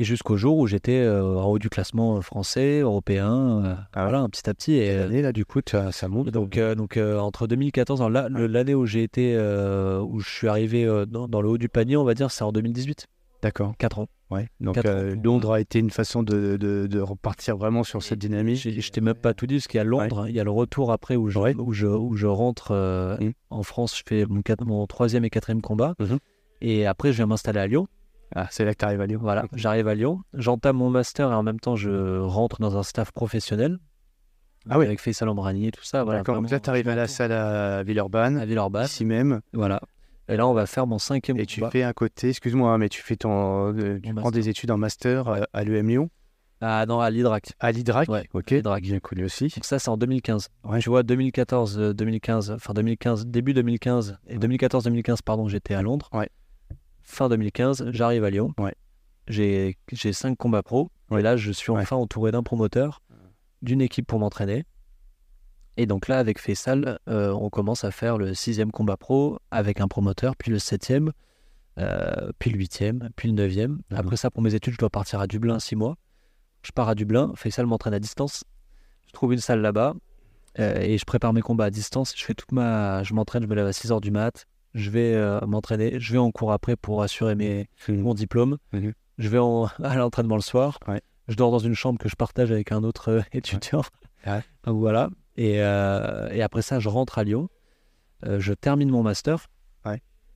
et 0.00 0.04
jusqu'au 0.04 0.36
jour 0.36 0.58
où 0.58 0.66
j'étais 0.68 1.00
euh, 1.00 1.22
en 1.38 1.46
haut 1.50 1.58
du 1.58 1.68
classement 1.68 2.20
français, 2.22 2.80
européen, 2.80 3.62
euh, 3.64 3.74
Ah 3.94 4.04
voilà, 4.08 4.26
petit 4.28 4.48
à 4.48 4.54
petit. 4.54 4.74
Et, 4.74 4.90
euh, 4.90 5.02
L'année, 5.08 5.22
là, 5.22 5.32
du 5.32 5.44
coup, 5.44 5.60
ça 5.66 6.08
monte. 6.08 6.28
donc, 6.30 6.56
euh, 6.56 6.74
donc 6.74 6.96
euh, 6.96 7.18
entre 7.18 7.46
2014, 7.48 8.00
alors 8.00 8.10
là, 8.10 8.28
le- 8.28 8.46
l'année 8.46 8.74
où 8.74 8.86
j'ai 8.86 9.02
été, 9.02 9.34
euh, 9.36 10.00
où 10.00 10.20
je 10.20 10.28
suis 10.30 10.46
arrivé 10.48 10.84
euh, 10.84 11.04
dans, 11.04 11.26
dans 11.26 11.42
le 11.42 11.48
haut 11.48 11.58
du 11.58 11.68
panier, 11.68 11.96
on 11.96 12.04
va 12.04 12.14
dire, 12.14 12.30
c'est 12.30 12.44
en 12.44 12.52
2018, 12.52 13.06
D'accord. 13.42 13.74
4 13.78 13.98
ans. 14.00 14.06
Ouais. 14.30 14.48
Donc, 14.60 14.76
euh, 14.84 15.14
ans. 15.16 15.20
Londres 15.24 15.52
a 15.52 15.60
été 15.60 15.78
une 15.78 15.90
façon 15.90 16.22
de, 16.22 16.56
de, 16.56 16.86
de 16.86 17.00
repartir 17.00 17.56
vraiment 17.56 17.82
sur 17.82 18.02
cette 18.02 18.18
dynamique. 18.18 18.58
Je 18.80 18.90
t'ai 18.90 19.00
même 19.00 19.14
pas 19.14 19.32
tout 19.34 19.46
dit, 19.46 19.54
parce 19.56 19.66
qu'il 19.68 19.78
y 19.78 19.80
a 19.80 19.84
Londres, 19.84 20.20
hein, 20.20 20.26
il 20.28 20.34
y 20.34 20.40
a 20.40 20.44
le 20.44 20.50
retour 20.50 20.92
après 20.92 21.16
où 21.16 21.28
je, 21.28 21.38
Ouais. 21.38 21.54
où 21.56 21.72
je, 21.72 21.86
où 21.86 22.14
je 22.14 22.26
rentre 22.26 22.72
euh, 22.72 23.16
Mm. 23.18 23.30
en 23.50 23.62
France, 23.62 23.96
je 23.96 24.02
fais 24.06 24.26
mon, 24.26 24.86
troisième 24.86 25.24
et 25.24 25.30
quatrième 25.30 25.62
combat, 25.62 25.94
Mhm. 25.98 26.18
et 26.60 26.86
après 26.86 27.10
je 27.12 27.16
viens 27.16 27.26
m'installer 27.26 27.60
à 27.60 27.66
Lyon. 27.66 27.86
Ah, 28.34 28.46
c'est 28.50 28.64
là 28.64 28.72
que 28.74 28.78
tu 28.78 28.84
arrives 28.84 29.00
à 29.00 29.06
Lyon. 29.06 29.20
Voilà, 29.22 29.44
j'arrive 29.54 29.88
à 29.88 29.94
Lyon, 29.94 30.20
j'entame 30.34 30.76
mon 30.76 30.90
master 30.90 31.30
et 31.30 31.34
en 31.34 31.42
même 31.42 31.60
temps 31.60 31.76
je 31.76 32.18
rentre 32.20 32.60
dans 32.60 32.76
un 32.76 32.82
staff 32.82 33.10
professionnel. 33.12 33.78
Ah 34.68 34.78
ouais. 34.78 34.86
Avec 34.86 35.00
Faisal 35.00 35.28
Ambrani 35.30 35.68
et 35.68 35.70
tout 35.70 35.84
ça. 35.84 36.04
Voilà, 36.04 36.20
D'accord. 36.20 36.34
Donc 36.42 36.50
là, 36.50 36.60
tu 36.60 36.68
arrives 36.68 36.88
à 36.88 36.94
la 36.94 37.06
salle 37.08 37.32
à 37.32 37.82
Villeurbanne, 37.84 38.36
à 38.36 38.44
Villeurbanne. 38.44 38.84
ici 38.84 39.04
même, 39.06 39.40
Voilà. 39.54 39.80
Et 40.28 40.36
là, 40.36 40.46
on 40.46 40.52
va 40.52 40.66
faire 40.66 40.86
mon 40.86 40.98
cinquième 40.98 41.38
et 41.38 41.46
tu 41.46 41.62
fais 41.72 41.82
à 41.84 41.94
côté, 41.94 42.28
excuse-moi, 42.28 42.70
hein, 42.70 42.76
mais 42.76 42.90
tu 42.90 43.00
fais 43.02 43.16
ton, 43.16 43.72
euh, 43.72 43.98
tu 44.02 44.08
Mon 44.08 44.16
prends 44.16 44.24
master. 44.24 44.30
des 44.32 44.48
études 44.50 44.70
en 44.70 44.76
master 44.76 45.26
euh, 45.28 45.42
à 45.54 45.64
l'EM 45.64 45.88
Lyon, 45.88 46.10
Ah 46.60 46.84
non, 46.86 47.00
à 47.00 47.08
l'Hydrac. 47.08 47.52
à 47.60 47.72
l'IDRAC, 47.72 48.10
Ouais, 48.10 48.28
ok, 48.34 48.50
l'Hydrac. 48.50 48.82
bien 48.82 48.98
connu 48.98 49.24
aussi. 49.24 49.44
Donc 49.44 49.64
ça, 49.64 49.78
c'est 49.78 49.88
en 49.88 49.96
2015. 49.96 50.50
Ouais. 50.64 50.80
Tu 50.80 50.90
vois, 50.90 51.02
2014, 51.02 51.78
euh, 51.78 51.94
2015, 51.94 52.50
enfin 52.50 52.74
2015, 52.74 53.24
début 53.26 53.54
2015 53.54 54.18
et 54.26 54.36
2014-2015, 54.36 55.22
pardon, 55.24 55.48
j'étais 55.48 55.72
à 55.72 55.80
Londres. 55.80 56.10
Ouais. 56.12 56.28
Fin 57.10 57.30
2015, 57.30 57.86
j'arrive 57.92 58.22
à 58.22 58.30
Lyon. 58.30 58.52
Ouais. 58.58 58.74
J'ai 59.28 59.74
cinq 60.12 60.36
combats 60.36 60.62
pro. 60.62 60.90
Ouais. 61.10 61.20
Et 61.20 61.22
là, 61.22 61.38
je 61.38 61.50
suis 61.50 61.72
Ouais. 61.72 61.80
enfin 61.80 61.96
entouré 61.96 62.32
d'un 62.32 62.42
promoteur, 62.42 63.00
d'une 63.62 63.80
équipe 63.80 64.06
pour 64.06 64.18
m'entraîner. 64.18 64.64
Et 65.78 65.86
donc 65.86 66.06
là, 66.06 66.18
avec 66.18 66.38
Faisal, 66.38 66.98
euh, 67.08 67.32
on 67.32 67.48
commence 67.48 67.82
à 67.84 67.90
faire 67.90 68.18
le 68.18 68.34
sixième 68.34 68.70
combat 68.70 68.98
pro 68.98 69.38
avec 69.50 69.80
un 69.80 69.88
promoteur, 69.88 70.36
puis 70.36 70.50
le 70.50 70.58
septième, 70.58 71.12
euh, 71.78 72.30
puis 72.38 72.50
le 72.50 72.58
huitième, 72.58 73.08
puis 73.16 73.28
le 73.28 73.34
neuvième. 73.34 73.80
Mhm. 73.90 73.96
Après 73.96 74.16
ça, 74.18 74.30
pour 74.30 74.42
mes 74.42 74.54
études, 74.54 74.74
je 74.74 74.78
dois 74.78 74.90
partir 74.90 75.18
à 75.20 75.26
Dublin 75.26 75.58
six 75.58 75.76
mois. 75.76 75.96
Je 76.62 76.72
pars 76.72 76.88
à 76.90 76.94
Dublin, 76.94 77.32
Faisal 77.36 77.64
m'entraîne 77.66 77.94
à 77.94 78.00
distance. 78.00 78.44
Je 79.06 79.12
trouve 79.12 79.32
une 79.32 79.40
salle 79.40 79.62
là-bas 79.62 79.94
euh, 80.58 80.78
et 80.80 80.98
je 80.98 81.04
prépare 81.06 81.32
mes 81.32 81.40
combats 81.40 81.64
à 81.66 81.70
distance. 81.70 82.12
Je 82.14 82.22
fais 82.24 82.34
toute 82.34 82.52
ma, 82.52 83.02
je 83.02 83.14
m'entraîne, 83.14 83.42
je 83.44 83.48
me 83.48 83.54
lève 83.54 83.66
à 83.66 83.72
6 83.72 83.92
heures 83.92 84.02
du 84.02 84.10
mat. 84.10 84.46
Je 84.78 84.90
vais 84.90 85.12
euh, 85.14 85.40
m'entraîner, 85.46 85.98
je 85.98 86.12
vais 86.12 86.18
en 86.18 86.30
cours 86.30 86.52
après 86.52 86.76
pour 86.76 87.02
assurer 87.02 87.34
mes, 87.34 87.68
mon 87.88 88.14
diplôme. 88.14 88.58
Mhm. 88.72 88.92
Je 89.18 89.28
vais 89.28 89.38
en- 89.38 89.64
à 89.82 89.96
l'entraînement 89.96 90.36
le 90.36 90.40
soir. 90.42 90.78
Ouais. 90.86 91.02
Je 91.26 91.34
dors 91.34 91.50
dans 91.50 91.58
une 91.58 91.74
chambre 91.74 91.98
que 91.98 92.08
je 92.08 92.14
partage 92.14 92.52
avec 92.52 92.70
un 92.70 92.84
autre 92.84 93.10
euh, 93.10 93.20
étudiant. 93.32 93.82
Ouais. 94.26 94.40
Donc 94.64 94.78
voilà. 94.78 95.10
Et, 95.36 95.56
euh, 95.62 96.28
et 96.30 96.42
après 96.42 96.62
ça, 96.62 96.78
je 96.78 96.88
rentre 96.88 97.18
à 97.18 97.24
Lyon. 97.24 97.48
Je 98.24 98.52
termine 98.52 98.90
mon 98.90 99.02
master. 99.02 99.46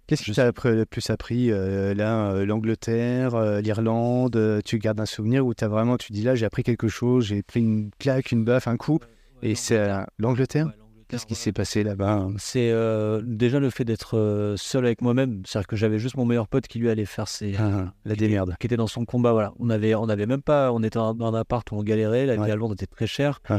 Qu'est-ce 0.08 0.24
que 0.26 0.32
tu 0.32 0.40
as 0.40 0.52
le 0.72 0.84
plus 0.84 1.10
appris 1.10 1.48
là 1.48 2.44
L'Angleterre, 2.44 3.60
l'Irlande 3.62 4.60
Tu 4.64 4.78
gardes 4.78 5.00
un 5.00 5.06
souvenir 5.06 5.46
où 5.46 5.54
tu 5.54 5.64
as 5.64 5.68
vraiment, 5.68 5.96
tu 5.96 6.12
dis 6.12 6.22
là, 6.22 6.34
j'ai 6.34 6.44
appris 6.44 6.64
quelque 6.64 6.88
chose, 6.88 7.26
j'ai 7.26 7.42
pris 7.42 7.60
une 7.60 7.90
claque, 7.98 8.30
une 8.32 8.44
baffe, 8.44 8.66
un 8.68 8.76
coup. 8.76 8.98
Et 9.42 9.54
c'est 9.54 9.80
l'Angleterre 10.18 10.70
Qu'est-ce 11.12 11.26
qui 11.26 11.34
s'est 11.34 11.52
passé 11.52 11.84
là-bas 11.84 12.10
hein? 12.12 12.34
C'est 12.38 12.70
euh, 12.70 13.20
déjà 13.22 13.60
le 13.60 13.68
fait 13.68 13.84
d'être 13.84 14.16
euh, 14.16 14.56
seul 14.56 14.86
avec 14.86 15.02
moi-même. 15.02 15.42
C'est-à-dire 15.46 15.66
que 15.66 15.76
j'avais 15.76 15.98
juste 15.98 16.16
mon 16.16 16.24
meilleur 16.24 16.48
pote 16.48 16.66
qui 16.66 16.78
lui 16.78 16.88
allait 16.88 17.04
faire 17.04 17.28
ses, 17.28 17.54
Ah, 17.58 17.92
La 18.06 18.14
démerde. 18.14 18.56
qui 18.58 18.66
était 18.66 18.78
dans 18.78 18.86
son 18.86 19.04
combat. 19.04 19.32
Voilà, 19.32 19.52
on 19.58 19.68
avait, 19.68 19.94
on 19.94 20.08
avait 20.08 20.24
même 20.24 20.40
pas, 20.40 20.72
on 20.72 20.82
était 20.82 20.98
dans 20.98 21.14
un 21.20 21.34
appart 21.34 21.70
où 21.70 21.74
on 21.76 21.82
galérait. 21.82 22.24
La 22.24 22.36
vie 22.36 22.40
Ouais. 22.40 22.50
à 22.50 22.56
Londres 22.56 22.72
était 22.72 22.86
très 22.86 23.06
chère. 23.06 23.40
Ah, 23.50 23.58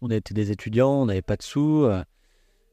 On 0.00 0.10
était 0.10 0.32
des 0.32 0.52
étudiants, 0.52 0.92
on 1.02 1.06
n'avait 1.06 1.22
pas 1.22 1.34
de 1.36 1.42
sous. 1.42 1.88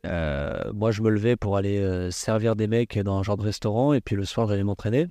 euh, 0.05 0.71
moi, 0.73 0.91
je 0.91 1.01
me 1.01 1.09
levais 1.09 1.35
pour 1.35 1.57
aller 1.57 2.09
servir 2.11 2.55
des 2.55 2.67
mecs 2.67 2.97
dans 2.99 3.17
un 3.17 3.23
genre 3.23 3.37
de 3.37 3.43
restaurant, 3.43 3.93
et 3.93 3.99
puis 4.01 4.15
le 4.15 4.25
soir, 4.25 4.47
j'allais 4.47 4.63
m'entraîner. 4.63 5.07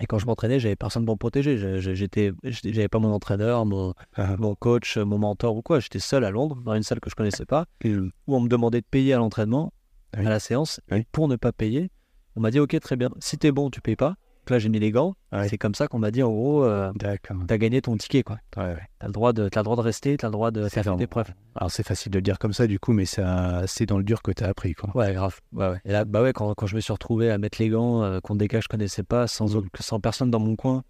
Et 0.00 0.06
quand 0.06 0.18
je 0.18 0.26
m'entraînais, 0.26 0.58
j'avais 0.58 0.76
personne 0.76 1.04
pour 1.04 1.14
me 1.14 1.18
protéger. 1.18 1.80
J'étais, 1.94 2.32
j'avais 2.42 2.88
pas 2.88 2.98
mon 2.98 3.12
entraîneur, 3.12 3.66
mon, 3.66 3.92
ah. 4.14 4.36
mon 4.38 4.54
coach, 4.54 4.96
mon 4.96 5.18
mentor 5.18 5.56
ou 5.56 5.62
quoi. 5.62 5.78
J'étais 5.80 5.98
seul 5.98 6.24
à 6.24 6.30
Londres, 6.30 6.56
dans 6.64 6.74
une 6.74 6.82
salle 6.82 7.00
que 7.00 7.10
je 7.10 7.14
connaissais 7.14 7.44
pas, 7.44 7.66
où 7.84 8.10
on 8.34 8.40
me 8.40 8.48
demandait 8.48 8.80
de 8.80 8.86
payer 8.90 9.12
à 9.12 9.18
l'entraînement, 9.18 9.72
Oui. 10.16 10.26
à 10.26 10.30
la 10.30 10.40
séance. 10.40 10.80
Oui. 10.90 10.98
Et 11.00 11.06
pour 11.12 11.28
ne 11.28 11.36
pas 11.36 11.52
payer, 11.52 11.90
on 12.34 12.40
m'a 12.40 12.50
dit 12.50 12.60
Ok, 12.60 12.78
très 12.80 12.96
bien. 12.96 13.10
Si 13.18 13.36
t'es 13.36 13.52
bon, 13.52 13.68
tu 13.70 13.80
payes 13.82 13.96
pas. 13.96 14.14
Là, 14.48 14.58
j'ai 14.58 14.68
mis 14.68 14.80
les 14.80 14.90
gants. 14.90 15.14
Ouais. 15.32 15.48
C'est 15.48 15.58
comme 15.58 15.74
ça 15.76 15.86
qu'on 15.86 16.00
m'a 16.00 16.10
dit 16.10 16.22
en 16.24 16.30
gros, 16.30 16.64
euh, 16.64 16.90
t'as 16.98 17.56
gagné 17.58 17.80
ton 17.82 17.96
ticket, 17.96 18.24
quoi. 18.24 18.38
Ouais, 18.56 18.64
ouais. 18.64 18.78
T'as 18.98 19.06
le 19.06 19.12
droit 19.12 19.32
de, 19.32 19.48
t'as 19.48 19.60
le 19.60 19.64
droit 19.64 19.76
de 19.76 19.80
rester, 19.82 20.16
t'as 20.16 20.26
le 20.26 20.32
droit 20.32 20.50
de 20.50 20.68
faire 20.68 20.96
tes 20.96 21.06
preuves. 21.06 21.30
Alors 21.54 21.70
c'est 21.70 21.84
facile 21.86 22.10
de 22.10 22.18
le 22.18 22.22
dire 22.22 22.38
comme 22.40 22.52
ça 22.52 22.66
du 22.66 22.80
coup, 22.80 22.92
mais 22.92 23.04
ça, 23.04 23.62
c'est 23.66 23.86
dans 23.86 23.98
le 23.98 24.02
dur 24.02 24.22
que 24.22 24.32
tu 24.32 24.42
as 24.42 24.48
appris. 24.48 24.74
Quoi. 24.74 24.90
Ouais, 24.96 25.12
grave. 25.14 25.38
Et 25.84 25.92
là, 25.92 26.04
bah 26.04 26.22
ouais, 26.22 26.32
quand, 26.32 26.52
quand 26.54 26.66
je 26.66 26.74
me 26.74 26.80
suis 26.80 26.92
retrouvé 26.92 27.30
à 27.30 27.38
mettre 27.38 27.62
les 27.62 27.68
gants 27.68 28.02
euh, 28.02 28.18
contre 28.20 28.38
des 28.38 28.48
gars 28.48 28.58
que 28.58 28.64
je 28.64 28.68
connaissais 28.68 29.04
pas, 29.04 29.28
sans, 29.28 29.54
aucun- 29.54 29.68
sans 29.78 30.00
personne 30.00 30.30
dans 30.32 30.40
mon 30.40 30.56
coin, 30.56 30.82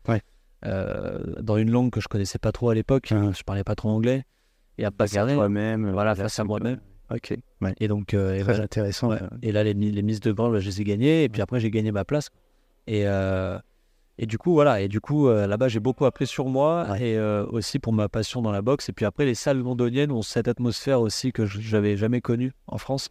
euh, 0.66 1.18
dans 1.40 1.57
une 1.57 1.70
langue 1.70 1.90
que 1.90 2.01
je 2.01 2.09
connaissais 2.09 2.38
pas 2.38 2.53
trop 2.53 2.70
à 2.70 2.74
l'époque, 2.74 3.09
Ah. 3.12 3.30
je 3.36 3.42
parlais 3.42 3.64
pas 3.64 3.74
trop 3.74 3.88
anglais, 3.90 4.24
et 4.78 4.84
à 4.84 4.90
pas 4.90 5.07
garder. 5.07 5.34
Toi-même. 5.34 5.90
Voilà, 5.90 6.11
là, 6.11 6.16
face 6.16 6.38
à 6.38 6.44
moi-même. 6.44 6.80
Ok. 7.12 7.34
Et 7.80 7.88
donc, 7.88 8.14
euh, 8.14 8.34
et 8.34 8.36
Très 8.40 8.44
voilà. 8.53 8.64
intéressant. 8.64 9.11
Euh. 9.12 9.18
Et 9.42 9.53
là, 9.53 9.64
les, 9.64 9.74
les 9.74 10.03
mises 10.03 10.20
de 10.20 10.30
bah, 10.32 10.48
je 10.59 10.66
les 10.66 10.80
ai 10.80 10.84
gagnées. 10.84 11.24
Et 11.24 11.28
puis 11.28 11.42
après, 11.42 11.59
j'ai 11.61 11.70
gagné 11.70 11.90
ma 11.92 12.05
place. 12.05 12.30
Et, 12.93 13.07
euh, 13.07 13.57
et 14.18 14.26
du 14.26 14.36
coup, 14.36 14.53
voilà. 14.53 14.80
Et 14.80 14.88
du 14.88 15.01
coup, 15.01 15.28
euh, 15.28 15.47
là-bas, 15.47 15.68
j'ai 15.68 15.78
beaucoup 15.80 16.05
appris 16.07 16.26
sur 16.26 16.47
moi 16.47 16.86
Ouais. 16.91 17.11
et 17.11 17.16
euh, 17.16 17.47
aussi 17.47 17.78
pour 17.78 17.93
ma 17.93 18.09
passion 18.09 18.43
dans 18.43 18.51
la 18.51 18.62
boxe. 18.62 18.88
Et 18.88 18.93
puis 18.93 19.05
après, 19.05 19.24
les 19.24 19.34
salles 19.36 19.59
londoniennes 19.59 20.11
ont 20.11 20.22
cette 20.22 20.49
atmosphère 20.49 21.01
aussi 21.01 21.30
que 21.32 21.47
je 21.47 21.61
j'avais 21.61 21.97
jamais 21.97 22.20
connue 22.20 22.53
en 22.66 22.78
France, 22.78 23.11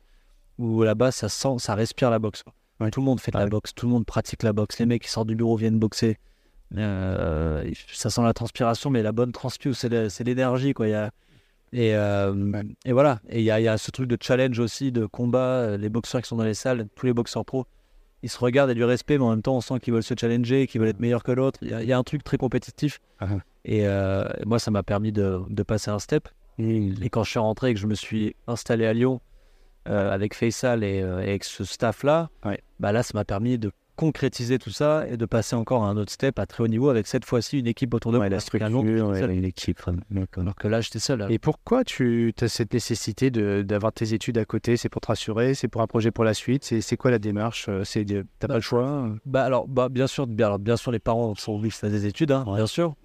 où 0.58 0.84
là-bas, 0.84 1.12
ça 1.12 1.30
sent, 1.30 1.56
ça 1.60 1.76
respire 1.76 2.10
la 2.10 2.20
boxe. 2.20 2.44
Ouais. 2.82 2.92
Tout 2.92 3.00
le 3.00 3.06
monde 3.06 3.20
fait 3.22 3.32
de 3.32 3.38
la 3.38 3.46
ouais. 3.46 3.50
boxe, 3.50 3.74
tout 3.74 3.86
le 3.86 3.92
monde 3.94 4.06
pratique 4.06 4.44
la 4.44 4.52
boxe. 4.54 4.80
Les 4.80 4.86
mecs 4.86 5.04
qui 5.04 5.10
sortent 5.10 5.28
du 5.28 5.36
bureau 5.36 5.56
viennent 5.56 5.80
boxer. 5.80 6.18
Euh, 6.78 7.72
ça 7.92 8.10
sent 8.10 8.22
la 8.22 8.34
transpiration, 8.34 8.90
mais 8.90 9.02
la 9.02 9.12
bonne 9.12 9.32
transpi, 9.32 9.74
c'est 9.74 10.24
l'énergie, 10.24 10.74
quoi. 10.74 10.88
Il 10.88 10.92
y 10.92 10.94
a- 10.94 11.12
et, 11.72 11.96
euh, 11.96 12.64
et 12.86 12.94
voilà. 12.94 13.20
Et 13.30 13.40
il 13.40 13.44
y 13.46 13.52
a, 13.52 13.60
il 13.60 13.64
y 13.64 13.68
a 13.68 13.78
ce 13.78 13.92
truc 13.92 14.08
de 14.08 14.18
challenge 14.20 14.60
aussi, 14.60 14.92
de 14.92 15.06
combat. 15.06 15.78
Les 15.78 15.90
boxeurs 15.90 16.22
qui 16.22 16.28
sont 16.28 16.36
dans 16.38 16.44
les 16.44 16.54
salles, 16.54 16.88
tous 16.96 17.06
les 17.06 17.14
boxeurs 17.14 17.46
pros, 17.46 17.66
ils 18.24 18.30
se 18.30 18.38
regardent 18.40 18.70
et 18.72 18.76
du 18.76 18.84
respect, 18.84 19.18
mais 19.18 19.24
en 19.24 19.30
même 19.32 19.42
temps, 19.42 19.56
on 19.56 19.62
sent 19.62 19.80
qu'ils 19.80 19.94
veulent 19.94 20.04
se 20.04 20.14
challenger, 20.20 20.68
qu'ils 20.68 20.80
veulent 20.82 20.90
être 20.90 21.00
meilleurs 21.00 21.24
que 21.24 21.32
l'autre. 21.32 21.60
Il 21.62 21.70
y, 21.70 21.74
a- 21.74 21.82
il 21.84 21.88
y 21.88 21.94
a 21.94 21.98
un 21.98 22.04
truc 22.04 22.24
très 22.24 22.38
compétitif. 22.38 23.00
Ah. 23.20 23.28
Et 23.66 23.88
euh, 23.88 24.26
moi, 24.46 24.60
ça 24.60 24.72
m'a 24.72 24.84
permis 24.84 25.12
de, 25.12 25.40
de 25.50 25.64
passer 25.64 25.90
un 25.92 26.00
step. 26.00 26.28
Et 26.58 27.10
quand 27.10 27.24
je 27.24 27.30
suis 27.32 27.40
rentré 27.40 27.70
et 27.70 27.74
que 27.74 27.80
je 27.80 27.88
me 27.88 27.96
suis 27.96 28.36
installé 28.48 28.86
à 28.86 28.92
Lyon 28.94 29.22
euh, 29.88 30.12
avec 30.12 30.34
Faisal 30.36 30.84
et, 30.84 31.02
euh, 31.02 31.20
et 31.22 31.30
avec 31.30 31.44
ce 31.46 31.64
staff-là, 31.64 32.30
Ouais. 32.44 32.60
bah 32.82 32.92
là, 32.92 33.02
ça 33.04 33.12
m'a 33.14 33.24
permis 33.24 33.58
de 33.58 33.72
concrétiser 34.00 34.60
tout 34.60 34.70
ça 34.70 35.06
et 35.10 35.18
de 35.18 35.26
passer 35.26 35.58
encore 35.58 35.84
à 35.84 35.90
un 35.90 35.98
autre 35.98 36.12
step 36.12 36.40
à 36.40 36.46
très 36.46 36.64
haut 36.64 36.68
niveau 36.68 36.88
avec 36.90 37.06
cette 37.06 37.26
fois-ci 37.26 37.60
une 37.60 37.68
équipe 37.68 37.94
autour 37.94 38.14
de 38.14 38.18
Ouais, 38.18 38.28
moi. 38.28 38.30
la 38.30 38.40
structure, 38.40 39.08
ouais, 39.10 39.28
l'équipe. 39.28 39.78
D'accord. 40.10 40.42
Alors 40.44 40.56
que 40.56 40.68
là, 40.70 40.80
j'étais 40.80 41.00
seul. 41.00 41.26
Et 41.30 41.38
pourquoi 41.38 41.84
tu 41.84 42.34
as 42.40 42.48
cette 42.48 42.74
nécessité 42.74 43.30
d'avoir 43.30 43.92
tes 43.92 44.14
études 44.14 44.38
à 44.38 44.46
côté? 44.46 44.78
C'est 44.78 44.88
pour 44.88 45.02
te 45.02 45.08
rassurer 45.08 45.54
C'est 45.54 45.68
pour 45.68 45.82
un 45.82 45.88
projet 45.88 46.12
pour 46.12 46.24
la 46.24 46.34
suite? 46.34 46.64
C'est 46.64 46.98
quoi 46.98 47.12
la 47.12 47.20
démarche? 47.20 47.66
Euh, 47.68 47.84
C'est 47.84 48.06
T'as 48.06 48.48
Bah, 48.48 48.48
pas 48.48 48.56
le 48.56 48.62
choix? 48.62 48.88
Euh 48.88 49.16
Bah 49.26 49.44
alors, 49.44 49.68
bah, 49.68 49.90
bien 49.90 50.08
sûr, 50.08 50.26
bien, 50.28 50.48
alors, 50.48 50.60
bien 50.60 50.78
sûr, 50.78 50.92
les 50.94 51.00
parents 51.00 51.36
sont 51.36 51.54
obligés 51.56 51.70
de 51.72 51.80
faire 51.80 51.90
des 51.92 52.06
études, 52.06 52.32
hein, 52.32 52.46
bien 52.56 52.68
sûr. 52.68 52.96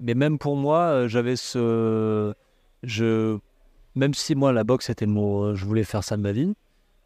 Mais 0.00 0.14
même 0.14 0.38
pour 0.38 0.56
moi, 0.56 0.78
euh, 0.84 1.08
j'avais 1.08 1.34
ce, 1.36 2.32
je, 2.84 3.38
même 3.94 4.14
si 4.14 4.34
moi 4.34 4.52
la 4.52 4.64
boxe 4.64 4.86
c'était 4.86 5.06
mon, 5.06 5.54
je 5.54 5.64
voulais 5.64 5.84
faire 5.84 6.02
ça 6.04 6.16
de 6.16 6.22
ma 6.22 6.32
vie, 6.32 6.54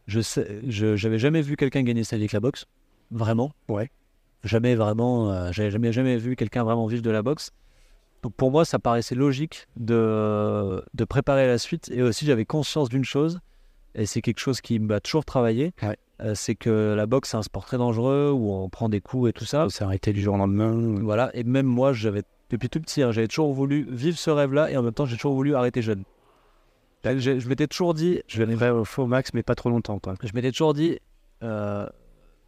je 0.06 0.20
sais, 0.20 0.60
je, 0.68 0.96
j'avais 0.96 1.18
jamais 1.18 1.42
vu 1.42 1.56
quelqu'un 1.56 1.82
gagner 1.82 2.04
sa 2.04 2.16
vie 2.16 2.22
avec 2.22 2.32
la 2.32 2.40
boxe, 2.40 2.64
vraiment. 3.10 3.52
Ouais. 3.68 3.90
Jamais 4.44 4.74
vraiment, 4.74 5.32
euh, 5.32 5.50
j'avais 5.52 5.70
jamais 5.70 5.92
jamais 5.92 6.16
vu 6.16 6.36
quelqu'un 6.36 6.62
vraiment 6.64 6.86
vivre 6.86 7.02
de 7.02 7.10
la 7.10 7.22
boxe. 7.22 7.50
Donc 8.22 8.34
pour 8.34 8.50
moi, 8.50 8.64
ça 8.64 8.78
paraissait 8.78 9.14
logique 9.14 9.66
de, 9.76 10.82
de 10.94 11.04
préparer 11.04 11.46
la 11.46 11.58
suite. 11.58 11.90
Et 11.92 12.02
aussi, 12.02 12.24
j'avais 12.26 12.44
conscience 12.44 12.88
d'une 12.88 13.04
chose, 13.04 13.40
et 13.94 14.06
c'est 14.06 14.22
quelque 14.22 14.38
chose 14.40 14.60
qui 14.60 14.78
m'a 14.78 15.00
toujours 15.00 15.24
travaillé, 15.24 15.72
Ouais. 15.82 15.96
euh, 16.20 16.34
c'est 16.34 16.54
que 16.54 16.94
la 16.96 17.06
boxe, 17.06 17.30
c'est 17.30 17.36
un 17.36 17.42
sport 17.42 17.64
très 17.64 17.78
dangereux, 17.78 18.30
où 18.34 18.52
on 18.52 18.68
prend 18.68 18.88
des 18.88 19.00
coups 19.00 19.30
et 19.30 19.32
tout 19.32 19.44
ça. 19.44 19.64
Faut 19.64 19.70
s'arrêter 19.70 20.12
du 20.12 20.20
jour 20.22 20.34
au 20.34 20.38
lendemain. 20.38 20.96
Voilà, 21.02 21.30
et 21.34 21.44
même 21.44 21.66
moi, 21.66 21.92
j'avais 21.92 22.22
depuis 22.50 22.68
tout 22.68 22.80
petit, 22.80 23.02
hein, 23.02 23.10
j'avais 23.12 23.28
toujours 23.28 23.52
voulu 23.52 23.86
vivre 23.90 24.16
ce 24.18 24.30
rêve-là, 24.30 24.70
et 24.70 24.76
en 24.76 24.82
même 24.82 24.92
temps, 24.92 25.06
j'ai 25.06 25.16
toujours 25.16 25.34
voulu 25.34 25.54
arrêter 25.54 25.82
jeune. 25.82 26.04
Je 27.04 27.48
m'étais 27.48 27.68
toujours 27.68 27.94
dit, 27.94 28.20
Je 28.26 28.38
vais 28.38 28.44
arriver 28.44 28.70
au 28.70 28.84
faux 28.84 29.06
max, 29.06 29.32
mais 29.34 29.42
pas 29.44 29.54
trop 29.54 29.70
longtemps. 29.70 29.98
Quoi. 30.00 30.14
je 30.22 30.32
m'étais 30.34 30.50
toujours 30.50 30.74
dit, 30.74 30.98
euh, 31.44 31.86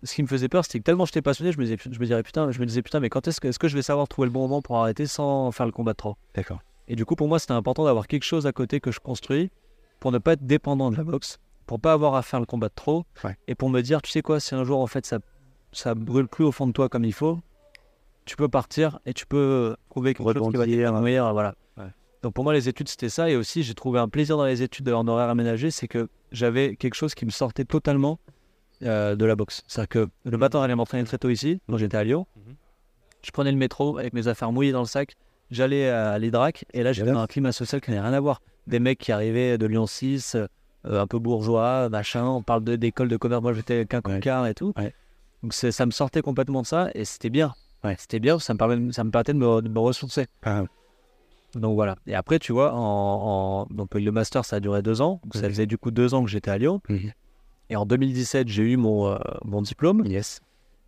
ce 0.03 0.15
qui 0.15 0.23
me 0.23 0.27
faisait 0.29 0.49
peur, 0.49 0.65
c'était 0.65 0.79
que 0.79 0.85
tellement 0.85 1.05
j'étais 1.05 1.23
passionné, 1.23 1.51
je 1.53 1.59
me 1.59 1.65
disais, 1.65 1.77
je 1.91 1.99
me 1.99 2.07
dirais 2.07 2.23
putain, 2.23 2.51
je 2.51 2.61
me 2.61 2.67
disais 2.67 2.83
putain, 2.83 3.01
mais 3.01 3.09
quand 3.09 3.27
est-ce 3.29 3.41
que, 3.41 3.49
est-ce 3.49 3.59
que 3.59 3.69
je 3.69 3.75
vais 3.75 3.83
savoir 3.83 4.07
trouver 4.09 4.27
le 4.27 4.33
bon 4.33 4.41
moment 4.43 4.63
pour 4.63 4.77
arrêter 4.77 5.07
sans 5.07 5.51
faire 5.53 5.67
le 5.67 5.73
combat 5.73 5.93
de 5.93 5.97
trop? 5.97 6.17
D'accord. 6.35 6.61
Et 6.87 6.97
du 6.97 7.05
coup, 7.05 7.17
pour 7.17 7.29
moi, 7.29 7.39
c'était 7.39 7.53
important 7.53 7.85
d'avoir 7.85 8.07
quelque 8.07 8.23
chose 8.25 8.47
à 8.47 8.53
côté 8.53 8.81
que 8.81 8.91
je 8.93 9.01
construis 9.01 9.51
pour 10.01 10.13
ne 10.13 10.19
pas 10.19 10.35
être 10.35 10.47
dépendant 10.47 10.91
de 10.91 10.97
la 10.97 11.05
boxe, 11.05 11.39
pour 11.67 11.81
pas 11.81 11.93
avoir 11.93 12.15
à 12.15 12.23
faire 12.23 12.41
le 12.41 12.47
combat 12.47 12.69
de 12.69 12.75
trop, 12.75 13.05
Ouais. 13.25 13.37
et 13.49 13.55
pour 13.55 13.69
me 13.71 13.81
dire, 13.83 14.01
tu 14.01 14.11
sais 14.11 14.23
quoi, 14.23 14.39
si 14.41 14.55
un 14.55 14.65
jour 14.65 14.81
en 14.81 14.87
fait 14.87 15.05
ça 15.05 15.19
ça 15.73 15.95
brûle 15.95 16.29
plus 16.29 16.45
au 16.45 16.53
fond 16.53 16.67
de 16.67 16.73
toi 16.73 16.89
comme 16.89 17.05
il 17.05 17.13
faut, 17.13 17.39
tu 18.25 18.37
peux 18.37 18.49
partir 18.49 18.99
et 19.05 19.13
tu 19.13 19.27
peux 19.27 19.77
trouver 19.91 20.15
quelque 20.15 20.25
chose 20.33 20.35
qui 20.51 20.57
va 20.57 20.63
Rebondir. 20.65 20.79
t'épanouir, 20.89 21.33
voilà. 21.35 21.55
Ouais. 21.77 21.85
Donc 22.23 22.33
pour 22.35 22.45
moi, 22.45 22.55
les 22.55 22.69
études 22.71 22.89
c'était 22.89 23.09
ça, 23.11 23.29
et 23.29 23.37
aussi 23.37 23.63
j'ai 23.63 23.75
trouvé 23.75 23.99
un 23.99 24.09
plaisir 24.09 24.37
dans 24.39 24.47
les 24.47 24.63
études 24.63 24.89
en 24.89 25.07
horaire 25.09 25.29
aménagé, 25.29 25.71
c'est 25.71 25.89
que 25.89 26.09
j'avais 26.33 26.77
quelque 26.77 26.95
chose 26.95 27.15
qui 27.15 27.27
me 27.27 27.31
sortait 27.31 27.65
totalement 27.67 28.19
euh, 28.83 29.17
de 29.17 29.25
la 29.25 29.37
boxe. 29.37 29.63
C'est-à-dire 29.67 29.89
que 29.89 30.09
le 30.25 30.39
matin, 30.39 30.61
j'allais 30.61 30.75
m'entraîner 30.75 31.05
très 31.05 31.19
tôt 31.19 31.29
ici, 31.31 31.61
quand 31.69 31.77
j'étais 31.79 31.97
à 31.97 32.05
Lyon. 32.05 32.27
Mhm. 32.37 32.55
Je 33.23 33.31
prenais 33.33 33.51
le 33.53 33.59
métro 33.59 33.99
avec 33.99 34.13
mes 34.13 34.29
affaires 34.29 34.53
mouillées 34.53 34.73
dans 34.73 34.81
le 34.81 34.87
sac. 34.87 35.15
J'allais 35.51 35.89
à 35.89 36.19
l'Idrac 36.19 36.65
et 36.75 36.83
là, 36.83 36.93
j'étais 36.93 37.11
dans 37.13 37.21
un 37.21 37.27
climat 37.27 37.53
social 37.53 37.81
qui 37.81 37.91
n'avait 37.91 38.03
rien 38.07 38.13
à 38.13 38.21
voir. 38.21 38.41
Des 38.67 38.79
mecs 38.81 38.99
qui 38.99 39.13
arrivaient 39.13 39.57
de 39.59 39.67
Lyon 39.67 39.87
6, 39.87 40.35
euh, 40.37 40.47
un 40.85 41.07
peu 41.07 41.19
bourgeois, 41.19 41.89
machin. 41.89 42.25
On 42.27 42.43
parle 42.43 42.63
de- 42.65 42.77
d'école 42.77 43.09
de 43.09 43.17
commerce. 43.17 43.43
Moi, 43.43 43.55
j'étais 43.55 43.87
qu'un 43.87 43.97
Ouais. 43.99 44.03
concard 44.15 44.47
et 44.47 44.55
tout. 44.55 44.73
Ouais. 44.77 44.95
Donc, 45.43 45.55
ça 45.55 45.87
me 45.87 45.91
sortait 45.91 46.21
complètement 46.21 46.63
de 46.63 46.67
ça 46.67 46.91
et 46.95 47.05
c'était 47.05 47.31
bien. 47.31 47.55
Ouais. 47.83 47.97
C'était 47.99 48.19
bien, 48.21 48.39
ça 48.39 48.53
me, 48.55 48.59
permet, 48.59 48.93
ça 48.93 49.05
me 49.05 49.11
permettait 49.11 49.33
de 49.33 49.39
me, 49.39 49.63
de 49.63 49.69
me 49.69 49.79
ressourcer. 49.79 50.27
Ah, 50.45 50.65
Donc 51.55 51.75
voilà. 51.77 51.97
Et 52.07 52.15
après, 52.15 52.39
tu 52.39 52.53
vois, 52.53 52.75
en, 52.75 52.79
en- 53.63 53.67
donc, 53.75 53.95
le 53.95 54.11
master, 54.13 54.45
ça 54.45 54.57
a 54.57 54.61
duré 54.61 54.83
deux 54.83 55.01
ans. 55.01 55.21
Donc, 55.25 55.35
ça 55.35 55.49
faisait 55.49 55.67
du 55.67 55.79
coup 55.79 55.91
deux 55.91 56.13
ans 56.13 56.23
que 56.23 56.29
j'étais 56.31 56.51
à 56.51 56.59
Lyon. 56.59 56.81
Mhm. 56.89 57.13
Et 57.71 57.77
en 57.77 57.85
2017, 57.87 58.49
j'ai 58.49 58.63
eu 58.63 58.77
mon, 58.77 59.07
euh, 59.09 59.19
mon 59.45 59.63
diplôme. 59.63 60.05
yes. 60.07 60.41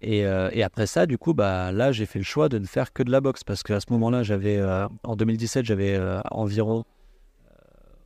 Et, 0.03 0.24
euh, 0.24 0.49
et 0.53 0.62
après 0.62 0.87
ça, 0.87 1.05
du 1.05 1.18
coup, 1.18 1.35
bah, 1.35 1.72
là, 1.72 1.93
j'ai 1.93 2.07
fait 2.07 2.18
le 2.18 2.24
choix 2.24 2.49
de 2.49 2.59
ne 2.59 2.64
faire 2.64 2.93
que 2.95 3.03
de 3.03 3.11
la 3.11 3.20
boxe. 3.20 3.45
Parce 3.45 3.62
qu'à 3.62 3.81
ce 3.81 3.87
moment-là, 3.91 4.22
j'avais, 4.22 4.57
euh, 4.57 4.89
en 5.05 5.14
2017, 5.14 5.66
j'avais 5.66 5.95
euh, 5.95 6.20
environ 6.31 6.85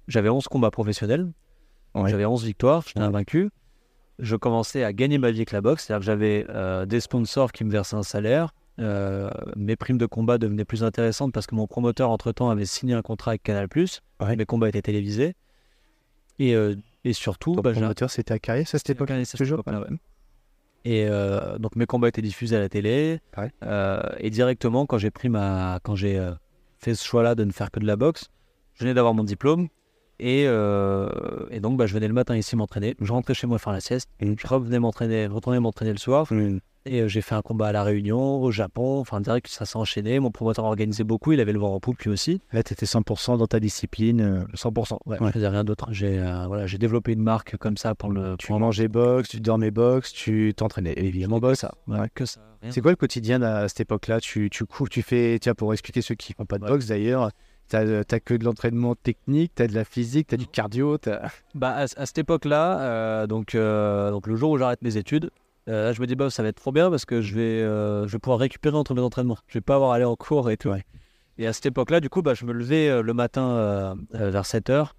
j'avais 0.08 0.28
11 0.28 0.48
combats 0.48 0.70
professionnels. 0.70 1.30
Ouais. 1.94 2.10
J'avais 2.10 2.26
11 2.26 2.44
victoires, 2.44 2.82
j'étais 2.86 3.00
Ouais. 3.00 3.06
invaincu. 3.06 3.48
Je 4.18 4.36
commençais 4.36 4.84
à 4.84 4.92
gagner 4.92 5.16
ma 5.18 5.30
vie 5.30 5.38
avec 5.38 5.52
la 5.52 5.60
boxe. 5.60 5.84
C'est-à-dire 5.86 6.00
que 6.00 6.06
j'avais 6.06 6.86
des 6.86 7.00
sponsors 7.00 7.52
qui 7.52 7.64
me 7.64 7.70
versaient 7.70 7.96
un 7.96 8.02
salaire. 8.02 8.52
Mes 8.78 9.76
primes 9.76 9.96
de 9.98 10.06
combat 10.06 10.36
devenaient 10.36 10.64
plus 10.66 10.84
intéressantes 10.84 11.32
parce 11.32 11.46
que 11.46 11.54
mon 11.54 11.66
promoteur, 11.66 12.10
entre-temps, 12.10 12.50
avait 12.50 12.66
signé 12.66 12.92
un 12.94 13.02
contrat 13.02 13.30
avec 13.30 13.42
Canal+. 13.44 13.68
Ouais. 14.20 14.36
Mes 14.36 14.44
combats 14.44 14.68
étaient 14.68 14.82
télévisés. 14.82 15.34
Et, 16.38 16.54
et 17.04 17.12
surtout, 17.12 17.54
bah, 17.54 17.72
promoteur, 17.72 18.10
c'était 18.10 18.32
à 18.32 18.38
Carrier, 18.38 18.64
ça, 18.64 18.78
cette 18.78 18.96
Toujours 19.36 19.62
ouais. 19.66 19.74
Et 20.86 21.06
euh, 21.08 21.58
donc 21.58 21.76
mes 21.76 21.86
combats 21.86 22.08
étaient 22.08 22.22
diffusés 22.22 22.56
à 22.56 22.60
la 22.60 22.68
télé. 22.68 23.20
Euh, 23.62 24.02
et 24.18 24.30
directement, 24.30 24.86
quand 24.86 24.98
j'ai 24.98 25.10
pris 25.10 25.28
ma, 25.28 25.80
quand 25.82 25.94
j'ai 25.94 26.18
euh, 26.18 26.32
fait 26.78 26.94
ce 26.94 27.04
choix-là 27.04 27.34
de 27.34 27.44
ne 27.44 27.52
faire 27.52 27.70
que 27.70 27.80
de 27.80 27.86
la 27.86 27.96
boxe, 27.96 28.30
je 28.74 28.84
venais 28.84 28.94
d'avoir 28.94 29.14
mon 29.14 29.24
diplôme. 29.24 29.68
Et, 30.20 30.44
et 30.44 31.60
donc, 31.60 31.76
bah, 31.76 31.86
je 31.86 31.92
venais 31.92 32.06
le 32.06 32.14
matin 32.14 32.36
ici 32.36 32.54
m'entraîner. 32.54 32.94
Je 33.00 33.12
rentrais 33.12 33.34
chez 33.34 33.46
moi 33.48 33.58
faire 33.58 33.72
la 33.72 33.80
sieste. 33.80 34.08
Je 34.20 34.46
revenais 34.46 34.78
m'entraîner, 34.78 35.26
retournais 35.26 35.58
m'entraîner 35.58 35.90
le 35.90 35.98
soir. 35.98 36.26
Et 36.86 37.00
euh, 37.00 37.08
j'ai 37.08 37.22
fait 37.22 37.34
un 37.34 37.40
combat 37.42 37.68
à 37.68 37.72
La 37.72 37.82
Réunion, 37.82 38.42
au 38.42 38.50
Japon. 38.50 38.98
Enfin, 39.00 39.20
direct, 39.20 39.46
ça 39.48 39.64
s'est 39.64 39.76
enchaîné. 39.78 40.20
Mon 40.20 40.30
promoteur 40.30 40.64
organisait 40.66 41.04
beaucoup. 41.04 41.32
Il 41.32 41.40
avait 41.40 41.52
le 41.52 41.58
vent 41.58 41.74
en 41.74 41.80
poupe 41.80 42.00
lui 42.02 42.10
aussi. 42.10 42.40
Là, 42.52 42.62
tu 42.62 42.72
étais 42.74 42.84
100% 42.86 43.38
dans 43.38 43.46
ta 43.46 43.58
discipline. 43.58 44.20
euh, 44.20 44.44
100%. 44.54 44.98
Ouais, 45.06 45.18
Ouais. 45.20 45.28
Je 45.28 45.32
faisais 45.32 45.48
rien 45.48 45.64
d'autre. 45.64 45.86
J'ai 45.92 46.18
euh, 46.18 46.46
voilà, 46.46 46.66
j'ai 46.66 46.76
développé 46.78 47.12
une 47.12 47.22
marque 47.22 47.56
comme 47.56 47.76
ça 47.78 47.94
pour 47.94 48.10
le. 48.10 48.36
Tu 48.38 48.48
pour 48.48 48.60
mangeais 48.60 48.88
boxe, 48.88 49.28
tu 49.30 49.40
dormais 49.40 49.70
boxe, 49.70 50.12
tu 50.12 50.52
t'entraînais 50.56 50.92
évidemment 50.96 51.38
boxe. 51.38 51.60
ça. 51.60 51.72
Ouais, 51.86 52.08
que 52.14 52.26
ça. 52.26 52.40
C'est 52.70 52.80
quoi 52.80 52.92
le 52.92 52.96
quotidien 52.96 53.40
à 53.42 53.68
cette 53.68 53.80
époque-là? 53.80 54.20
Tu, 54.20 54.48
tu 54.50 54.64
cours, 54.64 54.88
tu 54.88 55.02
fais, 55.02 55.38
tiens, 55.38 55.54
pour 55.54 55.72
expliquer 55.74 56.00
ceux 56.02 56.14
qui 56.14 56.32
font 56.32 56.46
pas 56.46 56.58
de 56.58 56.66
boxe 56.66 56.86
d'ailleurs, 56.86 57.30
t'as 57.68 58.04
que 58.20 58.32
de 58.34 58.44
l'entraînement 58.44 58.94
technique, 58.94 59.52
t'as 59.54 59.66
de 59.66 59.74
la 59.74 59.84
physique, 59.84 60.28
t'as 60.28 60.38
du 60.38 60.46
cardio, 60.46 60.96
t'as... 60.96 61.28
Bah, 61.54 61.70
à, 61.76 61.82
à 61.82 62.06
cette 62.06 62.16
époque-là, 62.18 62.80
euh, 62.80 63.26
donc, 63.26 63.54
euh, 63.54 64.10
donc 64.10 64.26
le 64.26 64.36
jour 64.36 64.50
où 64.52 64.56
j'arrête 64.58 64.80
mes 64.80 64.96
études, 64.96 65.30
euh, 65.68 65.84
là, 65.86 65.92
je 65.92 66.00
me 66.00 66.06
dis, 66.06 66.14
bah, 66.14 66.30
ça 66.30 66.42
va 66.42 66.48
être 66.50 66.56
trop 66.60 66.72
bien 66.72 66.90
parce 66.90 67.04
que 67.04 67.20
je 67.20 67.34
vais, 67.34 67.62
euh, 67.62 68.06
je 68.06 68.12
vais 68.12 68.18
pouvoir 68.18 68.38
récupérer 68.38 68.76
entre 68.76 68.94
mes 68.94 69.00
entraînements. 69.00 69.38
Je 69.46 69.54
vais 69.58 69.62
pas 69.62 69.76
avoir 69.76 69.92
à 69.92 69.96
aller 69.96 70.04
en 70.04 70.16
cours 70.16 70.50
et 70.50 70.56
tout. 70.56 70.68
Ouais. 70.70 70.84
Et 71.38 71.46
à 71.46 71.52
cette 71.52 71.66
époque-là, 71.66 72.00
du 72.00 72.08
coup, 72.10 72.22
bah, 72.22 72.34
je 72.34 72.44
me 72.44 72.52
levais 72.52 72.88
euh, 72.88 73.02
le 73.02 73.12
matin 73.14 73.96
vers 74.12 74.44
7h, 74.44 74.90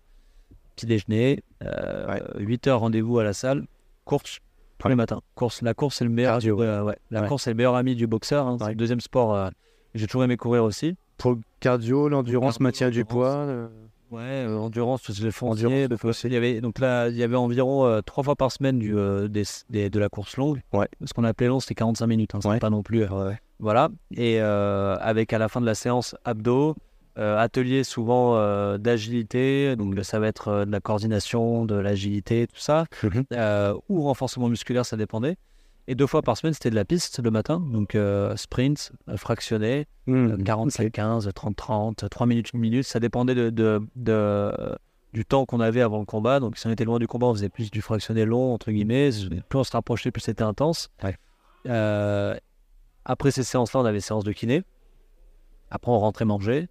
petit 0.75 0.85
déjeuner, 0.85 1.43
Ouais. 1.61 2.21
8h 2.37 2.71
rendez-vous 2.73 3.19
à 3.19 3.23
la 3.23 3.33
salle, 3.33 3.65
course 4.05 4.39
tous 4.77 4.87
Ouais. 4.87 4.91
les 4.91 4.95
matins. 4.95 5.21
Course, 5.35 5.61
la 5.61 5.73
course, 5.73 5.95
c'est 5.97 6.03
le 6.03 6.09
meilleur. 6.09 6.33
Cardio. 6.33 6.61
La 7.11 7.21
course, 7.27 7.43
c'est 7.43 7.51
le 7.51 7.55
meilleur 7.55 7.75
ami 7.75 7.95
du 7.95 8.07
boxeur. 8.07 8.45
hein. 8.47 8.57
C'est 8.59 8.69
le 8.69 8.75
deuxième 8.75 8.99
sport. 8.99 9.49
j'ai 9.93 10.05
toujours 10.07 10.23
aimé 10.25 10.35
courir 10.35 10.63
aussi. 10.65 10.97
Pour 11.17 11.31
le 11.31 11.37
cardio, 11.61 12.09
l'endurance, 12.09 12.59
maintien 12.59 12.89
du 12.89 13.05
poids. 13.05 13.47
Ouais, 14.15 14.21
euh, 14.47 14.57
endurance, 14.57 15.01
je 15.11 15.23
l'ai 15.23 15.31
euh, 16.27 16.29
il 16.29 16.33
y 16.33 16.37
avait, 16.37 16.61
donc 16.61 16.79
là, 16.79 17.09
il 17.09 17.15
y 17.17 17.23
avait 17.23 17.35
environ 17.35 17.85
euh, 17.85 18.01
trois 18.01 18.23
fois 18.23 18.35
par 18.35 18.51
semaine 18.51 18.79
du, 18.79 18.95
euh, 18.97 19.27
des, 19.27 19.43
des- 19.69 19.89
de 19.89 19.99
la 19.99 20.07
course 20.09 20.37
longue. 20.37 20.61
Ouais. 20.73 20.87
Ce 21.03 21.13
qu'on 21.13 21.23
appelait 21.25 21.47
long, 21.47 21.59
c'était 21.59 21.75
45 21.75 22.07
minutes. 22.07 22.35
Hein, 22.35 22.39
Ouais. 22.45 22.59
pas 22.59 22.69
non 22.69 22.81
plus. 22.83 23.03
Voilà. 23.59 23.89
Et 24.15 24.39
euh, 24.41 24.95
avec 25.01 25.33
à 25.33 25.37
la 25.37 25.49
fin 25.49 25.59
de 25.59 25.65
la 25.65 25.75
séance, 25.75 26.15
abdos, 26.23 26.75
atelier 27.17 27.83
souvent 27.83 28.37
d'agilité. 28.77 29.75
Donc 29.75 29.97
ça 30.03 30.19
va 30.19 30.27
être 30.27 30.65
de 30.65 30.71
la 30.71 30.79
coordination, 30.81 31.65
de 31.65 31.75
l'agilité, 31.75 32.47
tout 32.47 32.59
ça. 32.59 32.85
Euh, 33.33 33.73
ou 33.89 34.01
renforcement 34.03 34.49
musculaire, 34.49 34.85
ça 34.85 34.97
dépendait. 34.97 35.35
Et 35.87 35.93
deux 35.95 36.07
fois 36.07 36.21
par 36.23 36.35
semaine, 36.37 36.53
c'était 36.53 36.71
de 36.71 36.75
la 36.75 36.85
piste 36.85 37.21
le 37.23 37.29
matin. 37.31 37.59
Donc, 37.71 37.93
euh, 37.95 38.35
sprint, 38.35 38.91
euh, 39.09 39.17
fractionné, 39.17 39.87
Mmh, 40.07 40.43
45-15, 40.43 41.29
30-30, 41.31 42.09
3 42.09 42.25
minutes, 42.27 42.51
1 42.53 42.57
minute. 42.57 42.83
Ça 42.85 42.99
dépendait 42.99 43.35
de, 43.35 43.49
de- 43.49 43.81
de- 43.95 44.77
du 45.13 45.25
temps 45.25 45.45
qu'on 45.45 45.59
avait 45.59 45.81
avant 45.81 45.99
le 45.99 46.05
combat. 46.05 46.39
Donc, 46.39 46.57
si 46.57 46.67
on 46.67 46.71
était 46.71 46.85
loin 46.85 46.99
du 46.99 47.07
combat, 47.07 47.27
on 47.27 47.33
faisait 47.33 47.49
plus 47.49 47.71
du 47.71 47.81
fractionné 47.81 48.25
long, 48.25 48.53
entre 48.53 48.71
guillemets. 48.71 49.09
Plus 49.49 49.59
on 49.59 49.63
se 49.63 49.71
rapprochait, 49.71 50.11
plus 50.11 50.21
c'était 50.21 50.43
intense. 50.43 50.89
Ouais. 51.03 51.17
Euh, 51.67 52.35
après 53.05 53.31
ces 53.31 53.43
séances-là, 53.43 53.79
on 53.81 53.85
avait 53.85 53.99
séance 54.01 54.23
de 54.23 54.31
kiné. 54.31 54.63
Après, 55.71 55.91
on 55.91 55.99
rentrait 55.99 56.25
manger. 56.25 56.67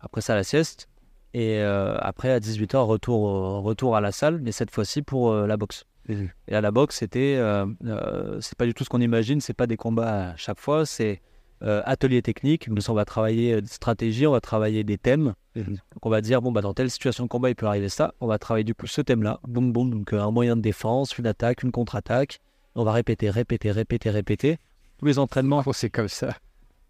Après 0.00 0.20
ça, 0.20 0.34
la 0.34 0.44
sieste. 0.44 0.88
Et 1.34 1.58
euh, 1.60 1.96
après, 2.00 2.30
à 2.32 2.40
18h, 2.40 2.76
retour, 2.86 3.62
retour 3.62 3.96
à 3.96 4.00
la 4.00 4.10
salle, 4.12 4.40
mais 4.42 4.50
cette 4.52 4.70
fois-ci 4.72 5.02
pour 5.02 5.30
euh, 5.30 5.46
la 5.46 5.56
boxe. 5.56 5.84
Mhm. 6.10 6.28
Et 6.48 6.54
à 6.54 6.60
la 6.60 6.70
boxe, 6.70 6.96
c'était, 6.96 7.36
euh, 7.38 7.66
euh, 7.84 8.38
c'est 8.40 8.56
pas 8.58 8.66
du 8.66 8.74
tout 8.74 8.84
ce 8.84 8.88
qu'on 8.88 9.00
imagine, 9.00 9.40
c'est 9.40 9.54
pas 9.54 9.66
des 9.66 9.76
combats 9.76 10.30
à 10.30 10.36
chaque 10.36 10.58
fois, 10.60 10.84
c'est 10.86 11.20
euh, 11.62 11.82
atelier 11.84 12.22
technique. 12.22 12.68
Donc, 12.68 12.78
on 12.88 12.94
va 12.94 13.04
travailler 13.04 13.60
des 13.60 13.68
stratégies, 13.68 14.26
on 14.26 14.32
va 14.32 14.40
travailler 14.40 14.82
des 14.82 14.98
thèmes. 14.98 15.34
Mhm. 15.56 15.64
Donc, 15.66 16.06
on 16.06 16.10
va 16.10 16.20
dire, 16.20 16.40
bon, 16.42 16.52
bah, 16.52 16.62
dans 16.62 16.72
telle 16.74 16.90
situation 16.90 17.24
de 17.24 17.28
combat, 17.28 17.50
il 17.50 17.54
peut 17.54 17.66
arriver 17.66 17.88
ça. 17.88 18.14
On 18.20 18.26
va 18.26 18.38
travailler 18.38 18.64
du 18.64 18.74
coup 18.74 18.86
ce 18.86 19.00
thème-là. 19.02 19.40
Boum, 19.46 19.72
boum. 19.72 19.90
Donc, 19.90 20.12
un 20.12 20.30
moyen 20.30 20.56
de 20.56 20.62
défense, 20.62 21.16
une 21.18 21.26
attaque, 21.26 21.62
une 21.62 21.70
contre-attaque. 21.70 22.40
On 22.74 22.84
va 22.84 22.92
répéter, 22.92 23.28
répéter, 23.30 23.70
répéter, 23.72 24.10
répéter. 24.10 24.58
Tous 24.98 25.06
les 25.06 25.18
entraînements, 25.18 25.62
Oh, 25.66 25.72
c'est 25.72 25.90
comme 25.90 26.08
ça. 26.08 26.34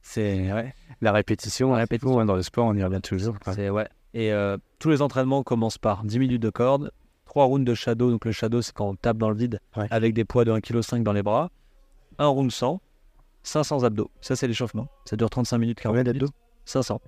c'est. 0.02 0.52
Ouais, 0.52 0.74
La 1.00 1.12
répétition, 1.12 1.70
La 1.70 1.76
la 1.76 1.80
répétition. 1.82 2.10
répétition 2.10 2.24
dans 2.26 2.36
le 2.36 2.42
sport, 2.42 2.66
on 2.66 2.74
y 2.74 2.82
revient 2.84 3.00
toujours. 3.02 3.36
c'est, 3.54 3.70
ouais. 3.70 3.88
Et 4.14 4.32
euh, 4.32 4.56
tous 4.78 4.90
les 4.90 5.02
entraînements 5.02 5.42
commencent 5.42 5.78
par 5.78 6.04
10 6.04 6.18
minutes 6.18 6.42
de 6.42 6.50
corde, 6.50 6.90
3 7.30 7.44
rounds 7.44 7.64
de 7.64 7.74
shadow. 7.74 8.10
Donc, 8.10 8.24
le 8.24 8.32
shadow, 8.32 8.60
c'est 8.60 8.72
quand 8.74 8.88
on 8.88 8.96
tape 8.96 9.16
dans 9.16 9.30
le 9.30 9.36
vide 9.36 9.60
Ouais. 9.76 9.86
avec 9.92 10.14
des 10.14 10.24
poids 10.24 10.44
de 10.44 10.50
1,5 10.50 10.98
kg 10.98 11.02
dans 11.04 11.12
les 11.12 11.22
bras. 11.22 11.50
Un 12.18 12.26
round 12.26 12.50
100, 12.50 12.80
500 13.44 13.84
abdos. 13.84 14.10
Ça, 14.20 14.34
c'est 14.34 14.48
l'échauffement. 14.48 14.88
Ça 15.04 15.14
dure 15.16 15.30
35 15.30 15.58
minutes, 15.58 15.78
40 15.80 15.96
Combien 15.96 16.12
d'abdos? 16.12 16.32
500. 16.64 17.00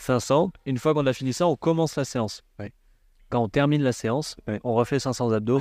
500. 0.00 0.52
Une 0.66 0.78
fois 0.78 0.94
qu'on 0.94 1.06
a 1.06 1.12
fini 1.12 1.34
ça, 1.34 1.46
on 1.46 1.54
commence 1.56 1.96
la 1.96 2.04
séance. 2.06 2.42
Ouais. 2.58 2.72
Quand 3.28 3.42
on 3.42 3.48
termine 3.50 3.82
la 3.82 3.92
séance, 3.92 4.36
Ouais. 4.48 4.58
on 4.64 4.74
refait 4.74 4.98
500 4.98 5.32
abdos. 5.32 5.60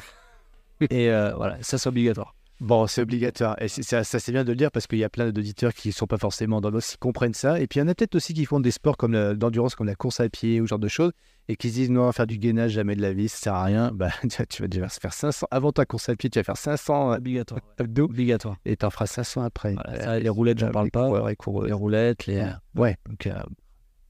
et 0.89 1.09
euh, 1.09 1.33
voilà, 1.35 1.57
ça 1.61 1.77
c'est 1.77 1.89
obligatoire. 1.89 2.33
Bon, 2.61 2.87
c'est 2.87 3.01
obligatoire. 3.01 3.61
Et 3.61 3.67
ça, 3.67 4.05
ça 4.05 4.19
c'est 4.19 4.31
bien 4.31 4.45
de 4.45 4.49
le 4.51 4.55
dire 4.55 4.71
parce 4.71 4.87
qu'il 4.87 4.99
y 4.99 5.03
a 5.03 5.09
plein 5.09 5.29
d'auditeurs 5.31 5.73
qui 5.73 5.89
ne 5.89 5.93
sont 5.93 6.07
pas 6.07 6.17
forcément 6.17 6.61
dans 6.61 6.69
l'os, 6.69 6.91
qui 6.91 6.97
comprennent 6.97 7.33
ça. 7.33 7.59
Et 7.59 7.67
puis 7.67 7.79
il 7.79 7.83
y 7.83 7.85
en 7.85 7.89
a 7.89 7.93
peut-être 7.95 8.15
aussi 8.15 8.33
qui 8.33 8.45
font 8.45 8.61
des 8.61 8.71
sports 8.71 8.95
comme 8.95 9.33
d'endurance, 9.33 9.75
comme 9.75 9.87
la 9.87 9.95
course 9.95 10.21
à 10.21 10.29
pied 10.29 10.61
ou 10.61 10.65
ce 10.65 10.69
genre 10.69 10.79
de 10.79 10.87
choses, 10.87 11.11
et 11.47 11.55
qui 11.55 11.69
se 11.69 11.73
disent 11.75 11.91
non, 11.91 12.11
faire 12.11 12.25
du 12.27 12.37
gainage, 12.37 12.71
jamais 12.71 12.95
de 12.95 13.01
la 13.01 13.13
vie, 13.13 13.29
ça 13.29 13.37
sert 13.37 13.53
à 13.53 13.63
rien. 13.63 13.91
Bah, 13.95 14.09
tu 14.49 14.61
vas 14.61 14.67
déjà 14.67 14.87
faire 14.89 15.13
500. 15.13 15.47
Avant 15.51 15.71
ta 15.71 15.85
course 15.85 16.09
à 16.09 16.15
pied, 16.15 16.29
tu 16.29 16.39
vas 16.39 16.43
faire 16.43 16.57
500 16.57 17.13
Obligatoire. 17.13 17.61
abdos 17.79 18.05
Obligatoire. 18.05 18.55
et 18.65 18.75
tu 18.77 18.85
en 18.85 18.89
feras 18.89 19.05
500 19.07 19.43
après. 19.43 19.73
Voilà, 19.73 20.01
ça, 20.03 20.19
les 20.19 20.29
roulettes, 20.29 20.59
j'en 20.59 20.71
parle 20.71 20.91
pas. 20.91 21.09
Coureurs. 21.35 21.65
Les 21.67 21.73
roulettes, 21.73 22.25
les. 22.27 22.45
Ouais. 22.75 22.97
Donc, 23.07 23.27
euh, 23.27 23.33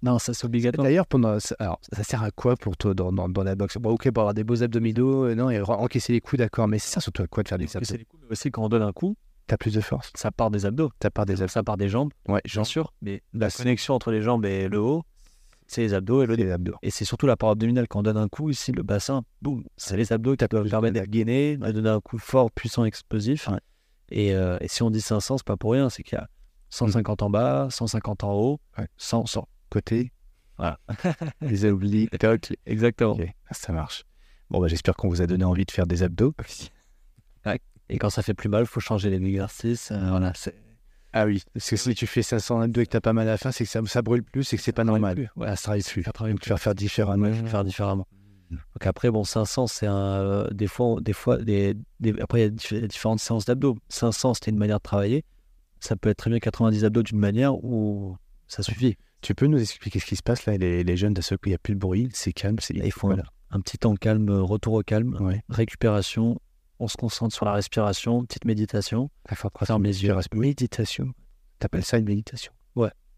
non, 0.02 0.20
ça 0.20 0.34
c'est 0.34 0.46
obligatoire. 0.46 0.86
D'ailleurs, 0.86 1.08
pendant, 1.08 1.40
ça- 1.40 1.56
alors, 1.60 1.80
ça 1.92 2.04
sert 2.04 2.22
à 2.22 2.30
quoi 2.32 2.56
pour 2.56 2.78
toi 2.78 2.94
dans, 2.94 3.12
dans, 3.12 3.28
dans 3.28 3.44
la 3.44 3.56
boxe? 3.56 3.78
Bon, 3.78 3.92
ok, 3.92 4.12
pour 4.12 4.22
avoir 4.22 4.34
des 4.36 4.44
beaux 4.44 4.62
abdominaux, 4.62 5.26
euh, 5.26 5.36
non, 5.36 5.50
et 5.50 5.60
encaisser 5.62 6.14
les 6.14 6.22
coups, 6.22 6.40
d'accord, 6.40 6.68
mais 6.68 6.78
ça 6.80 6.88
sert 6.88 7.02
surtout 7.02 7.24
à 7.24 7.28
quoi 7.28 7.42
de 7.44 7.48
faire 7.50 7.58
des 7.58 7.76
abdos? 7.76 7.86
c'est 7.86 7.98
les 7.98 8.06
coups, 8.06 8.22
mais 8.24 8.32
aussi 8.32 8.52
quand 8.52 8.64
on 8.64 8.70
donne 8.70 8.84
un 8.84 8.92
coup, 8.94 9.16
T'as 9.48 9.58
plus 9.58 9.74
de 9.76 9.82
force. 9.82 10.12
ça 10.16 10.32
part 10.32 10.50
des 10.52 10.66
abdos. 10.66 10.90
T'as 11.00 11.10
part 11.12 11.26
des 11.28 11.42
abdos. 11.42 11.52
Ça 11.52 11.64
part 11.64 11.78
des 11.78 11.88
jambes, 11.90 12.12
Ouais, 12.28 12.42
bien 12.46 12.64
sûr. 12.64 12.94
Mais 13.02 13.16
là, 13.34 13.42
la 13.42 13.50
c'est 13.52 13.64
connexion 13.64 13.94
entre 13.96 14.12
les 14.12 14.22
jambes 14.22 14.46
et 14.46 14.68
le 14.68 14.80
haut, 14.80 15.04
c'est 15.68 15.82
les 15.82 15.93
abdos 15.93 16.22
et 16.24 16.26
le 16.26 16.38
des 16.38 16.51
abdos. 16.51 16.76
Et 16.82 16.91
c'est 16.91 17.05
surtout 17.05 17.26
la 17.28 17.36
paroi 17.38 17.53
abdominale. 17.53 17.88
Quand 17.88 17.99
on 17.99 18.03
donne 18.03 18.18
un 18.18 18.28
coup, 18.28 18.49
ici, 18.49 18.72
le 18.72 18.84
bassin, 18.84 19.24
boum, 19.41 19.63
c'est 19.78 19.97
les 19.97 20.13
abdos 20.13 20.36
qui 20.36 20.47
peuvent 20.47 20.70
permettre 20.70 20.99
de 20.99 21.05
gainer, 21.05 21.57
de 21.57 21.72
donner 21.72 21.89
un 21.89 22.01
coup 22.01 22.18
fort, 22.18 22.51
puissant, 22.51 22.86
explosif. 22.86 23.47
Ouais. 23.47 23.59
Et, 24.09 24.36
euh, 24.36 24.57
et 24.61 24.68
si 24.68 24.84
on 24.84 24.89
dit 24.91 25.01
500, 25.01 25.38
c'est 25.39 25.45
pas 25.45 25.57
pour 25.57 25.72
rien. 25.72 25.89
C'est 25.89 26.03
qu'il 26.03 26.18
y 26.18 26.22
a 26.22 26.28
150 26.70 27.24
en 27.24 27.30
bas, 27.30 27.68
150 27.72 28.24
en 28.24 28.34
haut, 28.34 28.59
Ouais. 28.78 28.88
100, 28.97 29.26
100. 29.26 29.47
Côté. 29.70 30.11
Voilà. 30.57 30.80
les 31.41 31.66
obliques. 31.66 32.11
Exactement. 32.66 33.13
Ok, 33.13 33.28
ça 33.51 33.74
marche. 33.74 34.03
Bon, 34.49 34.59
bah, 34.61 34.68
j'espère 34.68 34.95
qu'on 34.95 35.09
vous 35.09 35.22
a 35.22 35.28
donné 35.28 35.43
envie 35.43 35.66
de 35.66 35.72
faire 35.72 35.88
des 35.88 36.03
abdos. 36.03 36.34
Et 37.88 37.99
quand 37.99 38.09
ça 38.09 38.24
fait 38.24 38.34
plus 38.34 38.49
mal, 38.49 38.61
il 38.63 38.68
faut 38.68 38.80
changer 38.80 39.11
les 39.11 39.24
exercices. 39.24 39.91
euh, 39.91 40.09
voilà, 40.09 40.32
c'est 40.36 40.55
Ah 41.18 41.26
oui, 41.26 41.41
parce 41.53 41.70
que 41.70 41.78
si 41.78 41.95
tu 41.95 42.07
fais 42.07 42.22
500 42.22 42.59
abdos 42.59 42.82
et 42.82 42.86
que 42.86 42.91
t'as 42.91 42.99
pas 42.99 43.13
mal 43.13 43.26
à 43.28 43.32
la 43.32 43.38
fin, 43.38 43.51
c'est 43.51 43.63
que 43.63 43.70
ça, 43.70 43.80
ça 43.86 44.01
brûle 44.01 44.22
plus, 44.22 44.43
c'est 44.43 44.57
que 44.57 44.63
c'est 44.63 44.74
pas 44.74 44.84
normal. 44.84 45.16
plus. 45.16 45.30
Ouais, 45.38 45.47
Ah, 45.49 45.55
ça 45.55 45.63
travaille 45.63 45.82
plus. 45.84 46.03
Ça 46.03 46.11
Donc, 46.11 46.39
tu 46.41 46.49
vas 46.49 46.57
faire 46.57 46.76
différemment. 46.76 47.28
Ouais, 47.28 47.34
faire 47.47 47.63
différemment. 47.63 48.05
Mm. 48.49 48.55
Donc 48.55 48.86
après, 48.86 49.09
bon, 49.11 49.24
500, 49.24 49.68
c'est 49.68 49.88
un. 49.88 49.95
euh, 49.95 50.47
des 50.51 50.68
fois, 50.68 50.97
des 50.99 51.13
fois 51.13 51.38
des, 51.38 51.74
des- 52.01 52.20
après, 52.20 52.39
il 52.39 52.43
y 52.43 52.45
a 52.47 52.49
dif- 52.49 52.88
différentes 52.88 53.20
séances 53.22 53.45
d'abdos. 53.45 53.78
500, 53.89 54.34
c'était 54.34 54.51
une 54.51 54.57
manière 54.57 54.78
de 54.80 54.84
travailler. 54.84 55.24
Ça 55.80 55.95
peut 55.95 56.09
être 56.09 56.18
très 56.18 56.30
bien 56.30 56.39
90 56.39 56.84
abdos 56.84 57.03
d'une 57.03 57.20
manière 57.20 57.55
où 57.63 58.18
ça 58.47 58.61
suffit. 58.61 58.97
Tu 59.22 59.34
peux 59.36 59.47
nous 59.47 59.59
expliquer 59.59 59.99
ce 59.99 60.05
qui 60.05 60.16
se 60.18 60.22
passe 60.24 60.45
là 60.45 60.57
Les, 60.57 60.84
les 60.84 60.97
jeunes, 60.97 61.13
d'un 61.13 61.22
seul 61.22 61.38
coup, 61.38 61.45
il 61.47 61.51
n'y 61.51 61.55
a 61.55 61.59
plus 61.59 61.76
de 61.76 61.80
bruit, 61.80 62.09
c'est 62.13 62.34
calme. 62.34 62.57
C'est... 62.59 62.74
Là, 62.74 62.86
il 62.86 62.91
faut 62.91 63.07
voilà. 63.07 63.24
un 63.51 63.61
petit 63.61 63.78
temps 63.78 63.95
calme, 63.95 64.30
euh, 64.30 64.41
retour 64.41 64.74
au 64.74 64.84
calme, 64.84 65.18
Ouais. 65.22 65.41
récupération. 65.49 66.39
On 66.80 66.88
se 66.88 66.98
concentre 66.98 67.34
sur 67.34 67.46
la 67.46 67.54
respiration, 67.54 68.26
petite 68.26 68.46
méditation. 68.46 69.10
La 69.30 69.36
Ferme 69.36 69.84
les 69.84 70.04
yeux. 70.04 70.16
Méditation. 70.34 71.14
T'appelles 71.60 71.86
ça 71.86 71.98
une 71.98 72.06
méditation? 72.06 72.52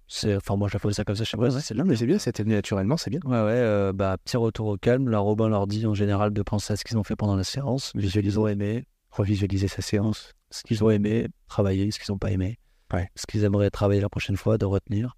C'est, 0.09 0.37
enfin, 0.37 0.55
moi, 0.55 0.69
j'appelle 0.69 0.93
ça 0.93 1.03
comme 1.03 1.17
ça. 1.17 1.25
Je 1.25 1.29
sais 1.31 1.35
pas. 1.35 1.51
c'est 1.51 1.75
Non, 1.75 1.83
mais 1.83 1.97
c'est 1.97 2.05
bien, 2.05 2.17
c'est 2.17 2.39
venu 2.39 2.53
naturellement, 2.53 2.95
c'est 2.95 3.09
bien. 3.09 3.19
Ouais, 3.25 3.31
ouais, 3.31 3.51
euh, 3.51 3.91
bah, 3.91 4.15
petit 4.23 4.37
retour 4.37 4.67
au 4.67 4.77
calme. 4.77 5.09
La 5.09 5.19
Robin 5.19 5.49
leur 5.49 5.67
dit 5.67 5.85
en 5.85 5.93
général 5.93 6.31
de 6.31 6.41
penser 6.43 6.71
à 6.71 6.75
ce 6.77 6.85
qu'ils 6.85 6.97
ont 6.97 7.03
fait 7.03 7.17
pendant 7.17 7.35
la 7.35 7.43
séance, 7.43 7.91
ce 7.93 8.19
qu'ils 8.19 8.39
ont 8.39 8.47
aimé, 8.47 8.85
Revisualiser 9.11 9.67
sa 9.67 9.81
séance. 9.81 10.31
ce 10.49 10.63
qu'ils 10.63 10.81
ont 10.83 10.89
aimé, 10.89 11.27
travailler, 11.49 11.91
ce 11.91 11.99
qu'ils 11.99 12.13
n'ont 12.13 12.17
pas 12.19 12.31
aimé, 12.31 12.57
Ouais. 12.93 13.09
ce 13.15 13.25
qu'ils 13.27 13.43
aimeraient 13.43 13.69
travailler 13.69 13.99
la 13.99 14.07
prochaine 14.07 14.37
fois, 14.37 14.57
de 14.57 14.63
retenir, 14.65 15.17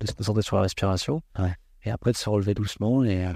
de 0.00 0.06
se 0.06 0.12
concentrer 0.12 0.42
sur 0.42 0.56
la 0.56 0.62
respiration, 0.62 1.22
Ouais. 1.38 1.54
et 1.84 1.90
après 1.90 2.12
de 2.12 2.16
se 2.18 2.28
relever 2.28 2.52
doucement. 2.52 3.04
Et, 3.04 3.24
euh, 3.26 3.32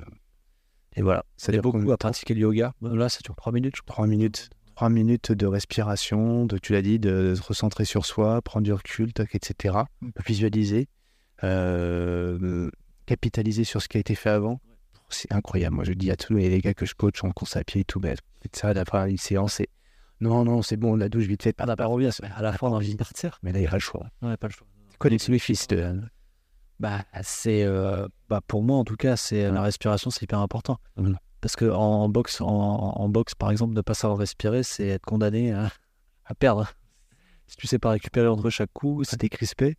et 0.99 1.03
voilà. 1.03 1.25
Ça 1.37 1.53
aide 1.53 1.61
beaucoup 1.63 1.93
à 1.93 1.97
pratiquer 1.97 2.35
le 2.35 2.41
yoga. 2.41 2.75
Là, 2.83 3.09
ça 3.09 3.21
dure 3.25 3.37
3 3.37 3.53
minutes, 3.53 3.77
je 3.77 3.83
crois. 3.83 3.95
Trois 3.95 4.07
minutes. 4.09 4.51
Trois 4.75 4.91
minutes 4.91 5.33
de 5.33 5.47
respiration, 5.47 6.45
de, 6.45 6.59
tu 6.59 6.73
l'as 6.73 6.83
dit, 6.83 6.99
de 6.99 7.35
se 7.37 7.43
recentrer 7.43 7.85
sur 7.85 8.05
soi, 8.05 8.43
prendre 8.43 8.65
du 8.65 8.73
recul, 8.73 9.11
etc. 9.33 9.77
Visualiser, 10.27 10.89
euh, 11.45 12.71
capitaliser 13.07 13.65
sur 13.65 13.81
ce 13.81 13.89
qui 13.89 13.97
a 13.97 14.01
été 14.01 14.15
fait 14.15 14.31
avant. 14.31 14.61
C'est 15.09 15.33
incroyable. 15.33 15.77
Moi, 15.77 15.85
je 15.85 15.93
dis 15.93 16.11
à 16.11 16.17
tous 16.17 16.35
les 16.35 16.61
gars 16.61 16.75
que 16.75 16.85
je 16.85 16.95
coach 16.95 17.23
en 17.25 17.31
course 17.31 17.57
à 17.57 17.65
pied 17.65 17.81
et 17.81 17.85
tout, 17.85 18.01
mais 18.01 18.15
faites 18.43 18.57
ça 18.57 18.75
d'après 18.75 19.09
une 19.09 19.17
séance. 19.17 19.61
Et... 19.61 19.69
Non, 20.21 20.45
non, 20.45 20.63
c'est 20.63 20.77
bon, 20.77 20.97
la 20.97 21.09
douche 21.09 21.27
vite 21.27 21.45
fait. 21.45 21.55
Ah, 21.59 21.77
pas 21.77 21.87
revient. 21.87 22.11
À 22.37 22.43
la 22.43 22.53
fin, 22.53 22.69
on 22.69 22.73
a 22.75 22.77
envie 22.77 22.93
de 22.93 22.99
partir. 22.99 23.39
Mais 23.43 23.53
là, 23.53 23.59
il 23.59 23.63
n'y 23.63 23.69
a 23.69 23.71
pas 23.71 23.77
le 23.77 23.81
choix. 23.81 24.07
Ouais, 24.23 24.37
pas 24.37 24.49
le 24.49 24.53
choix. 24.53 24.67
Quoi 24.99 25.11
les 25.11 25.17
bénéfices 25.17 25.69
de. 25.69 26.01
Bah, 26.81 27.05
c'est, 27.23 27.65
euh, 27.65 28.07
bah, 28.29 28.41
pour 28.47 28.63
moi, 28.63 28.77
en 28.77 28.85
tout 28.85 28.97
cas, 28.97 29.17
c'est 29.17 29.51
la 29.51 29.63
respiration, 29.63 30.11
c'est 30.11 30.23
hyper 30.23 30.39
important. 30.39 30.79
Mhm. 30.97 31.17
Parce 31.41 31.57
que 31.57 31.71
en, 31.71 32.03
en 32.03 32.09
boxe, 32.09 32.41
en, 32.41 32.47
en 32.47 33.09
boxe, 33.09 33.35
par 33.35 33.51
exemple, 33.51 33.75
ne 33.75 33.81
pas 33.81 33.95
savoir 33.95 34.19
respirer, 34.19 34.63
c'est 34.63 34.89
être 34.89 35.05
condamné 35.05 35.53
à, 35.53 35.71
à 36.25 36.35
perdre. 36.35 36.69
Si 37.47 37.57
tu 37.57 37.67
sais 37.67 37.79
pas 37.79 37.91
récupérer 37.91 38.29
entre 38.29 38.51
chaque 38.51 38.73
coup, 38.73 39.03
si 39.05 39.17
t'es 39.17 39.29
crispé, 39.29 39.77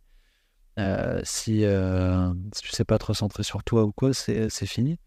euh, 0.78 1.20
si, 1.24 1.64
euh, 1.64 2.32
si 2.54 2.62
tu 2.62 2.70
sais 2.70 2.84
pas 2.84 2.98
te 2.98 3.06
recentrer 3.06 3.42
sur 3.42 3.62
toi 3.62 3.84
ou 3.84 3.92
quoi, 3.92 4.14
c'est 4.14 4.48
c'est 4.50 4.66
fini. 4.66 4.98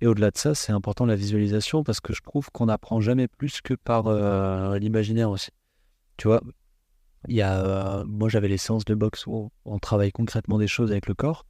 Et 0.00 0.06
au-delà 0.06 0.30
de 0.30 0.38
ça, 0.38 0.54
c'est 0.54 0.72
important 0.72 1.06
la 1.06 1.14
visualisation 1.14 1.84
parce 1.84 2.00
que 2.00 2.12
je 2.12 2.22
trouve 2.22 2.50
qu'on 2.50 2.66
n'apprend 2.66 3.00
jamais 3.00 3.28
plus 3.28 3.60
que 3.60 3.74
par 3.74 4.08
euh, 4.08 4.78
l'imaginaire 4.78 5.30
aussi. 5.30 5.50
Tu 6.16 6.26
vois, 6.28 6.42
il 7.28 7.36
y 7.36 7.42
a, 7.42 7.60
euh, 8.00 8.04
moi 8.06 8.28
j'avais 8.28 8.48
les 8.48 8.58
séances 8.58 8.84
de 8.84 8.94
boxe 8.94 9.26
où 9.26 9.34
on, 9.34 9.50
on 9.74 9.78
travaille 9.78 10.12
concrètement 10.12 10.58
des 10.58 10.66
choses 10.68 10.90
avec 10.90 11.06
le 11.06 11.14
corps. 11.14 11.46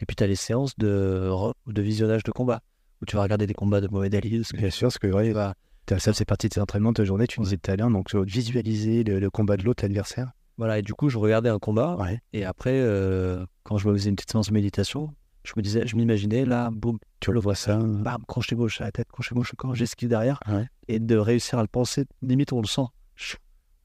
Et 0.00 0.06
puis 0.06 0.16
tu 0.16 0.24
as 0.24 0.26
les 0.26 0.34
séances 0.36 0.76
de, 0.76 1.30
de 1.66 1.82
visionnage 1.82 2.24
de 2.24 2.32
combat 2.32 2.60
où 3.00 3.06
tu 3.06 3.16
vas 3.16 3.22
regarder 3.22 3.46
des 3.46 3.54
combats 3.54 3.80
de 3.80 3.88
Mohamed 3.88 4.14
Ali. 4.14 4.42
ce 4.44 4.52
que 4.52 4.58
Bien 4.58 4.70
sûr, 4.70 4.86
parce 4.88 4.98
que 4.98 5.52
t'as- 5.86 5.98
ça, 5.98 6.12
c'est 6.12 6.24
partie 6.24 6.48
de 6.48 6.54
tes 6.54 6.60
entraînements 6.60 6.90
de 6.92 6.96
ta 6.96 7.04
journée, 7.04 7.26
tu 7.26 7.40
disais 7.40 7.56
tout 7.58 7.70
à 7.70 7.76
l'heure. 7.76 7.90
Donc, 7.90 8.14
euh, 8.14 8.22
visualiser 8.24 9.04
le, 9.04 9.20
le 9.20 9.30
combat 9.30 9.56
de 9.56 9.62
l'autre 9.64 9.84
adversaire. 9.84 10.32
Voilà, 10.56 10.78
et 10.78 10.82
du 10.82 10.94
coup, 10.94 11.08
je 11.08 11.18
regardais 11.18 11.48
un 11.50 11.58
combat. 11.58 11.96
Ouais. 11.96 12.20
Et 12.32 12.44
après, 12.44 12.72
euh, 12.80 13.44
quand 13.64 13.76
je 13.76 13.88
me 13.88 13.92
faisais 13.94 14.08
une 14.10 14.16
petite 14.16 14.30
séance 14.32 14.48
de 14.48 14.52
méditation, 14.54 15.12
je 15.44 15.52
me 15.56 15.62
disais, 15.62 15.86
je 15.86 15.94
m'imaginais 15.96 16.44
là, 16.46 16.70
boum, 16.72 16.98
Tu 17.20 17.32
le 17.32 17.40
vois 17.40 17.54
ça. 17.54 17.76
bam, 17.76 18.22
crochet 18.26 18.54
gauche 18.56 18.80
à 18.80 18.84
la 18.84 18.92
tête, 18.92 19.08
crochet 19.08 19.34
gauche 19.34 19.52
au 19.52 19.56
corps, 19.56 19.74
j'esquive 19.74 20.08
derrière. 20.08 20.40
Ouais. 20.48 20.66
Et 20.88 20.98
de 21.00 21.16
réussir 21.16 21.58
à 21.58 21.62
le 21.62 21.68
penser, 21.68 22.04
limite 22.22 22.52
on 22.52 22.60
le 22.62 22.66
sent. 22.66 22.86
Chou, 23.16 23.36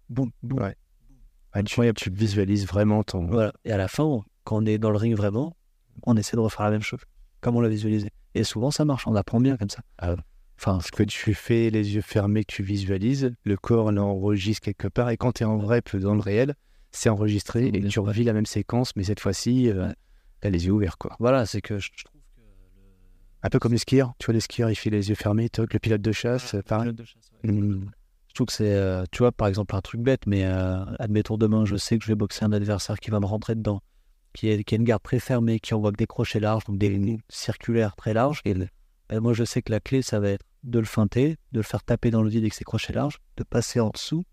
Boum, 0.10 0.32
boum. 0.44 0.60
Ouais. 0.62 0.76
Ouais, 1.56 1.64
tu, 1.64 1.94
tu 1.96 2.10
visualises 2.12 2.66
vraiment 2.68 3.04
ton. 3.04 3.26
Voilà. 3.28 3.54
Et 3.66 3.72
à 3.72 3.78
la 3.78 3.88
fin, 3.88 4.04
on- 4.04 4.24
quand 4.44 4.62
on 4.62 4.66
est 4.66 4.78
dans 4.78 4.92
le 4.92 4.98
ring 4.98 5.16
vraiment, 5.16 5.56
on 6.04 6.16
essaie 6.18 6.36
de 6.38 6.42
refaire 6.42 6.66
la 6.66 6.72
même 6.72 6.82
chose, 6.82 7.02
comme 7.42 7.56
on 7.56 7.62
l'a 7.62 7.70
visualisé. 7.70 8.10
Et 8.36 8.44
souvent, 8.44 8.72
ça 8.72 8.86
marche, 8.86 9.08
on 9.08 9.16
apprend 9.16 9.40
bien 9.40 9.58
comme 9.58 9.70
ça. 9.70 9.82
Ah. 9.98 10.16
Enfin, 10.58 10.80
Ce 10.82 10.92
que 10.92 11.04
tu 11.04 11.34
fais, 11.34 11.70
les 11.70 11.96
yeux 11.96 12.02
fermés, 12.02 12.44
que 12.44 12.54
tu 12.54 12.64
visualises, 12.64 13.34
le 13.46 13.56
corps 13.58 13.92
l'enregistre 13.92 14.62
quelque 14.66 14.88
part, 14.90 15.10
et 15.10 15.18
quand 15.18 15.32
tu 15.34 15.44
es 15.44 15.46
en 15.46 15.58
vrai, 15.58 15.82
dans 15.94 16.14
le 16.14 16.20
réel, 16.20 16.54
c'est 16.92 17.10
enregistré, 17.10 17.68
et 17.68 17.84
tu 17.88 18.00
revis 18.00 18.24
la 18.26 18.34
même 18.34 18.46
séquence, 18.46 18.96
mais 18.96 19.04
cette 19.04 19.20
fois-ci, 19.22 19.70
euh, 19.70 19.90
t'as 20.42 20.50
les 20.50 20.66
yeux 20.66 20.74
ouverts, 20.74 20.98
quoi. 20.98 21.16
voilà, 21.20 21.46
c'est 21.46 21.62
que 21.62 21.80
je, 21.80 21.90
trouve 22.04 22.20
que 22.22 22.40
Un 23.44 23.50
peu 23.50 23.58
comme 23.60 23.72
les 23.72 23.78
skieurs, 23.78 24.14
tu 24.20 24.26
vois, 24.26 24.34
les 24.34 24.42
skieurs, 24.42 24.70
il 24.70 24.76
fait 24.76 24.90
les 24.90 25.08
yeux 25.10 25.16
fermés, 25.16 25.50
toc, 25.50 25.72
le 25.74 25.80
pilote 25.80 26.02
de 26.02 26.12
chasse, 26.12 26.56
euh, 26.56 26.62
pareil. 26.62 26.92
le... 27.44 27.52
Mm. 27.54 27.86
Je 27.86 27.99
Surtout 28.40 28.52
que 28.52 28.54
c'est, 28.54 28.74
euh, 28.74 29.04
tu 29.12 29.18
vois, 29.18 29.34
par 29.34 29.50
exemple, 29.50 29.76
un 29.76 29.82
truc 29.82 30.00
bête, 30.00 30.26
mais 30.26 30.46
euh, 30.46 30.86
admettons 30.98 31.36
demain, 31.36 31.66
je 31.66 31.76
sais 31.76 31.98
que 31.98 32.06
je 32.06 32.10
vais 32.10 32.16
boxer 32.16 32.46
un 32.46 32.54
adversaire 32.54 32.98
qui 32.98 33.12
va 33.12 33.20
me 33.20 33.26
rentrer 33.26 33.54
dedans, 33.54 33.82
qui, 34.34 34.48
est, 34.48 34.64
qui 34.64 34.76
a 34.76 34.78
une 34.78 34.86
garde 34.86 35.04
très 35.04 35.20
fermée, 35.20 35.60
qui 35.60 35.74
envoie 35.74 35.92
que 35.92 35.98
des 35.98 36.08
crochets 36.08 36.40
larges, 36.40 36.64
donc 36.64 36.78
des 36.78 36.88
lignes 36.88 37.20
circulaires 37.28 37.98
très 37.98 38.14
larges. 38.14 38.40
Et 38.46 38.54
ben, 38.54 39.20
moi, 39.20 39.34
je 39.34 39.44
sais 39.44 39.62
que 39.62 39.74
la 39.74 39.82
clé, 39.82 40.02
ça 40.02 40.22
va 40.22 40.30
être 40.30 40.46
de 40.64 40.80
le 40.80 40.86
feinter, 40.86 41.36
de 41.52 41.60
le 41.60 41.64
faire 41.64 41.84
taper 41.84 42.12
dans 42.12 42.24
le 42.24 42.30
vide 42.30 42.44
avec 42.44 42.54
ses 42.54 42.64
crochets 42.64 42.94
larges, 42.94 43.18
de 43.36 43.44
passer 43.44 43.82
en 43.82 43.90
dessous 43.90 44.24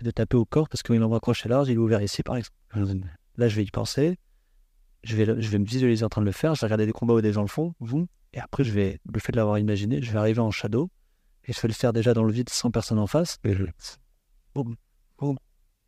et 0.00 0.02
de 0.02 0.10
taper 0.10 0.36
au 0.36 0.44
corps 0.44 0.68
parce 0.68 0.82
qu'il 0.82 1.00
envoie 1.00 1.18
un 1.18 1.20
crochet 1.20 1.48
large, 1.48 1.68
il 1.68 1.74
est 1.74 1.78
ouvert 1.78 2.02
ici, 2.02 2.24
par 2.24 2.34
exemple. 2.34 2.58
Là, 3.36 3.46
je 3.46 3.54
vais 3.54 3.62
y 3.62 3.70
penser. 3.70 4.18
Je 5.04 5.14
vais, 5.14 5.40
je 5.40 5.48
vais 5.50 5.58
me 5.60 5.66
visualiser 5.66 6.04
en 6.04 6.08
train 6.08 6.22
de 6.22 6.26
le 6.26 6.32
faire. 6.32 6.56
Je 6.56 6.62
vais 6.62 6.66
regarder 6.66 6.86
des 6.86 6.92
combats 6.92 7.14
où 7.14 7.20
des 7.20 7.32
gens 7.32 7.42
le 7.42 7.46
font. 7.46 7.74
boum. 7.78 8.08
Et 8.32 8.40
après, 8.40 8.64
je 8.64 8.72
vais, 8.72 8.98
le 9.08 9.20
fait 9.20 9.30
de 9.30 9.36
l'avoir 9.36 9.60
imaginé, 9.60 10.02
je 10.02 10.10
vais 10.10 10.18
arriver 10.18 10.40
en 10.40 10.50
shadow. 10.50 10.90
Et 11.46 11.52
je 11.52 11.60
vais 11.60 11.68
le 11.68 11.74
faire 11.74 11.92
déjà 11.92 12.14
dans 12.14 12.22
le 12.24 12.32
vide 12.32 12.48
sans 12.48 12.70
personne 12.70 12.98
en 12.98 13.06
face. 13.06 13.38
Boum, 14.54 14.76
boum, 15.18 15.36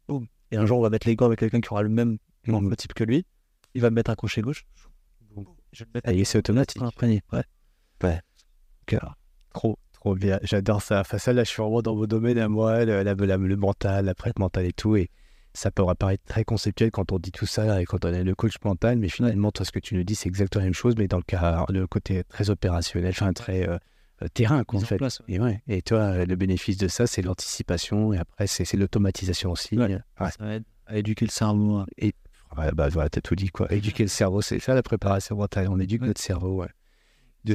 boum. 0.08 0.26
Et 0.50 0.56
un 0.56 0.66
jour, 0.66 0.78
on 0.78 0.82
va 0.82 0.90
mettre 0.90 1.06
les 1.06 1.16
gants 1.16 1.26
avec 1.26 1.38
quelqu'un 1.38 1.60
qui 1.60 1.68
aura 1.70 1.82
le 1.82 1.88
même 1.88 2.18
morphotype 2.46 2.92
que 2.94 3.04
lui. 3.04 3.24
Il 3.74 3.80
va 3.80 3.90
me 3.90 3.94
mettre 3.96 4.10
un 4.10 4.14
crochet 4.14 4.40
gauche. 4.42 4.64
Je 5.72 5.84
vais 5.84 5.90
le 5.94 6.00
Ah, 6.04 6.12
et 6.12 6.24
c'est 6.24 6.38
automatique. 6.38 6.82
imprégné. 6.82 7.22
Ouais. 7.32 7.42
Ouais. 8.02 8.20
Que- 8.86 8.96
Trop, 9.52 9.78
trop 9.92 10.14
bien. 10.14 10.38
J'adore 10.42 10.82
ça. 10.82 11.00
Enfin, 11.00 11.18
ça, 11.18 11.32
là, 11.32 11.42
je 11.44 11.48
suis 11.50 11.62
vraiment 11.62 11.82
dans 11.82 11.94
vos 11.94 12.06
domaines 12.06 12.38
à 12.38 12.48
moi, 12.48 12.84
le, 12.84 13.02
la- 13.02 13.14
la- 13.14 13.36
le 13.36 13.56
mental, 13.56 14.04
la 14.04 14.14
prête 14.14 14.38
mentale 14.38 14.66
et 14.66 14.72
tout. 14.72 14.96
Et 14.96 15.10
ça 15.52 15.70
peut 15.70 15.86
apparaître 15.88 16.24
très 16.24 16.44
conceptuel 16.44 16.90
quand 16.90 17.10
on 17.12 17.18
dit 17.18 17.32
tout 17.32 17.46
ça 17.46 17.80
et 17.80 17.84
quand 17.84 18.04
on 18.04 18.12
est 18.12 18.24
le 18.24 18.34
coach 18.34 18.54
mental. 18.64 18.98
Mais 18.98 19.08
finalement, 19.08 19.50
toi, 19.52 19.64
ce 19.64 19.72
que 19.72 19.78
tu 19.80 19.94
nous 19.96 20.04
dis, 20.04 20.14
c'est 20.14 20.28
exactement 20.28 20.60
la 20.60 20.66
même 20.66 20.74
chose, 20.74 20.94
mais 20.96 21.08
dans 21.08 21.16
le 21.18 21.22
cas, 21.24 21.64
le 21.70 21.86
côté 21.86 22.22
très 22.24 22.50
opérationnel, 22.50 23.10
enfin, 23.10 23.32
très 23.32 23.68
euh, 23.68 23.78
terrain, 24.32 24.62
en 24.66 24.74
Mise 24.74 24.84
en 24.84 24.86
fait. 24.86 24.96
place, 24.96 25.20
ouais. 25.20 25.34
Et, 25.34 25.40
ouais. 25.40 25.62
et 25.68 25.82
toi, 25.82 25.98
euh, 25.98 26.24
le 26.26 26.36
bénéfice 26.36 26.76
de 26.76 26.88
ça, 26.88 27.06
c'est 27.06 27.22
l'anticipation. 27.22 28.12
Et 28.12 28.18
après, 28.18 28.46
c'est 28.46 28.64
c'est 28.64 28.76
l'automatisation 28.76 29.50
aussi. 29.50 29.76
Ouais. 29.78 29.98
Ça 30.18 30.30
va 30.38 30.54
aider 30.54 30.64
à 30.86 30.96
éduquer 30.98 31.24
le 31.24 31.30
cerveau. 31.30 31.76
hein. 31.76 31.86
Ouais, 32.56 32.70
bah 32.72 32.88
voilà, 32.88 33.08
t'as 33.08 33.20
tout 33.20 33.34
dit 33.34 33.48
quoi. 33.48 33.72
Éduquer 33.72 34.04
le 34.04 34.08
cerveau, 34.08 34.40
c'est 34.40 34.58
ça 34.60 34.74
la 34.74 34.82
préparation 34.82 35.36
mentale. 35.36 35.68
On 35.68 35.80
éduque 35.80 36.02
notre 36.02 36.20
cerveau. 36.20 36.64
De 37.44 37.54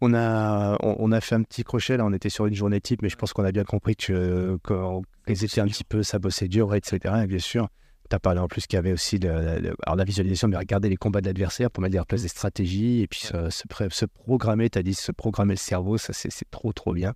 On 0.00 0.12
a, 0.12 0.76
on, 0.82 0.96
on 0.98 1.12
a 1.12 1.20
fait 1.20 1.36
un 1.36 1.42
petit 1.42 1.62
crochet 1.62 1.96
là. 1.96 2.04
On 2.04 2.12
était 2.12 2.30
sur 2.30 2.46
une 2.46 2.54
journée 2.54 2.80
type, 2.80 3.00
mais 3.02 3.08
je 3.08 3.16
pense 3.16 3.32
qu'on 3.32 3.44
a 3.44 3.52
bien 3.52 3.64
compris 3.64 3.94
que 3.96 4.58
qu'on 4.64 5.02
qu'ils 5.26 5.44
étaient 5.44 5.60
un 5.60 5.66
petit 5.68 5.84
peu, 5.84 6.02
ça 6.02 6.18
bossait 6.18 6.48
dur, 6.48 6.74
etc. 6.74 6.98
Et 7.22 7.26
bien 7.26 7.38
sûr, 7.38 7.68
tu 8.08 8.14
as 8.16 8.20
parlé 8.20 8.40
en 8.40 8.48
plus 8.48 8.66
qu'il 8.66 8.76
y 8.76 8.78
avait 8.78 8.92
aussi 8.92 9.18
le- 9.18 9.40
le- 9.40 9.58
le- 9.60 9.76
alors 9.84 9.96
la 9.96 10.04
visualisation, 10.04 10.48
mais 10.48 10.56
regarder 10.56 10.88
les 10.88 10.96
combats 10.96 11.20
de 11.20 11.26
l'adversaire 11.26 11.70
pour 11.70 11.82
mettre 11.82 11.98
en 11.98 12.04
place 12.04 12.22
des 12.22 12.28
stratégies 12.28 13.02
et 13.02 13.06
puis 13.06 13.20
se, 13.20 13.50
se, 13.50 14.04
programmer. 14.06 14.70
Tu 14.70 14.78
as 14.78 14.82
dit 14.82 14.94
se 14.94 15.12
programmer 15.12 15.54
le 15.54 15.58
cerveau, 15.58 15.98
ça 15.98 16.12
c'est 16.12 16.50
trop 16.50 16.72
trop 16.72 16.92
bien. 16.92 17.14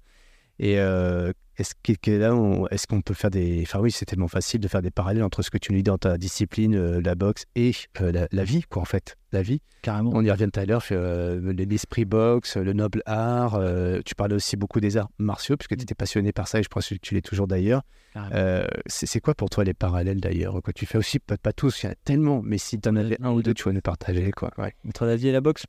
Et 0.61 0.81
euh, 0.81 1.33
est-ce 1.57 1.75
que, 1.83 1.93
que 1.93 2.11
là, 2.11 2.35
est-ce 2.71 2.87
qu'on 2.87 3.01
peut 3.01 3.15
faire 3.15 3.31
des. 3.31 3.63
Enfin, 3.63 3.81
oui, 3.81 3.93
c'est 3.93 4.05
tellement 4.05 4.29
facile 4.29 4.61
de 4.61 4.69
faire 4.69 4.83
des 4.83 4.91
parallèles 4.91 5.23
entre 5.23 5.43
ce 5.43 5.51
que 5.51 5.59
tu 5.59 5.73
nous 5.73 5.79
dis 5.79 5.85
dans 5.85 5.99
ta 5.99 6.19
discipline, 6.19 6.75
euh, 6.75 7.01
la 7.01 7.15
boxe, 7.15 7.45
et 7.55 7.73
euh, 8.01 8.11
la, 8.11 8.29
la 8.33 8.45
vie, 8.45 8.63
quoi, 8.69 8.83
en 8.83 8.85
fait. 8.85 9.17
La 9.31 9.43
vie. 9.43 9.61
Carrément. 9.83 10.11
On 10.15 10.25
y 10.25 10.31
revient 10.31 10.49
tout 10.53 10.59
à 10.59 10.65
l'heure, 10.65 10.83
l'esprit 10.91 12.07
boxe, 12.07 12.57
le 12.57 12.73
noble 12.73 13.03
art. 13.05 13.61
tu 14.05 14.15
parlais 14.15 14.35
aussi 14.35 14.57
beaucoup 14.57 14.81
des 14.81 14.97
arts 14.97 15.11
martiaux, 15.19 15.57
puisque 15.57 15.77
tu 15.77 15.83
étais 15.83 15.95
passionné 15.95 16.33
par 16.33 16.49
ça, 16.49 16.61
et 16.61 16.63
je 16.63 16.69
pense 16.69 16.89
que 16.89 16.95
tu 16.95 17.15
l'es 17.15 17.21
toujours 17.21 17.47
d'ailleurs. 17.47 17.83
Carrément. 18.15 18.67
C'est 18.87 19.21
quoi 19.21 19.35
pour 19.35 19.51
toi 19.51 19.65
les 19.65 19.75
parallèles 19.75 20.21
d'ailleurs 20.21 20.63
Quoi? 20.63 20.73
Tu 20.73 20.87
fais 20.87 20.97
aussi, 20.97 21.19
peut-être 21.19 21.43
pas 21.43 21.53
tous, 21.53 21.83
il 21.83 21.87
y 21.87 21.89
en 21.91 21.93
a 21.93 21.95
tellement, 22.05 22.41
mais 22.43 22.57
si 22.57 22.81
tu 22.81 22.89
en 22.89 22.97
avais 22.97 23.19
un 23.23 23.31
ou 23.31 23.43
deux, 23.43 23.53
tu 23.53 23.65
vas 23.65 23.73
nous 23.73 23.83
partager, 23.83 24.31
quoi. 24.31 24.51
Ouais. 24.57 24.75
entre 24.89 25.05
la 25.05 25.17
vie 25.17 25.29
et 25.29 25.33
la 25.33 25.43
boxe. 25.43 25.67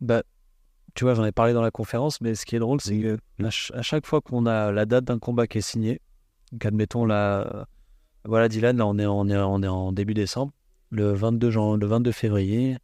Bah, 0.00 0.22
tu 0.94 1.04
vois, 1.04 1.14
j'en 1.14 1.24
ai 1.24 1.32
parlé 1.32 1.52
dans 1.52 1.62
la 1.62 1.70
conférence, 1.70 2.20
mais 2.20 2.34
ce 2.34 2.44
qui 2.46 2.56
est 2.56 2.58
drôle, 2.58 2.80
c'est 2.80 2.98
que 2.98 3.14
à, 3.40 3.50
ch- 3.50 3.72
à 3.74 3.82
chaque 3.82 4.06
fois 4.06 4.20
qu'on 4.20 4.46
a 4.46 4.72
la 4.72 4.86
date 4.86 5.04
d'un 5.04 5.18
combat 5.18 5.46
qui 5.46 5.58
est 5.58 5.62
signé, 5.62 6.00
donc 6.52 6.64
admettons 6.66 7.04
là, 7.04 7.66
voilà 8.24 8.48
Dylan, 8.48 8.76
là 8.76 8.86
on 8.86 8.98
est, 8.98 9.06
on 9.06 9.28
est, 9.28 9.36
on 9.36 9.62
est 9.62 9.68
en 9.68 9.92
début 9.92 10.14
décembre, 10.14 10.52
le 10.90 11.12
22, 11.12 11.50
jan- 11.50 11.76
le 11.76 11.86
22 11.86 12.12
février, 12.12 12.76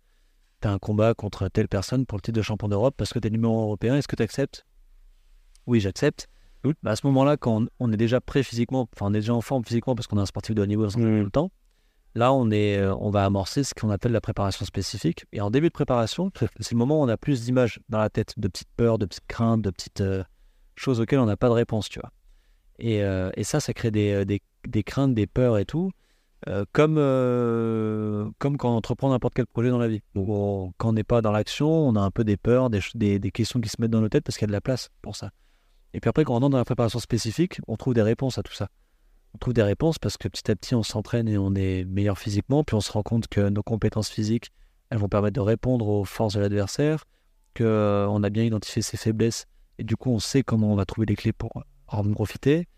tu 0.61 0.69
as 0.69 0.73
un 0.73 0.79
combat 0.79 1.15
contre 1.15 1.49
telle 1.49 1.69
personne 1.69 2.07
pour 2.07 2.19
le 2.19 2.23
titre 2.23 2.37
de 2.37 2.43
champion 2.43 2.69
d'Europe 2.69 2.95
parce 2.97 3.13
que 3.13 3.19
tu 3.19 3.29
es 3.29 3.31
numéro 3.31 3.61
européen, 3.63 3.97
est-ce 3.97 4.09
que 4.09 4.17
tu 4.17 4.23
acceptes 4.23 4.65
Oui, 5.67 5.81
j'accepte. 5.81 6.29
Bah, 6.83 6.93
à 6.93 6.97
ce 6.97 7.07
moment-là, 7.09 7.37
quand 7.37 7.63
on, 7.63 7.67
on 7.81 7.93
est 7.93 7.97
déjà 7.99 8.21
prêt 8.23 8.43
physiquement, 8.43 8.89
enfin 8.95 9.07
on 9.07 9.11
est 9.15 9.21
déjà 9.21 9.35
en 9.35 9.43
forme 9.43 9.65
physiquement 9.65 9.95
parce 9.95 10.07
qu'on 10.07 10.17
est 10.17 10.23
un 10.23 10.27
sportif 10.27 10.55
de 10.55 10.63
haut 10.63 10.67
niveau, 10.67 10.87
tout 10.89 10.99
le 10.99 11.31
temps, 11.31 11.51
Là, 12.17 12.33
on, 12.33 12.51
est, 12.51 12.79
euh, 12.79 12.95
on 13.01 13.11
va 13.11 13.25
amorcer 13.25 13.65
ce 13.65 13.75
qu'on 13.75 13.91
appelle 13.91 14.13
la 14.13 14.21
préparation 14.21 14.65
spécifique. 14.65 15.25
Et 15.33 15.41
en 15.41 15.51
début 15.51 15.69
de 15.69 15.73
préparation, 15.73 16.31
c'est 16.61 16.73
le 16.73 16.79
moment 16.79 17.01
où 17.01 17.05
on 17.05 17.09
a 17.09 17.17
plus 17.17 17.43
d'images 17.45 17.81
dans 17.89 17.99
la 17.99 18.09
tête, 18.09 18.35
de 18.37 18.49
petites 18.49 18.69
peurs, 18.77 18.99
de 18.99 19.07
petites 19.07 19.27
craintes, 19.27 19.63
de 19.63 19.71
petites 19.71 20.01
euh, 20.01 20.23
choses 20.77 21.01
auxquelles 21.01 21.19
on 21.19 21.27
n'a 21.27 21.37
pas 21.37 21.49
de 21.49 21.55
réponse, 21.55 21.89
tu 21.89 21.99
vois. 21.99 22.11
Et, 22.79 23.03
euh, 23.03 23.31
ça, 23.43 23.61
ça 23.61 23.73
crée 23.73 23.91
des, 23.91 24.41
craintes, 24.85 25.15
des 25.15 25.27
peurs 25.27 25.59
et 25.59 25.65
tout, 25.65 25.91
comme, 26.73 26.97
quand 28.39 28.65
on 28.65 28.77
entreprend 28.77 29.11
n'importe 29.11 29.35
quel 29.35 29.47
projet 29.47 29.71
dans 29.71 29.79
la 29.79 29.89
vie. 29.89 30.03
Quand 30.15 30.73
on 30.83 30.93
n'est 30.93 31.05
pas 31.05 31.23
dans 31.23 31.33
l'action, 31.33 31.69
on 31.69 31.97
a 31.97 32.01
un 32.01 32.11
peu 32.11 32.25
des 32.25 32.37
peurs, 32.37 32.69
des, 32.69 32.81
des, 32.95 33.19
des 33.19 33.31
questions 33.31 33.61
qui 33.61 33.69
se 33.69 33.81
mettent 33.81 33.93
dans 33.93 34.01
nos 34.01 34.09
têtes 34.09 34.25
parce 34.25 34.37
qu'il 34.37 34.43
y 34.43 34.47
a 34.47 34.53
de 34.53 34.53
la 34.53 34.61
place 34.61 34.91
pour 35.03 35.17
ça. 35.17 35.31
Et 35.95 36.01
puis 36.01 36.09
après, 36.09 36.25
quand 36.25 36.35
on 36.35 36.39
entre 36.39 36.51
dans 36.51 36.59
la 36.59 36.65
préparation 36.65 36.99
spécifique, 36.99 37.61
on 37.69 37.77
trouve 37.77 37.95
des 37.95 38.03
réponses 38.03 38.37
à 38.39 38.43
tout 38.43 38.53
ça 38.53 38.69
on 39.35 39.39
trouve 39.39 39.55
des 39.55 39.63
réponses 39.63 39.99
parce 39.99 40.17
que 40.17 40.29
petit 40.29 40.51
à 40.51 40.57
petit 40.57 40.75
on 40.75 40.83
s'entraîne 40.83 41.29
et 41.29 41.37
on 41.37 41.55
est 41.55 41.85
meilleur 41.85 42.19
physiquement, 42.19 42.63
puis 42.65 42.77
on 42.77 42.81
se 42.81 42.93
rend 42.93 43.03
compte 43.03 43.27
que 43.27 43.49
nos 43.49 43.63
compétences 43.63 44.09
physiques, 44.09 44.51
elles 44.91 44.99
vont 44.99 45.09
permettre 45.09 45.35
de 45.35 45.41
répondre 45.41 45.89
aux 45.89 46.05
forces 46.05 46.35
de 46.35 46.41
l'adversaire, 46.41 47.05
qu'on 47.57 48.23
a 48.23 48.31
bien 48.31 48.45
identifié 48.45 48.81
ses 48.83 48.97
faiblesses 48.97 49.47
et 49.79 49.85
du 49.85 49.97
coup 49.97 50.11
on 50.11 50.21
sait 50.21 50.43
comment 50.43 50.73
on 50.73 50.77
va 50.77 50.85
trouver 50.85 51.07
les 51.07 51.17
clés 51.17 51.33
pour 51.33 51.65
en 51.89 52.13
profiter. 52.13 52.69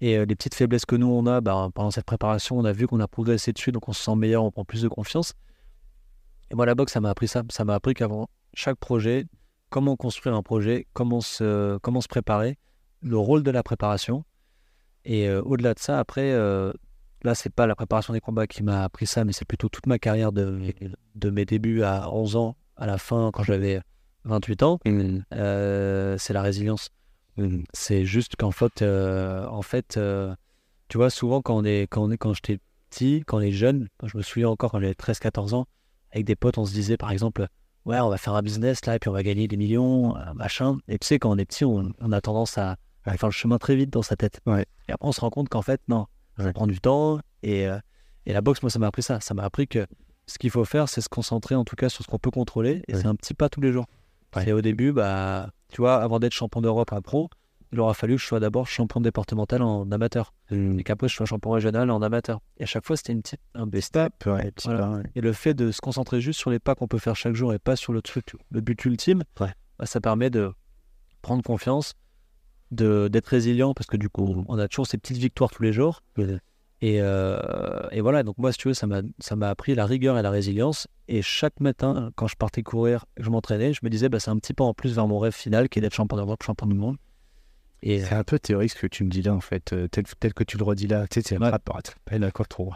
Et 0.00 0.16
euh, 0.16 0.24
les 0.24 0.36
petites 0.36 0.54
faiblesses 0.54 0.86
que 0.86 0.96
nous 0.96 1.08
on 1.08 1.26
a, 1.26 1.40
bah, 1.40 1.68
pendant 1.74 1.90
cette 1.90 2.06
préparation, 2.06 2.56
on 2.56 2.64
a 2.64 2.72
vu 2.72 2.86
qu'on 2.86 3.00
a 3.00 3.08
progressé 3.08 3.52
dessus, 3.52 3.72
donc 3.72 3.88
on 3.88 3.92
se 3.92 4.02
sent 4.02 4.14
meilleur, 4.14 4.44
on 4.44 4.50
prend 4.50 4.64
plus 4.64 4.82
de 4.82 4.88
confiance. 4.88 5.34
Et 6.50 6.54
moi 6.54 6.64
la 6.64 6.74
boxe, 6.74 6.92
ça 6.92 7.00
m'a 7.00 7.10
appris 7.10 7.28
ça. 7.28 7.42
Ça 7.50 7.64
m'a 7.64 7.74
appris 7.74 7.94
qu'avant 7.94 8.28
chaque 8.54 8.78
projet, 8.78 9.26
comment 9.68 9.96
construire 9.96 10.34
un 10.34 10.42
projet, 10.42 10.86
comment 10.94 11.20
se 11.20 12.08
préparer, 12.08 12.56
le 13.02 13.18
rôle 13.18 13.42
de 13.42 13.50
la 13.50 13.62
préparation. 13.62 14.24
Et 15.08 15.26
euh, 15.26 15.40
au-delà 15.40 15.72
de 15.72 15.78
ça, 15.78 15.98
après, 15.98 16.32
euh, 16.32 16.70
là, 17.22 17.34
c'est 17.34 17.48
pas 17.48 17.66
la 17.66 17.74
préparation 17.74 18.12
des 18.12 18.20
combats 18.20 18.46
qui 18.46 18.62
m'a 18.62 18.84
appris 18.84 19.06
ça, 19.06 19.24
mais 19.24 19.32
c'est 19.32 19.46
plutôt 19.46 19.70
toute 19.70 19.86
ma 19.86 19.98
carrière 19.98 20.32
de, 20.32 20.60
de 21.14 21.30
mes 21.30 21.46
débuts 21.46 21.82
à 21.82 22.12
11 22.12 22.36
ans 22.36 22.56
à 22.76 22.86
la 22.86 22.98
fin, 22.98 23.30
quand 23.32 23.42
j'avais 23.42 23.80
28 24.24 24.62
ans. 24.62 24.78
Euh, 25.32 26.16
c'est 26.18 26.34
la 26.34 26.42
résilience. 26.42 26.90
C'est 27.72 28.04
juste 28.04 28.36
qu'en 28.36 28.50
fait, 28.50 28.82
euh, 28.82 29.46
en 29.46 29.62
fait 29.62 29.96
euh, 29.96 30.34
tu 30.88 30.98
vois, 30.98 31.08
souvent 31.08 31.40
quand, 31.40 31.56
on 31.56 31.64
est, 31.64 31.86
quand, 31.88 32.02
on 32.02 32.10
est, 32.10 32.18
quand 32.18 32.34
j'étais 32.34 32.58
petit, 32.90 33.22
quand 33.26 33.38
on 33.38 33.40
est 33.40 33.52
jeune, 33.52 33.88
je 34.04 34.16
me 34.16 34.22
souviens 34.22 34.50
encore 34.50 34.72
quand 34.72 34.80
j'avais 34.80 34.92
13-14 34.92 35.54
ans, 35.54 35.66
avec 36.12 36.26
des 36.26 36.36
potes, 36.36 36.58
on 36.58 36.66
se 36.66 36.72
disait 36.72 36.98
par 36.98 37.12
exemple, 37.12 37.46
ouais, 37.86 37.98
on 38.00 38.10
va 38.10 38.18
faire 38.18 38.34
un 38.34 38.42
business 38.42 38.84
là, 38.84 38.96
et 38.96 38.98
puis 38.98 39.08
on 39.08 39.12
va 39.12 39.22
gagner 39.22 39.48
des 39.48 39.56
millions, 39.56 40.14
machin. 40.34 40.78
Et 40.88 40.98
tu 40.98 41.06
sais, 41.06 41.18
quand 41.18 41.30
on 41.30 41.38
est 41.38 41.46
petit, 41.46 41.64
on, 41.64 41.92
on 41.98 42.12
a 42.12 42.20
tendance 42.20 42.58
à, 42.58 42.76
faire 43.16 43.28
le 43.28 43.32
chemin 43.34 43.58
très 43.58 43.74
vite 43.76 43.90
dans 43.90 44.02
sa 44.02 44.16
tête. 44.16 44.40
Ouais. 44.46 44.66
Et 44.88 44.92
après, 44.92 45.08
on 45.08 45.12
se 45.12 45.20
rend 45.20 45.30
compte 45.30 45.48
qu'en 45.48 45.62
fait, 45.62 45.80
non, 45.88 46.06
ça 46.38 46.52
prend 46.52 46.66
du 46.66 46.80
temps. 46.80 47.18
Et, 47.42 47.66
euh, 47.66 47.78
et 48.26 48.32
la 48.32 48.40
boxe, 48.40 48.62
moi, 48.62 48.70
ça 48.70 48.78
m'a 48.78 48.88
appris 48.88 49.02
ça. 49.02 49.20
Ça 49.20 49.34
m'a 49.34 49.44
appris 49.44 49.66
que 49.68 49.86
ce 50.26 50.38
qu'il 50.38 50.50
faut 50.50 50.64
faire, 50.64 50.88
c'est 50.88 51.00
se 51.00 51.08
concentrer 51.08 51.54
en 51.54 51.64
tout 51.64 51.76
cas 51.76 51.88
sur 51.88 52.04
ce 52.04 52.08
qu'on 52.10 52.18
peut 52.18 52.30
contrôler. 52.30 52.82
Et 52.88 52.94
Ouais. 52.94 53.00
c'est 53.00 53.06
un 53.06 53.14
petit 53.14 53.34
pas 53.34 53.48
tous 53.48 53.60
les 53.60 53.72
jours. 53.72 53.86
Ouais. 54.36 54.48
Et 54.48 54.52
au 54.52 54.60
début, 54.60 54.92
bah, 54.92 55.50
tu 55.72 55.80
vois, 55.80 55.96
avant 56.02 56.18
d'être 56.18 56.34
champion 56.34 56.60
d'Europe 56.60 56.92
à 56.92 57.00
pro, 57.00 57.30
il 57.72 57.80
aura 57.80 57.92
fallu 57.94 58.16
que 58.16 58.22
je 58.22 58.26
sois 58.26 58.40
d'abord 58.40 58.66
champion 58.66 59.00
départemental 59.00 59.60
en 59.62 59.90
amateur. 59.90 60.32
Et 60.50 60.82
qu'après, 60.84 61.08
je 61.08 61.14
sois 61.14 61.26
champion 61.26 61.50
régional 61.50 61.90
en 61.90 62.00
amateur. 62.02 62.40
Et 62.58 62.62
à 62.62 62.66
chaque 62.66 62.86
fois, 62.86 62.96
c'était 62.96 63.12
une 63.12 63.20
petite, 63.22 63.40
un 63.54 63.68
Step, 63.80 64.12
ouais, 64.26 64.50
petit 64.52 64.68
Voilà. 64.68 64.80
pas, 64.86 64.90
ouais. 64.96 65.02
et 65.14 65.20
le 65.20 65.32
fait 65.34 65.52
de 65.54 65.70
se 65.70 65.80
concentrer 65.82 66.20
juste 66.22 66.40
sur 66.40 66.50
les 66.50 66.58
pas 66.58 66.74
qu'on 66.74 66.88
peut 66.88 66.98
faire 66.98 67.14
chaque 67.16 67.34
jour 67.34 67.52
et 67.52 67.58
pas 67.58 67.76
sur 67.76 67.92
le 67.92 68.00
truc, 68.00 68.34
le 68.50 68.60
but 68.62 68.82
ultime, 68.86 69.22
Ouais. 69.40 69.52
bah, 69.78 69.84
ça 69.86 70.00
permet 70.00 70.30
de 70.30 70.50
prendre 71.20 71.42
confiance, 71.42 71.92
d'être 72.70 73.26
résilient 73.26 73.74
parce 73.74 73.86
que 73.86 73.96
du 73.96 74.08
coup, 74.08 74.44
on 74.48 74.58
a 74.58 74.68
toujours 74.68 74.86
ces 74.86 74.98
petites 74.98 75.16
victoires 75.16 75.50
tous 75.50 75.62
les 75.62 75.72
jours. 75.72 76.02
Et, 76.80 76.98
euh, 77.00 77.38
et 77.90 78.00
voilà, 78.00 78.22
donc 78.22 78.38
moi, 78.38 78.52
si 78.52 78.58
tu 78.58 78.68
veux, 78.68 78.74
ça 78.74 78.86
m'a 78.86 79.02
ça 79.18 79.34
m'a 79.34 79.48
appris 79.50 79.74
la 79.74 79.84
rigueur 79.84 80.16
et 80.16 80.22
la 80.22 80.30
résilience. 80.30 80.86
Et 81.08 81.22
chaque 81.22 81.58
matin, 81.60 82.12
quand 82.14 82.28
je 82.28 82.36
partais 82.36 82.62
courir, 82.62 83.04
je 83.18 83.30
m'entraînais, 83.30 83.72
je 83.72 83.80
me 83.82 83.90
disais, 83.90 84.08
bah, 84.08 84.20
c'est 84.20 84.30
un 84.30 84.36
petit 84.38 84.54
pas 84.54 84.64
en 84.64 84.74
plus 84.74 84.94
vers 84.94 85.08
mon 85.08 85.18
rêve 85.18 85.32
final 85.32 85.68
qui 85.68 85.80
est 85.80 85.82
d'être 85.82 85.94
champion 85.94 86.16
d'Europe, 86.16 86.42
champion 86.44 86.66
du 86.68 86.74
monde. 86.76 86.96
Et 87.82 88.00
C'est 88.00 88.14
un 88.14 88.24
peu 88.24 88.38
théorique 88.38 88.70
ce 88.72 88.76
que 88.80 88.86
tu 88.86 89.02
me 89.04 89.10
dis 89.10 89.22
là, 89.22 89.34
en 89.34 89.40
fait, 89.40 89.72
euh, 89.72 89.88
tel, 89.88 90.04
tel 90.20 90.34
que 90.34 90.44
tu 90.44 90.56
le 90.56 90.64
redis 90.64 90.86
là. 90.86 91.06
Tu 91.08 91.20
sais, 91.20 91.28
c'est 91.28 91.38
Ouais. 91.38 91.50
rappelles 91.50 92.20
là, 92.20 92.30
quand 92.30 92.60
on... 92.60 92.70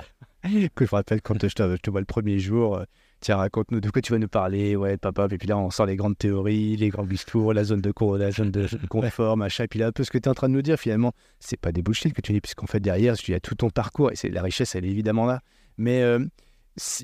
que 0.74 0.84
je 0.84 0.90
me 0.92 0.96
rappelle 0.96 1.22
quand 1.22 1.34
je 1.40 1.54
te, 1.54 1.70
je 1.76 1.76
te 1.80 1.90
vois 1.90 2.00
le 2.00 2.06
premier 2.06 2.38
jour. 2.38 2.82
Tiens, 3.22 3.36
raconte-nous 3.36 3.80
de 3.80 3.88
quoi 3.88 4.02
tu 4.02 4.12
vas 4.12 4.18
nous 4.18 4.28
parler. 4.28 4.74
Ouais, 4.74 4.96
papa. 4.96 5.28
Et 5.30 5.38
puis 5.38 5.46
là, 5.46 5.56
on 5.56 5.70
sort 5.70 5.86
les 5.86 5.94
grandes 5.94 6.18
théories, 6.18 6.76
les 6.76 6.88
grands 6.88 7.06
discours, 7.06 7.54
la 7.54 7.62
zone 7.62 7.80
de, 7.80 7.92
co- 7.92 8.16
la 8.16 8.32
zone 8.32 8.50
de 8.50 8.66
confort, 8.90 9.36
machin. 9.36 9.64
Et 9.64 9.68
puis 9.68 9.78
là, 9.78 9.86
un 9.86 9.92
peu 9.92 10.02
ce 10.02 10.10
que 10.10 10.18
tu 10.18 10.24
es 10.24 10.28
en 10.28 10.34
train 10.34 10.48
de 10.48 10.54
nous 10.54 10.60
dire, 10.62 10.76
finalement, 10.76 11.12
c'est 11.38 11.56
pas 11.56 11.70
des 11.70 11.82
bullshit 11.82 12.12
que 12.12 12.20
tu 12.20 12.32
dis, 12.32 12.40
puisqu'en 12.40 12.66
fait, 12.66 12.80
derrière, 12.80 13.14
il 13.26 13.30
y 13.30 13.34
a 13.34 13.40
tout 13.40 13.54
ton 13.54 13.70
parcours 13.70 14.10
et 14.10 14.16
c'est 14.16 14.28
la 14.28 14.42
richesse, 14.42 14.74
elle 14.74 14.84
est 14.84 14.90
évidemment 14.90 15.24
là. 15.24 15.40
Mais 15.78 16.02
euh, 16.02 16.18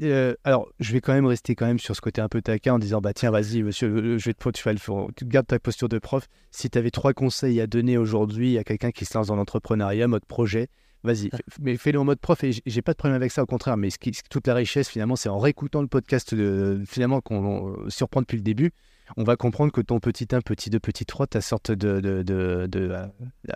euh, 0.03 0.35
alors, 0.45 0.69
je 0.81 0.93
vais 0.93 1.01
quand 1.01 1.13
même 1.13 1.27
rester 1.27 1.55
quand 1.55 1.67
même 1.67 1.79
sur 1.79 1.95
ce 1.95 2.01
côté 2.01 2.21
un 2.21 2.29
peu 2.29 2.43
taquin 2.43 2.75
en 2.75 2.79
disant 2.79 3.01
bah 3.01 3.13
tiens, 3.13 3.31
vas-y, 3.31 3.63
monsieur, 3.63 3.89
euh, 3.89 4.19
je 4.19 4.25
vais 4.25 4.35
te 4.35 4.51
tu 4.51 4.63
vas 4.65 4.73
le 4.73 4.79
faire. 4.79 5.07
Tu 5.15 5.25
gardes 5.25 5.47
ta 5.47 5.59
posture 5.59 5.89
de 5.89 5.99
prof. 5.99 6.27
Si 6.51 6.69
tu 6.69 6.79
avais 6.79 6.91
trois 6.91 7.13
conseils 7.13 7.61
à 7.61 7.67
donner 7.67 7.97
aujourd'hui 7.97 8.59
à 8.59 8.65
quelqu'un 8.65 8.91
qui 8.91 9.05
se 9.05 9.17
lance 9.17 9.29
dans 9.29 9.37
l'entrepreneuriat, 9.37 10.09
mode 10.09 10.25
projet, 10.25 10.69
vas-y, 11.05 11.31
mais 11.61 11.77
fais-le 11.77 11.99
en 12.01 12.05
mode 12.05 12.19
prof. 12.21 12.43
Et 12.45 12.51
j'ai 12.67 12.83
pas 12.83 12.93
de 12.93 12.97
problème 12.99 13.17
avec 13.17 13.31
ça, 13.33 13.43
au 13.43 13.47
contraire. 13.47 13.77
Mais 13.77 13.91
ce 13.91 13.99
qui, 13.99 14.13
ce- 14.15 14.23
toute 14.31 14.47
la 14.47 14.55
richesse, 14.55 14.89
finalement, 14.89 15.17
c'est 15.17 15.29
en 15.29 15.39
réécoutant 15.39 15.81
le 15.83 15.89
podcast, 15.89 16.35
de, 16.35 16.83
finalement, 16.87 17.21
qu'on 17.21 17.45
on 17.87 17.91
surprend 17.91 18.21
depuis 18.21 18.37
le 18.37 18.43
début. 18.43 18.73
On 19.17 19.25
va 19.25 19.37
comprendre 19.37 19.73
que 19.73 19.81
ton 19.81 20.01
petit 20.01 20.27
1, 20.31 20.43
petit 20.43 20.69
2, 20.69 20.79
petit 20.81 21.07
3, 21.07 21.27
ta 21.27 21.41
sorte 21.41 21.71
de, 21.71 21.99
de, 22.01 22.23
de, 22.23 22.67
de- 22.71 22.89
euh, 22.91 23.07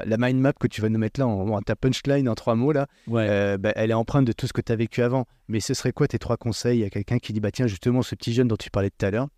la, 0.06 0.16
mind 0.18 0.40
map 0.40 0.54
que 0.54 0.66
tu 0.66 0.80
vas 0.80 0.88
nous 0.88 0.98
mettre 0.98 1.20
là, 1.20 1.26
en- 1.26 1.60
ta 1.60 1.76
punchline 1.76 2.26
en 2.26 2.34
trois 2.34 2.54
mots 2.54 2.72
là, 2.72 2.86
Ouais. 3.06 3.26
euh, 3.28 3.58
bah, 3.58 3.72
elle 3.76 3.90
est 3.90 3.94
empreinte 3.94 4.24
de 4.24 4.32
tout 4.32 4.46
ce 4.46 4.54
que 4.54 4.62
tu 4.62 4.72
as 4.72 4.76
vécu 4.76 5.02
avant. 5.02 5.26
Mais 5.48 5.60
ce 5.60 5.74
serait 5.74 5.92
quoi 5.92 6.08
tes 6.08 6.18
trois 6.18 6.38
conseils 6.38 6.84
à 6.84 6.88
quelqu'un 6.90 7.18
qui 7.18 7.34
dit, 7.34 7.40
bah 7.40 7.50
tiens, 7.50 7.66
justement, 7.66 8.00
ce 8.00 8.14
petit 8.14 8.32
jeune 8.32 8.48
dont 8.48 8.56
tu 8.56 8.70
parlais 8.70 8.88
tout 8.88 9.04
à 9.04 9.10
l'heure, 9.10 9.28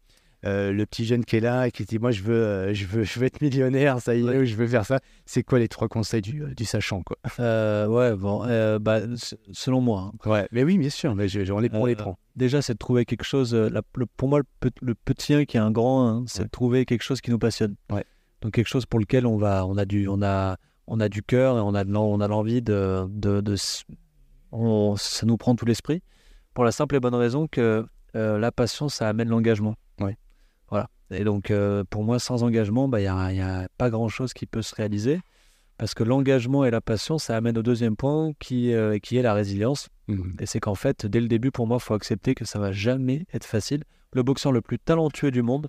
euh, 0.45 0.73
le 0.73 0.85
petit 0.87 1.05
jeune 1.05 1.25
qui 1.25 1.37
est 1.37 1.41
là 1.41 1.67
et 1.67 1.71
qui 1.71 1.85
dit, 1.85 1.99
moi, 1.99 2.11
je 2.11 2.23
veux, 2.23 2.35
euh, 2.35 2.75
je 2.75 2.85
veux, 2.87 3.03
je 3.05 3.19
veux 3.19 3.27
être 3.27 3.41
millionnaire, 3.41 4.01
ça 4.01 4.15
y 4.15 4.21
est, 4.21 4.23
Ouais. 4.25 4.47
je 4.47 4.55
veux 4.57 4.67
faire 4.67 4.85
ça. 4.85 5.01
C'est 5.27 5.43
quoi 5.43 5.59
les 5.59 5.69
trois 5.69 5.89
conseils 5.89 6.21
du, 6.23 6.43
euh, 6.43 6.55
du 6.55 6.65
sachant, 6.65 7.03
quoi? 7.03 7.17
Euh, 7.41 7.87
ouais, 7.87 8.15
bon, 8.17 8.45
euh, 8.47 8.79
bah, 8.79 9.01
selon 9.53 9.81
moi, 9.81 10.13
hein. 10.13 10.31
Ouais, 10.31 10.49
mais 10.53 10.65
oui, 10.65 10.77
bien 10.79 10.91
sûr, 10.91 11.15
mais 11.15 11.29
je, 11.29 11.45
je- 11.45 11.53
on 11.53 11.59
les 11.61 11.69
prend, 11.69 11.81
on 11.81 11.87
les 11.87 11.97
prend. 11.97 12.19
déjà, 12.37 12.61
c'est 12.63 12.75
de 12.75 12.79
trouver 12.79 13.05
quelque 13.05 13.25
chose. 13.25 13.55
la- 13.55 13.83
le- 13.97 14.07
pour 14.07 14.29
moi, 14.29 14.39
le, 14.41 14.45
pe- 14.61 14.75
le 14.83 14.95
petit 14.95 15.35
1 15.35 15.45
qui 15.45 15.57
est 15.57 15.61
un 15.61 15.71
grand 15.71 16.07
1, 16.09 16.25
c'est 16.27 16.41
Ouais. 16.41 16.45
de 16.47 16.51
trouver 16.51 16.85
quelque 16.85 17.03
chose 17.03 17.21
qui 17.21 17.31
nous 17.31 17.39
passionne. 17.39 17.75
Ouais. 17.91 18.05
Donc 18.43 18.53
quelque 18.53 18.69
chose 18.69 18.85
pour 18.87 19.01
lequel 19.01 19.27
on 19.27 19.37
va, 19.39 19.65
on 19.67 19.79
a 19.79 19.85
du, 19.87 20.07
on 20.09 20.21
a, 20.23 20.57
on 20.87 21.01
a 21.01 21.09
du 21.09 21.23
cœur 21.23 21.57
et 21.57 21.61
on 21.61 21.75
a 21.75 21.85
on 21.87 22.21
a 22.21 22.29
l'envie 22.29 22.61
de, 22.61 23.07
de, 23.09 23.41
de 23.41 23.55
on- 24.53 24.97
ça 24.97 25.25
nous 25.27 25.37
prend 25.37 25.55
tout 25.57 25.65
l'esprit. 25.65 26.03
Pour 26.53 26.65
la 26.65 26.71
simple 26.73 26.95
et 26.97 27.01
bonne 27.01 27.15
raison 27.15 27.47
que 27.49 27.87
la 28.15 28.53
passion, 28.53 28.89
ça 28.89 29.09
amène 29.09 29.29
l'engagement. 29.29 29.75
Et 31.15 31.25
donc, 31.25 31.51
euh, 31.51 31.85
pour 31.89 32.05
moi, 32.05 32.19
sans 32.19 32.43
engagement, 32.43 32.89
bah, 32.89 33.01
il 33.01 33.05
n'y 33.05 33.09
a, 33.09 33.33
y 33.33 33.41
a 33.41 33.69
pas 33.79 33.91
grand-chose 33.91 34.33
qui 34.33 34.47
peut 34.47 34.63
se 34.63 34.75
réaliser. 34.75 35.21
Parce 35.77 35.95
que 35.95 36.05
l'engagement 36.05 36.65
et 36.65 36.71
la 36.71 36.81
passion, 36.81 37.19
ça 37.19 37.37
amène 37.37 37.59
au 37.59 37.63
deuxième 37.63 37.97
point 37.97 38.33
qui, 38.39 38.73
euh, 38.73 38.99
qui 38.99 39.17
est 39.17 39.23
la 39.23 39.35
résilience. 39.35 39.89
Mhm. 40.07 40.37
Et 40.39 40.47
c'est 40.47 40.61
qu'en 40.61 40.77
fait, 40.77 41.07
dès 41.07 41.21
le 41.21 41.27
début, 41.27 41.51
pour 41.51 41.67
moi, 41.67 41.79
il 41.81 41.85
faut 41.85 41.95
accepter 41.95 42.35
que 42.35 42.45
ça 42.45 42.59
va 42.59 42.71
jamais 42.71 43.27
être 43.33 43.45
facile. 43.45 43.83
Le 44.13 44.23
boxeur 44.23 44.53
le 44.53 44.61
plus 44.61 44.79
talentueux 44.79 45.33
du 45.33 45.43
monde, 45.43 45.69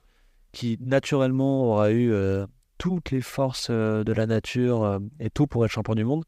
qui 0.51 0.77
naturellement 0.79 1.71
aura 1.71 1.91
eu 1.91 2.11
euh, 2.11 2.45
toutes 2.77 3.11
les 3.11 3.21
forces 3.21 3.67
euh, 3.71 4.03
de 4.03 4.13
la 4.13 4.27
nature 4.27 4.99
et 5.19 5.29
tout 5.29 5.47
pour 5.47 5.65
être 5.65 5.71
champion 5.71 5.95
du 5.95 6.05
monde, 6.05 6.23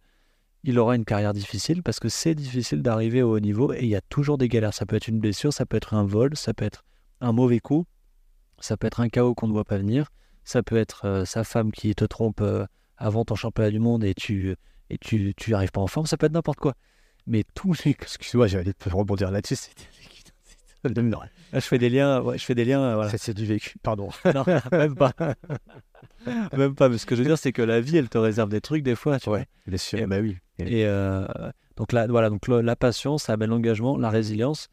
il 0.64 0.80
aura 0.80 0.96
une 0.96 1.06
carrière 1.06 1.34
difficile 1.34 1.84
parce 1.84 2.00
que 2.00 2.10
c'est 2.10 2.36
difficile 2.36 2.82
d'arriver 2.82 3.22
au 3.22 3.36
haut 3.36 3.40
niveau 3.40 3.72
et 3.74 3.82
il 3.82 3.88
y 3.88 3.96
a 3.96 4.02
toujours 4.02 4.38
des 4.38 4.50
galères. 4.50 4.74
Ça 4.74 4.86
peut 4.86 4.96
être 4.96 5.08
une 5.08 5.20
blessure, 5.20 5.54
ça 5.54 5.66
peut 5.66 5.78
être 5.78 5.94
un 5.94 6.04
vol, 6.04 6.36
ça 6.36 6.54
peut 6.54 6.66
être 6.66 6.84
un 7.22 7.32
mauvais 7.32 7.60
coup, 7.60 7.86
ça 8.60 8.78
peut 8.78 8.88
être 8.88 9.00
un 9.00 9.10
chaos 9.10 9.34
qu'on 9.36 9.48
ne 9.48 9.54
voit 9.54 9.66
pas 9.66 9.78
venir, 9.78 10.08
ça 10.44 10.64
peut 10.64 10.78
être 10.78 11.06
euh, 11.06 11.26
sa 11.26 11.44
femme 11.44 11.72
qui 11.72 11.94
te 11.96 12.06
trompe 12.06 12.42
euh, 12.42 12.66
avant 12.98 13.26
ton 13.26 13.36
championnat 13.36 13.72
du 13.72 13.80
monde 13.80 14.04
et 14.04 14.14
tu 14.14 14.56
et 14.90 14.98
tu 14.98 15.34
tu 15.36 15.54
arrives 15.54 15.72
pas 15.72 15.82
en 15.82 15.88
forme, 15.88 16.06
ça 16.08 16.18
peut 16.18 16.26
être 16.26 16.32
n'importe 16.34 16.60
quoi. 16.60 16.74
Mais 17.28 17.44
tous 17.56 17.74
les 17.86 17.92
Excuse-moi, 18.02 18.48
j'allais 18.48 18.74
rebondir 18.86 19.32
là-dessus. 19.32 19.56
c'est- 19.56 19.72
Non, 21.02 21.20
je 21.54 21.60
fais 21.60 21.78
des 21.78 21.90
liens, 21.90 22.22
ouais, 22.22 22.38
je 22.38 22.46
fais 22.46 22.56
des 22.56 22.64
liens, 22.64 22.82
euh, 22.82 22.96
voilà. 22.96 23.18
c'est 23.18 23.34
du 23.34 23.46
vécu, 23.46 23.78
pardon. 23.84 24.10
Non, 24.34 24.46
même 24.72 24.96
pas. 24.96 25.12
même 26.58 26.76
pas. 26.76 26.88
Mais 26.90 26.98
ce 26.98 27.06
que 27.06 27.16
je 27.16 27.22
veux 27.22 27.28
dire, 27.28 27.38
c'est 27.38 27.52
que 27.52 27.62
la 27.62 27.82
vie, 27.82 27.98
elle 27.98 28.10
te 28.10 28.18
réserve 28.18 28.50
des 28.50 28.62
trucs 28.62 28.84
des 28.84 28.96
fois. 28.96 29.20
Tu 29.20 29.30
vois. 29.30 29.40
Ouais, 29.40 29.46
bien 29.68 29.78
sûr, 29.78 30.00
Et- 30.00 30.06
bah 30.08 30.20
oui. 30.22 30.38
Et 30.60 30.86
euh, 30.86 31.28
donc 31.76 31.92
là, 31.92 32.08
voilà, 32.08 32.30
donc 32.30 32.48
la 32.48 32.76
passion, 32.76 33.18
ça 33.18 33.34
amène 33.34 33.50
l'engagement, 33.50 33.98
la 33.98 34.10
résilience. 34.10 34.70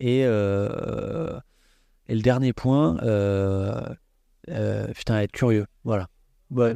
Et, 0.00 0.22
euh, 0.24 1.38
et 2.08 2.14
le 2.14 2.22
dernier 2.22 2.52
point, 2.52 2.96
euh, 3.02 3.82
euh, 4.50 4.86
putain, 4.94 5.20
être 5.20 5.32
curieux. 5.32 5.66
Voilà. 5.84 6.08
Ouais. 6.50 6.74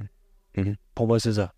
Mhm. 0.56 0.76
Pour 0.94 1.06
moi, 1.06 1.18
c'est 1.18 1.34
ça. 1.34 1.52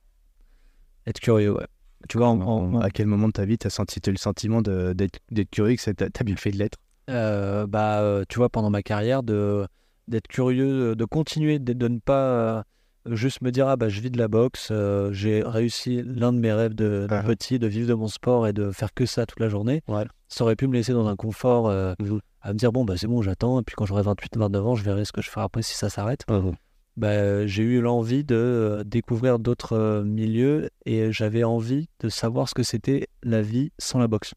Être 1.07 1.21
curieux, 1.21 1.53
ouais. 1.53 1.67
Tu 2.09 2.19
vois, 2.19 2.29
en- 2.29 2.41
en- 2.41 2.81
à 2.81 2.91
quel 2.91 3.07
moment 3.07 3.29
de 3.29 3.33
ta 3.33 3.45
vie 3.45 3.59
tu 3.59 3.67
as 3.67 3.71
senti 3.71 4.01
eu 4.07 4.11
le 4.11 4.17
sentiment 4.17 4.63
d'être 4.63 5.21
curieux, 5.51 5.77
que 5.77 5.91
t'a 5.91 6.11
t'as 6.11 6.25
bien 6.25 6.37
fait 6.37 6.51
de 6.51 6.59
l'être? 6.59 6.79
Euh, 7.11 7.67
bah, 7.67 8.01
euh, 8.01 8.25
tu 8.29 8.39
vois, 8.39 8.49
pendant 8.49 8.71
ma 8.71 8.83
carrière, 8.83 9.23
d'être 9.23 10.29
curieux, 10.29 10.95
de 10.97 11.05
continuer, 11.05 11.59
de, 11.59 11.73
de 11.73 11.89
ne 11.89 11.99
pas 11.99 12.65
juste 13.11 13.41
me 13.43 13.51
dire 13.51 13.69
ah 13.69 13.77
bah 13.77 13.89
je 13.89 14.01
vis 14.01 14.11
de 14.11 14.19
la 14.19 14.29
boxe, 14.29 14.69
euh, 14.71 15.13
j'ai 15.13 15.43
réussi 15.43 16.03
l'un 16.05 16.33
de 16.33 16.39
mes 16.39 16.53
rêves 16.53 16.75
de, 16.75 17.07
de 17.09 17.15
Ah. 17.15 17.23
petit, 17.23 17.59
de 17.59 17.67
vivre 17.67 17.89
de 17.89 17.95
mon 17.95 18.09
sport 18.09 18.47
et 18.47 18.53
de 18.53 18.71
faire 18.71 18.95
que 18.95 19.07
ça 19.07 19.27
toute 19.27 19.41
la 19.41 19.49
journée. 19.49 19.83
Ouais. 19.89 20.05
Ça 20.29 20.45
aurait 20.45 20.57
pu 20.57 20.67
me 20.67 20.73
laisser 20.75 20.93
dans 20.93 21.07
un 21.07 21.17
confort 21.17 21.69
euh, 21.69 21.95
Mhm. 22.01 22.21
à 22.43 22.53
me 22.53 22.59
dire 22.59 22.73
bon 22.73 22.85
bah 22.85 22.95
c'est 22.97 23.07
bon, 23.07 23.23
j'attends 23.23 23.61
et 23.61 23.63
puis 23.63 23.75
quand 23.77 23.87
j'aurai 23.87 24.03
28, 24.03 24.37
29 24.37 24.67
ans, 24.67 24.75
je 24.75 24.85
verrai 24.85 25.05
ce 25.05 25.13
que 25.13 25.23
je 25.23 25.31
ferai 25.31 25.45
après 25.45 25.63
si 25.63 25.75
ça 25.75 25.89
s'arrête. 25.91 26.25
Bah, 26.97 27.09
euh, 27.09 27.45
j'ai 27.47 27.65
eu 27.65 27.81
l'envie 27.81 28.23
de 28.23 28.37
euh, 28.37 28.85
découvrir 28.85 29.41
d'autres 29.41 30.03
milieux 30.07 30.71
et 30.87 31.11
j'avais 31.11 31.43
envie 31.43 31.89
de 32.01 32.09
savoir 32.09 32.49
ce 32.49 32.55
que 32.55 32.63
c'était 32.63 33.09
la 33.25 33.43
vie 33.43 33.73
sans 33.79 33.99
la 33.99 34.07
boxe. 34.07 34.33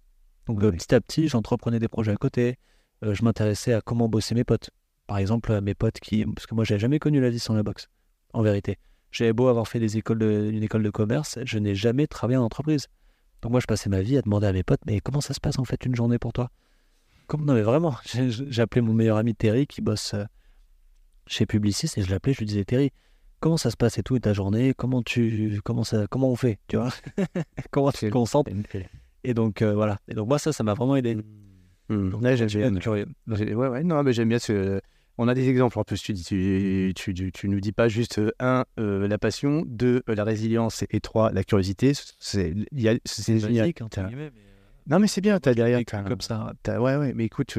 Donc 0.48 0.60
Oui. 0.64 0.72
petit 0.72 0.96
à 0.96 1.00
petit, 1.02 1.28
j'entreprenais 1.28 1.78
des 1.80 1.88
projets 1.88 2.12
à 2.14 2.16
côté. 2.18 2.58
Euh, 3.06 3.14
je 3.14 3.24
m'intéressais 3.24 3.74
à 3.74 3.82
comment 3.82 4.10
bosser 4.10 4.34
mes 4.34 4.44
potes. 4.44 4.72
Par 5.06 5.20
exemple, 5.20 5.62
mes 5.62 5.76
potes 5.76 6.00
qui, 6.00 6.26
parce 6.26 6.48
que 6.48 6.56
moi, 6.56 6.64
j'avais 6.64 6.80
jamais 6.80 6.98
connu 6.98 7.22
la 7.22 7.30
vie 7.30 7.38
sans 7.40 7.54
la 7.54 7.62
boxe. 7.64 7.90
En 8.38 8.44
vérité, 8.44 8.78
j'avais 9.12 9.34
beau 9.34 9.48
avoir 9.48 9.68
fait 9.68 9.80
des 9.80 9.98
écoles 9.98 10.20
de, 10.20 10.52
une 10.54 10.62
école 10.62 10.84
de 10.84 10.92
commerce, 10.92 11.40
je 11.44 11.58
n'ai 11.58 11.74
jamais 11.74 12.06
travaillé 12.06 12.38
en 12.38 12.44
entreprise. 12.44 12.86
Donc 13.42 13.52
moi, 13.52 13.60
je 13.60 13.66
passais 13.66 13.90
ma 13.90 14.02
vie 14.02 14.16
à 14.16 14.22
demander 14.22 14.46
à 14.46 14.54
mes 14.54 14.62
potes, 14.62 14.82
mais 14.86 15.00
comment 15.00 15.22
ça 15.22 15.34
se 15.34 15.40
passe 15.40 15.58
en 15.58 15.66
fait 15.66 15.88
une 15.88 15.96
journée 15.96 16.20
pour 16.20 16.34
toi? 16.34 16.52
Comme 17.26 17.44
non 17.46 17.56
mais 17.56 17.64
vraiment, 17.64 17.96
appelé 18.58 18.82
mon 18.82 18.94
meilleur 18.94 19.18
ami 19.18 19.34
Terry 19.34 19.66
qui 19.66 19.82
bosse 19.82 20.14
euh, 20.14 20.24
chez 21.26 21.48
Publicis 21.48 21.90
et 21.98 22.04
je 22.04 22.12
l'appelais, 22.12 22.34
je 22.34 22.38
lui 22.40 22.46
disais 22.46 22.64
Terry, 22.64 22.92
comment 23.40 23.58
ça 23.58 23.72
se 23.72 23.76
passe 23.76 23.98
et 23.98 24.04
tout 24.04 24.16
et 24.16 24.20
ta 24.20 24.34
journée? 24.34 24.76
Comment 24.78 25.02
tu, 25.02 25.60
comment 25.64 25.84
ça, 25.84 26.06
comment 26.08 26.30
on 26.30 26.36
fait? 26.36 26.60
Tu 26.68 26.78
vois? 26.78 26.94
Comment 27.72 27.92
tu 27.92 28.06
te 28.06 28.12
concentres? 28.12 28.52
Et 29.24 29.34
donc 29.34 29.64
euh, 29.64 29.74
voilà. 29.74 29.98
Et 30.08 30.14
donc 30.14 30.28
moi 30.28 30.38
ça, 30.38 30.54
ça 30.54 30.64
m'a 30.64 30.76
vraiment 30.76 30.96
aidé. 30.96 31.16
Hmm. 31.90 32.12
Donc, 32.12 32.22
Ouais, 32.22 32.38
j'aime 32.38 32.72
bien. 32.72 32.80
curieux. 32.80 33.08
Ouais, 33.28 33.84
non, 33.84 34.04
mais 34.04 34.14
j'aime 34.14 34.30
bien 34.30 34.38
ce. 34.38 34.80
On 35.18 35.28
a 35.28 35.34
des 35.34 35.50
exemples 35.50 35.80
en 35.80 35.84
plus. 35.84 36.02
Tu 36.02 36.14
dis, 36.14 36.24
tu, 36.24 36.94
tu, 36.96 37.14
tu, 37.14 37.32
tu 37.32 37.50
nous 37.50 37.60
dis 37.60 37.72
pas 37.72 37.88
juste 37.88 38.20
euh, 38.20 38.32
un, 38.40 38.66
euh, 38.80 39.08
la 39.08 39.18
passion, 39.18 39.64
deux, 39.66 40.04
euh, 40.10 40.16
la 40.16 40.24
résilience, 40.24 40.84
et 40.92 41.00
trois, 41.00 41.32
la 41.32 41.44
curiosité. 41.44 41.94
C'est, 42.20 42.54
génial. 43.40 43.66
Non, 44.90 45.00
mais 45.00 45.08
c'est 45.08 45.22
bien. 45.22 45.40
T'as 45.40 45.54
derrière. 45.54 45.80
vécu 45.80 45.92
t'as- 45.92 46.04
comme 46.04 46.22
ça. 46.22 46.54
t'as- 46.64 46.80
ouais, 46.80 46.96
ouais. 46.96 47.14
Mais 47.16 47.26
écoute, 47.26 47.54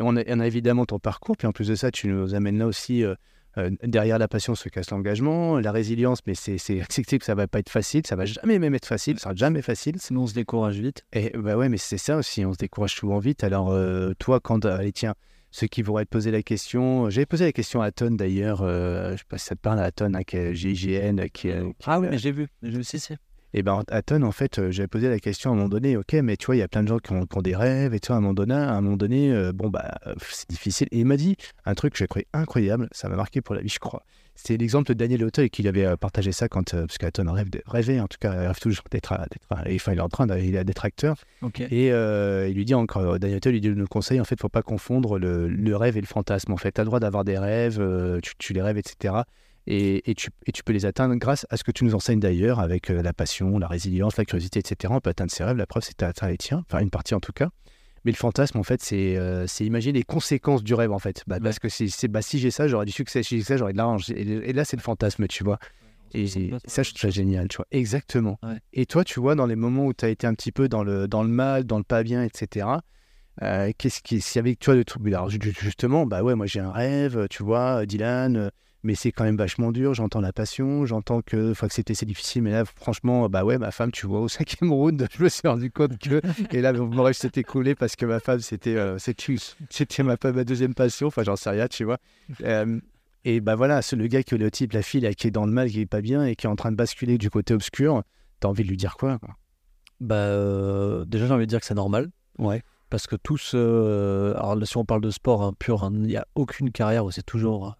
on, 0.00 0.16
a, 0.16 0.22
on 0.28 0.40
a 0.40 0.46
évidemment 0.46 0.84
ton 0.84 0.98
parcours, 0.98 1.36
puis 1.36 1.46
en 1.46 1.52
plus 1.52 1.68
de 1.68 1.74
ça, 1.74 1.90
tu 1.90 2.08
nous 2.08 2.34
amènes 2.34 2.58
là 2.58 2.66
aussi. 2.66 3.02
euh, 3.04 3.14
euh, 3.58 3.70
derrière 3.82 4.18
la 4.18 4.28
passion 4.28 4.54
se 4.54 4.68
cache 4.68 4.90
l'engagement, 4.90 5.58
la 5.58 5.72
résilience, 5.72 6.18
mais 6.26 6.34
c'est, 6.34 6.58
accepter 6.82 7.18
que 7.18 7.24
ça 7.24 7.34
va 7.34 7.46
pas 7.48 7.60
être 7.60 7.70
facile, 7.70 8.06
ça 8.06 8.14
va 8.14 8.26
jamais 8.26 8.58
même 8.58 8.74
être 8.74 8.84
facile, 8.84 9.16
ça 9.18 9.30
sera 9.30 9.34
jamais 9.34 9.62
facile. 9.62 9.94
Sinon 9.98 10.24
on 10.24 10.26
se 10.26 10.34
décourage 10.34 10.78
vite. 10.78 11.06
Et 11.14 11.30
bah 11.30 11.56
ouais, 11.56 11.70
mais 11.70 11.78
c'est 11.78 11.96
ça 11.96 12.18
aussi, 12.18 12.44
on 12.44 12.52
se 12.52 12.58
décourage 12.58 12.94
souvent 12.94 13.18
vite. 13.18 13.44
Alors, 13.44 13.70
euh, 13.70 14.12
toi, 14.18 14.40
quand. 14.40 14.66
Allez, 14.66 14.92
tiens, 14.92 15.14
ceux 15.56 15.68
qui 15.68 15.80
voudraient 15.80 16.04
te 16.04 16.10
poser 16.10 16.30
la 16.30 16.42
question. 16.42 17.08
J'avais 17.08 17.24
posé 17.24 17.46
la 17.46 17.52
question 17.52 17.80
à 17.80 17.86
Aton 17.86 18.10
d'ailleurs, 18.10 18.60
euh, 18.60 19.12
je 19.12 19.16
sais 19.18 19.24
pas 19.26 19.38
si 19.38 19.46
ça 19.46 19.54
te 19.54 19.60
parle, 19.60 19.80
Aton, 19.80 20.12
hein, 20.14 20.22
qui 20.22 20.36
est 20.36 20.54
GIGN. 20.54 21.28
Qui, 21.32 21.48
est- 21.48 21.62
qui- 21.62 21.86
Ah 21.86 21.98
oui, 21.98 22.08
mais 22.10 22.18
j'ai 22.18 22.30
vu. 22.30 22.46
Vu 22.62 22.84
si, 22.84 22.98
si. 23.00 23.14
Et 23.54 23.62
ben 23.62 23.82
Aton, 23.88 24.20
en 24.22 24.32
fait, 24.32 24.58
euh, 24.58 24.70
j'avais 24.70 24.86
posé 24.88 25.08
la 25.08 25.18
question 25.18 25.50
à 25.50 25.52
un 25.54 25.56
moment 25.56 25.70
donné, 25.70 25.96
ok, 25.96 26.12
mais 26.22 26.36
tu 26.36 26.44
vois, 26.46 26.56
il 26.56 26.58
y 26.58 26.62
a 26.62 26.68
plein 26.68 26.82
de 26.82 26.88
gens 26.88 26.98
qui 26.98 27.12
ont, 27.12 27.24
qui 27.24 27.38
ont 27.38 27.42
des 27.42 27.56
rêves, 27.56 27.94
et 27.94 28.00
tu 28.00 28.08
vois, 28.08 28.16
à 28.16 28.18
un 28.18 28.20
moment 28.20 28.34
donné, 28.34 28.52
à 28.52 28.72
un 28.74 28.80
moment 28.82 28.98
donné 28.98 29.32
euh, 29.32 29.52
bon, 29.52 29.70
bah, 29.70 29.94
c'est 30.20 30.50
difficile. 30.50 30.88
Et 30.90 30.98
il 30.98 31.06
m'a 31.06 31.16
dit 31.16 31.36
un 31.64 31.74
truc 31.74 31.94
que 31.94 31.98
j'ai 31.98 32.06
trouvé 32.06 32.26
incroyable, 32.34 32.88
ça 32.92 33.08
m'a 33.08 33.16
marqué 33.16 33.40
pour 33.40 33.54
la 33.54 33.62
vie, 33.62 33.70
je 33.70 33.78
crois. 33.78 34.02
C'était 34.36 34.58
l'exemple 34.58 34.88
de 34.88 34.94
Daniel 34.94 35.24
Auteuil 35.24 35.50
qui 35.50 35.66
avait 35.66 35.86
euh, 35.86 35.96
partagé 35.96 36.30
ça 36.30 36.48
quand, 36.48 36.74
euh, 36.74 36.86
parce 36.86 36.98
qu'Aton 36.98 37.32
rêve 37.32 37.48
rêvait, 37.66 38.00
en 38.00 38.06
tout 38.06 38.18
cas, 38.20 38.32
il 38.34 38.46
rêve 38.46 38.58
toujours 38.60 38.84
d'être, 38.90 39.12
d'être, 39.30 39.46
enfin, 39.50 39.92
il 39.92 39.98
est 39.98 40.00
en 40.00 40.08
train 40.08 40.26
d'être, 40.26 40.42
il 40.42 40.54
est 40.54 40.64
d'être 40.64 40.84
acteur. 40.84 41.16
Ok. 41.42 41.60
Et 41.60 41.90
euh, 41.92 42.48
il 42.48 42.54
lui 42.54 42.64
dit 42.64 42.74
encore, 42.74 43.18
Daniel 43.18 43.38
Auteuil 43.38 43.52
lui 43.54 43.60
dit 43.60 43.68
le 43.68 43.86
conseil, 43.86 44.20
en 44.20 44.24
fait, 44.24 44.38
faut 44.40 44.48
pas 44.48 44.62
confondre 44.62 45.18
le, 45.18 45.48
le 45.48 45.76
rêve 45.76 45.96
et 45.96 46.00
le 46.00 46.06
fantasme. 46.06 46.52
En 46.52 46.56
fait, 46.56 46.72
tu 46.72 46.80
as 46.80 46.84
le 46.84 46.88
droit 46.88 47.00
d'avoir 47.00 47.24
des 47.24 47.38
rêves, 47.38 47.78
euh, 47.80 48.20
tu, 48.20 48.34
tu 48.38 48.52
les 48.52 48.62
rêves, 48.62 48.78
etc. 48.78 49.14
Et, 49.66 50.08
et 50.10 50.14
tu, 50.14 50.30
et 50.46 50.52
tu 50.52 50.62
peux 50.62 50.72
les 50.72 50.86
atteindre 50.86 51.14
grâce 51.16 51.46
à 51.50 51.56
ce 51.56 51.64
que 51.64 51.72
tu 51.72 51.84
nous 51.84 51.94
enseignes 51.94 52.20
d'ailleurs, 52.20 52.60
avec 52.60 52.90
euh, 52.90 53.02
la 53.02 53.12
passion, 53.12 53.58
la 53.58 53.66
résilience, 53.66 54.16
la 54.16 54.24
curiosité, 54.24 54.60
etc. 54.60 54.92
On 54.94 55.00
peut 55.00 55.10
atteindre 55.10 55.32
ses 55.32 55.44
rêves. 55.44 55.56
La 55.56 55.66
preuve, 55.66 55.82
c'est 55.82 55.92
que 55.92 55.98
tu 55.98 56.04
atteint 56.04 56.28
les 56.28 56.36
tiens, 56.36 56.64
enfin 56.68 56.80
une 56.80 56.90
partie 56.90 57.14
en 57.14 57.20
tout 57.20 57.32
cas. 57.32 57.48
Mais 58.06 58.12
le 58.12 58.16
fantasme, 58.16 58.56
en 58.58 58.62
fait, 58.62 58.80
c'est 58.82 59.16
euh, 59.16 59.46
imaginer 59.58 59.98
les 59.98 60.04
conséquences 60.04 60.62
du 60.62 60.74
rêve, 60.74 60.92
en 60.92 61.00
fait. 61.00 61.24
Bah, 61.26 61.40
Parce 61.42 61.58
que 61.58 61.68
c'est 61.68 62.06
bah, 62.06 62.22
si 62.22 62.38
j'ai 62.38 62.52
ça, 62.52 62.68
j'aurais 62.68 62.86
du 62.86 62.92
succès. 62.92 63.24
Si 63.24 63.36
j'ai 63.36 63.42
ça, 63.42 63.56
j'aurais 63.56 63.72
de 63.72 63.78
l'argent. 63.78 64.14
Et, 64.14 64.52
là, 64.52 64.64
c'est 64.64 64.76
le 64.76 64.82
fantasme, 64.82 65.26
tu 65.26 65.42
vois. 65.42 65.58
Et 66.14 66.28
ça, 66.66 66.84
je 66.84 66.90
trouve 66.90 67.00
ça 67.00 67.10
génial, 67.10 67.48
tu 67.48 67.56
vois. 67.56 67.66
Exactement. 67.72 68.38
Ouais. 68.44 68.60
Et 68.72 68.86
toi, 68.86 69.02
tu 69.02 69.18
vois, 69.18 69.34
dans 69.34 69.46
les 69.46 69.56
moments 69.56 69.86
où 69.86 69.92
tu 69.92 70.04
as 70.04 70.08
été 70.08 70.24
un 70.24 70.34
petit 70.34 70.52
peu 70.52 70.68
dans 70.68 70.84
le, 70.84 71.08
dans 71.08 71.24
le 71.24 71.28
mal, 71.28 71.64
dans 71.64 71.78
le 71.78 71.84
pas 71.84 72.04
bien, 72.04 72.22
etc., 72.22 72.80
euh, 73.42 73.72
qu'est-ce 73.76 74.00
qui, 74.02 74.20
s'il 74.20 74.38
y 74.38 74.38
avait, 74.38 74.54
tu 74.54 74.66
vois, 74.66 74.76
le 74.76 74.84
truc, 74.84 75.04
alors 75.08 75.28
ju- 75.28 75.38
ju- 75.42 75.52
justement, 75.60 76.06
bah 76.06 76.22
ouais, 76.22 76.34
moi 76.36 76.46
j'ai 76.46 76.60
un 76.60 76.70
rêve, 76.70 77.26
tu 77.28 77.42
vois, 77.42 77.84
Dylan, 77.84 78.36
euh, 78.36 78.48
mais 78.82 78.94
c'est 78.94 79.12
quand 79.12 79.24
même 79.24 79.36
vachement 79.36 79.72
dur. 79.72 79.94
J'entends 79.94 80.20
la 80.20 80.32
passion, 80.32 80.86
j'entends 80.86 81.22
que, 81.22 81.52
que 81.54 81.72
c'était 81.72 81.94
c'est 81.94 82.06
difficile, 82.06 82.42
mais 82.42 82.52
là, 82.52 82.64
franchement, 82.64 83.28
bah 83.28 83.44
ouais, 83.44 83.58
ma 83.58 83.70
femme, 83.70 83.90
tu 83.90 84.06
vois, 84.06 84.20
au 84.20 84.28
cinquième 84.28 84.72
round, 84.72 85.06
je 85.16 85.22
me 85.22 85.28
suis 85.28 85.46
rendu 85.48 85.70
compte 85.70 85.98
que, 85.98 86.20
et 86.50 86.60
là, 86.60 86.72
mon 86.72 87.02
rêve 87.02 87.14
s'était 87.14 87.40
écoulé 87.40 87.74
parce 87.74 87.96
que 87.96 88.06
ma 88.06 88.20
femme, 88.20 88.40
c'était, 88.40 88.76
euh, 88.76 88.98
c'était 88.98 90.02
ma, 90.02 90.16
ma 90.22 90.44
deuxième 90.44 90.74
passion, 90.74 91.08
enfin, 91.08 91.22
j'en 91.22 91.36
sais 91.36 91.50
rien, 91.50 91.68
tu 91.68 91.84
vois. 91.84 91.98
Euh, 92.42 92.80
et 93.24 93.40
bah 93.40 93.56
voilà, 93.56 93.82
c'est 93.82 93.96
le 93.96 94.06
gars 94.06 94.22
qui 94.22 94.36
est 94.36 94.38
le 94.38 94.50
type, 94.52 94.72
la 94.72 94.82
fille 94.82 95.00
là, 95.00 95.12
qui 95.12 95.26
est 95.26 95.32
dans 95.32 95.46
le 95.46 95.52
mal, 95.52 95.68
qui 95.68 95.80
est 95.80 95.86
pas 95.86 96.00
bien 96.00 96.24
et 96.24 96.36
qui 96.36 96.46
est 96.46 96.48
en 96.48 96.54
train 96.54 96.70
de 96.70 96.76
basculer 96.76 97.18
du 97.18 97.28
côté 97.28 97.54
obscur, 97.54 98.04
t'as 98.38 98.48
envie 98.48 98.62
de 98.62 98.68
lui 98.68 98.76
dire 98.76 98.96
quoi, 98.96 99.18
quoi? 99.18 99.34
Bah, 100.00 100.14
euh, 100.14 101.04
déjà, 101.06 101.26
j'ai 101.26 101.32
envie 101.32 101.46
de 101.46 101.50
dire 101.50 101.58
que 101.58 101.66
c'est 101.66 101.74
normal. 101.74 102.10
Ouais. 102.38 102.62
Parce 102.88 103.08
que 103.08 103.16
tous, 103.16 103.52
euh, 103.54 104.34
alors 104.36 104.64
si 104.64 104.76
on 104.76 104.84
parle 104.84 105.00
de 105.00 105.10
sport 105.10 105.42
hein, 105.42 105.52
pur, 105.58 105.82
hein, 105.82 105.90
il 105.92 106.02
n'y 106.02 106.16
a 106.16 106.26
aucune 106.36 106.70
carrière 106.70 107.04
où 107.04 107.10
c'est 107.10 107.24
toujours 107.24 107.76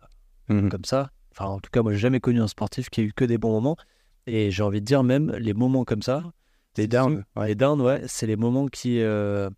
Mhm. 0.48 0.68
comme 0.68 0.84
ça. 0.84 1.10
Enfin, 1.32 1.46
en 1.46 1.58
tout 1.60 1.70
cas, 1.70 1.82
moi, 1.82 1.92
j'ai 1.92 1.98
jamais 1.98 2.20
connu 2.20 2.40
un 2.40 2.48
sportif 2.48 2.88
qui 2.90 3.00
a 3.00 3.04
eu 3.04 3.12
que 3.12 3.24
des 3.24 3.38
bons 3.38 3.50
moments. 3.52 3.76
Et 4.26 4.50
j'ai 4.50 4.62
envie 4.62 4.80
de 4.80 4.86
dire 4.86 5.02
même 5.04 5.30
les 5.32 5.54
moments 5.54 5.84
comme 5.84 6.02
ça, 6.02 6.22
Les 6.76 6.88
downs, 6.88 7.24
ouais. 7.36 7.48
les 7.48 7.54
downs, 7.54 7.80
ouais, 7.80 8.02
c'est 8.06 8.26
les 8.26 8.36
moments 8.36 8.66
qui, 8.66 9.00
euh, 9.00 9.48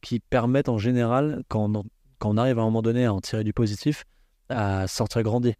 qui 0.00 0.18
permettent 0.20 0.68
en 0.68 0.78
général, 0.78 1.42
quand 1.48 1.74
on, 1.76 1.84
quand 2.18 2.30
on 2.30 2.36
arrive 2.36 2.58
à 2.58 2.62
un 2.62 2.66
moment 2.66 2.82
donné 2.82 3.04
à 3.04 3.12
en 3.12 3.20
tirer 3.20 3.44
du 3.44 3.52
positif, 3.52 4.04
à 4.48 4.86
sortir 4.88 5.22
grandi. 5.22 5.54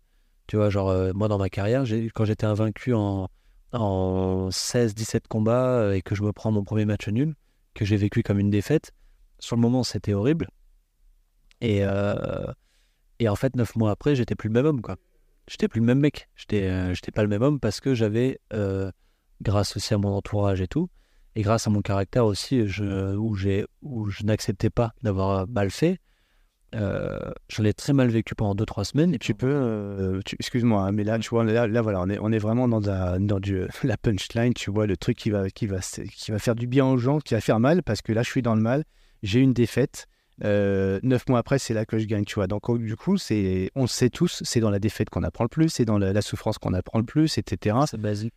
Tu 0.46 0.56
vois, 0.56 0.70
genre, 0.70 0.88
euh, 0.88 1.12
moi, 1.14 1.28
dans 1.28 1.38
ma 1.38 1.48
carrière, 1.48 1.84
quand 2.14 2.24
j'étais 2.24 2.46
invaincu 2.46 2.92
en, 2.94 3.28
en 3.72 4.48
16-17 4.50 5.26
combats 5.28 5.78
euh, 5.80 5.92
et 5.92 6.02
que 6.02 6.14
je 6.14 6.22
me 6.22 6.32
prends 6.32 6.50
mon 6.50 6.64
premier 6.64 6.84
match 6.86 7.08
nul, 7.08 7.34
que 7.74 7.84
j'ai 7.84 7.96
vécu 7.96 8.22
comme 8.22 8.38
une 8.38 8.50
défaite, 8.50 8.92
sur 9.38 9.56
le 9.56 9.62
moment, 9.62 9.84
c'était 9.84 10.14
horrible. 10.14 10.48
Et, 11.60 11.80
euh, 11.82 12.46
et 13.20 13.28
en 13.28 13.36
fait, 13.36 13.56
neuf 13.56 13.76
mois 13.76 13.90
après, 13.90 14.14
j'étais 14.14 14.34
plus 14.34 14.48
le 14.48 14.54
même 14.54 14.66
homme, 14.66 14.82
quoi. 14.82 14.96
J'étais 15.48 15.68
plus 15.68 15.80
le 15.80 15.86
même 15.86 16.00
mec. 16.00 16.28
J'étais 16.36 16.64
euh, 16.68 16.92
j'étais 16.94 17.12
pas 17.12 17.22
le 17.22 17.28
même 17.28 17.42
homme 17.42 17.60
parce 17.60 17.80
que 17.80 17.94
j'avais, 17.94 18.40
euh, 18.52 18.90
grâce 19.42 19.76
aussi 19.76 19.94
à 19.94 19.98
mon 19.98 20.10
entourage 20.14 20.60
et 20.60 20.66
tout, 20.68 20.88
et 21.36 21.42
grâce 21.42 21.66
à 21.66 21.70
mon 21.70 21.82
caractère 21.82 22.26
aussi, 22.26 22.62
où, 22.62 23.34
j'ai, 23.34 23.66
où 23.82 24.10
je 24.10 24.24
n'acceptais 24.24 24.70
pas 24.70 24.92
d'avoir 25.02 25.46
mal 25.48 25.70
fait, 25.70 26.00
euh, 26.74 27.30
je 27.48 27.62
l'ai 27.62 27.72
très 27.72 27.92
mal 27.92 28.08
vécu 28.08 28.34
pendant 28.34 28.54
2-3 28.54 28.84
semaines. 28.84 29.14
Et 29.14 29.18
Tu 29.18 29.34
peux, 29.34 29.46
euh, 29.48 30.20
excuse-moi, 30.38 30.82
hein, 30.82 30.92
mais 30.92 31.04
là, 31.04 31.18
tu 31.18 31.28
vois, 31.30 31.44
là, 31.44 31.66
là, 31.66 31.82
voilà, 31.82 32.00
on 32.02 32.08
est, 32.08 32.18
on 32.20 32.32
est 32.32 32.38
vraiment 32.38 32.68
dans, 32.68 32.88
un- 32.90 33.20
dans 33.20 33.40
du, 33.40 33.62
la 33.84 33.96
punchline, 33.96 34.52
tu 34.54 34.70
vois, 34.70 34.86
le 34.86 34.96
truc 34.96 35.16
qui 35.16 35.30
va, 35.30 35.48
qui, 35.50 35.66
va, 35.66 35.78
qui 35.80 36.30
va 36.30 36.38
faire 36.38 36.54
du 36.54 36.66
bien 36.66 36.86
aux 36.86 36.98
gens, 36.98 37.18
qui 37.18 37.34
va 37.34 37.40
faire 37.40 37.60
mal, 37.60 37.82
parce 37.82 38.02
que 38.02 38.12
là, 38.12 38.22
je 38.22 38.30
suis 38.30 38.42
dans 38.42 38.54
le 38.54 38.62
mal, 38.62 38.84
j'ai 39.22 39.40
une 39.40 39.52
défaite. 39.52 40.06
Euh, 40.44 41.00
neuf 41.02 41.28
mois 41.28 41.38
après, 41.38 41.58
c'est 41.58 41.74
là 41.74 41.84
que 41.86 41.98
je 41.98 42.06
gagne, 42.06 42.24
tu 42.24 42.34
vois. 42.36 42.46
Donc, 42.46 42.62
du 42.78 42.96
coup, 42.96 43.16
c'est, 43.16 43.70
on 43.74 43.82
le 43.82 43.86
sait 43.88 44.10
tous, 44.10 44.42
c'est 44.44 44.60
dans 44.60 44.70
la 44.70 44.78
défaite 44.78 45.10
qu'on 45.10 45.22
apprend 45.22 45.44
le 45.44 45.48
plus, 45.48 45.68
c'est 45.68 45.84
dans 45.84 45.98
la, 45.98 46.12
la 46.12 46.22
souffrance 46.22 46.58
qu'on 46.58 46.74
apprend 46.74 46.98
le 46.98 47.04
plus, 47.04 47.38
etc. 47.38 47.76
c'est 47.88 48.00
basique. 48.00 48.34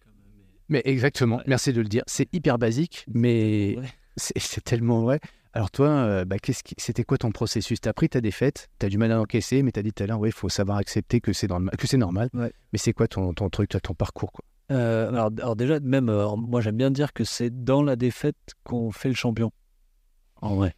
Mais 0.70 0.82
exactement, 0.86 1.38
Ouais. 1.38 1.44
merci 1.48 1.74
de 1.74 1.82
le 1.82 1.88
dire. 1.88 2.04
C'est 2.08 2.32
hyper 2.34 2.58
basique, 2.60 3.06
mais 3.14 3.78
c'est 4.18 4.64
tellement 4.64 5.02
vrai. 5.02 5.20
Alors 5.54 5.72
toi, 5.72 5.88
euh, 5.88 6.26
bah, 6.26 6.38
qu'est-ce 6.38 6.62
qui- 6.64 6.76
c'était 6.78 7.04
quoi 7.04 7.18
ton 7.18 7.32
processus? 7.32 7.82
Tu 7.82 7.90
as 7.90 7.94
pris 7.94 8.08
ta 8.08 8.22
défaite, 8.22 8.70
tu 8.80 8.86
as 8.86 8.90
du 8.90 9.00
mal 9.00 9.12
à 9.12 9.20
encaisser, 9.20 9.64
mais 9.64 9.72
tu 9.72 9.80
as 9.80 9.84
dit 9.84 9.92
tout 9.92 10.04
à 10.04 10.06
l'heure, 10.06 10.20
oui, 10.20 10.30
il 10.30 10.32
faut 10.32 10.48
savoir 10.48 10.78
accepter 10.78 11.22
que 11.22 11.34
c'est 11.34 11.48
dans 11.48 11.58
le 11.58 11.66
ma- 11.66 11.72
que 11.72 11.88
c'est 11.88 11.98
normal. 11.98 12.30
Ouais. 12.36 12.54
Mais 12.72 12.78
c'est 12.78 12.94
quoi 12.94 13.08
ton, 13.08 13.34
ton 13.34 13.50
truc, 13.50 13.70
ton 13.82 13.94
parcours 13.96 14.32
quoi? 14.32 14.46
Euh, 14.72 15.10
alors, 15.10 15.32
alors 15.40 15.56
déjà, 15.56 15.80
même, 15.80 16.10
euh, 16.10 16.36
moi 16.36 16.62
j'aime 16.62 16.78
bien 16.78 16.92
dire 16.92 17.12
que 17.14 17.24
c'est 17.24 17.50
dans 17.64 17.82
la 17.82 17.96
défaite 17.96 18.36
qu'on 18.64 18.92
fait 18.92 19.10
le 19.10 19.16
champion. 19.16 19.52
En 20.42 20.54
vrai. 20.54 20.76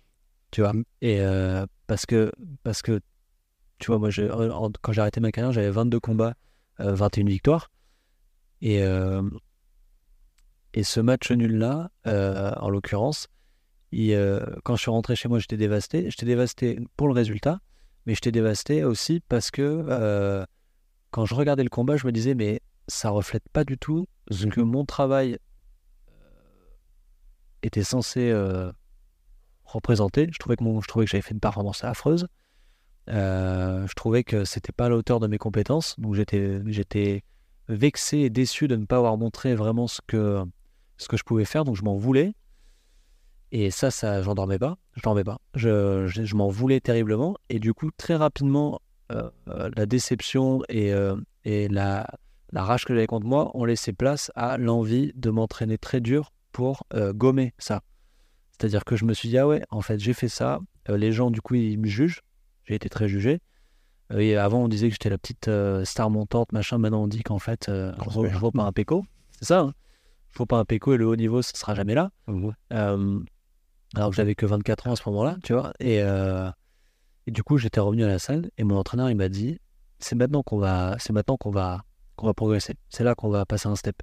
Tu 0.51 0.61
vois. 0.61 0.73
Et 1.01 1.21
euh, 1.21 1.65
parce, 1.87 2.05
que, 2.05 2.31
parce 2.63 2.81
que, 2.81 2.99
tu 3.79 3.87
vois, 3.87 3.99
moi, 3.99 4.09
je- 4.09 4.27
quand 4.81 4.91
j'ai 4.91 5.01
arrêté 5.01 5.19
ma 5.19 5.31
carrière, 5.31 5.51
j'avais 5.51 5.71
22 5.71 5.99
combats, 5.99 6.35
euh, 6.79 6.93
21 6.93 7.25
victoires. 7.25 7.71
Et, 8.61 8.83
euh, 8.83 9.23
et 10.73 10.83
ce 10.83 10.99
match 10.99 11.31
nul-là, 11.31 11.91
euh, 12.07 12.51
en 12.57 12.69
l'occurrence, 12.69 13.27
euh, 13.93 14.45
quand 14.63 14.75
je 14.75 14.81
suis 14.81 14.91
rentré 14.91 15.15
chez 15.15 15.27
moi, 15.27 15.39
j'étais 15.39 15.57
dévasté. 15.57 16.09
J'étais 16.09 16.25
dévasté 16.25 16.79
pour 16.95 17.07
le 17.07 17.13
résultat, 17.13 17.59
mais 18.05 18.13
j'étais 18.15 18.31
dévasté 18.31 18.83
aussi 18.83 19.21
parce 19.27 19.51
que 19.51 19.61
euh, 19.61 20.45
quand 21.11 21.25
je 21.25 21.35
regardais 21.35 21.63
le 21.63 21.69
combat, 21.69 21.97
je 21.97 22.05
me 22.07 22.11
disais, 22.11 22.35
mais 22.35 22.61
ça 22.87 23.09
reflète 23.09 23.43
pas 23.51 23.63
du 23.63 23.77
tout 23.77 24.07
ce 24.29 24.45
que 24.47 24.61
mon 24.61 24.85
travail 24.85 25.37
euh, 26.09 26.13
était 27.63 27.83
censé 27.83 28.31
représenter. 29.73 30.27
Je 30.31 30.37
trouvais 30.39 30.55
que, 30.55 30.63
je 30.63 30.87
trouvais 30.87 31.05
que 31.05 31.11
j'avais 31.11 31.21
fait 31.21 31.33
une 31.33 31.39
performance 31.39 31.83
affreuse. 31.83 32.27
Euh, 33.09 33.87
je 33.87 33.93
trouvais 33.93 34.23
que 34.23 34.45
c'était 34.45 34.71
pas 34.71 34.85
à 34.85 34.89
la 34.89 34.95
hauteur 34.95 35.19
de 35.19 35.27
mes 35.27 35.37
compétences. 35.37 35.99
Donc 35.99 36.15
j'étais, 36.15 36.61
j'étais 36.67 37.23
vexé 37.67 38.19
et 38.19 38.29
déçu 38.29 38.67
de 38.67 38.75
ne 38.75 38.85
pas 38.85 38.97
avoir 38.97 39.17
montré 39.17 39.55
vraiment 39.55 39.87
ce 39.87 40.01
que, 40.05 40.43
ce 40.97 41.07
que 41.07 41.17
je 41.17 41.23
pouvais 41.23 41.45
faire. 41.45 41.65
Donc 41.65 41.75
je 41.75 41.83
m'en 41.83 41.95
voulais. 41.95 42.33
Et 43.51 43.69
ça, 43.69 43.91
ça, 43.91 44.21
j'en 44.21 44.33
dormais 44.33 44.59
pas. 44.59 44.77
Je 44.95 45.01
dormais 45.01 45.23
pas. 45.23 45.39
Je, 45.55 46.07
je, 46.07 46.35
m'en 46.35 46.47
voulais 46.47 46.79
terriblement. 46.79 47.35
Et 47.49 47.59
du 47.59 47.73
coup, 47.73 47.89
très 47.91 48.15
rapidement, 48.15 48.79
euh, 49.11 49.29
euh, 49.49 49.69
la 49.75 49.85
déception 49.85 50.61
et, 50.69 50.93
et 51.43 51.67
la, 51.67 52.07
la 52.51 52.63
rage 52.63 52.85
que 52.85 52.93
j'avais 52.93 53.07
contre 53.07 53.25
moi 53.25 53.51
ont 53.55 53.65
laissé 53.65 53.91
place 53.91 54.31
à 54.35 54.57
l'envie 54.57 55.11
de 55.15 55.29
m'entraîner 55.31 55.77
très 55.77 55.99
dur 55.99 56.31
pour 56.53 56.83
gommer 57.13 57.53
ça. 57.57 57.81
C'est-à-dire 58.61 58.85
que 58.85 58.95
je 58.95 59.05
me 59.05 59.13
suis 59.15 59.27
dit, 59.27 59.39
ah 59.39 59.47
ouais, 59.47 59.63
en 59.71 59.81
fait, 59.81 59.99
j'ai 59.99 60.13
fait 60.13 60.27
ça. 60.27 60.59
Euh, 60.87 60.95
les 60.95 61.11
gens, 61.11 61.31
du 61.31 61.41
coup, 61.41 61.55
ils 61.55 61.79
me 61.79 61.87
jugent. 61.87 62.21
J'ai 62.63 62.75
été 62.75 62.89
très 62.89 63.07
jugé. 63.07 63.39
Euh, 64.13 64.19
et 64.19 64.37
avant, 64.37 64.59
on 64.59 64.67
disait 64.67 64.87
que 64.89 64.93
j'étais 64.93 65.09
la 65.09 65.17
petite 65.17 65.47
euh, 65.47 65.83
star 65.83 66.11
montante, 66.11 66.51
machin. 66.51 66.77
Maintenant, 66.77 67.01
on 67.01 67.07
dit 67.07 67.23
qu'en 67.23 67.39
fait, 67.39 67.65
je 67.67 67.91
je 67.97 68.37
vaux 68.37 68.51
pas 68.51 68.61
un 68.61 68.71
péco. 68.71 69.03
C'est 69.31 69.45
ça. 69.45 69.61
Hein 69.61 69.73
je 70.29 70.37
vaux 70.37 70.45
pas 70.45 70.59
un 70.59 70.65
péco 70.65 70.93
et 70.93 70.97
le 70.97 71.07
haut 71.07 71.15
niveau, 71.15 71.41
ce 71.41 71.57
sera 71.57 71.73
jamais 71.73 71.95
là. 71.95 72.11
Euh, 72.29 73.19
alors 73.95 74.11
que 74.11 74.15
j'avais 74.15 74.35
que 74.35 74.45
24 74.45 74.87
ans 74.87 74.91
à 74.91 74.95
ce 74.95 75.09
moment-là, 75.09 75.37
tu 75.43 75.53
vois. 75.53 75.73
Et, 75.79 75.95
et 75.95 77.31
du 77.31 77.41
coup, 77.41 77.57
j'étais 77.57 77.79
revenu 77.79 78.03
à 78.03 78.07
la 78.07 78.19
salle 78.19 78.51
et 78.59 78.63
mon 78.63 78.77
entraîneur, 78.77 79.09
il 79.09 79.15
m'a 79.15 79.27
dit 79.27 79.57
c'est 79.97 80.15
maintenant 80.15 80.43
qu'on 80.43 80.59
va, 80.59 80.95
c'est 80.99 81.13
maintenant 81.13 81.35
qu'on 81.35 81.49
va, 81.49 81.83
qu'on 82.15 82.27
va 82.27 82.33
progresser. 82.35 82.75
C'est 82.89 83.03
là 83.03 83.15
qu'on 83.15 83.29
va 83.29 83.45
passer 83.45 83.67
un 83.67 83.75
step. 83.75 83.97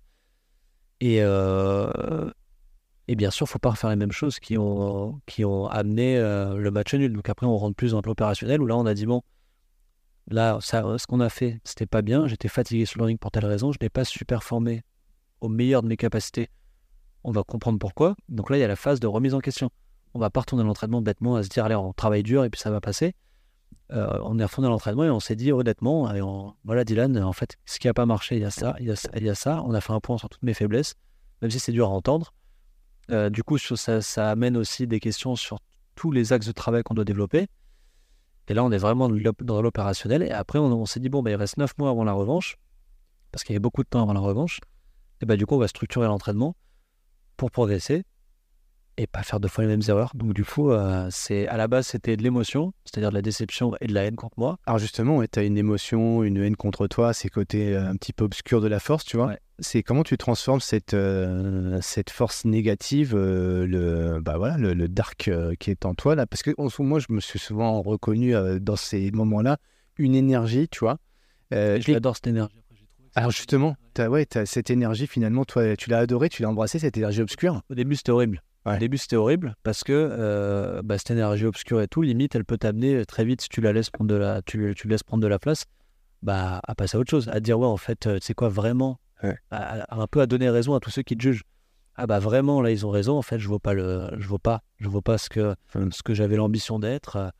Et, 1.00 1.22
euh, 1.22 2.30
et 3.08 3.16
bien 3.16 3.30
sûr, 3.30 3.48
faut 3.48 3.58
pas 3.58 3.70
refaire 3.70 3.88
les 3.88 3.96
mêmes 3.96 4.12
choses 4.12 4.38
qui 4.38 4.58
ont, 4.58 5.20
amené 5.70 6.18
euh, 6.18 6.56
le 6.56 6.70
match 6.70 6.92
nul. 6.92 7.12
Donc 7.14 7.28
après, 7.30 7.46
on 7.46 7.56
rentre 7.56 7.74
plus 7.74 7.92
dans 7.92 8.02
l'opérationnel 8.04 8.60
où 8.60 8.66
là, 8.66 8.76
on 8.76 8.84
a 8.84 8.92
dit 8.92 9.06
bon, 9.06 9.22
là, 10.30 10.58
ça, 10.60 10.84
ce 10.98 11.06
qu'on 11.06 11.20
a 11.20 11.30
fait, 11.30 11.58
c'était 11.64 11.86
pas 11.86 12.02
bien. 12.02 12.26
J'étais 12.26 12.48
fatigué 12.48 12.84
sur 12.84 13.00
le 13.00 13.06
ring 13.06 13.18
pour 13.18 13.30
telle 13.30 13.46
raison. 13.46 13.72
Je 13.72 13.78
n'ai 13.80 13.88
pas 13.88 14.04
su 14.04 14.26
performer 14.26 14.82
au 15.40 15.48
meilleur 15.48 15.82
de 15.82 15.88
mes 15.88 15.96
capacités. 15.96 16.50
On 17.24 17.32
va 17.32 17.42
comprendre 17.44 17.78
pourquoi. 17.78 18.14
Donc 18.28 18.50
là, 18.50 18.58
il 18.58 18.60
y 18.60 18.64
a 18.64 18.68
la 18.68 18.76
phase 18.76 19.00
de 19.00 19.06
remise 19.06 19.32
en 19.32 19.40
question. 19.40 19.70
On 20.12 20.18
va 20.18 20.28
pas 20.28 20.40
retourner 20.40 20.62
à 20.62 20.66
l'entraînement 20.66 21.00
bêtement 21.00 21.36
à 21.36 21.42
se 21.42 21.48
dire 21.48 21.64
allez, 21.64 21.74
on 21.74 21.94
travaille 21.94 22.22
dur 22.22 22.44
et 22.44 22.50
puis 22.50 22.60
ça 22.60 22.70
va 22.70 22.82
passer. 22.82 23.14
Euh, 23.90 24.18
on 24.22 24.38
est 24.38 24.44
retourné 24.44 24.68
à 24.68 24.70
l'entraînement 24.70 25.04
et 25.04 25.10
on 25.10 25.20
s'est 25.20 25.36
dit 25.36 25.50
honnêtement, 25.50 26.12
voilà 26.64 26.84
Dylan, 26.84 27.16
en 27.22 27.32
fait, 27.32 27.56
ce 27.64 27.78
qui 27.78 27.88
a 27.88 27.94
pas 27.94 28.04
marché, 28.04 28.36
il 28.36 28.40
il 28.40 28.42
y 28.42 28.46
a 28.46 28.50
ça, 28.50 28.76
il 28.80 29.24
y 29.24 29.30
a 29.30 29.34
ça. 29.34 29.62
On 29.64 29.72
a 29.72 29.80
fait 29.80 29.94
un 29.94 30.00
point 30.00 30.18
sur 30.18 30.28
toutes 30.28 30.42
mes 30.42 30.52
faiblesses, 30.52 30.94
même 31.40 31.50
si 31.50 31.58
c'est 31.58 31.72
dur 31.72 31.86
à 31.86 31.90
entendre. 31.90 32.34
Euh, 33.10 33.30
du 33.30 33.42
coup, 33.42 33.58
ça, 33.58 34.30
amène 34.30 34.56
aussi 34.56 34.86
des 34.86 35.00
questions 35.00 35.36
sur 35.36 35.60
tous 35.94 36.10
les 36.10 36.32
axes 36.32 36.46
de 36.46 36.52
travail 36.52 36.82
qu'on 36.82 36.94
doit 36.94 37.04
développer. 37.04 37.48
Et 38.48 38.54
là, 38.54 38.64
on 38.64 38.70
est 38.70 38.78
vraiment 38.78 39.08
dans 39.08 39.14
l'op- 39.14 39.42
dans 39.42 39.60
l'opérationnel. 39.62 40.22
Et 40.22 40.30
après, 40.30 40.58
on, 40.58 40.86
s'est 40.86 41.00
dit, 41.00 41.08
bon, 41.08 41.22
bah, 41.22 41.30
il 41.30 41.36
reste 41.36 41.56
9 41.56 41.76
mois 41.78 41.90
avant 41.90 42.04
la 42.04 42.12
revanche, 42.12 42.56
parce 43.32 43.44
qu'il 43.44 43.52
y 43.52 43.56
avait 43.56 43.60
beaucoup 43.62 43.82
de 43.82 43.88
temps 43.88 44.02
avant 44.02 44.12
la 44.14 44.20
revanche. 44.20 44.60
Et 45.20 45.26
bah, 45.26 45.36
du 45.36 45.46
coup, 45.46 45.54
on 45.54 45.58
va 45.58 45.68
structurer 45.68 46.06
l'entraînement 46.06 46.54
pour 47.36 47.50
progresser 47.50 48.04
et 48.98 49.06
pas 49.06 49.22
faire 49.22 49.40
deux 49.40 49.48
fois 49.48 49.64
les 49.64 49.68
mêmes 49.68 49.82
erreurs. 49.88 50.10
Donc, 50.14 50.34
du 50.34 50.44
coup, 50.44 50.70
euh, 50.70 51.06
c'est 51.10 51.46
à 51.46 51.56
la 51.56 51.68
base, 51.68 51.86
c'était 51.86 52.16
de 52.16 52.22
l'émotion, 52.22 52.74
c'est-à-dire 52.84 53.10
de 53.10 53.14
la 53.14 53.22
déception 53.22 53.72
et 53.80 53.86
de 53.86 53.94
la 53.94 54.04
haine 54.04 54.16
contre 54.16 54.38
moi. 54.38 54.58
Alors 54.66 54.78
justement, 54.78 55.22
tu 55.24 55.38
as 55.38 55.44
une 55.44 55.56
émotion, 55.56 56.24
une 56.24 56.36
haine 56.38 56.56
contre 56.56 56.88
toi, 56.88 57.12
ces 57.12 57.28
côtés 57.28 57.74
euh, 57.74 57.88
un 57.88 57.94
petit 57.94 58.12
peu 58.12 58.24
obscurs 58.24 58.60
de 58.60 58.66
la 58.66 58.80
force, 58.80 59.04
tu 59.04 59.16
vois. 59.16 59.28
Ouais. 59.28 59.38
C'est 59.60 59.82
comment 59.82 60.02
tu 60.02 60.18
transformes 60.18 60.60
cette, 60.60 60.94
euh, 60.94 61.78
cette 61.80 62.10
force 62.10 62.44
négative, 62.44 63.14
euh, 63.14 63.66
le, 63.66 64.20
bah 64.20 64.36
voilà, 64.36 64.58
le, 64.58 64.74
le 64.74 64.88
dark 64.88 65.30
qui 65.58 65.70
est 65.70 65.86
en 65.86 65.94
toi, 65.94 66.14
là? 66.14 66.26
Parce 66.26 66.42
que 66.42 66.52
soi, 66.68 66.84
moi, 66.84 66.98
je 66.98 67.06
me 67.10 67.20
suis 67.20 67.38
souvent 67.38 67.80
reconnu 67.80 68.34
dans 68.60 68.76
ces 68.76 69.10
moments-là, 69.12 69.58
une 69.96 70.14
énergie, 70.14 70.68
tu 70.68 70.80
vois. 70.80 70.98
Je 71.50 71.80
J'adore 71.80 72.16
cette 72.16 72.26
énergie. 72.26 72.54
Alors 73.14 73.30
justement, 73.32 73.74
as, 73.96 74.08
ouais, 74.08 74.28
as 74.36 74.46
cette 74.46 74.70
énergie, 74.70 75.08
finalement, 75.08 75.44
toi, 75.44 75.76
tu 75.76 75.90
l'as 75.90 75.98
adorée, 75.98 76.28
tu 76.28 76.42
l'as 76.42 76.50
embrassée, 76.50 76.78
cette 76.78 76.96
énergie 76.96 77.22
obscure? 77.22 77.62
Au 77.68 77.74
début, 77.74 77.96
c'était 77.96 78.12
horrible. 78.12 78.42
Ouais. 78.68 78.76
Au 78.76 78.78
début, 78.78 78.98
c'était 78.98 79.16
horrible 79.16 79.54
parce 79.62 79.84
que 79.84 79.92
euh, 79.92 80.82
bah, 80.82 80.98
cette 80.98 81.10
énergie 81.12 81.44
obscure 81.46 81.80
et 81.80 81.88
tout, 81.88 82.02
limite, 82.02 82.34
elle 82.34 82.44
peut 82.44 82.58
t'amener 82.58 83.04
très 83.06 83.24
vite, 83.24 83.40
si 83.40 83.48
tu 83.48 83.60
la 83.60 83.72
laisses 83.72 83.90
prendre 83.90 84.10
de 84.10 84.16
la, 84.16 84.42
tu, 84.42 84.74
tu 84.76 84.88
laisses 84.88 85.02
prendre 85.02 85.22
de 85.22 85.28
la 85.28 85.38
place, 85.38 85.64
bah, 86.22 86.60
à 86.66 86.74
passer 86.74 86.96
à 86.96 87.00
autre 87.00 87.10
chose, 87.10 87.28
à 87.28 87.40
dire, 87.40 87.58
ouais, 87.58 87.66
en 87.66 87.76
fait, 87.76 88.06
euh, 88.06 88.18
tu 88.18 88.26
sais 88.26 88.34
quoi, 88.34 88.48
vraiment, 88.48 88.98
Ouais. 89.22 89.36
à- 89.50 89.82
à- 89.82 90.00
un 90.02 90.06
peu 90.06 90.20
à 90.20 90.26
donner 90.26 90.48
raison 90.50 90.74
à 90.74 90.80
tous 90.80 90.90
ceux 90.90 91.02
qui 91.02 91.16
te 91.16 91.22
jugent. 91.22 91.42
Ah 91.96 92.06
bah 92.06 92.20
vraiment, 92.20 92.60
là, 92.62 92.70
ils 92.70 92.86
ont 92.86 92.90
raison, 92.90 93.16
en 93.18 93.22
fait, 93.22 93.38
je 93.40 93.48
vaux 93.48 93.58
pas, 93.58 93.74
le, 93.74 94.08
je 94.18 94.28
vaux 94.28 94.38
pas, 94.38 94.62
je 94.78 94.88
vaux 94.88 95.00
pas 95.02 95.18
ce 95.18 95.28
que, 95.28 95.54
Hum. 95.74 95.90
ce 95.90 96.02
que 96.04 96.14
j'avais 96.14 96.36
l'ambition 96.36 96.78
d'être. 96.78 97.32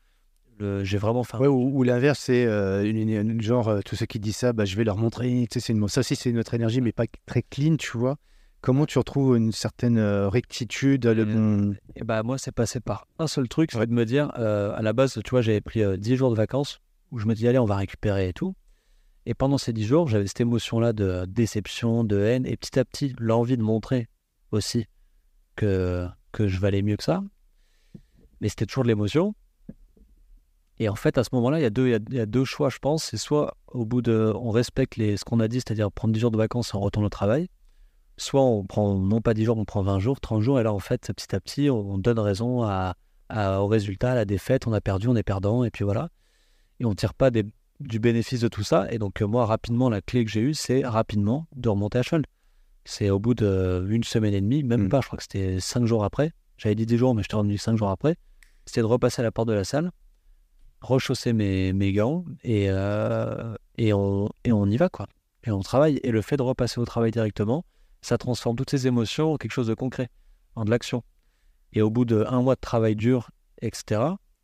euh, 0.61 0.83
J'ai 0.83 0.97
vraiment 0.97 1.23
Ouais, 1.39 1.47
ou, 1.47 1.71
ou 1.77 1.83
l'inverse, 1.83 2.19
c'est 2.19 2.45
euh, 2.45 2.83
une, 2.83 3.41
genre 3.41 3.69
euh, 3.69 3.79
tous 3.85 3.95
ceux 3.95 4.05
qui 4.05 4.19
disent 4.19 4.35
ça, 4.35 4.51
bah, 4.51 4.65
je 4.65 4.75
vais 4.75 4.83
leur 4.83 4.97
montrer. 4.97 5.29
Tu 5.49 5.59
sais, 5.59 5.65
c'est 5.67 5.71
une, 5.73 5.87
ça 5.87 6.01
aussi, 6.01 6.17
c'est 6.17 6.33
notre 6.33 6.53
énergie, 6.53 6.81
mais 6.81 6.91
pas 6.91 7.05
très 7.25 7.43
clean, 7.43 7.77
tu 7.77 7.97
vois. 7.97 8.17
Comment 8.61 8.85
tu 8.85 8.97
retrouves 8.99 9.37
une 9.37 9.51
certaine 9.53 9.97
euh, 9.97 10.27
rectitude, 10.27 11.05
le 11.05 11.23
bon. 11.25 11.75
Et 11.95 12.03
bah 12.03 12.23
moi, 12.23 12.37
c'est 12.37 12.51
passé 12.51 12.79
par 12.81 13.07
un 13.17 13.27
seul 13.27 13.47
truc, 13.47 13.71
c'est 13.71 13.85
de 13.87 13.93
me 13.93 14.05
dire, 14.05 14.31
euh, 14.37 14.73
à 14.75 14.81
la 14.81 14.91
base, 14.91 15.19
tu 15.23 15.29
vois, 15.29 15.41
j'avais 15.41 15.61
pris 15.61 15.81
euh, 15.81 15.95
10 15.95 16.17
jours 16.17 16.29
de 16.29 16.35
vacances 16.35 16.81
où 17.11 17.19
je 17.19 17.25
me 17.25 17.35
dis, 17.35 17.47
allez, 17.47 17.57
on 17.59 17.65
va 17.65 17.77
récupérer 17.77 18.27
et 18.29 18.33
tout. 18.33 18.55
Et 19.25 19.33
pendant 19.33 19.57
ces 19.57 19.71
10 19.71 19.85
jours, 19.85 20.07
j'avais 20.09 20.27
cette 20.27 20.41
émotion-là 20.41 20.91
de 20.91 21.25
déception, 21.25 22.03
de 22.03 22.19
haine, 22.19 22.45
et 22.45 22.57
petit 22.57 22.77
à 22.79 22.83
petit, 22.85 23.15
l'envie 23.19 23.55
de 23.57 23.63
montrer 23.63 24.07
aussi 24.51 24.87
que, 25.55 26.07
que 26.33 26.47
je 26.47 26.59
valais 26.59 26.81
mieux 26.81 26.97
que 26.97 27.03
ça. 27.03 27.23
Mais 28.41 28.49
c'était 28.49 28.65
toujours 28.65 28.83
de 28.83 28.89
l'émotion. 28.89 29.35
Et 30.79 30.87
en 30.89 30.95
fait, 30.95 31.17
à 31.17 31.23
ce 31.23 31.29
moment-là, 31.33 31.59
il 31.59 31.63
y, 31.63 31.65
a 31.65 31.69
deux- 31.69 31.87
il 31.87 31.91
y 31.91 31.95
a- 31.95 31.99
il 32.09 32.15
y 32.15 32.19
a 32.19 32.25
deux 32.25 32.45
choix, 32.45 32.69
je 32.69 32.79
pense. 32.79 33.03
C'est 33.05 33.17
soit 33.17 33.55
au 33.67 33.85
bout 33.85 34.01
de. 34.01 34.31
On 34.35 34.49
respecte 34.51 34.95
les, 34.95 35.17
ce 35.17 35.25
qu'on 35.25 35.39
a 35.41 35.47
dit, 35.49 35.57
c'est-à-dire 35.57 35.91
prendre 35.91 36.13
10 36.13 36.19
jours 36.21 36.31
de 36.31 36.37
vacances 36.37 36.73
et 36.73 36.77
on 36.77 36.79
retourne 36.79 37.05
au 37.05 37.09
travail. 37.09 37.49
Soit 38.21 38.41
on 38.43 38.65
prend, 38.65 38.95
non 38.95 39.21
pas 39.21 39.33
10 39.33 39.45
jours, 39.45 39.57
on 39.57 39.63
prend 39.65 39.81
20 39.81 39.99
jours, 39.99 40.19
30 40.19 40.41
jours. 40.41 40.59
Et 40.59 40.63
là, 40.63 40.73
en 40.73 40.79
fait, 40.79 41.11
petit 41.15 41.33
à 41.33 41.39
petit, 41.39 41.69
on, 41.69 41.91
on 41.93 41.97
donne 41.97 42.19
raison 42.19 42.63
à, 42.63 42.95
à- 43.29 43.61
au 43.61 43.67
résultat, 43.67 44.11
à 44.11 44.15
la 44.15 44.25
défaite. 44.25 44.67
On 44.67 44.73
a 44.73 44.81
perdu, 44.81 45.07
on 45.07 45.15
est 45.15 45.23
perdant. 45.23 45.63
Et 45.63 45.71
puis 45.71 45.85
voilà. 45.85 46.09
Et 46.81 46.85
on 46.85 46.89
ne 46.89 46.95
tire 46.95 47.13
pas 47.13 47.31
des- 47.31 47.45
du 47.79 47.97
bénéfice 47.99 48.41
de 48.41 48.49
tout 48.49 48.63
ça. 48.63 48.91
Et 48.91 48.99
donc, 48.99 49.21
moi, 49.21 49.45
rapidement, 49.45 49.89
la 49.89 50.01
clé 50.01 50.25
que 50.25 50.31
j'ai 50.31 50.41
eue, 50.41 50.53
c'est 50.53 50.85
rapidement 50.85 51.47
de 51.55 51.69
remonter 51.69 51.99
à 51.99 52.01
cheval. 52.03 52.23
C'est 52.83 53.09
au 53.09 53.19
bout 53.19 53.35
d'une 53.35 54.03
semaine 54.03 54.33
et 54.33 54.41
demie, 54.41 54.63
même 54.63 54.83
Mm. 54.85 54.89
pas, 54.89 54.99
je 55.01 55.07
crois 55.07 55.17
que 55.17 55.23
c'était 55.23 55.59
5 55.61 55.85
jours 55.85 56.03
après. 56.03 56.33
J'avais 56.57 56.75
dit 56.75 56.85
10 56.85 56.97
jours, 56.97 57.15
mais 57.15 57.23
je 57.23 57.29
t'ai 57.29 57.37
revenu 57.37 57.57
5 57.57 57.77
jours 57.77 57.89
après. 57.89 58.15
C'était 58.65 58.81
de 58.81 58.85
repasser 58.85 59.21
à 59.21 59.23
la 59.23 59.31
porte 59.31 59.47
de 59.47 59.53
la 59.53 59.63
salle, 59.63 59.91
rechausser 60.81 61.31
mes, 61.33 61.71
mes 61.73 61.93
gants 61.93 62.25
et, 62.43 62.65
euh, 62.69 63.53
et, 63.77 63.93
on, 63.93 64.29
et 64.43 64.51
on 64.51 64.65
y 64.65 64.75
va, 64.77 64.89
quoi. 64.89 65.07
Et 65.45 65.51
on 65.51 65.61
travaille. 65.61 65.99
Et 66.03 66.11
le 66.11 66.21
fait 66.21 66.35
de 66.37 66.41
repasser 66.41 66.79
au 66.79 66.85
travail 66.85 67.11
directement, 67.11 67.63
ça 68.01 68.17
transforme 68.17 68.55
toutes 68.55 68.69
ces 68.69 68.87
émotions 68.87 69.33
en 69.33 69.37
quelque 69.37 69.51
chose 69.51 69.67
de 69.67 69.73
concret, 69.73 70.09
en 70.55 70.65
de 70.65 70.69
l'action. 70.69 71.03
Et 71.73 71.81
au 71.81 71.89
bout 71.89 72.05
d'un 72.05 72.41
mois 72.41 72.55
de 72.55 72.59
travail 72.59 72.95
dur, 72.95 73.29
etc., 73.61 74.01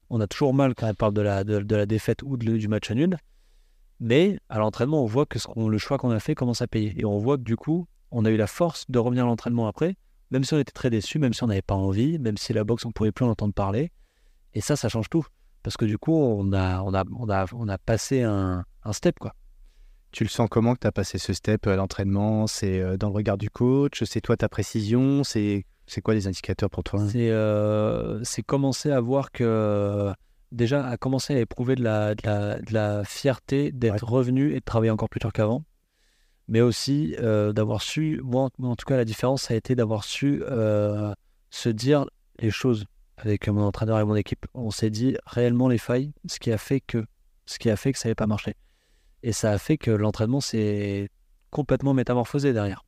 on 0.10 0.22
a 0.22 0.28
toujours 0.28 0.54
mal 0.54 0.76
quand 0.76 0.88
elle 0.88 0.96
parle 0.96 1.14
de 1.14 1.22
la, 1.22 1.44
de, 1.44 1.76
la 1.76 1.86
défaite 1.86 2.22
ou 2.24 2.38
de- 2.38 2.58
du 2.58 2.68
match 2.68 2.92
à 2.92 2.96
nul. 2.96 3.18
Mais 4.00 4.38
à 4.50 4.60
l'entraînement, 4.60 5.02
on 5.04 5.08
voit 5.08 5.26
que 5.26 5.40
le 5.58 5.78
choix 5.78 5.98
qu'on 5.98 6.12
a 6.12 6.20
fait 6.20 6.36
commence 6.36 6.62
à 6.62 6.68
payer. 6.68 6.94
Et 7.00 7.06
on 7.06 7.18
voit 7.18 7.38
que 7.38 7.44
du 7.44 7.56
coup, 7.56 7.88
on 8.12 8.26
a 8.26 8.30
eu 8.30 8.38
la 8.38 8.48
force 8.48 8.86
de 8.90 9.00
revenir 9.00 9.24
à 9.24 9.28
l'entraînement 9.28 9.68
après, 9.68 9.96
même 10.32 10.44
si 10.44 10.54
on 10.54 10.60
était 10.60 10.72
très 10.72 10.90
déçus, 10.90 11.18
même 11.18 11.34
si 11.34 11.44
on 11.44 11.48
n'avait 11.48 11.62
pas 11.62 11.76
envie, 11.76 12.20
même 12.20 12.38
si 12.38 12.54
la 12.54 12.64
boxe, 12.64 12.86
on 12.86 12.90
ne 12.90 12.94
pouvait 12.94 13.12
plus 13.12 13.26
en 13.26 13.30
entendre 13.30 13.54
parler. 13.54 13.92
Et 14.54 14.62
ça, 14.62 14.76
ça 14.76 14.90
change 14.90 15.10
tout. 15.10 15.26
Parce 15.64 15.78
que 15.78 15.86
du 15.86 15.98
coup, 15.98 16.14
on 16.14 16.54
a, 16.54 16.82
on 16.82 16.94
a, 16.94 17.04
on 17.18 17.30
a, 17.30 17.46
on 17.54 17.68
a 17.68 17.78
passé 17.78 18.22
un, 18.22 18.64
un 18.84 18.94
step, 18.94 19.18
quoi. 19.18 19.34
Tu 20.16 20.24
le 20.24 20.30
sens 20.30 20.48
comment 20.50 20.76
que 20.76 20.80
tu 20.80 20.88
as 20.88 20.94
passé 20.94 21.18
ce 21.18 21.34
step 21.34 21.68
à 21.68 21.76
l'entraînement? 21.76 22.48
C'est 22.48 22.80
euh, 22.80 22.96
dans 22.96 23.10
le 23.10 23.14
regard 23.16 23.38
du 23.38 23.50
coach? 23.50 24.02
C'est 24.06 24.22
toi 24.22 24.38
ta 24.38 24.48
précision? 24.48 25.26
C'est 25.26 25.66
c'est 25.88 26.00
quoi 26.00 26.14
les 26.14 26.26
indicateurs 26.28 26.70
pour 26.70 26.86
toi? 26.86 27.06
C'est 27.10 27.32
euh, 27.32 28.24
commencer 28.48 28.92
à 28.92 29.02
voir 29.02 29.34
que 29.34 30.14
déjà 30.54 30.88
à 30.88 30.96
commencer 30.96 31.36
à 31.36 31.40
éprouver 31.42 31.76
de 31.76 31.84
la, 31.84 32.16
de 32.16 32.22
la, 32.26 32.60
de 32.60 32.74
la 32.74 33.04
fierté 33.04 33.74
d'être 33.74 34.06
revenu 34.06 34.52
et 34.54 34.62
de 34.62 34.64
travailler 34.64 34.90
encore 34.90 35.10
plus 35.10 35.20
dur 35.20 35.34
qu'avant. 35.34 35.66
Mais 36.48 36.62
aussi 36.62 37.18
euh, 37.20 37.52
d'avoir 37.52 37.82
su, 37.82 38.22
moi 38.24 38.48
en- 38.62 38.68
en 38.68 38.76
tout 38.78 38.86
cas 38.86 38.96
la 38.96 39.04
différence 39.04 39.42
ça 39.42 39.54
a 39.54 39.58
été 39.58 39.76
d'avoir 39.76 40.06
su 40.06 40.42
euh, 40.44 41.14
se 41.50 41.68
dire 41.68 42.06
les 42.40 42.52
choses 42.52 42.86
avec 43.18 43.50
mon 43.50 43.64
entraîneur 43.64 44.00
et 44.00 44.06
mon 44.06 44.16
équipe. 44.16 44.46
On 44.54 44.72
s'est 44.72 44.92
dit 44.92 45.18
réellement 45.26 45.68
les 45.68 45.78
failles, 45.78 46.14
ce 46.26 46.40
qui 46.40 46.54
a 46.54 46.58
fait 46.58 46.80
que 46.80 47.04
ce 47.46 47.60
qui 47.60 47.70
a 47.70 47.76
fait 47.76 47.92
que 47.92 48.00
ça 48.00 48.08
n'avait 48.08 48.16
pas 48.16 48.28
marché. 48.28 48.56
Et 49.26 49.32
ça 49.32 49.52
a 49.52 49.58
fait 49.58 49.80
que 49.80 49.90
l'entraînement 49.90 50.40
s'est 50.40 51.10
complètement 51.50 51.96
métamorphosé 51.96 52.54
derrière. 52.54 52.86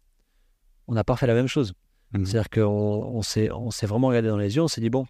On 0.88 0.94
n'a 0.94 1.04
pas 1.04 1.16
fait 1.16 1.26
la 1.26 1.34
même 1.34 1.48
chose. 1.48 1.74
Mhm. 2.14 2.28
C'est-à-dire 2.28 2.52
qu'on 2.52 2.62
on 2.62 3.24
s'est, 3.24 3.52
on 3.52 3.72
s'est 3.72 3.88
vraiment 3.88 4.10
regardé 4.10 4.30
dans 4.30 4.38
les 4.38 4.56
yeux, 4.56 4.62
on 4.62 4.68
s'est 4.68 4.80
dit, 4.80 4.92
bon, 4.92 5.08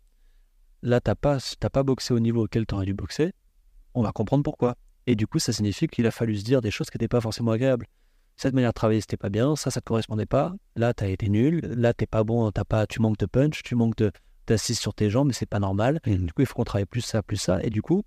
là, 0.83 1.01
t'as 1.01 1.15
pas, 1.15 1.37
t'as 1.59 1.69
pas 1.69 1.83
boxé 1.83 2.13
au 2.13 2.21
niveau 2.21 2.45
auquel 2.45 2.65
tu 2.65 2.73
aurais 2.73 2.85
dû 2.85 2.93
boxer, 2.93 3.33
on 3.93 4.03
va 4.03 4.13
comprendre 4.13 4.41
pourquoi. 4.41 4.75
Et 5.05 5.17
du 5.17 5.27
coup, 5.27 5.37
ça 5.37 5.51
signifie 5.51 5.87
qu'il 5.87 6.07
a 6.07 6.11
fallu 6.11 6.37
se 6.37 6.45
dire 6.45 6.61
des 6.61 6.71
choses 6.71 6.89
qui 6.89 6.95
n'étaient 6.95 7.09
pas 7.09 7.19
forcément 7.19 7.51
agréables. 7.51 7.87
Cette 8.37 8.53
manière 8.53 8.69
de 8.69 8.75
travailler, 8.75 9.01
c'était 9.01 9.17
pas 9.17 9.29
bien, 9.29 9.57
ça, 9.57 9.69
ça 9.69 9.81
te 9.81 9.85
correspondait 9.85 10.25
pas, 10.25 10.55
là, 10.77 10.93
tu 10.93 11.03
as 11.03 11.09
été 11.09 11.27
nul, 11.27 11.59
là, 11.59 11.93
t'es 11.93 12.07
pas 12.07 12.23
bon, 12.23 12.49
t'as 12.51 12.63
pas, 12.63 12.87
tu 12.87 13.01
manques 13.01 13.17
de 13.17 13.25
punch, 13.25 13.63
tu 13.63 13.75
manques 13.75 13.97
de, 13.97 14.13
d'assise 14.47 14.79
sur 14.79 14.93
tes 14.93 15.09
jambes, 15.09 15.27
mais 15.27 15.33
c'est 15.33 15.45
pas 15.45 15.59
normal. 15.59 15.99
Mhm. 16.05 16.27
Du 16.27 16.31
coup, 16.31 16.41
il 16.41 16.45
faut 16.45 16.55
qu'on 16.55 16.63
travaille 16.63 16.85
plus 16.85 17.01
ça, 17.01 17.21
plus 17.21 17.35
ça. 17.35 17.61
Et 17.63 17.69
du 17.69 17.81
coup, 17.81 18.03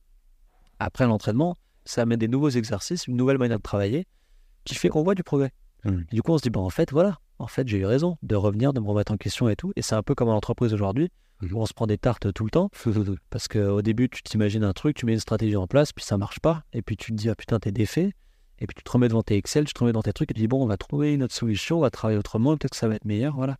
après 0.79 1.05
l'entraînement, 1.05 1.59
ça 1.85 2.03
amène 2.03 2.19
des 2.19 2.29
nouveaux 2.29 2.51
exercices, 2.51 3.07
une 3.07 3.17
nouvelle 3.17 3.39
manière 3.39 3.59
de 3.59 3.63
travailler 3.63 4.07
qui 4.65 4.75
fait 4.75 4.89
qu'on 4.89 5.03
voit 5.03 5.15
du 5.15 5.23
progrès. 5.23 5.53
Et 6.11 6.15
du 6.15 6.23
coup, 6.23 6.33
on 6.33 6.39
se 6.39 6.43
dit, 6.43 6.51
bah, 6.51 6.61
en 6.61 6.69
fait, 6.71 6.91
voilà, 6.93 7.19
en 7.39 7.47
fait, 7.47 7.67
j'ai 7.67 7.79
eu 7.79 7.87
raison 7.87 8.19
de 8.23 8.37
revenir, 8.37 8.73
de 8.75 8.81
me 8.81 8.87
remettre 8.87 9.13
en 9.13 9.17
question 9.17 9.49
et 9.49 9.57
tout. 9.57 9.73
Et 9.77 9.83
c'est 9.83 9.95
un 9.95 10.03
peu 10.03 10.15
comme 10.15 10.29
en 10.29 10.37
entreprise 10.37 10.75
aujourd'hui, 10.75 11.09
Mhm. 11.41 11.55
où 11.55 11.61
on 11.63 11.65
se 11.67 11.73
prend 11.73 11.87
des 11.87 11.97
tartes 11.97 12.31
tout 12.35 12.45
le 12.45 12.51
temps. 12.51 12.69
Parce 13.31 13.49
qu'au 13.49 13.81
début, 13.81 14.11
tu 14.11 14.23
t'imagines 14.23 14.63
un 14.63 14.75
truc, 14.75 14.95
tu 14.97 15.07
mets 15.07 15.15
une 15.15 15.21
stratégie 15.21 15.57
en 15.57 15.67
place, 15.67 15.93
puis 15.95 16.05
ça 16.05 16.19
marche 16.19 16.39
pas. 16.41 16.65
Et 16.75 16.83
puis 16.83 16.99
tu 16.99 17.13
te 17.13 17.17
dis, 17.17 17.31
ah 17.31 17.35
putain, 17.35 17.59
t'es 17.59 17.73
défait. 17.73 18.13
Et 18.59 18.67
puis 18.67 18.75
tu 18.77 18.83
te 18.83 18.91
remets 18.93 19.09
devant 19.09 19.23
tes 19.23 19.37
Excel, 19.37 19.65
tu 19.65 19.73
te 19.73 19.81
remets 19.81 19.93
dans 19.93 20.03
tes 20.03 20.13
trucs, 20.13 20.31
et 20.31 20.35
tu 20.35 20.41
dis, 20.41 20.49
bon, 20.49 20.63
on 20.63 20.67
va 20.67 20.77
trouver 20.77 21.15
une 21.15 21.23
autre 21.23 21.35
solution, 21.35 21.79
on 21.79 21.81
va 21.81 21.89
travailler 21.89 22.19
autrement, 22.19 22.59
peut-être 22.59 22.73
que 22.73 22.77
ça 22.77 22.89
va 22.89 22.97
être 22.97 23.07
meilleur, 23.07 23.35
voilà. 23.37 23.57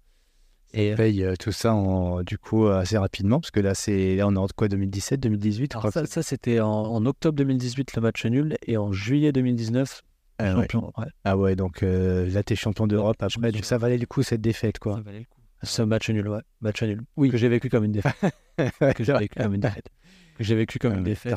Et 0.73 0.95
paye 0.95 1.25
euh, 1.25 1.35
tout 1.39 1.53
ça 1.53 1.75
en, 1.75 2.23
du 2.23 2.39
coup 2.39 2.67
assez 2.69 2.97
rapidement 2.97 3.41
parce 3.41 3.51
que 3.51 3.61
là 3.61 3.75
c'est 3.75 4.17
là 4.17 4.27
on 4.29 4.35
est 4.35 4.39
en 4.39 4.47
quoi 4.55 4.69
2017 4.69 5.19
2018 5.21 5.73
je 5.73 5.79
alors 5.79 5.91
crois 5.91 6.07
ça, 6.07 6.23
c'était 6.23 6.61
en, 6.61 6.69
en 6.71 7.05
octobre 7.07 7.37
2018, 7.37 7.97
le 7.97 8.03
match 8.03 8.25
nul, 8.27 8.57
et 8.67 8.77
en 8.77 8.93
juillet 8.93 9.33
2019, 9.33 10.03
Ah 10.39 10.45
ouais. 10.55 10.63
champion. 10.63 10.93
Ouais, 10.97 11.07
ah 11.25 11.37
ouais 11.37 11.57
donc 11.57 11.83
euh, 11.83 12.29
là 12.31 12.43
t'es 12.43 12.55
champion 12.57 12.87
d'Europe 12.87 13.17
après 13.21 13.51
donc 13.53 13.65
ça 13.65 13.79
valait 13.79 13.99
le 13.99 14.07
coup 14.07 14.23
cette 14.23 14.41
défaite 14.41 14.79
quoi 14.79 14.95
ça 14.97 15.01
valait 15.03 15.19
le 15.21 15.25
coup. 15.25 15.41
Ce 15.63 15.83
match 15.83 16.09
nul, 16.09 16.27
ouais, 16.27 16.41
match 16.63 16.83
nul. 16.83 17.03
Oui, 17.19 17.29
que 17.29 17.37
j'ai 17.37 17.49
vécu 17.51 17.69
comme 17.69 17.85
une 17.85 17.93
défaite. 17.93 18.15
que 18.97 19.05
j'ai 19.05 19.13
vécu 19.13 19.35
comme 19.39 19.53
une 19.55 19.61
défaite. 19.61 19.89
Que 20.39 20.43
j'ai 20.45 20.55
vécu 20.55 20.79
comme 20.79 20.95
une 20.95 21.03
défaite. 21.05 21.35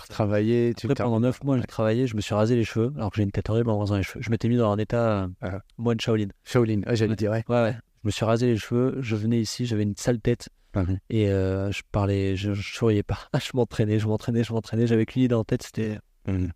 tu 0.77 0.87
t'as- 0.87 0.95
pendant 1.03 1.19
9 1.19 1.43
mois, 1.43 1.57
j'ai 1.57 1.65
travaillé, 1.65 2.07
je 2.07 2.15
me 2.15 2.21
suis 2.21 2.33
rasé 2.33 2.55
les 2.55 2.63
cheveux, 2.63 2.93
alors 2.95 3.09
que 3.11 3.17
j'ai 3.17 3.23
une 3.23 3.31
tête 3.31 3.49
horrible 3.49 3.69
en 3.69 3.79
rasant 3.79 3.97
les 3.97 4.03
cheveux. 4.03 4.21
Je 4.23 4.29
m'étais 4.29 4.47
mis 4.47 4.55
dans 4.55 4.71
un 4.71 4.77
état 4.77 5.23
euh, 5.23 5.27
Ah. 5.41 5.59
moine 5.77 5.99
Shaolin. 5.99 6.27
Shaolin 6.45 6.81
ah, 6.85 6.95
j'allais 6.95 7.17
dire 7.17 7.31
Ouais, 7.31 7.43
ouais. 7.49 7.75
Je 8.03 8.07
me 8.07 8.11
suis 8.11 8.25
rasé 8.25 8.47
les 8.47 8.57
cheveux, 8.57 8.97
je 8.99 9.15
venais 9.15 9.39
ici, 9.39 9.65
j'avais 9.65 9.83
une 9.83 9.95
sale 9.95 10.19
tête 10.19 10.49
Mhm. 10.75 10.97
et 11.09 11.29
euh, 11.29 11.71
je 11.71 11.83
parlais, 11.91 12.35
je, 12.35 12.53
je 12.53 12.73
souriais 12.75 13.03
pas. 13.03 13.19
je 13.41 13.51
m'entraînais, 13.53 13.99
je 13.99 14.07
m'entraînais, 14.07 14.43
je 14.43 14.51
m'entraînais, 14.51 14.87
j'avais 14.87 15.05
qu'une 15.05 15.21
idée 15.23 15.35
en 15.35 15.43
tête, 15.45 15.63
c'était 15.63 15.99
Mhm. 16.27 16.51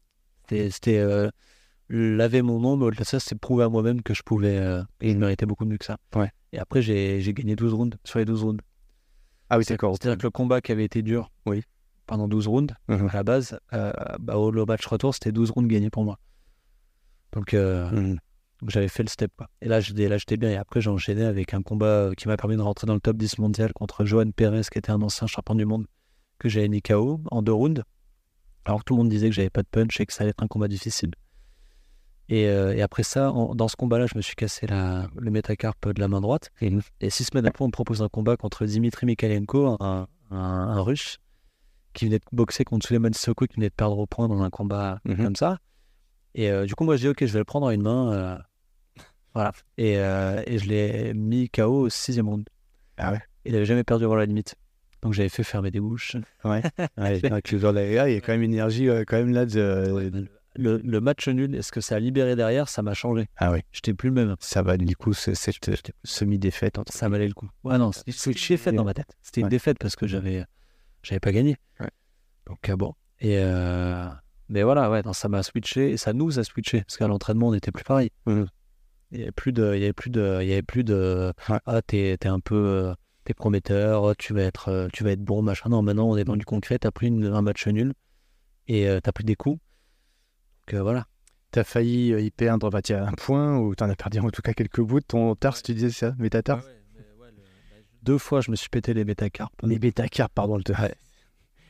c'était, 0.49 0.97
euh, 0.97 1.29
laver 1.89 2.41
mon 2.41 2.59
nom, 2.59 2.75
mais 2.77 2.85
au-delà 2.85 3.01
de 3.03 3.05
ça, 3.07 3.19
c'était 3.19 3.35
prouver 3.35 3.63
à 3.63 3.69
moi-même 3.69 4.01
que 4.01 4.13
je 4.13 4.23
pouvais 4.23 4.57
euh, 4.57 4.83
et 5.01 5.11
je 5.13 5.17
méritais 5.17 5.45
beaucoup 5.45 5.65
mieux 5.65 5.77
que 5.77 5.85
ça. 5.85 5.97
Ouais. 6.15 6.31
Et 6.51 6.59
après, 6.59 6.81
j'ai, 6.81 7.21
gagné 7.33 7.55
12 7.55 7.73
rounds 7.73 7.97
sur 8.03 8.19
les 8.19 8.25
12 8.25 8.43
rounds. 8.43 8.61
ah 9.49 9.57
oui 9.57 9.63
C'est- 9.63 9.73
d'accord 9.75 9.95
C'est-à-dire 9.97 10.17
que 10.17 10.23
le 10.23 10.31
combat 10.31 10.59
qui 10.61 10.71
avait 10.73 10.83
été 10.85 11.01
dur 11.01 11.31
Oui. 11.45 11.61
pendant 12.07 12.27
12 12.27 12.47
rounds, 12.47 12.73
Mhm. 12.89 13.07
à 13.09 13.13
la 13.13 13.23
base, 13.23 13.57
bah, 13.71 14.35
au 14.37 14.65
match 14.65 14.85
retour, 14.85 15.13
c'était 15.13 15.31
12 15.31 15.51
rounds 15.51 15.69
gagnés 15.69 15.89
pour 15.89 16.03
moi. 16.03 16.19
Donc, 17.33 17.53
euh. 17.53 18.15
Donc 18.61 18.69
j'avais 18.71 18.87
fait 18.87 19.03
le 19.03 19.09
step. 19.09 19.31
Quoi. 19.37 19.47
Et 19.61 19.67
là, 19.67 19.79
j'étais, 19.79 20.37
bien. 20.37 20.49
Et 20.49 20.55
après, 20.57 20.81
j'ai 20.81 20.89
enchaîné 20.89 21.23
avec 21.23 21.53
un 21.53 21.61
combat 21.61 21.85
euh, 21.85 22.13
qui 22.13 22.27
m'a 22.27 22.37
permis 22.37 22.55
de 22.57 22.61
rentrer 22.61 22.87
dans 22.87 22.93
le 22.95 22.99
top 22.99 23.17
10 23.17 23.37
mondial 23.39 23.71
contre 23.73 24.03
Johan 24.05 24.31
Perez, 24.31 24.63
qui 24.71 24.79
était 24.79 24.91
un 24.91 25.01
ancien 25.01 25.27
champion 25.27 25.55
du 25.55 25.65
monde, 25.65 25.85
que 26.39 26.49
j'avais 26.49 26.67
mis 26.67 26.81
KO 26.81 27.21
en 27.31 27.41
deux 27.41 27.53
rounds. 27.53 27.83
Alors 28.65 28.79
que 28.79 28.83
tout 28.85 28.93
le 28.95 28.97
monde 28.99 29.09
disait 29.09 29.29
que 29.29 29.35
j'avais 29.35 29.49
pas 29.49 29.61
de 29.63 29.67
punch 29.69 29.99
et 29.99 30.05
que 30.05 30.11
ça 30.13 30.23
allait 30.23 30.31
être 30.31 30.43
un 30.43 30.47
combat 30.47 30.67
difficile. 30.67 31.11
Et, 32.29 32.47
euh, 32.47 32.75
et 32.75 32.81
après 32.81 33.03
ça, 33.03 33.31
en- 33.31 33.55
dans 33.55 33.67
ce 33.69 33.75
combat-là, 33.77 34.05
je 34.07 34.17
me 34.17 34.21
suis 34.21 34.35
cassé 34.35 34.67
la, 34.67 35.07
le 35.15 35.31
métacarpe 35.31 35.93
de 35.93 35.99
la 36.01 36.07
main 36.09 36.19
droite. 36.19 36.49
Mhm. 36.61 36.81
Et 36.99 37.09
six 37.09 37.23
semaines 37.25 37.45
après, 37.47 37.63
on 37.63 37.67
me 37.67 37.71
propose 37.71 38.01
un 38.01 38.09
combat 38.09 38.35
contre 38.35 38.65
Dimitri 38.65 39.05
Mikhalenko, 39.05 39.77
un, 39.81 40.07
un, 40.31 40.35
un 40.37 40.81
russe, 40.81 41.19
qui 41.93 42.05
venait 42.05 42.19
de 42.19 42.25
boxer 42.33 42.65
contre 42.65 42.85
Suleiman 42.85 43.13
Sissoko, 43.13 43.45
qui 43.45 43.55
venait 43.55 43.69
de 43.69 43.73
perdre 43.73 43.97
au 43.97 44.05
point 44.05 44.27
dans 44.27 44.41
un 44.41 44.49
combat 44.49 44.99
Mhm. 45.05 45.17
comme 45.23 45.35
ça. 45.37 45.59
Et 46.37 46.49
euh, 46.49 46.65
du 46.65 46.73
coup, 46.75 46.85
moi, 46.85 46.95
je 46.95 47.01
dis, 47.01 47.07
OK, 47.09 47.17
je 47.25 47.33
vais 47.33 47.39
le 47.39 47.45
prendre 47.45 47.65
en 47.65 47.71
une 47.71 47.81
main. 47.81 48.13
euh, 48.13 48.37
voilà. 49.33 49.51
Et, 49.77 49.97
euh, 49.97 50.41
et 50.47 50.57
je 50.59 50.67
l'ai 50.69 51.13
mis 51.13 51.49
KO 51.49 51.81
au 51.81 51.89
sixième 51.89 52.29
round. 52.29 52.47
Ah 52.97 53.11
ouais. 53.11 53.21
Il 53.43 53.51
n'avait 53.53 53.65
jamais 53.65 53.83
perdu 53.83 54.05
avant 54.05 54.15
la 54.15 54.25
limite. 54.25 54.55
Donc, 55.01 55.13
j'avais 55.13 55.29
fait 55.29 55.43
fermer 55.43 55.69
des 55.71 55.79
bouches. 55.79 56.15
ouais 56.45 56.61
Ouais, 56.97 57.19
genre, 57.43 57.71
là, 57.73 58.07
il 58.09 58.13
y 58.13 58.17
a 58.17 58.21
quand 58.21 58.31
même 58.33 58.41
une 58.43 58.53
énergie 58.53 58.87
euh, 58.87 59.03
quand 59.05 59.17
même 59.17 59.31
là 59.33 59.45
de 59.45 60.27
Le, 60.55 60.77
le 60.83 61.01
match 61.01 61.27
nul, 61.27 61.53
est-ce 61.55 61.71
que 61.71 61.81
ça 61.81 61.95
a 61.95 61.99
libéré 61.99 62.35
derrière? 62.35 62.67
Ça 62.69 62.81
m'a 62.81 62.93
changé. 62.95 63.27
ah 63.37 63.51
oui 63.51 63.59
J'étais 63.71 63.93
plus 63.93 64.09
le 64.09 64.15
même. 64.15 64.35
ça 64.39 64.63
va 64.63 64.77
du 64.77 64.95
coup 64.95 65.13
ce- 65.13 65.35
cette 65.35 65.91
semi-défaite 66.03 66.79
entre 66.79 66.91
Ça 66.93 67.09
valait 67.09 67.27
le 67.27 67.33
coup. 67.35 67.47
Ouais, 67.63 67.77
non, 67.77 67.91
c'était 67.91 68.11
c'était 68.11 68.31
une 68.31 68.49
défaite 68.57 68.75
dans 68.75 68.83
ma 68.83 68.93
tête. 68.95 69.15
C'était 69.21 69.41
une 69.41 69.45
Ouais. 69.45 69.51
défaite 69.51 69.77
parce 69.79 69.95
que 69.95 70.07
j'avais 70.07 70.43
j'avais 71.03 71.19
pas 71.19 71.31
gagné. 71.31 71.57
Ouais. 71.79 71.89
Donc, 72.47 72.67
euh, 72.69 72.75
bon. 72.75 72.93
Et 73.19 73.37
euh, 73.37 74.07
Mais 74.49 74.63
voilà, 74.63 74.89
ouais, 74.89 75.01
non, 75.03 75.13
ça 75.13 75.27
m'a 75.27 75.43
switché 75.43 75.91
et 75.91 75.97
ça 75.97 76.13
nous 76.13 76.39
a 76.39 76.43
switché 76.43 76.81
parce 76.81 76.97
qu'à 76.97 77.07
l'entraînement, 77.07 77.47
on 77.49 77.51
n'était 77.51 77.71
plus 77.71 77.83
pareil. 77.83 78.09
Mhm. 78.25 78.47
Il 79.11 79.19
y 79.19 79.23
avait 79.23 79.31
plus 79.31 79.51
de. 79.53 79.73
Il 79.75 79.79
y 79.81 79.83
avait 79.83 79.93
plus 79.93 80.09
de. 80.09 80.39
Il 80.41 80.47
y 80.47 80.53
avait 80.53 80.61
plus 80.61 80.83
de 80.83 81.33
Ouais. 81.49 81.59
ah, 81.65 81.81
t'es 81.81 82.17
t'es 82.19 82.27
un 82.29 82.39
peu. 82.39 82.55
euh, 82.55 82.93
T'es 83.25 83.33
prometteur, 83.33 84.03
oh, 84.03 84.13
tu 84.17 84.33
vas, 84.33 84.43
être, 84.43 84.69
euh, 84.69 84.87
tu 84.93 85.03
vas 85.03 85.11
être 85.11 85.21
bon, 85.21 85.41
machin. 85.41 85.67
Non, 85.67 85.81
maintenant, 85.81 86.07
on 86.07 86.15
est 86.15 86.23
dans 86.23 86.37
du 86.37 86.45
concret. 86.45 86.79
T'as 86.79 86.91
pris 86.91 87.07
une- 87.07 87.25
un 87.25 87.41
match 87.41 87.67
nul 87.67 87.91
et 88.69 88.87
euh, 88.87 89.01
t'as 89.01 89.11
pris 89.11 89.25
des 89.25 89.35
coups. 89.35 89.59
Donc 90.67 90.75
euh, 90.75 90.81
voilà. 90.81 91.07
T'as 91.51 91.65
failli 91.65 92.13
y 92.23 92.31
perdre 92.31 92.69
bah, 92.69 92.79
un 92.89 93.11
point 93.13 93.57
ou 93.57 93.75
t'en 93.75 93.89
as 93.89 93.95
perdu 93.97 94.19
en 94.19 94.29
tout 94.29 94.41
cas 94.41 94.53
quelques 94.53 94.79
bouts 94.79 95.01
de 95.01 95.05
ton 95.05 95.35
tarse, 95.35 95.61
tu 95.61 95.73
disais 95.73 95.89
ça, 95.89 96.13
métatarse 96.17 96.65
Deux 98.03 98.17
fois, 98.17 98.39
je 98.41 98.49
me 98.51 98.55
suis 98.55 98.69
pété 98.69 98.93
les 98.93 99.03
métacarpes. 99.03 99.53
Les 99.63 99.79
métacarpes, 99.79 100.33
pardon. 100.33 100.55
Le 100.57 100.63
te- 100.63 100.71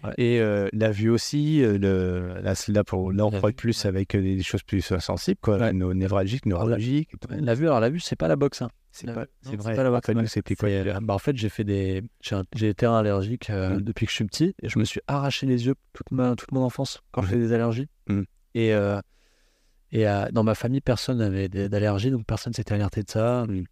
Ouais. 0.03 0.14
Et 0.18 0.40
euh, 0.40 0.68
la 0.74 0.91
vue 0.91 1.10
aussi, 1.10 1.64
euh, 1.64 1.78
le, 1.80 2.40
là, 2.41 2.84
pour, 2.84 3.11
là 3.11 3.26
on 3.26 3.32
La 3.32 3.38
croit 3.38 3.49
vue, 3.49 3.56
plus 3.56 3.84
ouais. 3.84 3.88
avec 3.90 4.14
euh, 4.15 4.22
des 4.22 4.44
choses 4.44 4.61
plus 4.64 4.91
euh, 4.91 4.99
sensibles, 4.99 5.40
quoi, 5.41 5.57
Ouais. 5.57 5.74
no- 5.74 5.94
névralgiques, 5.94 6.45
neurologiques. 6.45 7.10
et 7.14 7.18
tout. 7.18 7.28
La 7.32 7.56
vue, 7.56 7.65
alors 7.65 7.80
la 7.80 7.90
vue, 7.90 7.99
c'est 7.99 8.15
pas 8.15 8.28
la 8.28 8.36
boxe. 8.36 8.61
hein. 8.61 8.69
C'est 8.91 9.07
La- 9.07 9.14
pas- 9.14 9.26
vrai. 9.44 9.76
pas 9.76 9.84
la 9.84 9.90
boxe, 9.91 10.07
c'était 10.28 10.56
quoi 10.56 10.69
bah, 11.02 11.14
en 11.14 11.19
fait, 11.19 11.36
j'ai 11.38 11.49
fait 11.49 11.64
des, 11.64 12.03
j'ai 12.22 12.36
j'ai 12.56 12.74
allergiques 12.95 13.49
euh, 13.49 13.76
Mm. 13.78 13.82
depuis 13.82 14.06
que 14.06 14.11
je 14.11 14.15
suis 14.15 14.26
petit 14.26 14.56
et 14.61 14.69
je 14.69 14.80
me 14.80 14.84
suis 14.86 15.02
arraché 15.07 15.45
les 15.45 15.65
yeux 15.68 15.76
toute 15.94 16.10
ma 16.11 16.36
toute 16.36 16.52
mon 16.52 16.61
enfance 16.61 17.02
quand 17.11 17.22
je 17.24 17.36
Mm. 17.36 17.40
des 17.40 17.53
allergies. 17.53 17.88
Mm. 18.07 18.22
Et 18.56 18.74
et 19.91 20.06
dans 20.32 20.44
ma 20.44 20.53
famille, 20.56 20.82
personne 20.82 21.19
n'avait 21.19 21.48
d'allergie, 21.49 22.11
donc 22.11 22.26
personne 22.26 22.53
s'était 22.53 22.74
alerté 22.74 23.03
de 23.03 23.10
ça. 23.10 23.45
Mm. 23.48 23.64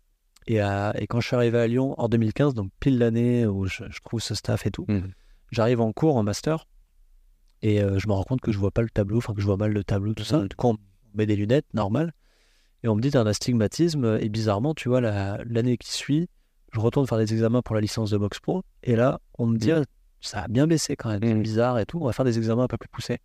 Et, 0.47 0.55
et 0.57 1.07
quand 1.07 1.19
je 1.21 1.27
suis 1.27 1.35
arrivé 1.35 1.57
à 1.59 1.67
Lyon 1.67 1.95
en 1.99 2.07
2015, 2.07 2.53
donc 2.53 2.69
pile 2.79 2.97
l'année 2.99 3.45
où 3.47 3.65
je, 3.65 3.83
je 3.89 3.99
trouve 4.01 4.21
ce 4.21 4.35
staff 4.35 4.65
et 4.67 4.71
tout, 4.71 4.85
Mhm. 4.87 5.11
J'arrive 5.55 5.81
en 5.81 5.91
cours 5.93 6.15
en 6.17 6.23
master 6.23 6.67
et 7.61 7.81
euh, 7.81 7.97
je 7.97 8.07
me 8.07 8.13
rends 8.13 8.23
compte 8.23 8.41
que 8.41 8.51
je 8.51 8.57
vois 8.59 8.71
pas 8.71 8.81
le 8.81 8.89
tableau, 8.89 9.17
enfin 9.17 9.33
que 9.33 9.41
je 9.41 9.45
vois 9.45 9.57
mal 9.57 9.71
le 9.71 9.83
tableau, 9.83 10.13
tout 10.13 10.23
ça. 10.23 10.39
Mhm. 10.39 10.47
Du 10.49 10.55
coup, 10.55 10.67
on 10.67 10.77
met 11.15 11.25
des 11.25 11.35
lunettes, 11.35 11.65
normal. 11.73 12.13
Et 12.83 12.87
on 12.87 12.95
me 12.95 13.01
dit, 13.01 13.09
t'as 13.09 13.21
un 13.21 13.25
astigmatisme. 13.27 14.17
Et 14.21 14.29
bizarrement, 14.29 14.73
tu 14.75 14.89
vois, 14.89 15.01
la- 15.01 15.39
l'année 15.45 15.77
qui 15.77 15.91
suit, 15.91 16.27
je 16.73 16.79
retourne 16.79 17.07
faire 17.07 17.17
des 17.17 17.33
examens 17.33 17.61
pour 17.63 17.73
la 17.73 17.81
licence 17.81 18.11
de 18.11 18.17
boxe 18.17 18.39
pro. 18.39 18.63
Et 18.83 18.95
là, 18.95 19.19
on 19.39 19.47
me 19.47 19.57
dit, 19.57 19.71
Mhm. 19.71 19.83
ah, 19.83 19.85
ça 20.21 20.41
a 20.43 20.47
bien 20.47 20.67
baissé 20.67 20.95
quand 20.95 21.09
même, 21.09 21.21
c'est 21.23 21.33
Mhm. 21.33 21.41
bizarre 21.41 21.79
et 21.79 21.85
tout. 21.85 21.99
On 21.99 22.05
va 22.05 22.13
faire 22.13 22.25
des 22.25 22.37
examens 22.37 22.63
un 22.63 22.67
peu 22.67 22.77
plus 22.77 22.89
poussés. 22.89 23.17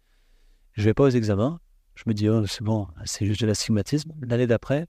Je 0.73 0.83
vais 0.85 0.95
pas 0.95 1.05
aux 1.05 1.09
examens. 1.11 1.61
Je 1.97 2.05
me 2.07 2.15
dis, 2.15 2.29
oh, 2.31 2.47
c'est 2.47 2.63
bon, 2.63 2.87
c'est 3.05 3.27
juste 3.27 3.41
de 3.43 3.47
l'astigmatisme. 3.47 4.13
L'année 4.23 4.47
d'après, 4.47 4.87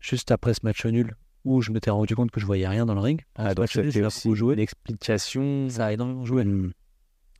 juste 0.00 0.30
après 0.30 0.52
ce 0.52 0.60
match 0.64 0.84
nul, 0.84 1.16
où 1.44 1.60
je 1.60 1.70
m'étais 1.72 1.90
rendu 1.90 2.14
compte 2.16 2.30
que 2.30 2.40
je 2.40 2.46
voyais 2.46 2.66
rien 2.68 2.86
dans 2.86 2.94
le 2.94 3.00
ring. 3.00 3.20
Ah, 3.36 3.54
donc 3.54 3.68
c'était 3.68 4.02
aussi 4.04 4.28
beaucoup 4.28 4.34
joué. 4.36 4.54
l'explication. 4.56 5.68
Ça 5.68 5.86
a 5.86 5.92
énormément 5.92 6.24
joué. 6.24 6.44
Mm. 6.44 6.72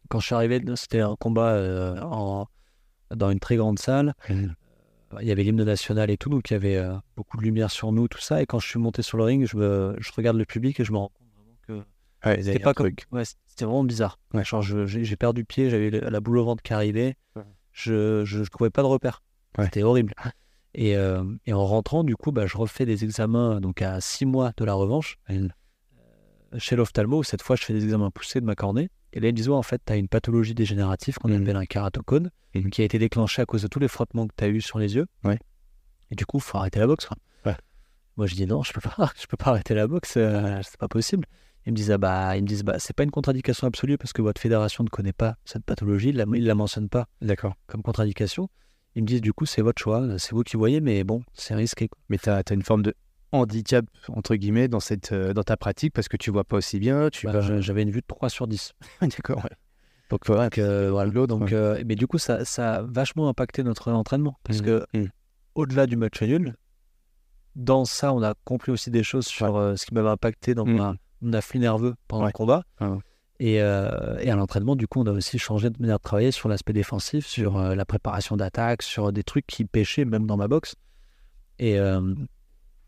Quand 0.09 0.21
je 0.21 0.27
suis 0.27 0.35
arrivé, 0.35 0.63
c'était 0.77 1.01
un 1.01 1.17
combat 1.17 1.53
euh, 1.53 1.99
en- 2.03 2.47
dans 3.15 3.31
une 3.31 3.41
très 3.41 3.57
grande 3.57 3.79
salle. 3.79 4.15
Mm. 4.29 4.47
Il 5.21 5.29
y 5.29 5.31
avait 5.31 5.45
l'hymne 5.45 5.63
national 5.63 6.11
et 6.11 6.17
tout, 6.17 6.29
donc 6.29 6.51
il 6.51 6.55
y 6.55 6.57
avait 6.57 6.77
euh, 6.77 6.95
beaucoup 7.17 7.37
de 7.37 7.43
lumière 7.43 7.71
sur 7.71 7.93
nous, 7.93 8.09
tout 8.09 8.19
ça. 8.21 8.43
Et 8.43 8.47
quand 8.47 8.59
je 8.59 8.67
suis 8.69 8.81
monté 8.81 9.01
sur 9.03 9.17
le 9.17 9.25
ring, 9.25 9.47
je, 9.47 9.57
me, 9.57 9.95
je 10.01 10.11
regarde 10.17 10.37
le 10.37 10.45
public 10.45 10.81
et 10.81 10.85
je 10.85 10.91
me 10.93 10.99
rends 10.99 11.11
compte 11.15 11.29
vraiment 11.37 11.57
que 11.85 12.29
Ouais, 12.29 12.43
c'était 12.43 12.59
pas 12.59 12.75
comme. 12.75 12.91
Ouais, 13.13 13.23
c'était 13.47 13.65
vraiment 13.65 13.85
bizarre. 13.85 14.19
Ouais. 14.33 14.45
Genre, 14.45 14.63
j'ai 14.63 15.17
perdu 15.17 15.45
pied, 15.45 15.71
j'avais 15.71 15.91
la 15.91 16.21
boule 16.21 16.39
au 16.39 16.45
ventre 16.45 16.63
qui 16.63 16.73
arrivait. 16.73 17.17
Je, 17.73 18.25
je, 18.25 18.43
je 18.45 18.51
trouvais 18.51 18.71
pas 18.71 18.83
de 18.83 18.87
repère. 18.89 19.23
C'était 19.61 19.83
horrible. 19.83 20.15
Et, 20.75 20.97
euh, 20.97 21.23
et 21.47 21.53
en 21.53 21.65
rentrant, 21.65 22.03
du 22.05 22.17
coup, 22.17 22.33
bah, 22.33 22.47
je 22.47 22.57
refais 22.57 22.85
des 22.87 23.05
examens 23.05 23.61
donc 23.61 23.81
à 23.83 24.01
six 24.01 24.27
mois 24.27 24.53
de 24.57 24.65
la 24.65 24.75
revanche 24.75 25.17
euh, 25.31 25.49
chez 26.59 26.77
l'ophtalmo. 26.77 27.23
Cette 27.23 27.43
fois, 27.43 27.57
je 27.57 27.65
fais 27.65 27.73
des 27.73 27.85
examens 27.85 28.11
poussés 28.11 28.41
de 28.41 28.47
ma 28.47 28.55
cornée. 28.55 28.91
Et 29.13 29.21
là, 29.21 29.29
ils 29.29 29.33
me 29.33 29.37
disent, 29.37 29.49
ouais, 29.49 29.55
en 29.55 29.63
fait, 29.63 29.81
tu 29.87 29.93
as 29.93 29.97
une 29.97 30.09
pathologie 30.09 30.55
dégénérative 30.55 31.17
qu'on 31.19 31.29
Mhm. 31.29 31.43
appelle 31.43 31.57
un 31.57 31.67
kératocone, 31.67 32.31
Mhm. 32.55 32.71
qui 32.71 32.83
a 32.83 32.85
été 32.85 32.99
déclenchée 32.99 33.43
à 33.43 33.47
cause 33.47 33.63
de 33.63 33.69
tous 33.69 33.79
les 33.79 33.87
frottements 33.89 34.27
que 34.27 34.35
tu 34.37 34.45
as 34.45 34.49
eu 34.49 34.61
sur 34.61 34.79
les 34.81 34.97
yeux. 34.97 35.07
Ouais. 35.23 35.39
Et 36.11 36.17
du 36.17 36.27
coup, 36.27 36.39
il 36.39 36.43
faut 36.43 36.59
arrêter 36.59 36.81
la 36.81 36.87
boxe. 36.89 37.09
Ouais. 37.47 37.57
Moi, 38.17 38.27
je 38.27 38.35
dis, 38.35 38.47
non, 38.47 38.63
je 38.65 38.73
peux 38.73 38.81
pas, 38.81 38.91
je 39.17 39.27
peux 39.27 39.37
pas 39.37 39.51
arrêter 39.51 39.75
la 39.75 39.87
boxe, 39.87 40.15
euh, 40.17 40.59
c'est 40.65 40.77
pas 40.79 40.89
possible. 40.89 41.27
Ils 41.67 41.73
me 41.73 41.77
disent, 41.77 41.93
ah 41.93 41.99
bah, 41.99 42.37
ils 42.37 42.43
me 42.43 42.47
disent, 42.49 42.63
bah, 42.65 42.79
c'est 42.79 42.95
pas 42.95 43.05
une 43.05 43.11
contre-indication 43.13 43.67
absolue 43.69 43.97
parce 43.97 44.13
que 44.13 44.21
votre 44.21 44.41
fédération 44.41 44.83
ne 44.85 44.89
connaît 44.91 45.15
pas 45.15 45.37
cette 45.45 45.65
pathologie, 45.65 46.09
ils 46.11 46.17
la, 46.17 46.25
ils 46.35 46.45
la 46.45 46.55
mentionnent 46.55 46.91
pas 46.91 47.07
D'accord. 47.23 47.55
comme 47.69 47.83
contre-indication. 47.83 48.49
Ils 48.97 49.03
me 49.03 49.07
disent, 49.09 49.21
du 49.21 49.33
coup, 49.33 49.45
c'est 49.47 49.63
votre 49.63 49.81
choix, 49.83 50.07
c'est 50.19 50.33
vous 50.33 50.43
qui 50.43 50.57
voyez, 50.57 50.81
mais 50.81 51.03
bon, 51.05 51.23
c'est 51.33 51.55
risqué. 51.55 51.89
Mais 52.09 52.19
tu 52.19 52.29
as, 52.31 52.43
une 52.53 52.63
forme 52.63 52.83
de 52.83 52.95
handicap, 53.33 53.85
entre 54.09 54.37
guillemets, 54.37 54.69
dans, 54.69 54.79
cette, 54.81 55.11
euh, 55.13 55.33
dans 55.33 55.43
ta 55.43 55.57
pratique 55.57 55.93
parce 55.93 56.07
que 56.09 56.17
tu 56.17 56.31
vois 56.31 56.45
pas 56.45 56.59
aussi 56.59 56.79
bien. 56.79 57.11
Tu 57.11 57.27
Bah, 57.27 57.33
vas... 57.41 57.61
J'avais 57.61 57.83
une 57.83 57.91
vue 57.91 58.01
de 58.03 58.07
3 58.07 58.29
sur 58.29 58.47
10. 58.47 58.73
D'accord, 59.01 59.39
ouais. 59.45 59.51
Donc. 60.11 60.27
Donc, 60.29 60.59
euh, 60.59 60.91
voilà. 60.93 61.11
Donc, 61.27 61.43
ouais. 61.43 61.55
euh, 61.55 61.83
mais 61.87 61.97
du 61.97 62.07
coup, 62.07 62.19
ça, 62.19 62.45
ça 62.45 62.75
a 62.77 62.83
vachement 62.83 63.29
impacté 63.29 63.65
notre 63.65 63.91
entraînement. 63.91 64.39
Parce 64.45 64.61
Mhm. 64.61 64.65
que, 64.65 64.87
Mhm. 64.95 65.09
au-delà 65.57 65.87
du 65.87 65.97
match 65.97 66.23
nul, 66.23 66.55
dans 67.57 67.85
ça, 67.85 68.13
on 68.13 68.23
a 68.23 68.35
compris 68.45 68.71
aussi 68.71 68.91
des 68.91 69.03
choses 69.03 69.27
sur 69.27 69.57
euh, 69.57 69.75
ce 69.77 69.87
qui 69.87 69.95
m'avait 69.95 70.09
impacté 70.11 70.55
dans 70.55 70.67
Mhm. 70.67 70.77
ma- 70.77 70.95
mon 71.21 71.33
afflux 71.33 71.59
nerveux 71.59 71.95
pendant 72.07 72.27
le 72.27 72.33
combat. 72.33 72.63
Et, 73.41 73.61
euh, 73.61 74.17
et 74.21 74.31
à 74.31 74.37
l'entraînement, 74.37 74.77
du 74.77 74.87
coup, 74.87 75.01
on 75.01 75.07
a 75.07 75.11
aussi 75.13 75.39
changé 75.39 75.69
de 75.71 75.77
manière 75.81 75.99
de 75.99 76.03
travailler 76.03 76.31
sur 76.31 76.49
l'aspect 76.49 76.73
défensif, 76.73 77.27
sur 77.27 77.57
euh, 77.57 77.75
la 77.75 77.85
préparation 77.85 78.37
d'attaque, 78.37 78.83
sur 78.83 79.13
des 79.13 79.25
trucs 79.25 79.47
qui 79.47 79.65
pêchaient 79.65 80.05
même 80.05 80.27
dans 80.27 80.37
ma 80.37 80.47
boxe. 80.47 80.77
Et, 81.59 81.79
euh, 81.79 82.15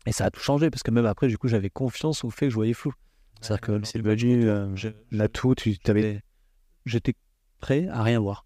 et 0.05 0.11
ça 0.13 0.25
a 0.25 0.31
tout 0.31 0.39
changé 0.39 0.69
parce 0.69 0.83
que 0.83 0.91
même 0.91 1.05
après, 1.05 1.27
du 1.27 1.37
coup, 1.37 1.47
j'avais 1.49 1.69
confiance 1.69 2.23
au 2.23 2.29
fait 2.29 2.45
que 2.45 2.51
je 2.51 2.55
voyais 2.55 2.73
flou. 2.73 2.93
C'est-à-dire 3.41 3.61
que 3.61 3.85
C'est 3.85 3.97
le 3.97 4.03
L'atout, 5.11 5.53
tu 5.55 5.77
t'avais. 5.77 6.21
j'étais- 6.85 7.13
prêt 7.59 7.87
à 7.89 8.03
rien 8.03 8.19
voir. 8.19 8.45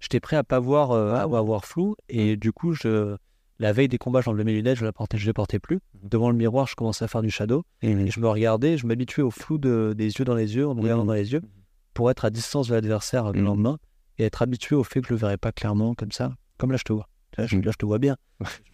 J'étais 0.00 0.20
prêt 0.20 0.36
à 0.36 0.44
pas 0.44 0.60
voir, 0.60 0.92
euh, 0.92 1.14
à 1.14 1.22
avoir 1.22 1.64
flou. 1.64 1.96
Et 2.08 2.36
du 2.36 2.52
coup, 2.52 2.72
je, 2.72 3.16
la 3.64 3.72
veille 3.72 3.88
des 3.88 3.98
combats, 3.98 4.20
j'enlevais 4.20 4.44
mes 4.44 4.52
lunettes, 4.52 4.76
je 4.78 4.84
ne 4.84 4.90
portais, 4.90 5.16
je 5.18 5.26
les 5.26 5.32
portais 5.32 5.58
plus. 5.58 5.76
Mhm. 6.02 6.08
Devant 6.10 6.30
le 6.30 6.36
miroir, 6.36 6.66
je 6.66 6.74
commençais 6.76 7.04
à 7.04 7.08
faire 7.08 7.22
du 7.22 7.30
shadow. 7.30 7.64
Et 7.82 8.10
je 8.10 8.20
me 8.20 8.28
regardais, 8.28 8.76
je 8.78 8.86
m'habituais 8.86 9.22
au 9.22 9.30
flou 9.30 9.58
de- 9.58 9.94
des 9.96 10.12
yeux 10.12 10.24
dans 10.24 10.34
les 10.34 10.54
yeux, 10.56 10.66
en 10.68 10.74
me 10.74 10.80
regardant 10.82 11.02
Mhm. 11.04 11.08
dans 11.08 11.14
les 11.14 11.32
yeux, 11.32 11.42
pour 11.94 12.10
être 12.10 12.24
à 12.24 12.30
distance 12.30 12.68
de 12.68 12.74
l'adversaire 12.74 13.32
le 13.32 13.40
Mhm. 13.40 13.44
lendemain 13.46 13.78
et 14.18 14.24
être 14.24 14.42
habitué 14.42 14.76
au 14.76 14.84
fait 14.84 15.00
que 15.00 15.08
je 15.08 15.14
le 15.14 15.18
verrais 15.18 15.38
pas 15.38 15.50
clairement 15.52 15.94
comme 15.94 16.12
ça. 16.12 16.34
Comme 16.58 16.70
là, 16.72 16.76
je 16.76 16.84
te 16.84 16.92
vois. 16.92 17.08
Là, 17.38 17.46
je, 17.46 17.56
là, 17.56 17.70
je 17.72 17.76
te 17.78 17.86
vois 17.86 17.98
bien. 17.98 18.16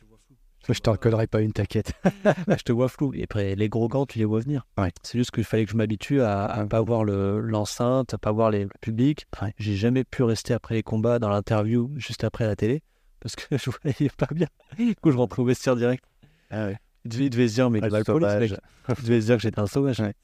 Je 0.69 0.79
t'en 0.79 0.95
collerai 0.95 1.27
pas 1.27 1.41
une, 1.41 1.53
t'inquiète. 1.55 1.95
Là, 2.47 2.57
je 2.59 2.62
te 2.62 2.71
vois 2.71 2.89
flou. 2.89 3.12
Et 3.15 3.23
après, 3.25 3.55
les 3.57 3.71
gros 3.71 3.89
gants, 3.89 4.05
tu 4.05 4.19
les 4.19 4.27
vois 4.27 4.41
venir. 4.41 4.67
Ouais. 4.77 4.91
C'est 5.03 5.17
juste 5.19 5.31
qu'il 5.31 5.43
fallait 5.43 5.65
que 5.65 5.71
je 5.73 5.77
m'habitue 5.77 6.21
à, 6.21 6.45
à 6.45 6.67
pas 6.67 6.83
voir 6.83 7.03
le- 7.03 7.41
l'enceinte, 7.41 8.12
à 8.12 8.19
pas 8.19 8.31
voir 8.31 8.51
les, 8.51 8.65
le 8.65 8.71
public. 8.83 9.25
Ouais. 9.41 9.55
J'ai 9.57 9.75
jamais 9.75 10.05
pu 10.05 10.23
rester 10.23 10.53
après 10.53 10.75
les 10.75 10.83
combats 10.83 11.19
dans 11.19 11.31
l'interview, 11.31 11.91
juste 11.97 12.25
après 12.25 12.47
la 12.47 12.57
télé, 12.57 12.83
parce 13.20 13.36
que 13.36 13.42
je 13.59 13.70
voyais 13.82 14.10
pas 14.16 14.28
bien. 14.32 14.48
Du 14.78 14.94
coup, 14.97 15.10
je 15.12 15.16
rentrais 15.16 15.42
au 15.42 15.44
vestiaire 15.44 15.76
direct. 15.76 16.05
Ah 16.51 16.66
ouais. 16.66 16.76
Il 17.05 17.10
devait, 17.10 17.24
il 17.26 17.30
devait 17.30 17.48
se 17.48 17.55
dire, 17.55 17.70
mais 17.70 17.80
Ah, 17.82 17.88
le 17.88 18.05
police, 18.05 18.28
mec. 18.34 18.55
Il 18.98 19.05
devait 19.05 19.20
se 19.20 19.26
dire 19.26 19.36
que 19.36 19.42
j'étais 19.42 19.60
un 19.60 19.66
sauvage. 19.66 20.01
Ouais. 20.01 20.14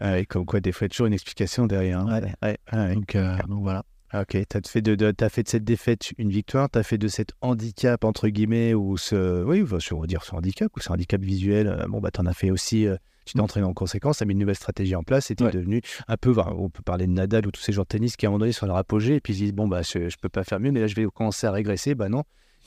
Ah 0.00 0.12
ouais, 0.12 0.26
comme 0.26 0.44
quoi, 0.44 0.60
des 0.60 0.72
fois, 0.72 0.86
il 0.86 0.88
y 0.88 0.90
a 0.90 0.90
toujours 0.90 1.06
une 1.06 1.12
explication 1.14 1.66
derrière. 1.66 2.00
hein. 2.00 2.20
Ah. 2.66 2.94
Donc, 2.94 3.14
euh, 3.14 3.36
donc 3.48 3.62
voilà. 3.62 3.84
Ah, 4.10 4.20
Ok, 4.22 4.36
tu 4.48 4.56
as 4.56 4.60
fait 4.68 4.82
de, 4.82 4.94
de- 4.94 5.10
t'as 5.10 5.28
fait 5.28 5.42
de 5.42 5.48
cette 5.48 5.64
défaite 5.64 6.12
une 6.18 6.30
victoire, 6.30 6.68
tu 6.70 6.78
as 6.78 6.82
fait 6.82 6.98
de 6.98 7.08
cet 7.08 7.30
handicap, 7.40 8.04
entre 8.04 8.28
guillemets, 8.28 8.72
ou 8.74 8.96
ce, 8.96 9.42
oui, 9.44 9.62
on 9.92 10.00
va 10.00 10.06
dire 10.06 10.22
ce 10.24 10.34
handicap, 10.34 10.70
ou 10.76 10.80
ce 10.80 10.92
handicap 10.92 11.20
visuel, 11.20 11.66
euh, 11.68 11.86
bon, 11.88 12.00
bah, 12.00 12.10
tu 12.12 12.20
en 12.20 12.26
as 12.26 12.32
fait 12.34 12.50
aussi, 12.50 12.86
euh, 12.86 12.96
tu 13.24 13.34
t'es 13.34 13.40
entraîné 13.40 13.66
en 13.66 13.72
conséquence, 13.74 14.18
tu 14.18 14.22
as 14.22 14.26
mis 14.26 14.32
une 14.32 14.38
nouvelle 14.40 14.54
stratégie 14.56 14.94
en 14.94 15.02
place, 15.02 15.30
et 15.30 15.34
tu 15.36 15.42
es 15.42 15.46
Ouais. 15.46 15.52
devenu 15.52 15.80
un 16.08 16.16
peu, 16.16 16.34
on 16.38 16.68
peut 16.70 16.82
parler 16.82 17.06
de 17.06 17.12
Nadal 17.12 17.46
ou 17.46 17.50
tous 17.50 17.60
ces 17.60 17.72
joueurs 17.72 17.84
de 17.86 17.88
tennis 17.88 18.16
qui, 18.16 18.26
à 18.26 18.28
un 18.28 18.32
moment 18.32 18.40
donné, 18.40 18.52
sont 18.52 18.64
à 18.64 18.68
leur 18.68 18.76
apogée, 18.76 19.16
et 19.16 19.20
puis 19.20 19.32
ils 19.32 19.36
se 19.36 19.42
disent, 19.44 19.52
bon, 19.54 19.66
bah, 19.68 19.82
je, 19.82 20.08
je 20.08 20.16
peux 20.20 20.28
pas 20.28 20.44
faire 20.44 20.60
mieux, 20.60 20.70
mais 20.72 20.80
là, 20.80 20.86
je 20.86 20.94
vais 20.94 21.06
commencer 21.12 21.46
à 21.46 21.52
régresser, 21.52 21.94
bah 21.94 22.08
non, 22.08 22.22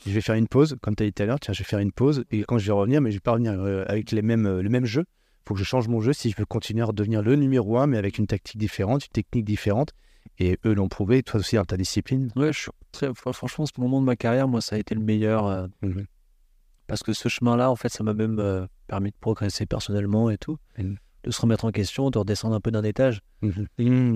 je 0.06 0.12
vais 0.12 0.20
faire 0.20 0.34
une 0.36 0.48
pause, 0.48 0.76
comme 0.82 0.94
tu 0.96 1.02
as 1.02 1.06
dit 1.06 1.12
tout 1.12 1.22
à 1.22 1.26
l'heure, 1.26 1.40
tiens, 1.40 1.54
je 1.54 1.58
vais 1.60 1.64
faire 1.68 1.78
une 1.80 1.92
pause, 1.92 2.24
et 2.30 2.42
quand 2.44 2.58
je 2.58 2.66
vais 2.66 2.72
revenir, 2.72 3.00
mais 3.00 3.10
je 3.10 3.16
vais 3.16 3.20
pas 3.20 3.32
revenir 3.32 3.52
euh, 3.52 3.84
avec 3.88 4.10
les 4.12 4.22
mêmes, 4.22 4.46
euh, 4.46 4.62
le 4.62 4.68
même 4.68 4.84
jeu, 4.86 5.04
faut 5.46 5.54
que 5.54 5.60
je 5.60 5.64
change 5.64 5.88
mon 5.88 6.00
jeu 6.00 6.12
si 6.12 6.30
je 6.30 6.36
veux 6.36 6.44
continuer 6.44 6.82
à 6.82 6.86
redevenir 6.86 7.22
le 7.22 7.34
numéro 7.36 7.78
un, 7.78 7.86
mais 7.86 7.96
avec 7.96 8.18
une 8.18 8.26
tactique 8.26 8.58
différente, 8.58 9.06
une 9.06 9.12
technique 9.12 9.44
différente. 9.46 9.92
Et 10.40 10.58
eux 10.66 10.74
l'ont 10.74 10.88
prouvé, 10.88 11.22
toi 11.22 11.40
aussi 11.40 11.56
dans 11.56 11.64
ta 11.64 11.76
discipline. 11.78 12.30
Ouais, 12.36 12.52
je 12.52 12.58
suis 12.60 12.70
très, 12.92 13.08
fr- 13.08 13.32
franchement, 13.32 13.64
ce 13.64 13.72
moment 13.80 14.00
de 14.00 14.04
ma 14.06 14.14
carrière, 14.14 14.46
moi, 14.46 14.60
ça 14.60 14.76
a 14.76 14.78
été 14.78 14.94
le 14.94 15.00
meilleur. 15.00 15.46
euh, 15.46 15.66
Mhm. 15.82 16.04
Parce 16.88 17.02
que 17.04 17.12
ce 17.12 17.28
chemin-là, 17.28 17.70
en 17.70 17.76
fait, 17.76 17.90
ça 17.90 18.02
m'a 18.02 18.14
même 18.14 18.38
euh, 18.40 18.66
permis 18.88 19.10
de 19.10 19.16
progresser 19.20 19.66
personnellement 19.66 20.30
et 20.30 20.38
tout. 20.38 20.56
Mhm. 20.78 20.96
De 21.24 21.30
se 21.30 21.40
remettre 21.42 21.64
en 21.64 21.70
question, 21.70 22.10
de 22.10 22.18
redescendre 22.18 22.54
un 22.54 22.60
peu 22.60 22.70
d'un 22.70 22.82
étage. 22.82 23.20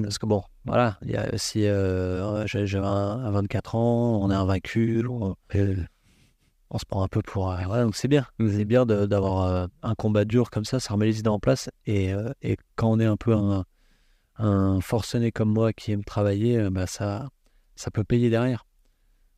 Parce 0.03 0.19
que 0.19 0.27
bon, 0.27 0.43
voilà, 0.65 0.99
il 1.03 1.11
y 1.11 1.17
a 1.17 1.33
aussi. 1.35 1.67
euh, 1.67 2.47
j'ai 2.47 2.67
j'ai 2.67 2.79
un, 2.79 2.83
un 2.85 3.31
24 3.31 3.75
ans, 3.75 4.21
on 4.23 4.31
est 4.31 4.35
invaincu, 4.35 5.05
on, 5.09 5.35
on 6.71 6.79
se 6.79 6.85
prend 6.87 7.03
un 7.03 7.09
peu 7.09 7.21
pour. 7.21 7.51
euh, 7.53 7.59
voilà, 7.67 7.85
donc 7.85 7.97
c'est 7.97 8.09
bien. 8.09 8.25
C'est 8.41 8.65
bien 8.65 8.87
d'avoir 8.87 9.43
euh, 9.47 9.67
un 9.83 9.95
combat 9.95 10.25
dur 10.25 10.51
comme 10.51 10.65
ça, 10.65 10.81
ça 10.81 10.95
remet 10.95 11.07
les 11.07 11.19
idées 11.19 11.29
en 11.29 11.39
place. 11.41 11.69
Et, 11.87 12.15
euh, 12.15 12.33
et 12.41 12.57
quand 12.77 12.91
on 12.91 12.99
est 13.01 13.05
un 13.05 13.17
peu 13.17 13.35
un, 13.35 13.65
un 14.39 14.81
forcené 14.81 15.33
comme 15.33 15.53
moi 15.53 15.73
qui 15.73 15.93
aime 15.93 16.05
travailler, 16.05 16.57
euh, 16.59 16.71
bah, 16.71 16.87
ça, 16.87 17.29
ça 17.77 17.91
peut 17.91 18.05
payer 18.05 18.31
derrière. 18.31 18.65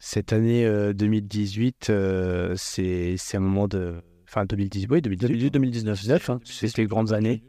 Cette 0.07 0.35
année 0.35 0.67
euh, 0.67 0.93
2018, 0.93 1.89
euh, 1.89 2.53
c'est 2.59 3.15
c'est 3.17 3.39
un 3.39 3.41
moment 3.41 3.69
de. 3.69 3.95
Enfin, 4.29 4.45
2018, 4.45 4.89
oui, 4.91 5.01
2018. 5.01 5.51
2019, 5.51 6.29
hein. 6.29 6.41
C'est 6.45 6.77
les 6.77 6.85
grandes 6.87 7.15
années. 7.15 7.43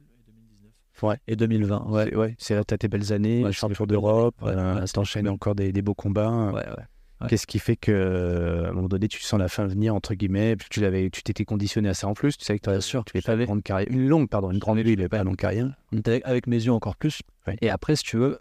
Ouais. 1.03 1.18
Et 1.27 1.36
2020, 1.36 1.86
ouais. 1.90 2.06
C'est- 2.06 2.15
Ouais, 2.15 2.36
c'est 2.38 2.56
tes 2.77 2.88
belles 2.88 3.11
années, 3.11 3.44
Ouais, 3.44 3.52
champion 3.52 3.86
d'Europe, 3.86 4.36
années. 4.41 4.56
Ouais, 4.56 4.57
euh, 4.84 4.86
t'enchaînes 4.94 5.27
encore 5.27 5.53
des, 5.56 5.73
des 5.73 5.82
beaux 5.82 5.95
combats. 5.95 6.53
Ouais. 6.53 7.27
Qu'est-ce 7.27 7.45
qui 7.45 7.60
fait 7.60 7.76
que, 7.76 7.91
euh, 7.91 8.68
à 8.68 8.69
un 8.69 8.72
moment 8.72 8.88
donné, 8.88 9.10
tu 9.10 9.19
sens 9.22 9.38
la 9.38 9.49
fin 9.49 9.68
venir, 9.72 9.94
entre 9.94 10.14
guillemets, 10.14 10.56
puis 10.56 10.69
tu 10.69 10.80
l'avais, 10.80 11.10
tu 11.10 11.23
t'étais 11.23 11.44
conditionné 11.44 11.90
à 11.90 11.94
ça 11.94 12.07
en 12.07 12.14
plus, 12.14 12.38
tu 12.38 12.45
savais 12.45 12.60
que 12.60 12.64
sûr, 12.80 13.03
tu 13.03 13.11
pas 13.22 13.34
une 13.34 13.44
grande 13.45 13.64
carrière, 13.64 13.88
une 13.91 14.07
longue, 14.07 14.30
pardon, 14.30 14.52
une 14.52 14.60
grande 14.60 14.80
il 14.80 15.10
pas 15.10 15.18
une 15.18 15.26
longue 15.26 15.36
carrière. 15.36 15.76
Avec- 16.06 16.26
avec 16.26 16.48
mes 16.48 16.64
yeux 16.64 16.72
encore 16.72 16.95
plus. 16.95 17.19
Et 17.61 17.69
après, 17.69 17.98
si 17.98 18.03
tu 18.03 18.15
veux, 18.18 18.40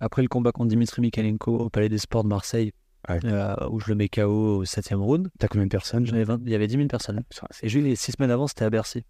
Après 0.00 0.22
le 0.22 0.26
combat 0.28 0.50
contre 0.50 0.68
Dimitri 0.70 1.00
Mikalenko 1.00 1.58
au 1.58 1.68
Palais 1.70 1.88
des 1.88 1.98
Sports 1.98 2.24
de 2.24 2.28
Marseille, 2.28 2.72
Ouais. 3.08 3.18
euh, 3.24 3.54
où 3.70 3.80
je 3.80 3.88
le 3.88 3.94
mets 3.96 4.08
KO 4.08 4.58
au 4.58 4.64
7 4.64 4.90
round, 4.94 5.28
T'as 5.38 5.48
combien 5.48 5.64
de 5.66 5.70
personnes 5.70 6.06
j'en 6.06 6.14
avais 6.14 6.24
20 6.24 6.40
il 6.44 6.50
y 6.50 6.54
avait 6.54 6.66
10 6.68 6.76
000 6.76 6.86
personnes. 6.88 7.22
Et 7.62 7.68
j'ai 7.68 7.80
eu 7.80 7.82
les 7.82 7.96
6 7.96 8.12
semaines 8.12 8.30
avant, 8.30 8.46
c'était 8.46 8.64
à 8.64 8.70
Bercy. 8.70 9.04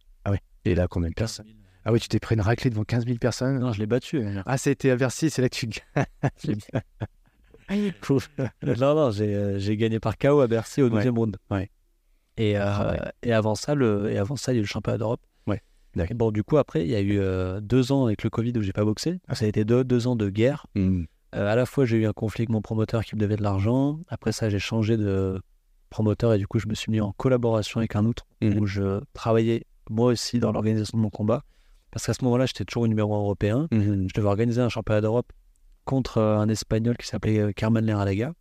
Et 0.64 0.74
là, 0.74 0.86
combien 0.89 1.09
de 1.10 1.14
personnes 1.14 1.47
Ah 1.85 1.93
oui, 1.93 1.98
tu 2.01 2.09
t'es 2.09 2.20
pris 2.20 2.36
une 2.36 2.40
raclée 2.40 2.70
devant 2.70 2.85
15 2.85 3.05
000 3.06 3.19
personnes 3.19 3.59
Non, 3.59 3.73
je 3.73 3.81
l'ai 3.81 3.86
battu. 3.86 4.23
hein. 4.24 4.43
Ah, 4.47 4.56
c'était 4.56 4.90
à 4.90 4.97
Bercy, 4.97 5.28
c'est 5.28 5.43
là 5.43 5.48
que 5.48 5.56
tu 5.56 5.69
Je 6.43 6.47
l'ai 6.52 6.56
non, 8.78 8.94
non, 8.94 9.10
j'ai 9.10 9.35
euh, 9.35 9.74
gagné 9.77 9.98
par 10.01 10.16
KO 10.19 10.40
à 10.40 10.47
Bercy 10.47 10.82
au 10.82 10.89
Ouais. 10.90 11.05
12e 11.05 11.16
round. 11.16 11.36
Ouais. 11.51 11.70
Et, 12.36 12.56
euh, 12.59 12.62
Ah 12.64 12.90
ouais. 12.93 12.98
et, 13.24 13.32
avant 13.32 13.55
ça, 13.55 13.74
le, 13.74 14.10
et 14.10 14.19
avant 14.19 14.36
ça, 14.36 14.52
il 14.52 14.56
y 14.56 14.59
a 14.59 14.60
eu 14.60 14.62
le 14.62 14.69
championnat 14.69 14.98
d'Europe. 14.98 15.20
Ouais, 15.47 15.60
Bon, 16.14 16.31
du 16.31 16.43
coup, 16.43 16.56
après, 16.59 16.82
il 16.85 16.90
y 16.90 16.94
a 16.94 17.01
eu 17.01 17.19
euh, 17.19 17.60
deux 17.60 17.93
ans 17.93 18.06
avec 18.06 18.23
le 18.24 18.31
Covid 18.31 18.52
où 18.56 18.62
j'ai 18.62 18.73
pas 18.73 18.85
boxé. 18.85 19.20
Ça 19.32 19.44
a 19.44 19.48
été 19.48 19.64
deux, 19.64 19.85
deux 19.85 20.06
ans 20.06 20.16
de 20.16 20.31
guerre. 20.31 20.66
Hmm. 20.74 21.05
Euh, 21.35 21.47
à 21.51 21.57
la 21.57 21.65
fois, 21.67 21.85
j'ai 21.87 21.97
eu 21.99 22.07
un 22.07 22.13
conflit 22.13 22.43
avec 22.43 22.51
mon 22.51 22.61
promoteur 22.61 23.05
qui 23.05 23.15
me 23.15 23.21
devait 23.21 23.37
de 23.37 23.43
l'argent. 23.43 24.01
Après 24.09 24.33
ça, 24.33 24.51
j'ai 24.51 24.59
changé 24.59 24.97
de 24.97 25.41
promoteur 25.91 26.35
et 26.35 26.39
du 26.39 26.47
coup, 26.47 26.59
je 26.59 26.67
me 26.69 26.75
suis 26.75 26.91
mis 26.93 27.01
en 27.01 27.13
collaboration 27.13 27.79
avec 27.79 27.97
un 27.97 28.05
autre 28.05 28.27
Mhm. 28.43 28.59
où 28.59 28.67
je 28.67 29.01
travaillais 29.13 29.65
moi 29.91 30.07
aussi 30.13 30.39
dans 30.39 30.53
l'organisation 30.53 30.97
de 30.99 31.03
mon 31.03 31.11
combat. 31.11 31.43
Parce 31.91 32.07
qu'à 32.07 32.15
ce 32.15 32.25
moment-là, 32.25 32.47
j'étais 32.47 32.65
toujours 32.65 32.85
au 32.85 32.89
numéro 32.89 33.15
1 33.15 33.19
européen. 33.19 33.69
Mhm. 33.71 34.09
Je 34.09 34.15
devais 34.15 34.29
organiser 34.29 34.61
un 34.63 34.69
championnat 34.69 35.01
d'Europe 35.03 35.33
contre 35.85 36.19
euh, 36.19 36.39
un 36.39 36.49
Espagnol 36.49 36.97
qui 36.97 37.07
s'appelait 37.07 37.39
euh, 37.39 37.53
Carmen 37.53 37.85
Leralaga, 37.85 38.33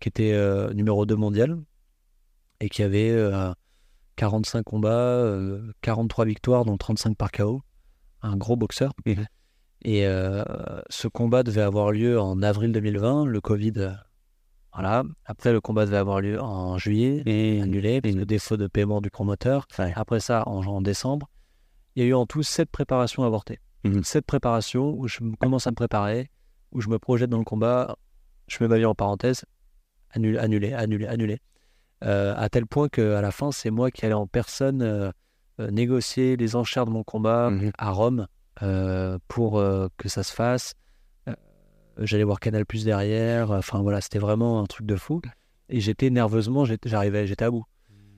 qui 0.00 0.08
était 0.08 0.32
euh, 0.32 0.72
numéro 0.74 1.04
2 1.06 1.16
mondial 1.16 1.58
et 2.60 2.68
qui 2.68 2.82
avait 2.82 3.10
euh, 3.10 3.52
45 4.16 4.62
combats, 4.64 4.90
euh, 4.90 5.72
43 5.82 6.24
victoires, 6.24 6.64
dont 6.64 6.76
35 6.76 7.16
par 7.16 7.30
KO. 7.32 7.62
Un 8.22 8.36
gros 8.36 8.56
boxeur. 8.56 8.92
Mhm. 9.06 9.26
Et 9.82 10.06
euh, 10.06 10.44
ce 10.90 11.08
combat 11.08 11.42
devait 11.42 11.62
avoir 11.62 11.92
lieu 11.92 12.20
en 12.20 12.42
avril 12.42 12.72
2020. 12.72 13.26
Le 13.26 13.40
Covid, 13.40 13.72
euh, 13.76 13.90
voilà. 14.72 15.04
Après, 15.24 15.52
le 15.52 15.60
combat 15.60 15.86
devait 15.86 15.96
avoir 15.96 16.20
lieu 16.20 16.40
en 16.40 16.78
juillet, 16.78 17.22
Et 17.26 17.60
annulé, 17.60 18.00
parce 18.00 18.14
que 18.14 18.24
défaut 18.24 18.56
de 18.56 18.66
paiement 18.66 19.00
du 19.00 19.10
promoteur. 19.10 19.66
Après 19.94 20.20
ça, 20.20 20.42
en, 20.48 20.64
en 20.66 20.80
décembre, 20.80 21.28
il 21.94 22.02
y 22.02 22.06
a 22.06 22.08
eu 22.08 22.14
en 22.14 22.26
tout 22.26 22.42
sept 22.42 22.70
préparations 22.70 23.22
avortées. 23.24 23.60
Mhm. 23.84 24.02
Sept 24.02 24.26
préparations 24.26 24.90
où 24.98 25.06
je 25.08 25.22
me- 25.22 25.36
commence 25.36 25.66
à 25.66 25.70
me 25.70 25.76
préparer, 25.76 26.28
où 26.72 26.80
je 26.80 26.88
me 26.88 26.98
projette 26.98 27.30
dans 27.30 27.38
le 27.38 27.44
combat, 27.44 27.96
je 28.48 28.58
mets 28.60 28.68
ma 28.68 28.78
vie 28.78 28.84
en 28.84 28.94
parenthèse, 28.94 29.44
annulé, 30.10 30.38
annulé, 30.38 30.72
annulé, 30.72 31.06
annulé. 31.06 31.38
Euh, 32.04 32.34
à 32.36 32.48
tel 32.48 32.66
point 32.66 32.88
qu'à 32.88 33.20
la 33.20 33.30
fin, 33.30 33.50
c'est 33.52 33.70
moi 33.70 33.90
qui 33.90 34.04
allais 34.04 34.14
en 34.14 34.26
personne 34.26 34.82
euh, 34.82 35.10
négocier 35.70 36.36
les 36.36 36.54
enchères 36.56 36.86
de 36.86 36.90
mon 36.90 37.02
combat 37.04 37.50
Mhm. 37.50 37.72
à 37.78 37.90
Rome 37.90 38.26
pour 39.28 39.58
euh, 39.58 39.88
que 39.96 40.08
ça 40.08 40.22
se 40.22 40.32
fasse. 40.32 40.74
Euh, 41.28 41.34
J'allais 41.98 42.24
voir 42.24 42.40
Canal 42.40 42.66
Plus 42.66 42.84
derrière. 42.84 43.50
Enfin 43.50 43.82
voilà, 43.82 44.00
c'était 44.00 44.18
vraiment 44.18 44.60
un 44.60 44.66
truc 44.66 44.86
de 44.86 44.96
fou. 44.96 45.20
Et 45.68 45.80
j'étais 45.80 46.10
nerveusement, 46.10 46.64
j'arrivais, 46.84 47.26
j'étais 47.26 47.44
à 47.44 47.50
bout. 47.50 47.64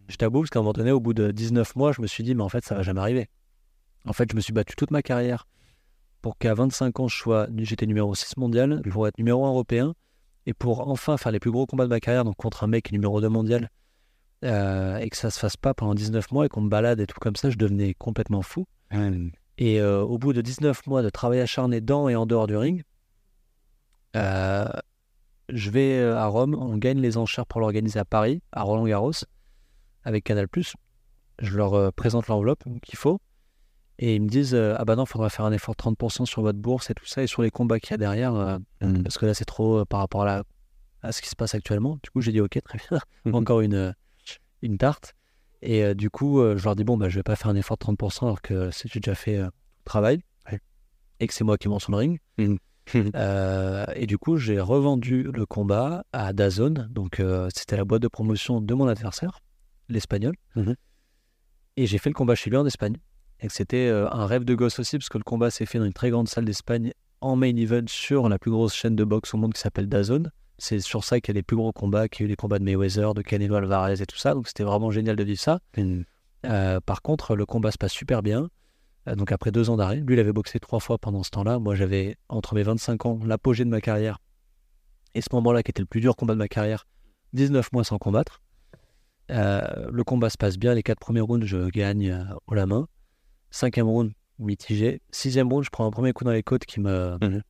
J'étais 0.08 0.24
à 0.24 0.30
bout 0.30 0.40
parce 0.40 0.50
qu'à 0.50 0.58
un 0.58 0.62
moment 0.62 0.72
donné, 0.72 0.92
au 0.92 1.00
bout 1.00 1.14
de 1.14 1.30
19 1.30 1.76
mois, 1.76 1.92
je 1.92 2.00
me 2.00 2.06
suis 2.06 2.24
dit, 2.24 2.34
mais 2.34 2.42
en 2.42 2.48
fait, 2.48 2.64
ça 2.64 2.76
va 2.76 2.82
jamais 2.82 3.00
arriver. 3.00 3.28
En 4.06 4.12
fait, 4.12 4.30
je 4.30 4.36
me 4.36 4.40
suis 4.40 4.52
battu 4.52 4.76
toute 4.76 4.90
ma 4.90 5.02
carrière 5.02 5.46
pour 6.22 6.36
qu'à 6.36 6.54
25 6.54 7.00
ans, 7.00 7.08
je 7.08 7.16
sois, 7.16 7.48
j'étais 7.58 7.86
numéro 7.86 8.14
6 8.14 8.36
mondial, 8.36 8.82
pour 8.90 9.08
être 9.08 9.18
numéro 9.18 9.44
1 9.44 9.48
européen, 9.48 9.94
et 10.46 10.54
pour 10.54 10.88
enfin 10.88 11.16
faire 11.16 11.32
les 11.32 11.40
plus 11.40 11.50
gros 11.50 11.66
combats 11.66 11.84
de 11.84 11.90
ma 11.90 12.00
carrière, 12.00 12.24
donc 12.24 12.36
contre 12.36 12.64
un 12.64 12.66
mec 12.66 12.92
numéro 12.92 13.20
2 13.20 13.28
mondial, 13.28 13.70
euh, 14.44 14.98
et 14.98 15.08
que 15.10 15.16
ça 15.16 15.30
se 15.30 15.38
fasse 15.38 15.56
pas 15.56 15.74
pendant 15.74 15.94
19 15.94 16.30
mois 16.30 16.46
et 16.46 16.48
qu'on 16.48 16.62
me 16.62 16.68
balade 16.68 17.00
et 17.00 17.06
tout 17.06 17.18
comme 17.20 17.36
ça, 17.36 17.50
je 17.50 17.56
devenais 17.56 17.94
complètement 17.94 18.42
fou. 18.42 18.66
Et 19.60 19.80
euh, 19.80 20.00
au 20.02 20.18
bout 20.18 20.32
de 20.32 20.40
19 20.40 20.86
mois 20.86 21.02
de 21.02 21.10
travail 21.10 21.40
acharné 21.40 21.80
dans 21.80 22.08
et 22.08 22.16
en 22.16 22.26
dehors 22.26 22.46
du 22.48 22.56
ring, 22.56 22.82
euh, 24.16 24.66
je 25.48 25.70
vais 25.70 25.98
euh, 25.98 26.16
à 26.16 26.26
Rome, 26.26 26.54
on 26.58 26.76
gagne 26.78 27.00
les 27.00 27.16
enchères 27.16 27.46
pour 27.46 27.60
l'organiser 27.60 27.98
à 27.98 28.04
Paris, 28.04 28.42
à 28.52 28.62
Roland 28.62 28.86
Garros, 28.86 29.12
avec 30.04 30.24
Canal+. 30.24 30.46
Je 31.40 31.56
leur 31.56 31.92
présente 31.92 32.26
l'enveloppe 32.28 32.64
qu'il 32.82 32.98
faut. 32.98 33.20
Et 33.98 34.14
ils 34.16 34.22
me 34.22 34.28
disent 34.28 34.54
euh, 34.54 34.74
Ah 34.78 34.84
bah 34.86 34.96
non, 34.96 35.04
il 35.04 35.08
faudra 35.08 35.28
faire 35.28 35.44
un 35.44 35.52
effort 35.52 35.74
de 35.74 35.82
30% 35.82 36.24
sur 36.24 36.40
votre 36.42 36.58
bourse 36.58 36.88
et 36.90 36.94
tout 36.94 37.04
ça, 37.04 37.22
et 37.22 37.26
sur 37.26 37.42
les 37.42 37.50
combats 37.50 37.78
qu'il 37.78 37.90
y 37.90 37.94
a 37.94 37.98
derrière, 37.98 38.34
euh, 38.34 38.58
Mhm. 38.80 39.02
parce 39.02 39.18
que 39.18 39.26
là, 39.26 39.34
c'est 39.34 39.44
trop 39.44 39.80
euh, 39.80 39.84
par 39.84 40.00
rapport 40.00 40.22
à, 40.22 40.24
la- 40.24 40.42
à 41.02 41.12
ce 41.12 41.20
qui 41.20 41.28
se 41.28 41.36
passe 41.36 41.54
actuellement. 41.54 41.98
Du 42.02 42.08
coup, 42.10 42.22
j'ai 42.22 42.32
dit 42.32 42.40
Ok, 42.40 42.58
très 42.64 42.78
bien. 42.88 42.98
Mhm. 43.26 43.34
Encore 43.34 43.60
une, 43.60 43.94
une 44.62 44.78
tarte. 44.78 45.14
Et 45.62 45.84
euh, 45.84 45.94
du 45.94 46.10
coup, 46.10 46.40
euh, 46.40 46.56
je 46.56 46.64
leur 46.64 46.76
dis 46.76 46.84
Bon, 46.84 46.96
bah, 46.96 47.08
je 47.08 47.16
vais 47.16 47.22
pas 47.22 47.36
faire 47.36 47.48
un 47.50 47.56
effort 47.56 47.76
de 47.76 47.84
30% 47.84 48.24
alors 48.24 48.42
que 48.42 48.70
j'ai 48.70 49.00
déjà 49.00 49.14
fait 49.14 49.36
euh, 49.36 49.44
le 49.44 49.84
travail 49.84 50.22
Ouais. 50.50 50.60
et 51.20 51.26
que 51.26 51.34
c'est 51.34 51.44
moi 51.44 51.58
qui 51.58 51.68
monte 51.68 51.82
sur 51.82 51.92
le 51.92 51.98
ring. 51.98 52.18
Euh, 53.14 53.86
et 53.94 54.08
du 54.08 54.18
coup, 54.18 54.36
j'ai 54.36 54.58
revendu 54.58 55.22
le 55.32 55.46
combat 55.46 56.02
à 56.12 56.32
Dazone. 56.32 56.88
Donc, 56.90 57.22
c'était 57.54 57.76
la 57.76 57.84
boîte 57.84 58.02
de 58.02 58.08
promotion 58.08 58.60
de 58.60 58.74
mon 58.74 58.88
adversaire, 58.88 59.38
l'espagnol. 59.88 60.34
Mhm. 60.56 60.74
Et 61.76 61.86
j'ai 61.86 61.98
fait 61.98 62.10
le 62.10 62.14
combat 62.14 62.34
chez 62.34 62.50
lui 62.50 62.56
en 62.56 62.66
Espagne. 62.66 62.96
Et 63.38 63.46
que 63.46 63.52
c'était 63.52 63.88
un 63.90 64.26
rêve 64.26 64.42
de 64.44 64.56
gosse 64.56 64.80
aussi, 64.80 64.98
parce 64.98 65.08
que 65.08 65.18
le 65.18 65.22
combat 65.22 65.50
s'est 65.50 65.66
fait 65.66 65.78
dans 65.78 65.84
une 65.84 65.92
très 65.92 66.10
grande 66.10 66.26
salle 66.26 66.44
d'Espagne 66.44 66.92
en 67.20 67.36
main 67.36 67.54
event 67.54 67.84
sur 67.86 68.28
la 68.28 68.40
plus 68.40 68.50
grosse 68.50 68.74
chaîne 68.74 68.96
de 68.96 69.04
boxe 69.04 69.34
au 69.34 69.36
monde 69.36 69.54
qui 69.54 69.60
s'appelle 69.60 69.88
Dazone. 69.88 70.32
C'est 70.60 70.78
sur 70.80 71.04
ça 71.04 71.20
qu'il 71.20 71.34
y 71.34 71.36
a 71.36 71.38
les 71.38 71.42
plus 71.42 71.56
gros 71.56 71.72
combats, 71.72 72.08
qu'il 72.08 72.22
y 72.22 72.24
a 72.24 72.26
eu 72.26 72.28
les 72.28 72.36
combats 72.36 72.58
de 72.58 72.64
Mayweather, 72.64 73.14
de 73.14 73.22
Canelo 73.22 73.54
Alvarez 73.54 74.00
et 74.02 74.06
tout 74.06 74.18
ça. 74.18 74.34
Donc, 74.34 74.46
c'était 74.46 74.62
vraiment 74.62 74.90
génial 74.90 75.16
de 75.16 75.24
vivre 75.24 75.40
ça. 75.40 75.60
Euh, 76.46 76.80
par 76.80 77.02
contre, 77.02 77.34
le 77.34 77.46
combat 77.46 77.70
se 77.70 77.78
passe 77.78 77.92
super 77.92 78.22
bien. 78.22 78.48
Euh, 79.08 79.14
donc 79.14 79.32
après 79.32 79.50
deux 79.50 79.70
ans 79.70 79.76
d'arrêt, 79.76 79.96
lui, 79.96 80.14
il 80.16 80.20
avait 80.20 80.32
boxé 80.32 80.60
trois 80.60 80.80
fois 80.80 80.98
pendant 80.98 81.22
ce 81.22 81.30
temps-là. 81.30 81.58
Moi, 81.58 81.74
j'avais 81.74 82.16
entre 82.28 82.54
mes 82.54 82.62
25 82.62 83.06
ans, 83.06 83.18
l'apogée 83.24 83.64
de 83.64 83.70
ma 83.70 83.80
carrière, 83.80 84.18
et 85.14 85.22
ce 85.22 85.28
moment-là 85.32 85.62
qui 85.62 85.70
était 85.70 85.80
le 85.82 85.86
plus 85.86 86.00
dur 86.00 86.14
combat 86.16 86.34
de 86.34 86.38
ma 86.38 86.48
carrière, 86.48 86.86
19 87.32 87.72
mois 87.72 87.84
sans 87.84 87.98
combattre. 87.98 88.42
Euh, 89.30 89.88
le 89.90 90.04
combat 90.04 90.28
se 90.28 90.36
passe 90.36 90.58
bien. 90.58 90.74
Les 90.74 90.82
quatre 90.82 90.98
premiers 91.00 91.20
rounds, 91.20 91.46
je 91.46 91.68
gagne 91.70 92.26
haut 92.46 92.54
la 92.54 92.66
main. 92.66 92.86
Cinquième 93.50 93.86
round, 93.86 94.12
mitigé. 94.38 95.00
Sixième 95.10 95.48
round, 95.50 95.64
je 95.64 95.70
prends 95.70 95.86
un 95.86 95.90
premier 95.90 96.12
coup 96.12 96.24
dans 96.24 96.32
les 96.32 96.42
côtes 96.42 96.64
qui 96.66 96.80
me, 96.80 97.16
Mhm. 97.22 97.42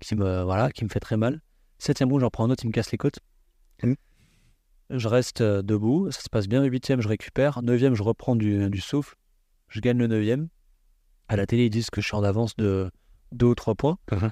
qui 0.00 0.14
me, 0.14 0.42
voilà, 0.42 0.70
qui 0.70 0.84
me 0.84 0.88
fait 0.90 1.00
très 1.00 1.16
mal. 1.16 1.40
Septième 1.82 2.10
round, 2.10 2.20
j'en 2.20 2.30
prends 2.30 2.44
un 2.44 2.50
autre, 2.50 2.62
il 2.62 2.68
me 2.68 2.72
casse 2.72 2.92
les 2.92 2.96
côtes. 2.98 3.18
Mhm. 3.82 3.96
Je 4.90 5.08
reste 5.08 5.40
euh, 5.40 5.62
debout, 5.62 6.12
ça 6.12 6.20
se 6.20 6.28
passe 6.28 6.46
bien. 6.46 6.62
Huitième, 6.62 7.00
je 7.00 7.08
récupère. 7.08 7.60
Neuvième, 7.62 7.96
je 7.96 8.04
reprends 8.04 8.36
du, 8.36 8.70
du 8.70 8.80
souffle. 8.80 9.16
Je 9.66 9.80
gagne 9.80 9.98
le 9.98 10.06
neuvième. 10.06 10.48
À 11.28 11.34
la 11.34 11.44
télé, 11.44 11.66
ils 11.66 11.70
disent 11.70 11.90
que 11.90 12.00
je 12.00 12.06
suis 12.06 12.14
en 12.14 12.22
avance 12.22 12.54
de 12.56 12.88
deux 13.32 13.46
ou 13.46 13.54
trois 13.56 13.74
points. 13.74 13.98
Mhm. 14.12 14.30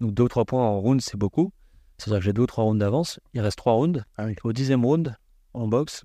Donc 0.00 0.12
deux 0.12 0.24
ou 0.24 0.28
trois 0.28 0.44
points 0.44 0.62
en 0.62 0.78
round, 0.80 1.00
c'est 1.00 1.16
beaucoup. 1.16 1.50
C'est-à-dire 1.96 2.18
que 2.18 2.24
j'ai 2.26 2.32
deux 2.34 2.42
ou 2.42 2.46
trois 2.46 2.64
rounds 2.64 2.78
d'avance. 2.78 3.20
Il 3.32 3.40
reste 3.40 3.56
trois 3.56 3.72
rounds. 3.72 4.04
Ah 4.18 4.26
oui. 4.26 4.34
Au 4.44 4.52
dixième 4.52 4.84
round, 4.84 5.16
en 5.54 5.68
boxe, 5.68 6.04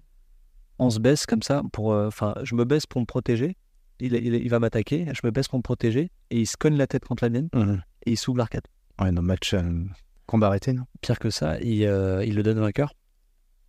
on 0.80 0.90
se 0.90 1.00
baisse 1.00 1.26
comme 1.26 1.42
ça. 1.42 1.64
pour, 1.74 1.92
euh, 1.92 2.10
je 2.44 2.56
me 2.56 2.64
baisse 2.64 2.86
pour 2.86 3.02
me 3.02 3.06
protéger. 3.06 3.58
Il, 4.00 4.14
il- 4.14 4.36
il 4.36 4.50
va 4.50 4.60
m'attaquer. 4.60 5.08
Je 5.14 5.20
me 5.26 5.32
baisse 5.32 5.50
pour 5.50 5.60
me 5.60 5.64
protéger. 5.64 6.12
Et 6.30 6.40
il 6.40 6.46
se 6.46 6.56
cogne 6.56 6.78
la 6.78 6.88
tête 6.88 7.04
contre 7.04 7.26
la 7.26 7.30
mienne. 7.30 7.50
Mhm. 7.54 7.82
Et 8.06 8.12
il 8.12 8.18
s'ouvre 8.18 8.38
l'arcade. 8.38 8.68
Ouais, 9.02 9.12
non, 9.12 9.22
match 9.22 9.54
euh, 9.54 9.84
combat 10.28 10.48
arrêté, 10.48 10.74
non? 10.74 10.84
Pire 11.02 11.18
que 11.20 11.30
ça, 11.30 11.60
il, 11.62 11.86
euh, 11.86 12.24
il 12.26 12.36
le 12.36 12.44
donne 12.44 12.60
vainqueur. 12.60 12.94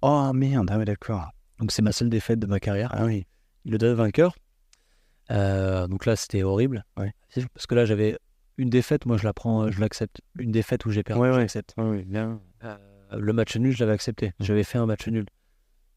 Oh 0.03 0.33
merde, 0.35 0.69
ah 0.71 0.79
ouais, 0.79 0.85
d'accord. 0.85 1.31
Donc 1.59 1.73
c'est 1.73 1.83
ma 1.83 1.93
seule 1.93 2.09
défaite 2.11 2.39
de 2.39 2.47
ma 2.47 2.61
carrière. 2.61 2.91
Ah 2.93 3.05
oui. 3.07 3.27
Il 3.65 3.73
le 3.73 3.79
donne 3.79 3.95
vainqueur. 3.97 4.35
Euh, 5.31 5.87
donc 5.89 6.07
là, 6.07 6.17
c'était 6.17 6.43
horrible. 6.43 6.85
Ouais. 6.97 7.13
Parce 7.55 7.67
que 7.67 7.75
là, 7.75 7.85
j'avais 7.85 8.17
une 8.57 8.71
défaite, 8.71 9.07
moi 9.07 9.17
je 9.17 9.25
la 9.25 9.33
prends, 9.33 9.71
je 9.71 9.81
l'accepte. 9.81 10.21
Une 10.39 10.51
défaite 10.53 10.85
où 10.87 10.91
j'ai 10.91 11.03
perdu, 11.03 11.23
Ouais, 11.23 11.29
je 11.33 11.83
ouais. 11.83 12.03
bien. 12.05 12.41
Euh, 12.65 12.77
le 13.17 13.33
match 13.33 13.57
nul, 13.57 13.73
je 13.75 13.81
l'avais 13.81 13.93
accepté. 13.93 14.33
J'avais 14.41 14.65
fait 14.65 14.79
un 14.79 14.87
match 14.87 15.07
nul. 15.09 15.27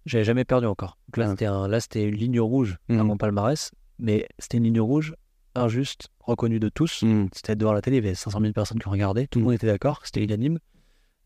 J'avais 0.05 0.23
jamais 0.23 0.45
perdu 0.45 0.65
encore. 0.67 0.97
Donc 1.07 1.17
là, 1.17 1.25
Ah. 1.27 1.29
c'était 1.31 1.45
un, 1.45 1.67
là, 1.67 1.79
c'était 1.79 2.03
une 2.03 2.15
ligne 2.15 2.39
rouge 2.39 2.77
à 2.89 2.93
Mhm. 2.93 3.03
mon 3.03 3.17
palmarès, 3.17 3.71
mais 3.99 4.27
c'était 4.39 4.57
une 4.57 4.63
ligne 4.65 4.81
rouge 4.81 5.13
injuste, 5.55 6.09
reconnue 6.19 6.59
de 6.59 6.69
tous. 6.69 7.03
Mhm. 7.03 7.29
C'était 7.33 7.55
devant 7.55 7.73
la 7.73 7.81
télé, 7.81 7.97
il 7.97 8.03
y 8.03 8.07
avait 8.07 8.15
500 8.15 8.39
000 8.39 8.53
personnes 8.53 8.79
qui 8.79 8.89
regardaient. 8.89 9.27
Tout 9.27 9.39
le 9.39 9.43
Mhm. 9.43 9.45
monde 9.47 9.55
était 9.55 9.67
d'accord, 9.67 10.01
c'était 10.03 10.23
unanime. 10.23 10.59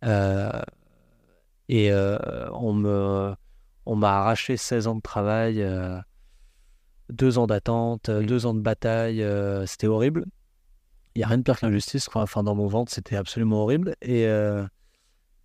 Euh, 0.04 0.52
et 1.70 1.92
euh, 1.92 2.18
on 2.54 2.74
me, 2.74 3.34
on 3.86 3.96
m'a 3.96 4.20
arraché 4.20 4.58
16 4.58 4.88
ans 4.88 4.96
de 4.96 5.02
travail, 5.02 5.62
euh, 5.62 6.00
deux 7.10 7.38
ans 7.38 7.48
d'attente, 7.48 8.10
euh, 8.10 8.22
Mhm. 8.22 8.26
deux 8.26 8.46
ans 8.46 8.54
de 8.54 8.62
bataille. 8.62 9.22
euh, 9.22 9.66
c'était 9.66 9.88
horrible. 9.88 10.26
Il 11.16 11.20
n'y 11.20 11.24
a 11.24 11.28
rien 11.28 11.38
de 11.38 11.44
pire 11.44 11.60
que 11.60 11.66
l'injustice. 11.66 12.10
Enfin, 12.14 12.44
dans 12.44 12.56
mon 12.56 12.68
ventre, 12.68 12.92
c'était 12.92 13.16
absolument 13.16 13.62
horrible. 13.64 13.96
Et 14.02 14.28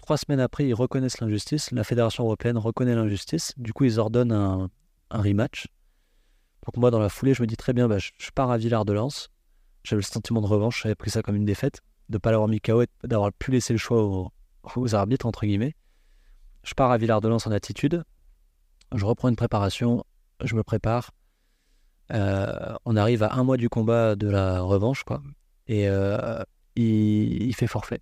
trois 0.01 0.17
semaines 0.17 0.41
après, 0.41 0.67
ils 0.67 0.75
reconnaissent 0.75 1.21
l'injustice. 1.21 1.71
La 1.71 1.85
Fédération 1.85 2.25
européenne 2.25 2.59
reconnaît 2.59 2.97
l'injustice. 2.97 3.55
Du 3.57 3.73
coup, 3.73 3.85
ils 3.85 4.01
ordonnent 4.01 4.33
un, 4.33 4.69
un 5.13 5.23
rematch. 5.23 5.69
Donc 6.67 6.77
moi, 6.77 6.91
dans 6.91 6.99
la 6.99 7.09
foulée, 7.09 7.35
je 7.35 7.43
me 7.43 7.47
dis 7.47 7.57
très 7.57 7.73
bien, 7.73 7.89
bah, 7.89 7.99
je, 7.99 8.31
pars 8.35 8.51
à 8.51 8.59
Villard 8.59 8.85
de 8.85 8.93
Lans. 8.93 9.29
J'avais 9.83 10.01
le 10.01 10.07
sentiment 10.07 10.41
de 10.41 10.47
revanche. 10.47 10.83
J'avais 10.83 10.95
pris 10.95 11.11
ça 11.11 11.23
comme 11.23 11.37
une 11.37 11.45
défaite, 11.45 11.81
de 12.09 12.17
ne 12.17 12.19
pas 12.19 12.31
l'avoir 12.31 12.49
mis 12.49 12.61
KO 12.61 12.83
et 12.83 12.89
d'avoir 13.05 13.33
pu 13.33 13.51
laisser 13.51 13.73
le 13.73 13.79
choix 13.79 14.03
aux, 14.03 14.31
aux 14.77 14.95
arbitres, 14.95 15.27
entre 15.27 15.47
guillemets. 15.47 15.75
Je 16.63 16.75
pars 16.75 16.91
à 16.91 16.99
Villard 16.99 17.21
de 17.21 17.29
Lans 17.29 17.39
en 17.47 17.51
attitude. 17.51 18.05
Je 18.95 19.05
reprends 19.05 19.29
une 19.29 19.37
préparation. 19.37 20.05
Je 20.43 20.55
me 20.55 20.63
prépare. 20.63 21.13
Euh, 22.13 22.75
on 22.85 22.97
arrive 22.97 23.23
à 23.23 23.35
un 23.35 23.45
mois 23.45 23.57
du 23.57 23.69
combat 23.69 24.17
de 24.17 24.29
la 24.29 24.61
revanche, 24.61 25.05
quoi. 25.05 25.23
Et 25.67 25.89
euh, 25.89 26.43
il 26.77 27.55
fait 27.55 27.67
forfait. 27.67 28.01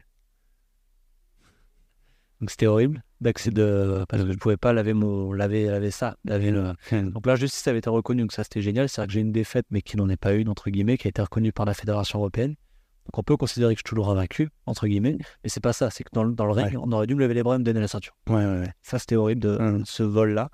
Donc 2.40 2.50
c'était 2.50 2.66
horrible 2.66 3.02
d'accès 3.20 3.50
de 3.50 4.04
parce 4.08 4.22
que 4.22 4.32
je 4.32 4.38
pouvais 4.38 4.56
pas 4.56 4.72
laver 4.72 4.94
mon 4.94 5.32
laver 5.32 5.66
laver 5.66 5.90
ça, 5.90 6.16
laver 6.24 6.50
le. 6.50 6.72
Donc 7.12 7.26
la 7.26 7.36
justice 7.36 7.66
avait 7.68 7.78
été 7.78 7.90
reconnue, 7.90 8.22
donc 8.22 8.32
ça 8.32 8.44
c'était 8.44 8.60
génial. 8.62 8.88
C'est-à-dire 8.88 9.08
que 9.08 9.12
j'ai 9.14 9.20
une 9.20 9.32
défaite, 9.32 9.66
mais 9.70 9.82
qui 9.82 9.96
n'en 9.96 10.08
est 10.08 10.16
pas 10.16 10.32
une 10.34 10.48
entre 10.48 10.70
guillemets, 10.70 10.96
qui 10.98 11.08
a 11.08 11.10
été 11.10 11.20
reconnue 11.22 11.52
par 11.52 11.66
la 11.66 11.74
fédération 11.74 12.18
européenne. 12.20 12.50
Donc 13.06 13.18
on 13.18 13.22
peut 13.22 13.36
considérer 13.36 13.74
que 13.74 13.78
je 13.78 13.82
suis 13.86 13.88
toujours 13.90 14.10
invaincu 14.10 14.50
entre 14.66 14.86
guillemets, 14.86 15.16
mais 15.42 15.48
c'est 15.48 15.62
pas 15.62 15.72
ça. 15.72 15.88
C'est 15.90 16.04
que 16.04 16.10
dans, 16.12 16.24
le- 16.24 16.34
dans 16.34 16.44
le 16.44 16.52
ring, 16.52 16.76
on 16.78 16.92
aurait 16.92 17.06
dû 17.06 17.14
me 17.14 17.20
lever 17.20 17.34
les 17.34 17.42
bras 17.42 17.54
et 17.56 17.58
me 17.58 17.64
donner 17.64 17.80
la 17.80 17.88
ceinture. 17.88 18.14
Ouais, 18.28 18.36
ouais, 18.36 18.60
ouais. 18.60 18.72
Ça 18.82 18.98
c'était 18.98 19.16
horrible 19.16 19.40
de 19.40 19.56
Hum. 19.58 19.82
ce 19.86 20.02
vol 20.02 20.34
là. 20.34 20.50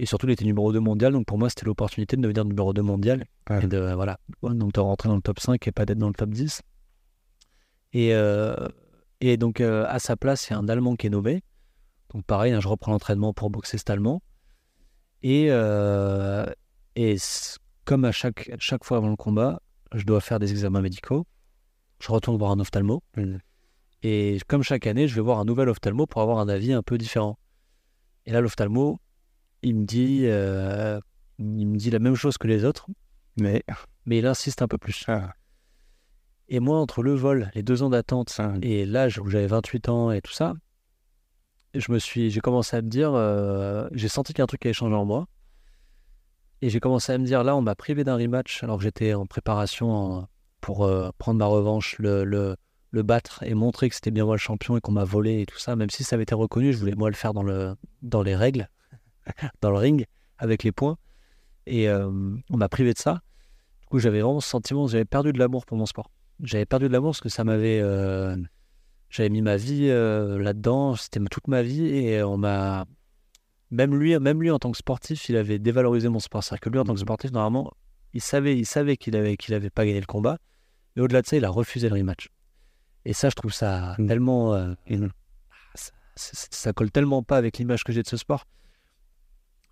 Et 0.00 0.06
surtout, 0.06 0.28
il 0.28 0.32
était 0.32 0.44
numéro 0.44 0.72
2 0.72 0.78
mondial, 0.78 1.12
donc 1.12 1.26
pour 1.26 1.38
moi, 1.38 1.48
c'était 1.50 1.66
l'opportunité 1.66 2.16
de 2.16 2.22
devenir 2.22 2.44
numéro 2.44 2.72
2 2.72 2.82
mondial. 2.82 3.24
Et 3.50 3.66
de, 3.66 3.92
voilà, 3.94 4.20
donc 4.44 4.72
de 4.72 4.78
rentrer 4.78 5.08
dans 5.08 5.16
le 5.16 5.20
top 5.22 5.40
5 5.40 5.66
et 5.66 5.72
pas 5.72 5.84
d'être 5.86 5.98
dans 5.98 6.06
le 6.06 6.14
top 6.14 6.30
10. 6.30 6.62
Et, 7.92 8.14
euh, 8.14 8.54
et 9.20 9.36
donc, 9.36 9.60
euh, 9.60 9.84
à 9.88 9.98
sa 9.98 10.16
place, 10.16 10.48
il 10.48 10.52
y 10.52 10.54
a 10.56 10.58
un 10.60 10.68
Allemand 10.68 10.94
qui 10.94 11.08
est 11.08 11.10
nommé. 11.10 11.42
Donc, 12.14 12.24
pareil, 12.24 12.52
hein, 12.52 12.60
je 12.60 12.68
reprends 12.68 12.92
l'entraînement 12.92 13.32
pour 13.32 13.50
boxer 13.50 13.78
cet 13.78 13.90
Allemand. 13.90 14.22
Et, 15.22 15.48
euh, 15.50 16.46
et 16.96 17.16
comme 17.84 18.04
à 18.04 18.12
chaque, 18.12 18.50
chaque 18.58 18.84
fois 18.84 18.98
avant 18.98 19.10
le 19.10 19.16
combat, 19.16 19.60
je 19.94 20.04
dois 20.04 20.20
faire 20.20 20.38
des 20.38 20.50
examens 20.50 20.80
médicaux. 20.80 21.26
Je 22.00 22.12
retourne 22.12 22.38
voir 22.38 22.52
un 22.52 22.60
ophtalmo. 22.60 23.02
Et 24.02 24.38
comme 24.46 24.62
chaque 24.62 24.86
année, 24.86 25.08
je 25.08 25.14
vais 25.14 25.20
voir 25.20 25.38
un 25.40 25.44
nouvel 25.44 25.68
ophtalmo 25.68 26.06
pour 26.06 26.22
avoir 26.22 26.38
un 26.38 26.48
avis 26.48 26.72
un 26.72 26.82
peu 26.82 26.98
différent. 26.98 27.38
Et 28.26 28.32
là, 28.32 28.40
l'ophtalmo, 28.40 29.00
il 29.62 29.74
me 29.74 29.84
dit, 29.84 30.22
euh, 30.24 31.00
il 31.38 31.66
me 31.66 31.76
dit 31.76 31.90
la 31.90 31.98
même 31.98 32.14
chose 32.14 32.38
que 32.38 32.46
les 32.46 32.64
autres, 32.64 32.86
Mais. 33.40 33.64
mais 34.06 34.18
il 34.18 34.26
insiste 34.26 34.62
un 34.62 34.68
peu 34.68 34.78
plus. 34.78 35.04
Ah, 35.08 35.32
Et 36.48 36.60
moi, 36.60 36.78
entre 36.78 37.02
le 37.02 37.14
vol, 37.14 37.50
les 37.54 37.62
deux 37.62 37.82
ans 37.82 37.90
d'attente 37.90 38.34
ah, 38.38 38.54
et 38.62 38.84
l'âge 38.84 39.18
où 39.18 39.28
j'avais 39.28 39.46
28 39.46 39.88
ans 39.88 40.10
et 40.12 40.20
tout 40.20 40.32
ça, 40.32 40.54
je 41.78 41.92
me 41.92 41.98
suis, 41.98 42.30
j'ai 42.30 42.40
commencé 42.40 42.76
à 42.76 42.82
me 42.82 42.88
dire, 42.88 43.12
euh, 43.14 43.88
j'ai 43.92 44.08
senti 44.08 44.32
qu'il 44.32 44.40
y 44.40 44.42
a 44.42 44.44
un 44.44 44.46
truc 44.46 44.60
qui 44.60 44.68
avait 44.68 44.74
changé 44.74 44.94
en 44.94 45.04
moi. 45.04 45.26
Et 46.60 46.70
j'ai 46.70 46.80
commencé 46.80 47.12
à 47.12 47.18
me 47.18 47.24
dire, 47.24 47.44
là, 47.44 47.54
on 47.56 47.62
m'a 47.62 47.76
privé 47.76 48.02
d'un 48.02 48.16
rematch 48.16 48.64
alors 48.64 48.78
que 48.78 48.82
j'étais 48.82 49.14
en 49.14 49.26
préparation 49.26 50.26
pour 50.60 50.84
euh, 50.84 51.10
prendre 51.18 51.38
ma 51.38 51.46
revanche, 51.46 51.96
le, 51.98 52.24
le, 52.24 52.56
le 52.90 53.02
battre 53.02 53.44
et 53.44 53.54
montrer 53.54 53.88
que 53.88 53.94
c'était 53.94 54.10
bien 54.10 54.24
moi 54.24 54.34
le 54.34 54.40
champion 54.40 54.76
et 54.76 54.80
qu'on 54.80 54.92
m'a 54.92 55.04
volé 55.04 55.42
et 55.42 55.46
tout 55.46 55.58
ça. 55.58 55.76
Même 55.76 55.90
si 55.90 56.02
ça 56.02 56.16
avait 56.16 56.24
été 56.24 56.34
reconnu, 56.34 56.72
je 56.72 56.78
voulais 56.78 56.96
moi 56.96 57.10
le 57.10 57.14
faire 57.14 57.32
dans, 57.32 57.44
le, 57.44 57.76
dans 58.02 58.22
les 58.22 58.34
règles, 58.34 58.68
dans 59.60 59.70
le 59.70 59.76
ring, 59.78 60.06
avec 60.38 60.64
les 60.64 60.72
points. 60.72 60.98
Et 61.66 61.88
euh, 61.88 62.10
on 62.50 62.56
m'a 62.56 62.68
privé 62.68 62.92
de 62.92 62.98
ça. 62.98 63.20
Du 63.82 63.86
coup, 63.86 64.00
j'avais 64.00 64.20
vraiment 64.20 64.40
ce 64.40 64.48
sentiment, 64.48 64.88
j'avais 64.88 65.04
perdu 65.04 65.32
de 65.32 65.38
l'amour 65.38 65.64
pour 65.64 65.76
mon 65.76 65.86
sport. 65.86 66.10
J'avais 66.42 66.66
perdu 66.66 66.88
de 66.88 66.92
l'amour 66.92 67.10
parce 67.10 67.20
que 67.20 67.28
ça 67.28 67.44
m'avait. 67.44 67.80
Euh, 69.08 69.10
j'avais 69.10 69.28
mis 69.30 69.42
ma 69.42 69.56
vie 69.56 69.88
euh, 69.88 70.38
là-dedans, 70.38 70.94
c'était 70.96 71.20
toute 71.30 71.48
ma 71.48 71.62
vie 71.62 71.86
et 71.86 72.22
on 72.22 72.36
m'a. 72.36 72.86
Même 73.70 73.94
lui, 73.94 74.18
même 74.18 74.40
lui 74.40 74.50
en 74.50 74.58
tant 74.58 74.70
que 74.70 74.78
sportif, 74.78 75.28
il 75.28 75.36
avait 75.36 75.58
dévalorisé 75.58 76.08
mon 76.08 76.20
sport. 76.20 76.42
C'est-à-dire 76.42 76.60
que 76.60 76.68
lui 76.70 76.78
en 76.78 76.84
tant 76.84 76.94
que 76.94 77.00
sportif, 77.00 77.32
normalement, 77.32 77.70
il 78.14 78.22
savait, 78.22 78.56
il 78.56 78.64
savait 78.64 78.96
qu'il 78.96 79.14
avait, 79.14 79.36
qu'il 79.36 79.52
avait 79.54 79.68
pas 79.70 79.84
gagné 79.84 80.00
le 80.00 80.06
combat. 80.06 80.38
Mais 80.96 81.02
au-delà 81.02 81.20
de 81.20 81.26
ça, 81.26 81.36
il 81.36 81.44
a 81.44 81.50
refusé 81.50 81.88
le 81.90 81.94
rematch. 81.96 82.28
Et 83.04 83.12
ça, 83.12 83.28
je 83.28 83.34
trouve 83.34 83.52
ça 83.52 83.94
Mm. 83.98 84.06
tellement. 84.06 84.54
euh, 84.54 84.72
Mm. 84.88 85.08
ça, 85.74 85.90
ça- 86.16 86.48
ça 86.50 86.72
colle 86.72 86.90
tellement 86.90 87.22
pas 87.22 87.36
avec 87.36 87.58
l'image 87.58 87.84
que 87.84 87.92
j'ai 87.92 88.02
de 88.02 88.08
ce 88.08 88.16
sport. 88.16 88.44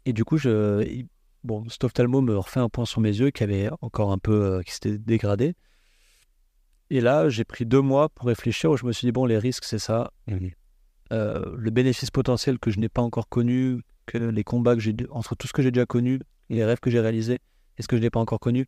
Et 0.05 0.13
du 0.13 0.25
coup, 0.25 0.37
je, 0.37 0.85
il- 0.87 1.07
bon, 1.43 1.63
me 1.63 2.37
refait 2.37 2.61
un 2.61 2.69
point 2.69 2.85
sur 2.85 3.01
mes 3.01 3.17
yeux 3.19 3.31
qui 3.31 3.43
avait 3.45 3.71
encore 3.81 4.13
un 4.13 4.19
peu, 4.19 4.33
euh, 4.59 4.63
qui 4.63 4.73
s'était 4.75 4.99
dégradé. 4.99 5.55
Et 6.91 7.01
là, 7.01 7.29
j'ai 7.29 7.45
pris 7.45 7.67
deux 7.67 7.81
mois 7.81 8.09
pour 8.09 8.27
réfléchir 8.27 8.71
où 8.71 8.77
je 8.77 8.87
me 8.87 8.93
suis 8.93 9.07
dit, 9.07 9.13
bon, 9.13 9.25
les 9.25 9.39
risques, 9.39 9.65
c'est 9.65 9.79
ça. 9.79 10.13
Mhm. 10.29 10.51
Euh, 11.13 11.55
le 11.57 11.71
bénéfice 11.71 12.11
potentiel 12.11 12.59
que 12.59 12.71
je 12.71 12.79
n'ai 12.79 12.89
pas 12.89 13.03
encore 13.03 13.29
connu, 13.29 13.83
que 14.07 14.19
les 14.19 14.45
combats 14.45 14.75
que 14.75 14.81
j'ai, 14.81 14.95
entre 15.11 15.35
tout 15.35 15.47
ce 15.47 15.53
que 15.53 15.63
j'ai 15.63 15.71
déjà 15.71 15.87
connu, 15.87 16.21
et 16.51 16.55
les 16.55 16.65
rêves 16.65 16.81
que 16.81 16.91
j'ai 16.91 17.01
réalisés, 17.01 17.39
et 17.79 17.83
ce 17.83 17.89
que 17.89 17.97
je 17.97 18.03
n'ai 18.03 18.11
pas 18.11 18.21
encore 18.21 18.41
connu, 18.41 18.67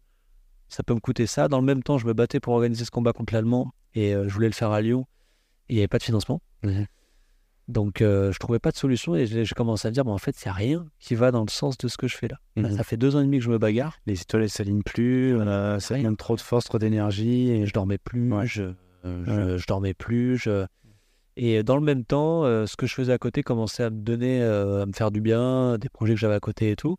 ça 0.68 0.82
peut 0.82 0.94
me 0.94 1.00
coûter 1.00 1.26
ça. 1.26 1.48
Dans 1.48 1.58
le 1.58 1.64
même 1.64 1.82
temps, 1.82 1.98
je 1.98 2.06
me 2.06 2.12
battais 2.12 2.40
pour 2.40 2.54
organiser 2.54 2.84
ce 2.84 2.90
combat 2.90 3.12
contre 3.12 3.34
l'Allemand, 3.34 3.72
et 3.94 4.14
euh, 4.14 4.28
je 4.28 4.34
voulais 4.34 4.48
le 4.48 4.54
faire 4.54 4.70
à 4.70 4.80
Lyon, 4.80 5.06
et 5.68 5.74
il 5.74 5.76
n'y 5.76 5.80
avait 5.80 5.88
pas 5.88 5.98
de 5.98 6.02
financement. 6.02 6.40
Donc, 7.68 8.00
euh, 8.00 8.32
je 8.32 8.38
trouvais 8.38 8.58
pas 8.58 8.70
de 8.70 8.76
solution, 8.76 9.14
et 9.14 9.26
j'ai 9.26 9.44
commencé 9.54 9.86
à 9.86 9.90
me 9.90 9.94
dire, 9.94 10.04
bon, 10.04 10.12
en 10.12 10.18
fait, 10.18 10.34
il 10.42 10.48
n'y 10.48 10.50
a 10.50 10.54
rien 10.54 10.86
qui 10.98 11.14
va 11.14 11.30
dans 11.30 11.42
le 11.42 11.50
sens 11.50 11.76
de 11.76 11.86
ce 11.86 11.98
que 11.98 12.08
je 12.08 12.16
fais 12.16 12.26
là. 12.28 12.38
Là, 12.56 12.70
Mhm. 12.70 12.76
Ça 12.76 12.82
fait 12.82 12.96
deux 12.96 13.14
ans 13.14 13.20
et 13.20 13.24
demi 13.24 13.38
que 13.38 13.44
je 13.44 13.50
me 13.50 13.58
bagarre, 13.58 13.96
Les 14.06 14.20
étoiles 14.22 14.42
elles 14.44 14.48
s'alignent 14.50 14.82
plus, 14.82 15.34
voilà, 15.34 15.78
ça 15.78 15.94
Rien. 15.94 16.08
manque 16.10 16.18
trop 16.18 16.34
de 16.34 16.40
force, 16.40 16.64
trop 16.64 16.78
d'énergie. 16.78 17.50
Et 17.50 17.66
je 17.66 17.72
dormais 17.74 17.98
plus, 17.98 18.32
Ouais. 18.32 18.46
je, 18.46 18.72
euh, 19.04 19.24
je, 19.26 19.58
je 19.58 19.66
dormais 19.66 19.92
plus. 19.92 20.38
Je... 20.38 20.64
Et 21.36 21.62
dans 21.62 21.76
le 21.76 21.82
même 21.82 22.04
temps, 22.04 22.44
euh, 22.44 22.64
ce 22.66 22.74
que 22.76 22.86
je 22.86 22.94
faisais 22.94 23.12
à 23.12 23.18
côté 23.18 23.42
commençait 23.42 23.82
à 23.84 23.90
me 23.90 24.00
donner, 24.00 24.40
euh, 24.42 24.82
à 24.82 24.86
me 24.86 24.92
faire 24.92 25.10
du 25.10 25.20
bien, 25.20 25.76
des 25.78 25.88
projets 25.90 26.14
que 26.14 26.20
j'avais 26.20 26.34
à 26.34 26.40
côté 26.40 26.70
et 26.70 26.76
tout. 26.76 26.96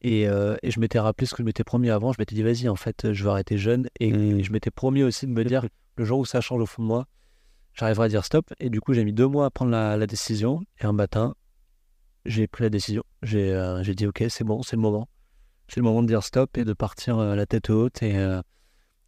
Et, 0.00 0.28
euh, 0.28 0.56
et 0.62 0.70
je 0.70 0.80
m'étais 0.80 0.98
rappelé 0.98 1.26
ce 1.26 1.34
que 1.34 1.42
je 1.42 1.46
m'étais 1.46 1.64
promis 1.64 1.90
avant. 1.90 2.12
Je 2.12 2.18
m'étais 2.18 2.34
dit, 2.34 2.42
vas-y, 2.42 2.68
en 2.68 2.76
fait, 2.76 3.12
je 3.12 3.22
vais 3.24 3.30
arrêter 3.30 3.58
jeune. 3.58 3.88
Et, 4.00 4.12
Mm. 4.12 4.38
et 4.38 4.42
je 4.44 4.50
m'étais 4.52 4.70
promis 4.70 5.02
aussi 5.02 5.26
de 5.26 5.32
me 5.32 5.44
dire, 5.44 5.66
le 5.96 6.04
jour 6.04 6.20
où 6.20 6.24
ça 6.24 6.40
change 6.40 6.62
au 6.62 6.66
fond 6.66 6.82
de 6.82 6.88
moi, 6.88 7.06
j'arriverai 7.78 8.06
à 8.06 8.08
dire 8.08 8.24
stop. 8.24 8.52
Et 8.58 8.70
du 8.70 8.80
coup, 8.80 8.92
j'ai 8.92 9.04
mis 9.04 9.12
deux 9.12 9.28
mois 9.28 9.46
à 9.46 9.50
prendre 9.50 9.70
la, 9.70 9.96
la 9.96 10.06
décision. 10.06 10.60
Et 10.80 10.86
un 10.86 10.92
matin, 10.92 11.34
j'ai 12.24 12.46
pris 12.46 12.64
la 12.64 12.70
décision. 12.70 13.02
J'ai 13.22 13.52
euh, 13.52 13.82
j'ai 13.82 13.94
dit, 13.94 14.06
ok, 14.06 14.24
c'est 14.28 14.44
bon, 14.44 14.62
c'est 14.62 14.76
le 14.76 14.82
moment. 14.82 15.08
C'est 15.68 15.80
le 15.80 15.84
moment 15.84 16.02
de 16.02 16.08
dire 16.08 16.22
stop 16.22 16.56
et 16.56 16.64
de 16.64 16.72
partir 16.72 17.18
euh, 17.18 17.34
la 17.34 17.44
tête 17.44 17.68
haute 17.68 18.02
et, 18.02 18.16
euh, 18.16 18.40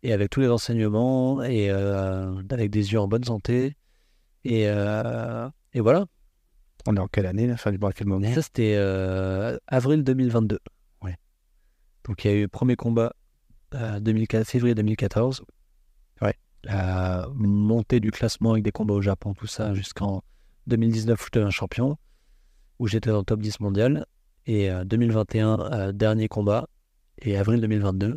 et 0.03 0.13
avec 0.13 0.29
tous 0.31 0.41
les 0.41 0.49
enseignements 0.49 1.43
et 1.43 1.71
euh, 1.71 2.43
avec 2.51 2.71
des 2.71 2.93
yeux 2.93 3.01
en 3.01 3.09
bonne 3.09 3.25
santé. 3.25 3.77
Et, 4.45 4.63
et 4.63 5.81
voilà. 5.81 6.07
On 6.87 6.97
est 6.97 7.01
en 7.01 7.09
quelle 7.09 7.27
année, 7.27 7.47
la 7.47 7.59
fin 7.59 7.71
du 7.71 7.79
mois, 7.79 7.91
à 7.91 7.93
quel 7.93 8.07
moment? 8.07 8.27
Ça, 8.33 8.41
c'était 8.41 8.75
avril 9.67 10.03
2022. 10.03 10.59
Ouais. 11.03 11.17
Donc, 12.05 12.25
il 12.25 12.31
y 12.31 12.35
a 12.35 12.37
eu 12.37 12.43
le 12.43 12.49
premier 12.49 12.75
combat 12.75 13.13
2004, 13.73 14.47
février 14.47 14.75
2014. 14.75 15.45
La 16.65 17.27
montée 17.35 18.01
du 18.01 18.11
classement 18.11 18.53
avec 18.53 18.63
des 18.63 18.73
combats 18.73 18.95
au 18.95 19.01
Japon, 19.01 19.33
tout 19.35 19.47
ça, 19.47 19.73
jusqu'en 19.75 20.23
2019 20.67 21.19
où 21.19 21.25
j'étais 21.25 21.41
un 21.41 21.51
champion, 21.51 21.97
où 22.79 22.87
j'étais 22.87 23.11
dans 23.11 23.19
le 23.19 23.25
top 23.25 23.41
10 23.41 23.61
mondial. 23.61 24.07
Et 24.47 24.71
euh, 24.71 24.85
2021, 24.85 25.59
euh, 25.61 25.93
dernier 25.93 26.29
combat. 26.29 26.67
Et 27.23 27.37
avril 27.37 27.61
2022, 27.61 28.17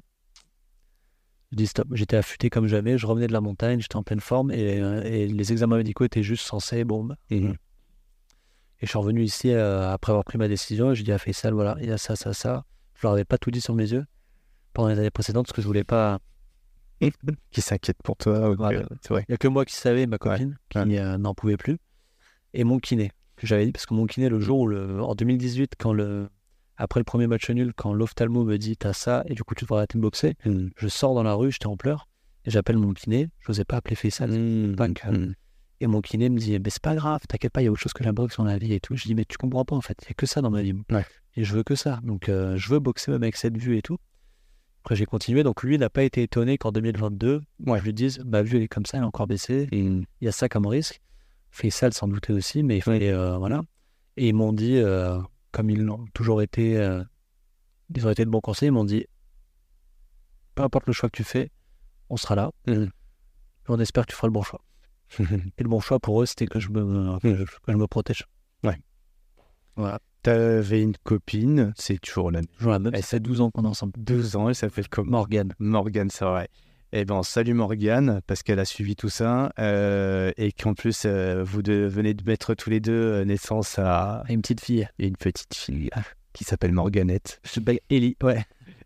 je 1.51 1.57
dis 1.57 1.67
stop. 1.67 1.87
J'étais 1.91 2.15
affûté 2.17 2.49
comme 2.49 2.67
jamais. 2.67 2.97
Je 2.97 3.05
revenais 3.05 3.27
de 3.27 3.33
la 3.33 3.41
montagne, 3.41 3.79
j'étais 3.81 3.95
en 3.97 4.03
pleine 4.03 4.19
forme. 4.21 4.51
Et, 4.51 4.81
euh, 4.81 5.01
et 5.03 5.27
les 5.27 5.51
examens 5.51 5.77
médicaux 5.77 6.03
étaient 6.05 6.23
juste 6.23 6.45
censés, 6.45 6.83
bon, 6.83 7.03
bah, 7.03 7.15
Mhm. 7.29 7.51
et 7.51 8.85
je 8.85 8.87
suis 8.87 8.97
revenu 8.97 9.23
ici 9.23 9.51
euh, 9.51 9.91
après 9.91 10.11
avoir 10.11 10.23
pris 10.25 10.37
ma 10.37 10.47
décision. 10.47 10.91
Et 10.91 10.95
j'ai 10.95 11.03
dit 11.03 11.11
à 11.11 11.17
Faisal, 11.17 11.53
voilà, 11.53 11.75
il 11.81 11.87
y 11.87 11.91
a 11.91 11.97
ça, 11.97 12.15
ça, 12.15 12.33
ça. 12.33 12.65
Je 12.95 13.01
leur 13.03 13.13
avais 13.13 13.25
pas 13.25 13.37
tout 13.37 13.51
dit 13.51 13.61
sur 13.61 13.75
mes 13.75 13.89
yeux 13.91 14.05
pendant 14.73 14.89
les 14.89 14.99
années 14.99 15.11
précédentes 15.11 15.45
parce 15.47 15.55
que 15.55 15.61
je 15.61 15.67
voulais 15.67 15.83
pas. 15.83 16.19
Qui 17.51 17.61
s'inquiète 17.61 17.97
pour 18.03 18.17
toi. 18.17 18.55
Il 19.27 19.31
y 19.31 19.33
a 19.33 19.37
que 19.37 19.47
moi 19.47 19.65
qui 19.65 19.75
savais, 19.75 20.05
ma 20.07 20.17
copine, 20.17 20.57
qui 20.69 20.97
euh, 20.97 21.17
n'en 21.17 21.33
pouvait 21.33 21.57
plus. 21.57 21.77
Et 22.53 22.63
mon 22.63 22.79
kiné, 22.79 23.11
que 23.35 23.47
j'avais 23.47 23.65
dit, 23.65 23.71
parce 23.71 23.85
que 23.85 23.93
mon 23.93 24.05
kiné, 24.05 24.29
le 24.29 24.39
jour 24.39 24.59
où, 24.61 24.67
le, 24.67 25.01
en 25.01 25.15
2018, 25.15 25.73
quand 25.77 25.93
le, 25.93 26.29
après 26.77 26.99
le 26.99 27.03
premier 27.03 27.27
match 27.27 27.49
nul, 27.49 27.73
quand 27.75 27.93
l'ophtalmo 27.93 28.43
me 28.43 28.57
dit, 28.57 28.77
t'as 28.77 28.93
ça, 28.93 29.23
et 29.27 29.33
du 29.33 29.43
coup, 29.43 29.55
tu 29.55 29.65
devrais 29.65 29.77
arrêter 29.79 29.97
de 29.97 30.01
boxer, 30.03 30.35
Mhm. 30.45 30.69
je 30.77 30.87
sors 30.87 31.13
dans 31.15 31.23
la 31.23 31.33
rue, 31.33 31.51
j'étais 31.51 31.65
en 31.67 31.77
pleurs, 31.77 32.07
et 32.45 32.51
j'appelle 32.51 32.77
mon 32.77 32.93
kiné. 32.93 33.29
Je 33.39 33.51
n'osais 33.51 33.65
pas 33.65 33.77
appeler 33.77 33.95
Faisal. 33.95 34.29
Mhm. 34.31 35.33
Et 35.79 35.87
mon 35.87 36.01
kiné 36.01 36.29
me 36.29 36.37
dit, 36.37 36.57
mais 36.59 36.69
c'est 36.69 36.81
pas 36.81 36.95
grave, 36.95 37.21
t'inquiète 37.27 37.51
pas, 37.51 37.61
il 37.61 37.65
y 37.65 37.67
a 37.67 37.71
autre 37.71 37.81
chose 37.81 37.93
que 37.93 38.03
la 38.03 38.13
boxe 38.13 38.37
dans 38.37 38.43
la 38.45 38.57
vie 38.57 38.73
et 38.73 38.79
tout. 38.79 38.95
Je 38.95 39.03
dis, 39.03 39.15
mais 39.15 39.25
tu 39.25 39.37
comprends 39.37 39.65
pas 39.65 39.75
en 39.75 39.81
fait, 39.81 39.97
il 40.03 40.09
y 40.09 40.11
a 40.11 40.13
que 40.13 40.25
ça 40.25 40.41
dans 40.41 40.51
ma 40.51 40.61
vie. 40.61 40.73
Ouais. 40.91 41.05
Et 41.35 41.43
je 41.43 41.53
veux 41.55 41.63
que 41.63 41.75
ça. 41.75 41.99
Donc 42.03 42.29
euh, 42.29 42.55
je 42.55 42.69
veux 42.69 42.79
boxer 42.79 43.11
même 43.11 43.23
avec 43.23 43.35
cette 43.35 43.57
vue 43.57 43.77
et 43.77 43.81
tout. 43.81 43.97
Après 44.83 44.95
j'ai 44.97 45.05
continué, 45.05 45.43
donc 45.43 45.63
lui 45.63 45.77
n'a 45.77 45.89
pas 45.89 46.03
été 46.03 46.23
étonné 46.23 46.57
qu'en 46.57 46.73
2022, 46.73 47.41
Ouais. 47.65 47.79
je 47.79 47.83
lui 47.85 47.93
dise, 47.93 48.19
ma 48.25 48.41
vue 48.41 48.57
elle 48.57 48.63
est 48.63 48.67
comme 48.67 48.85
ça, 48.85 48.97
elle 48.97 49.03
a 49.03 49.07
encore 49.07 49.27
baissé, 49.27 49.69
Mhm. 49.71 50.03
il 50.19 50.25
y 50.25 50.27
a 50.27 50.33
ça 50.33 50.49
comme 50.49 50.65
risque. 50.67 50.99
Faisal 51.51 51.93
s'en 51.93 52.07
doutait 52.09 52.33
aussi, 52.33 52.63
mais 52.63 52.77
il 52.77 52.81
fallait, 52.81 53.11
euh, 53.13 53.37
voilà. 53.37 53.61
Et 54.17 54.27
ils 54.27 54.33
m'ont 54.33 54.51
dit, 54.51 54.75
euh, 54.77 55.21
comme 55.51 55.69
ils 55.69 55.81
l'ont 55.81 56.05
toujours 56.13 56.41
été, 56.41 56.77
euh, 56.77 57.01
ils 57.95 58.05
ont 58.05 58.09
été 58.09 58.25
de 58.25 58.29
bons 58.29 58.41
conseils, 58.41 58.67
ils 58.69 58.71
m'ont 58.73 58.83
dit, 58.83 59.05
peu 60.55 60.63
importe 60.63 60.87
le 60.87 60.93
choix 60.93 61.09
que 61.09 61.15
tu 61.15 61.23
fais, 61.23 61.49
on 62.09 62.17
sera 62.17 62.35
là. 62.35 62.51
Et 62.67 62.75
on 63.69 63.79
espère 63.79 64.05
que 64.05 64.11
tu 64.11 64.15
feras 64.17 64.27
le 64.27 64.33
bon 64.33 64.41
choix. 64.43 64.61
Et 65.57 65.63
le 65.63 65.69
bon 65.69 65.79
choix 65.79 65.99
pour 65.99 66.21
eux, 66.21 66.25
c'était 66.25 66.47
que 66.47 66.59
je 66.59 66.69
me, 66.69 67.19
que 67.19 67.35
je, 67.35 67.43
que 67.45 67.71
je 67.71 67.77
me 67.77 67.87
protège. 67.87 68.25
Ouais. 68.63 68.77
Voilà. 69.77 69.99
T'avais 70.23 70.81
une 70.81 70.95
copine, 71.03 71.73
c'est 71.75 71.99
toujours 71.99 72.31
la 72.31 72.41
même. 72.79 72.91
Elle 72.93 73.01
ça 73.03 73.09
fait 73.09 73.19
12 73.19 73.41
ans 73.41 73.51
qu'on 73.51 73.65
est 73.65 73.67
ensemble. 73.67 73.93
12 73.97 74.35
ans, 74.37 74.49
elle 74.49 74.55
s'appelle 74.55 74.87
comment 74.89 75.11
Morgane. 75.11 75.53
Morgane, 75.59 76.09
c'est 76.09 76.25
vrai. 76.25 76.47
Eh 76.93 77.05
ben, 77.05 77.23
salut 77.23 77.53
Morgane, 77.53 78.21
parce 78.27 78.43
qu'elle 78.43 78.59
a 78.59 78.65
suivi 78.65 78.95
tout 78.95 79.09
ça, 79.09 79.51
euh, 79.59 80.31
et 80.37 80.51
qu'en 80.51 80.75
plus, 80.75 81.03
euh, 81.05 81.43
vous 81.43 81.61
deux 81.61 81.87
venez 81.87 82.13
de 82.13 82.23
mettre 82.23 82.53
tous 82.53 82.69
les 82.69 82.79
deux 82.79 82.91
euh, 82.93 83.25
naissance 83.25 83.79
à 83.79 84.23
Une 84.29 84.41
petite 84.41 84.61
fille. 84.61 84.87
une 84.99 85.17
petite 85.17 85.53
fille 85.55 85.89
qui 86.33 86.43
s'appelle 86.43 86.71
Morganette. 86.71 87.39
Je 87.43 87.59
Ellie. 87.89 88.15
Ouais. 88.21 88.43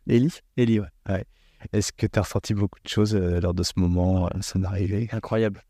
Ellie, 0.08 0.34
Ellie, 0.56 0.80
ouais. 0.80 1.26
est-ce 1.74 1.92
que 1.92 2.06
tu 2.08 2.20
as 2.20 2.22
ressenti 2.22 2.54
beaucoup 2.54 2.80
de 2.84 2.88
choses 2.90 3.16
euh, 3.16 3.42
lors 3.42 3.54
de 3.54 3.64
ce 3.64 3.74
moment, 3.76 4.28
euh, 4.28 4.42
son 4.42 4.64
arrivée? 4.64 5.10
Incroyable. 5.12 5.62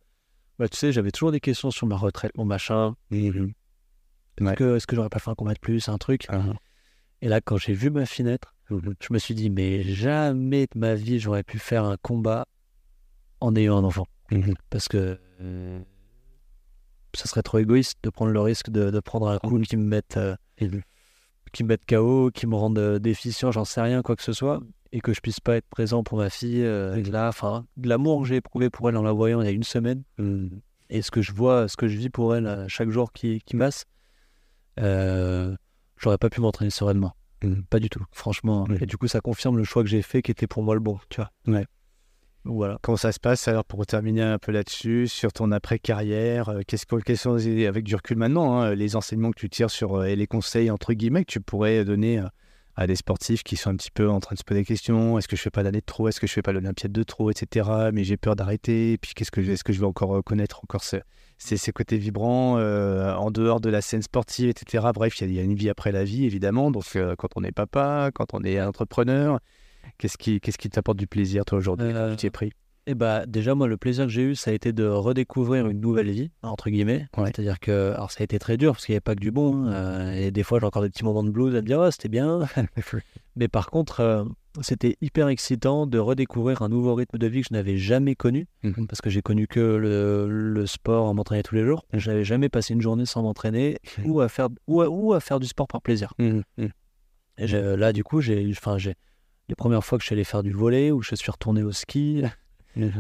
bah, 0.60 0.68
tu 0.68 0.78
sais, 0.78 0.92
j'avais 0.92 1.12
toujours 1.12 1.32
des 1.32 1.40
questions 1.40 1.72
sur 1.72 1.88
ma 1.88 1.98
retraite, 1.98 2.38
mon 2.38 2.46
machin. 2.46 2.96
Mhm. 3.10 3.54
Ouais. 4.40 4.56
que, 4.56 4.76
est-ce 4.78 4.88
que 4.88 4.96
j'aurais 4.96 5.10
pas 5.10 5.20
fait 5.20 5.30
un 5.32 5.36
combat 5.36 5.54
de 5.54 5.60
plus, 5.60 5.90
un 5.90 5.98
truc 5.98 6.26
Ah. 6.30 6.44
Et 7.22 7.28
là, 7.28 7.42
quand 7.42 7.58
j'ai 7.58 7.74
vu 7.74 7.90
ma 7.90 8.06
fenêtre, 8.06 8.54
Mhm. 8.70 8.94
je 9.02 9.14
me 9.14 9.18
suis 9.20 9.34
dit, 9.34 9.50
mais 9.50 9.82
jamais 9.84 10.66
de 10.74 10.78
ma 10.80 10.94
vie, 10.96 11.20
j'aurais 11.20 11.44
pu 11.44 11.58
faire 11.60 11.84
un 11.86 11.98
combat 12.02 12.46
en 13.40 13.56
ayant 13.56 13.78
un 13.78 13.84
enfant. 13.84 14.06
Mhm. 14.32 14.54
Parce 14.70 14.88
que 14.88 15.20
euh, 15.42 15.80
ça 17.14 17.26
serait 17.26 17.42
trop 17.44 17.58
égoïste 17.60 17.98
de 18.04 18.10
prendre 18.10 18.32
le 18.32 18.42
risque 18.42 18.70
de, 18.70 18.92
de 18.92 19.00
prendre 19.00 19.28
un 19.30 19.40
coup 19.40 19.60
qui 19.62 19.78
me 19.78 19.84
mette, 19.86 20.18
euh, 20.18 20.36
Mhm. 20.62 20.82
qui 21.54 21.64
me 21.64 21.70
mette 21.70 21.86
KO, 21.88 22.30
qui 22.32 22.46
me 22.46 22.56
rende 22.56 22.78
euh, 22.78 23.00
déficient, 23.00 23.52
j'en 23.52 23.66
sais 23.66 23.82
rien, 23.82 24.02
quoi 24.02 24.16
que 24.16 24.24
ce 24.24 24.34
soit, 24.34 24.62
et 24.92 25.00
que 25.02 25.14
je 25.14 25.22
puisse 25.22 25.40
pas 25.40 25.56
être 25.58 25.68
présent 25.70 26.04
pour 26.04 26.18
ma 26.20 26.30
fille. 26.30 26.64
euh, 26.64 27.02
là, 27.04 27.30
enfin, 27.30 27.66
de 27.78 27.90
l'amour 27.90 28.22
que 28.22 28.28
j'ai 28.28 28.36
éprouvé 28.36 28.70
pour 28.70 28.90
elle 28.90 28.98
en 28.98 29.02
la 29.04 29.12
voyant 29.14 29.42
il 29.42 29.46
y 29.46 29.48
a 29.50 29.52
une 29.52 29.64
semaine, 29.64 30.04
et 30.90 31.02
ce 31.02 31.10
que 31.12 31.22
je 31.22 31.32
vois, 31.32 31.68
ce 31.68 31.78
que 31.78 31.88
je 31.88 31.98
vis 31.98 32.10
pour 32.10 32.36
elle 32.36 32.66
chaque 32.68 32.90
jour 32.90 33.12
qui, 33.14 33.42
qui 33.46 33.56
passe, 33.58 33.86
j'aurais 34.78 36.18
pas 36.18 36.30
pu 36.30 36.42
m'entraîner 36.42 36.72
sereinement. 36.72 37.16
Mhm. 37.44 37.64
Pas 37.70 37.80
du 37.80 37.90
tout, 37.90 38.04
franchement. 38.12 38.68
Et 38.82 38.86
du 38.86 38.98
coup, 38.98 39.08
ça 39.08 39.22
confirme 39.22 39.58
le 39.58 39.64
choix 39.64 39.84
que 39.84 39.90
j'ai 39.90 40.02
fait 40.02 40.22
qui 40.22 40.32
était 40.32 40.48
pour 40.48 40.64
moi 40.64 40.74
le 40.74 40.80
bon, 40.80 41.00
tu 41.10 41.22
vois. 41.22 41.32
Ouais. 41.48 41.66
Voilà. 42.48 42.78
Comment 42.82 42.98
ça 42.98 43.12
se 43.12 43.20
passe 43.20 43.48
alors 43.48 43.66
pour 43.66 43.86
terminer 43.86 44.22
un 44.22 44.38
peu 44.38 44.52
là-dessus, 44.52 45.08
sur 45.08 45.34
ton 45.34 45.52
après-carrière 45.52 46.50
euh, 46.50 46.62
Qu'est-ce 46.66 46.86
que, 46.86 46.96
quels 46.96 47.18
sont, 47.18 47.36
avec 47.36 47.84
du 47.84 47.96
recul 47.96 48.18
maintenant, 48.18 48.60
hein, 48.60 48.74
les 48.74 48.96
enseignements 48.96 49.32
que 49.32 49.40
tu 49.40 49.50
tires 49.50 49.70
sur, 49.70 49.96
euh, 49.96 50.06
et 50.06 50.16
les 50.16 50.28
conseils 50.28 50.72
entre 50.72 50.94
guillemets 50.94 51.26
que 51.26 51.32
tu 51.32 51.42
pourrais 51.42 51.84
donner 51.84 52.20
euh, 52.20 52.28
à 52.78 52.88
des 52.88 52.96
sportifs 52.96 53.44
qui 53.44 53.58
sont 53.58 53.72
un 53.72 53.76
petit 53.76 53.90
peu 53.92 54.08
en 54.10 54.20
train 54.20 54.36
de 54.36 54.40
se 54.40 54.44
poser 54.44 54.62
des 54.62 54.66
questions 54.66 55.18
Est-ce 55.18 55.28
que 55.28 55.36
je 55.36 55.42
fais 55.42 55.50
pas 55.50 55.64
d'année 55.64 55.80
de 55.80 55.86
trop? 55.86 56.08
Est-ce 56.08 56.20
que 56.20 56.28
je 56.28 56.32
fais 56.34 56.42
pas 56.44 56.54
l'Olympiade 56.54 56.92
de 56.92 57.04
trop? 57.04 57.32
Etc. 57.32 57.68
Mais 57.92 58.04
j'ai 58.04 58.18
peur 58.18 58.36
d'arrêter. 58.36 58.94
Et 58.94 58.98
puis 58.98 59.14
qu'est-ce 59.16 59.32
que, 59.32 59.42
est-ce 59.42 59.64
que 59.64 59.74
je 59.74 59.80
vais 59.80 59.86
encore 59.88 60.16
euh, 60.18 60.22
connaître 60.22 60.60
encore 60.64 60.84
ce- 60.84 60.98
ces, 61.40 61.58
ces 61.58 61.72
côtés 61.72 61.98
vibrants 61.98 62.58
euh, 62.60 63.14
en 63.16 63.32
dehors 63.32 63.60
de 63.62 63.70
la 63.70 63.82
scène 63.82 64.02
sportive, 64.04 64.50
etc. 64.50 64.86
Bref, 64.94 65.20
il 65.20 65.24
y, 65.24 65.26
a- 65.26 65.28
il 65.32 65.36
y 65.36 65.40
a 65.40 65.44
une 65.44 65.56
vie 65.56 65.70
après 65.70 65.92
la 65.92 66.04
vie, 66.04 66.26
évidemment. 66.26 66.70
Donc 66.72 66.86
euh, 66.96 67.16
quand 67.18 67.30
on 67.36 67.44
est 67.44 67.52
papa, 67.52 68.12
quand 68.14 68.34
on 68.34 68.44
est 68.44 68.62
entrepreneur, 68.62 69.40
qu'est-ce 69.98 70.18
qui, 70.18 70.40
qu'est-ce 70.40 70.58
qui 70.60 70.70
t'apporte 70.70 70.98
du 71.00 71.08
plaisir 71.08 71.46
toi 71.46 71.58
aujourd'hui 71.58 71.88
Euh, 71.92 72.12
Tu 72.12 72.18
t'y 72.18 72.26
es 72.28 72.30
pris? 72.32 72.52
Et 72.90 72.96
bah 72.96 73.26
déjà 73.26 73.54
moi 73.54 73.68
le 73.68 73.76
plaisir 73.76 74.06
que 74.06 74.12
j'ai 74.12 74.22
eu 74.24 74.36
ça 74.36 74.50
a 74.52 74.54
été 74.54 74.72
de 74.72 74.86
redécouvrir 74.88 75.68
une 75.68 75.82
nouvelle 75.82 76.10
vie 76.10 76.32
entre 76.42 76.70
guillemets. 76.70 77.06
Ouais. 77.18 77.26
C'est-à-dire 77.26 77.60
que 77.60 77.92
alors 77.94 78.12
ça 78.12 78.22
a 78.22 78.24
été 78.24 78.40
très 78.40 78.56
dur 78.56 78.72
parce 78.72 78.86
qu'il 78.86 78.94
n'y 78.94 78.96
avait 78.96 79.02
pas 79.02 79.14
que 79.16 79.20
du 79.20 79.30
bon 79.32 79.66
hein, 79.66 79.74
euh, 79.74 80.12
et 80.14 80.32
des 80.32 80.42
fois 80.44 80.60
j'ai 80.62 80.66
encore 80.66 80.82
des 80.84 80.90
petits 80.90 81.04
moments 81.04 81.24
de 81.24 81.30
blues 81.30 81.54
à 81.54 81.62
me 81.62 81.68
dire 81.68 81.80
oh 81.80 81.92
c'était 81.92 82.08
bien. 82.08 82.48
Mais 83.36 83.50
par 83.50 83.70
contre 83.70 84.00
euh, 84.00 84.24
c'était 84.62 84.96
hyper 85.02 85.28
excitant 85.28 85.86
de 85.86 86.00
redécouvrir 86.00 86.62
un 86.62 86.70
nouveau 86.70 86.96
rythme 86.96 87.18
de 87.18 87.28
vie 87.28 87.42
que 87.42 87.48
je 87.50 87.54
n'avais 87.54 87.76
jamais 87.78 88.16
connu 88.16 88.48
Mhm. 88.64 88.88
parce 88.88 89.02
que 89.02 89.10
j'ai 89.10 89.22
connu 89.22 89.48
que 89.48 89.60
le, 89.60 90.28
le 90.30 90.66
sport, 90.66 91.14
m'entraîner 91.14 91.44
tous 91.44 91.56
les 91.56 91.64
jours. 91.66 91.86
Je 91.94 92.10
n'avais 92.10 92.24
jamais 92.24 92.48
passé 92.50 92.74
une 92.74 92.82
journée 92.82 93.06
sans 93.06 93.22
m'entraîner 93.22 93.78
ou 94.06 94.22
à 94.22 94.30
faire 94.30 94.48
ou 94.66 94.82
à, 94.82 94.90
ou 94.90 95.14
à 95.14 95.20
faire 95.20 95.40
du 95.42 95.48
sport 95.48 95.68
par 95.68 95.82
plaisir. 95.82 96.14
Mhm. 96.20 96.44
Mhm. 96.58 96.70
Et 97.40 97.48
là 97.48 97.92
du 97.92 98.04
coup 98.06 98.22
j'ai 98.22 98.48
enfin 98.52 98.78
j'ai 98.78 98.96
les 99.50 99.56
premières 99.56 99.84
fois 99.84 99.98
que 99.98 100.04
je 100.04 100.08
suis 100.08 100.14
allé 100.14 100.24
faire 100.24 100.42
du 100.42 100.52
volet 100.52 100.90
ou 100.92 101.02
je 101.02 101.16
suis 101.16 101.32
retourné 101.32 101.64
au 101.64 101.72
ski 101.74 102.24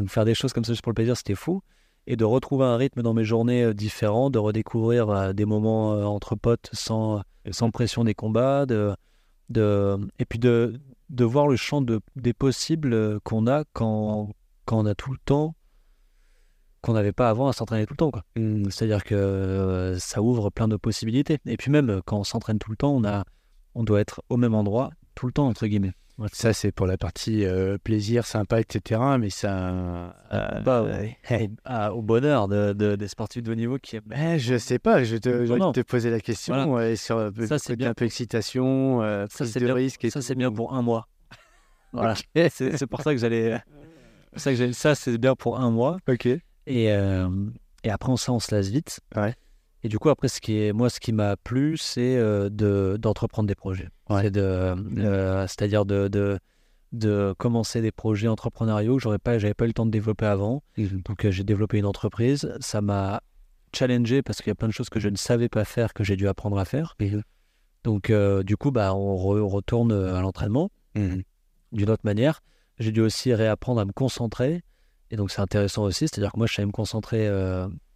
Faire 0.07 0.25
des 0.25 0.33
choses 0.33 0.53
comme 0.53 0.63
ça 0.63 0.73
juste 0.73 0.81
pour 0.81 0.91
le 0.91 0.95
plaisir, 0.95 1.15
c'était 1.17 1.35
fou. 1.35 1.61
Et 2.05 2.15
de 2.15 2.23
retrouver 2.23 2.65
un 2.65 2.77
rythme 2.77 3.01
dans 3.01 3.13
mes 3.13 3.25
journées 3.25 3.63
euh, 3.63 3.73
différent, 3.73 4.29
de 4.29 4.39
redécouvrir 4.39 5.09
euh, 5.09 5.33
des 5.33 5.45
moments 5.45 5.93
euh, 5.93 6.05
entre 6.05 6.35
potes 6.35 6.69
sans, 6.71 7.21
sans 7.51 7.69
pression 7.69 8.05
des 8.05 8.13
combats, 8.13 8.65
de, 8.65 8.95
de, 9.49 9.97
et 10.17 10.23
puis 10.23 10.39
de, 10.39 10.79
de 11.09 11.25
voir 11.25 11.47
le 11.47 11.57
champ 11.57 11.81
de, 11.81 11.99
des 12.15 12.33
possibles 12.33 13.19
qu'on 13.21 13.45
a 13.45 13.65
quand, 13.73 14.29
quand 14.63 14.79
on 14.79 14.85
a 14.85 14.95
tout 14.95 15.11
le 15.11 15.17
temps 15.25 15.53
qu'on 16.81 16.93
n'avait 16.93 17.11
pas 17.11 17.29
avant 17.29 17.49
à 17.49 17.53
s'entraîner 17.53 17.85
tout 17.85 17.93
le 17.93 17.97
temps. 17.97 18.11
Mhm. 18.37 18.71
C'est-à-dire 18.71 19.03
que 19.03 19.97
ça 19.99 20.21
ouvre 20.21 20.49
plein 20.49 20.69
de 20.69 20.77
possibilités. 20.77 21.39
Et 21.45 21.57
puis 21.57 21.71
même, 21.71 22.01
quand 22.05 22.19
on 22.19 22.23
s'entraîne 22.23 22.59
tout 22.59 22.71
le 22.71 22.77
temps, 22.77 22.95
on, 22.95 23.03
a, 23.03 23.25
on 23.75 23.83
doit 23.83 23.99
être 23.99 24.21
au 24.29 24.37
même 24.37 24.53
endroit 24.53 24.91
tout 25.15 25.25
le 25.25 25.33
temps, 25.33 25.47
entre 25.47 25.67
guillemets. 25.67 25.93
Ça, 26.33 26.51
c'est 26.51 26.71
pour 26.71 26.87
la 26.87 26.97
partie 26.97 27.45
euh, 27.45 27.77
plaisir, 27.77 28.25
sympa, 28.25 28.59
etc. 28.59 28.99
Mais 29.19 29.29
ça. 29.29 30.15
euh, 30.33 30.61
Bah, 30.61 30.81
euh, 30.83 31.07
au, 31.29 31.47
à- 31.63 31.93
au 31.93 32.01
bonheur 32.01 32.47
de, 32.47 32.73
de- 32.73 32.95
des 32.95 33.07
sportifs 33.07 33.43
de 33.43 33.51
haut 33.51 33.55
niveau 33.55 33.77
qui 33.77 33.97
aiment 33.97 34.11
eh, 34.15 34.39
je 34.39 34.57
sais 34.57 34.79
pas, 34.79 35.03
je 35.03 35.17
te, 35.17 35.71
te 35.71 35.81
poser 35.81 36.09
la 36.09 36.19
question. 36.19 36.55
Voilà. 36.55 36.71
ouais, 36.71 36.95
sur 36.95 37.31
Ça, 37.47 37.59
c'est 37.59 37.75
bien. 37.75 37.91
un 37.91 37.93
peu 37.93 38.05
excitation, 38.05 39.03
euh, 39.03 39.27
Ça, 39.29 39.45
c'est 39.45 39.59
de 39.59 39.65
bien. 39.65 39.75
risque. 39.75 40.05
Et 40.05 40.09
Ça, 40.09 40.21
c'est 40.23 40.33
bien 40.35 40.51
pour 40.51 40.73
un 40.73 40.81
mois. 40.81 41.07
Voilà. 41.93 42.15
C'est 42.35 42.49
c'est 42.77 42.87
pour 42.87 43.01
ça 43.01 43.13
que 43.13 43.19
j'allais. 43.19 43.59
Ça, 44.35 44.51
que 44.51 44.57
j'allais- 44.57 44.73
ça, 44.73 44.95
c'est 44.95 45.17
bien 45.19 45.35
pour 45.35 45.59
un 45.59 45.69
mois. 45.71 45.97
Ok. 46.09 46.25
Et, 46.25 46.39
euh, 46.91 47.29
et 47.83 47.89
après, 47.91 48.11
on, 48.11 48.17
ça, 48.17 48.33
on 48.33 48.39
se 48.39 48.53
lasse 48.53 48.67
vite. 48.69 48.99
Ouais. 49.15 49.35
Et 49.83 49.89
du 49.89 49.99
coup, 49.99 50.09
après, 50.09 50.27
ce 50.27 50.41
qui 50.41 50.59
est, 50.59 50.73
moi, 50.73 50.89
ce 50.89 50.99
qui 50.99 51.13
m'a 51.13 51.37
plu, 51.37 51.77
c'est 51.77 52.15
euh, 52.17 52.49
de- 52.49 52.97
d'entreprendre 52.99 53.47
des 53.47 53.55
projets. 53.55 53.89
Ouais. 54.09 54.23
C'est 54.23 54.31
de, 54.31 54.41
euh, 54.41 55.41
c'est-à-dire 55.47 55.85
de, 55.85 56.07
de, 56.07 56.39
de 56.93 57.35
commencer 57.37 57.81
des 57.81 57.91
projets 57.91 58.27
entrepreneuriaux 58.27 58.97
que 58.97 59.03
j'aurais 59.03 59.19
pas, 59.19 59.37
j'avais 59.37 59.53
pas 59.53 59.65
eu 59.65 59.67
le 59.67 59.73
temps 59.73 59.85
de 59.85 59.91
développer 59.91 60.25
avant. 60.25 60.63
Mhm. 60.77 61.01
Donc, 61.05 61.25
euh, 61.25 61.31
j'ai 61.31 61.43
développé 61.43 61.77
une 61.77 61.85
entreprise. 61.85 62.51
Ça 62.59 62.81
m'a 62.81 63.21
challengé 63.75 64.21
parce 64.23 64.39
qu'il 64.39 64.47
y 64.47 64.51
a 64.51 64.55
plein 64.55 64.67
de 64.67 64.73
choses 64.73 64.89
que 64.89 64.99
je 64.99 65.09
ne 65.09 65.15
savais 65.17 65.49
pas 65.49 65.63
faire 65.63 65.93
que 65.93 66.03
j'ai 66.03 66.15
dû 66.15 66.27
apprendre 66.27 66.57
à 66.57 66.65
faire. 66.65 66.95
Donc, 67.83 68.11
du 68.43 68.57
coup, 68.57 68.71
bah, 68.71 68.93
on 68.95 69.15
re- 69.15 69.39
retourne 69.41 69.91
à 69.91 70.21
l'entraînement 70.21 70.69
Mhm. 70.95 71.21
d'une 71.71 71.89
autre 71.89 72.03
manière. 72.03 72.41
J'ai 72.79 72.91
dû 72.91 73.01
aussi 73.01 73.33
réapprendre 73.33 73.79
à 73.81 73.85
me 73.85 73.91
concentrer. 73.91 74.63
Et 75.11 75.15
donc, 75.15 75.31
c'est 75.31 75.41
intéressant 75.41 75.83
aussi. 75.83 76.07
C'est-à-dire 76.07 76.31
que 76.31 76.37
moi, 76.37 76.47
je 76.47 76.53
savais 76.55 76.65
me 76.65 76.71
concentrer 76.71 77.29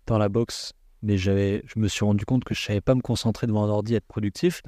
dans 0.08 0.18
la 0.18 0.30
boxe, 0.30 0.74
mais 1.02 1.18
j'avais, 1.18 1.64
je 1.65 1.80
me 1.80 1.88
suis 1.88 2.06
rendu 2.06 2.26
compte 2.26 2.44
que 2.44 2.53
je 2.53 2.61
savais 2.61 2.82
pas 2.82 2.95
me 2.95 3.02
concentrer 3.02 3.48
devant 3.48 3.64
un 3.64 3.69
ordi 3.69 3.94
et 3.94 3.98
être 3.98 4.07
productif. 4.07 4.61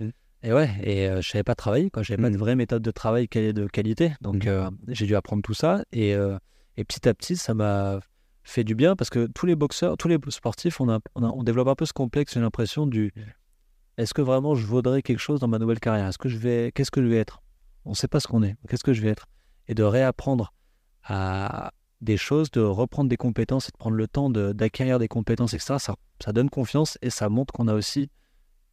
Mhm. 0.00 0.12
Et 0.44 0.52
ouais, 0.52 0.70
et 0.82 1.08
euh, 1.08 1.20
je 1.20 1.28
savais 1.30 1.44
pas 1.44 1.54
travailler, 1.54 1.90
quoi. 1.90 2.02
J'avais 2.02 2.20
pas 2.22 2.28
Mhm. 2.28 2.34
de 2.34 2.38
vraie 2.38 2.56
méthode 2.56 2.82
de 2.82 2.90
travail 2.90 3.28
de 3.28 3.66
qualité. 3.66 4.12
Donc, 4.20 4.44
Mhm. 4.46 4.50
euh, 4.50 4.70
j'ai 4.88 5.06
dû 5.06 5.14
apprendre 5.16 5.42
tout 5.42 5.54
ça. 5.54 5.84
Et, 5.92 6.14
euh, 6.14 6.36
et 6.76 6.84
petit 6.84 7.08
à 7.08 7.14
petit, 7.14 7.36
ça 7.36 7.54
m'a 7.54 8.00
fait 8.44 8.64
du 8.64 8.74
bien 8.74 8.96
parce 8.96 9.08
que 9.10 9.26
tous 9.26 9.46
les 9.46 9.54
boxeurs, 9.54 9.96
tous 9.96 10.08
les 10.08 10.18
sportifs, 10.30 10.80
on, 10.80 10.88
a, 10.88 10.98
on, 11.14 11.22
a- 11.22 11.28
on 11.30 11.42
développe 11.44 11.68
un 11.68 11.74
peu 11.76 11.86
ce 11.86 11.92
complexe, 11.92 12.34
j'ai 12.34 12.40
l'impression, 12.40 12.86
du 12.86 13.12
est-ce 13.98 14.14
que 14.14 14.22
vraiment 14.22 14.54
je 14.54 14.66
vaudrais 14.66 15.02
quelque 15.02 15.18
chose 15.20 15.38
dans 15.38 15.48
ma 15.48 15.58
nouvelle 15.58 15.78
carrière? 15.78 16.06
Est-ce 16.08 16.18
que 16.18 16.28
je 16.28 16.38
vais, 16.38 16.72
qu'est-ce 16.74 16.90
que 16.90 17.02
je 17.02 17.06
vais 17.06 17.18
être? 17.18 17.42
On 17.84 17.90
ne 17.90 17.94
sait 17.94 18.08
pas 18.08 18.20
ce 18.20 18.26
qu'on 18.26 18.42
est. 18.42 18.56
Qu'est-ce 18.68 18.82
que 18.84 18.92
je 18.94 19.02
vais 19.02 19.10
être? 19.10 19.26
Et 19.68 19.74
de 19.74 19.82
réapprendre 19.82 20.52
à 21.04 21.72
des 22.02 22.16
choses, 22.16 22.50
de 22.50 22.60
reprendre 22.60 23.08
des 23.08 23.16
compétences 23.16 23.68
et 23.68 23.72
de 23.72 23.76
prendre 23.78 23.96
le 23.96 24.08
temps 24.08 24.28
d'acquérir 24.28 24.98
des 24.98 25.08
compétences, 25.08 25.54
etc. 25.54 25.76
Ça, 25.78 25.94
ça 26.22 26.32
donne 26.32 26.50
confiance 26.50 26.98
et 27.00 27.10
ça 27.10 27.28
montre 27.28 27.54
qu'on 27.54 27.68
a 27.68 27.74
aussi 27.74 28.10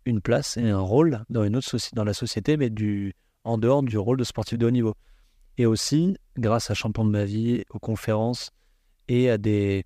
une 0.06 0.20
place 0.20 0.58
et 0.58 0.68
un 0.68 0.80
rôle 0.80 1.24
dans 1.30 1.44
une 1.44 1.56
autre 1.56 1.70
dans 1.94 2.04
la 2.04 2.14
société, 2.14 2.58
mais 2.58 2.70
du, 2.70 3.14
en 3.44 3.58
dehors 3.58 3.84
du 3.84 3.98
rôle 3.98 4.18
de 4.18 4.24
sportif 4.24 4.58
de 4.58 4.66
haut 4.66 4.72
niveau. 4.72 4.96
Et 5.58 5.66
aussi, 5.66 6.18
grâce 6.38 6.72
à 6.72 6.74
Champion 6.74 7.06
de 7.06 7.12
ma 7.12 7.26
vie, 7.26 7.64
aux 7.70 7.80
conférences 7.80 8.52
et 9.08 9.30
à 9.30 9.38
des 9.38 9.86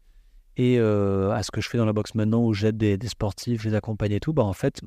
et 0.56 0.78
euh, 0.78 1.32
à 1.32 1.42
ce 1.42 1.50
que 1.50 1.62
je 1.62 1.70
fais 1.70 1.80
dans 1.80 1.86
la 1.86 1.94
boxe 1.94 2.14
maintenant 2.14 2.44
où 2.46 2.54
j'aide 2.54 2.78
des, 2.78 2.98
sportifs, 3.08 3.64
je 3.64 3.70
les 3.70 3.76
accompagne 3.76 4.12
et 4.12 4.20
tout, 4.20 4.34
bah 4.34 4.44
en 4.44 4.54
fait, 4.54 4.82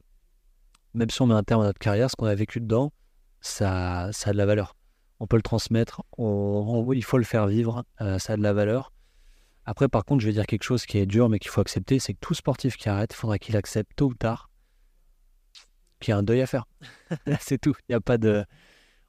même 0.95 1.11
si 1.11 1.21
on 1.23 1.27
met 1.27 1.35
un 1.35 1.43
terme 1.43 1.63
à 1.63 1.65
notre 1.65 1.81
carrière, 1.81 2.09
ce 2.09 2.15
qu'on 2.15 2.27
a 2.27 2.35
vécu 2.37 2.61
dedans, 2.61 2.93
ça 3.41 4.05
a 4.05 4.33
de 4.33 4.37
la 4.37 4.47
valeur. 4.47 4.77
On 5.19 5.27
peut 5.27 5.37
le 5.37 5.43
transmettre, 5.43 6.03
il 6.19 7.05
faut 7.05 7.19
le 7.19 7.25
faire 7.25 7.47
vivre, 7.47 7.85
euh, 8.01 8.19
ça 8.19 8.35
a 8.35 8.37
de 8.37 8.43
la 8.43 8.53
valeur. 8.53 8.93
Après, 9.65 9.89
par 9.89 10.05
contre, 10.05 10.21
je 10.21 10.27
vais 10.27 10.33
dire 10.33 10.47
quelque 10.47 10.63
chose 10.63 10.87
qui 10.87 10.99
est 10.99 11.07
dur, 11.07 11.29
mais 11.29 11.39
qu'il 11.39 11.51
faut 11.51 11.61
accepter, 11.61 11.99
c'est 11.99 12.15
que 12.15 12.21
tout 12.21 12.35
sportif 12.35 12.77
qui 12.77 12.89
arrête, 12.89 13.13
il 13.13 13.17
faudra 13.17 13.39
qu'il 13.39 13.57
accepte 13.57 13.91
tôt 13.97 14.07
ou 14.07 14.15
tard 14.15 14.51
qu'il 16.01 16.13
y 16.13 16.15
a 16.15 16.19
un 16.19 16.23
deuil 16.23 16.43
à 16.43 16.47
faire. 16.47 16.67
c'est 17.41 17.59
tout. 17.59 17.75
Il 17.89 17.93
y 17.93 17.95
a 17.95 18.01
pas 18.01 18.19
de. 18.19 18.45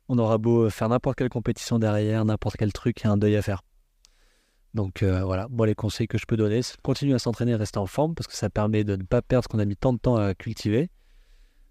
On 0.09 0.17
aura 0.17 0.37
beau 0.37 0.69
faire 0.69 0.89
n'importe 0.89 1.17
quelle 1.17 1.29
compétition 1.29 1.79
derrière, 1.79 2.23
n'importe 2.23 2.55
quel 2.57 2.71
truc, 2.71 3.01
il 3.01 3.03
y 3.05 3.07
a 3.07 3.11
un 3.11 3.17
deuil 3.17 3.35
à 3.35 3.41
faire. 3.41 3.61
Donc 4.73 5.03
euh, 5.03 5.23
voilà, 5.23 5.47
moi 5.49 5.65
les 5.65 5.75
conseils 5.75 6.07
que 6.07 6.17
je 6.17 6.25
peux 6.25 6.37
donner, 6.37 6.61
c'est 6.61 6.79
continuer 6.81 7.13
à 7.13 7.19
s'entraîner 7.19 7.55
rester 7.55 7.79
en 7.79 7.87
forme 7.87 8.15
parce 8.15 8.27
que 8.27 8.35
ça 8.35 8.49
permet 8.49 8.83
de 8.83 8.95
ne 8.95 9.03
pas 9.03 9.21
perdre 9.21 9.43
ce 9.43 9.47
qu'on 9.49 9.59
a 9.59 9.65
mis 9.65 9.75
tant 9.75 9.91
de 9.91 9.97
temps 9.97 10.15
à 10.15 10.33
cultiver. 10.33 10.89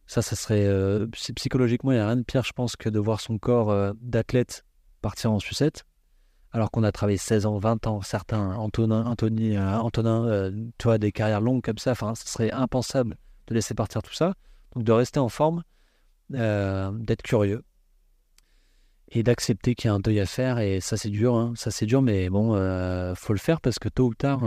Ça, 0.07 0.23
ça 0.23 0.37
serait 0.37 0.67
euh, 0.67 1.07
psy- 1.09 1.33
psychologiquement, 1.33 1.93
il 1.93 1.97
n'y 1.97 2.01
a 2.01 2.07
rien 2.07 2.17
de 2.17 2.23
pire, 2.23 2.45
je 2.45 2.53
pense, 2.53 2.77
que 2.77 2.89
de 2.89 2.99
voir 2.99 3.21
son 3.21 3.39
corps 3.39 3.71
euh, 3.71 3.93
d'athlète 4.01 4.65
partir 5.03 5.33
en 5.33 5.41
sucette, 5.41 5.85
alors 6.53 6.71
qu'on 6.71 6.85
a 6.85 6.93
travaillé 6.93 7.19
16 7.19 7.47
ans, 7.47 7.59
20 7.59 7.87
ans, 7.87 8.03
certains, 8.03 8.55
Antonin, 8.55 9.05
Anthony, 9.05 9.57
euh, 9.57 9.79
Antonin, 9.79 10.51
tu 10.79 10.85
vois, 10.85 10.99
des 10.99 11.13
carrières 11.13 11.41
longues 11.41 11.63
comme 11.63 11.79
ça, 11.79 11.93
enfin, 11.93 12.15
ce 12.15 12.27
serait 12.29 12.51
impensable 12.53 13.17
de 13.49 13.55
laisser 13.55 13.75
partir 13.75 14.03
tout 14.03 14.15
ça. 14.15 14.35
Donc 14.75 14.85
de 14.85 14.93
rester 14.93 15.21
en 15.21 15.29
forme, 15.29 15.63
d'être 16.31 17.23
curieux 17.23 17.63
et 19.11 19.23
d'accepter 19.23 19.75
qu'il 19.75 19.89
y 19.89 19.91
a 19.91 19.95
un 19.95 20.01
deuil 20.01 20.21
à 20.21 20.27
faire. 20.27 20.59
Et 20.59 20.81
ça, 20.81 20.97
c'est 20.97 21.11
dur, 21.11 21.37
hein. 21.37 21.53
ça, 21.57 21.71
c'est 21.71 21.87
dur, 21.87 22.03
mais 22.03 22.29
bon, 22.29 22.53
faut 23.15 23.33
le 23.33 23.39
faire 23.39 23.61
parce 23.61 23.79
que 23.79 23.89
tôt 23.89 24.07
ou 24.07 24.15
tard, 24.15 24.41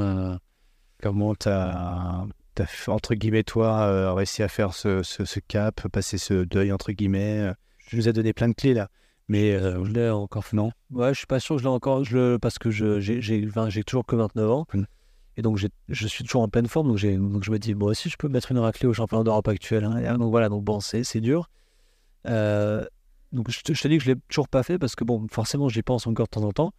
Comment 1.01 1.33
t'as, 1.33 2.25
fait, 2.65 2.91
entre 2.91 3.15
guillemets, 3.15 3.43
toi, 3.43 3.81
euh, 3.81 4.13
réussi 4.13 4.43
à 4.43 4.47
faire 4.47 4.73
ce, 4.73 5.03
ce, 5.03 5.25
ce 5.25 5.39
cap, 5.39 5.87
passer 5.89 6.17
ce 6.17 6.43
deuil, 6.43 6.71
entre 6.71 6.91
guillemets 6.91 7.39
euh, 7.39 7.53
Tu 7.87 7.95
nous 7.97 8.07
as 8.07 8.11
donné 8.11 8.33
plein 8.33 8.49
de 8.49 8.53
clés 8.53 8.73
là. 8.73 8.89
Mais 9.27 9.53
euh, 9.53 9.83
je 9.85 9.91
l'ai 9.91 10.09
encore 10.09 10.45
non? 10.53 10.71
Ouais, 10.91 11.13
je 11.13 11.19
suis 11.19 11.27
pas 11.27 11.39
sûr 11.39 11.55
que 11.55 11.61
je 11.61 11.67
l'ai 11.67 11.73
encore, 11.73 12.03
je 12.03 12.17
le, 12.17 12.39
parce 12.39 12.57
que 12.57 12.71
je- 12.71 12.99
j'ai 12.99 13.83
toujours 13.83 14.05
que 14.05 14.15
29 14.15 14.49
ans. 14.49 14.65
Mm. 14.73 14.83
Et 15.37 15.41
donc, 15.41 15.57
je 15.87 16.07
suis 16.07 16.23
toujours 16.23 16.41
en 16.41 16.47
pleine 16.49 16.67
forme. 16.67 16.87
Donc, 16.89 16.97
j'ai- 16.97 17.15
donc 17.15 17.43
je 17.43 17.51
me 17.51 17.59
dis, 17.59 17.75
moi 17.75 17.91
aussi, 17.91 18.09
je 18.09 18.17
peux 18.17 18.27
mettre 18.27 18.51
une 18.51 18.57
raclée 18.59 18.87
au 18.87 18.93
championnat 18.93 19.23
d'Europe 19.23 19.47
actuel. 19.47 19.83
hein. 19.85 20.17
Donc, 20.17 20.31
voilà, 20.31 20.49
donc 20.49 20.63
bon, 20.63 20.79
c'est 20.79 21.03
c'est 21.03 21.21
dur. 21.21 21.49
Euh, 22.27 22.85
donc, 23.31 23.49
je 23.51 23.61
te, 23.61 23.73
je 23.73 23.81
te 23.81 23.87
dis 23.87 23.97
que 23.99 24.03
je 24.03 24.09
ne 24.09 24.15
l'ai 24.15 24.21
toujours 24.29 24.49
pas 24.49 24.63
fait 24.63 24.79
parce 24.79 24.95
que, 24.95 25.03
bon, 25.03 25.27
forcément, 25.31 25.69
j'y 25.69 25.83
pense 25.83 26.07
encore 26.07 26.25
de 26.25 26.31
temps 26.31 26.43
en 26.43 26.51
temps. 26.51 26.73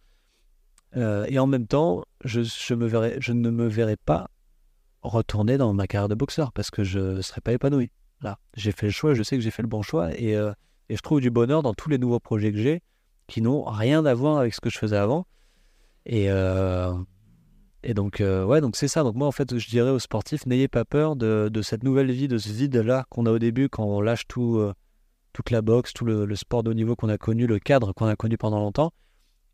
Euh, 0.97 1.25
et 1.29 1.39
en 1.39 1.47
même 1.47 1.67
temps, 1.67 2.03
je, 2.25 2.41
je, 2.41 2.73
me 2.73 2.85
verrai, 2.85 3.17
je 3.21 3.31
ne 3.31 3.49
me 3.49 3.67
verrai 3.67 3.95
pas 3.95 4.29
retourner 5.01 5.57
dans 5.57 5.73
ma 5.73 5.87
carrière 5.87 6.09
de 6.09 6.15
boxeur 6.15 6.51
parce 6.51 6.71
que 6.71 6.83
je 6.83 6.99
ne 6.99 7.21
serais 7.21 7.41
pas 7.41 7.53
épanoui. 7.53 7.91
Là, 8.21 8.37
j'ai 8.55 8.71
fait 8.71 8.87
le 8.87 8.91
choix, 8.91 9.13
je 9.13 9.23
sais 9.23 9.35
que 9.35 9.41
j'ai 9.41 9.51
fait 9.51 9.63
le 9.63 9.67
bon 9.67 9.81
choix 9.81 10.09
et, 10.17 10.35
euh, 10.35 10.53
et 10.89 10.95
je 10.95 11.01
trouve 11.01 11.21
du 11.21 11.31
bonheur 11.31 11.63
dans 11.63 11.73
tous 11.73 11.89
les 11.89 11.97
nouveaux 11.97 12.19
projets 12.19 12.51
que 12.51 12.57
j'ai 12.57 12.81
qui 13.27 13.41
n'ont 13.41 13.63
rien 13.63 14.05
à 14.05 14.13
voir 14.13 14.37
avec 14.37 14.53
ce 14.53 14.59
que 14.59 14.69
je 14.69 14.77
faisais 14.77 14.97
avant. 14.97 15.25
Et, 16.05 16.29
euh, 16.29 16.93
et 17.81 17.93
donc, 17.93 18.19
euh, 18.19 18.43
ouais, 18.43 18.59
donc 18.59 18.75
c'est 18.75 18.89
ça. 18.89 19.03
Donc, 19.03 19.15
moi, 19.15 19.27
en 19.27 19.31
fait, 19.31 19.57
je 19.57 19.69
dirais 19.69 19.89
aux 19.89 19.99
sportifs, 19.99 20.45
n'ayez 20.45 20.67
pas 20.67 20.83
peur 20.83 21.15
de, 21.15 21.49
de 21.51 21.61
cette 21.61 21.83
nouvelle 21.83 22.11
vie, 22.11 22.27
de 22.27 22.37
ce 22.37 22.49
vide-là 22.49 23.05
qu'on 23.09 23.25
a 23.25 23.31
au 23.31 23.39
début 23.39 23.69
quand 23.69 23.85
on 23.85 24.01
lâche 24.01 24.27
tout, 24.27 24.57
euh, 24.57 24.73
toute 25.31 25.49
la 25.49 25.61
boxe, 25.61 25.93
tout 25.93 26.03
le, 26.03 26.35
sport 26.35 26.63
de 26.63 26.71
haut 26.71 26.73
niveau 26.73 26.95
qu'on 26.95 27.09
a 27.09 27.17
connu, 27.17 27.47
le 27.47 27.59
cadre 27.59 27.93
qu'on 27.93 28.07
a 28.07 28.17
connu 28.17 28.37
pendant 28.37 28.59
longtemps. 28.59 28.91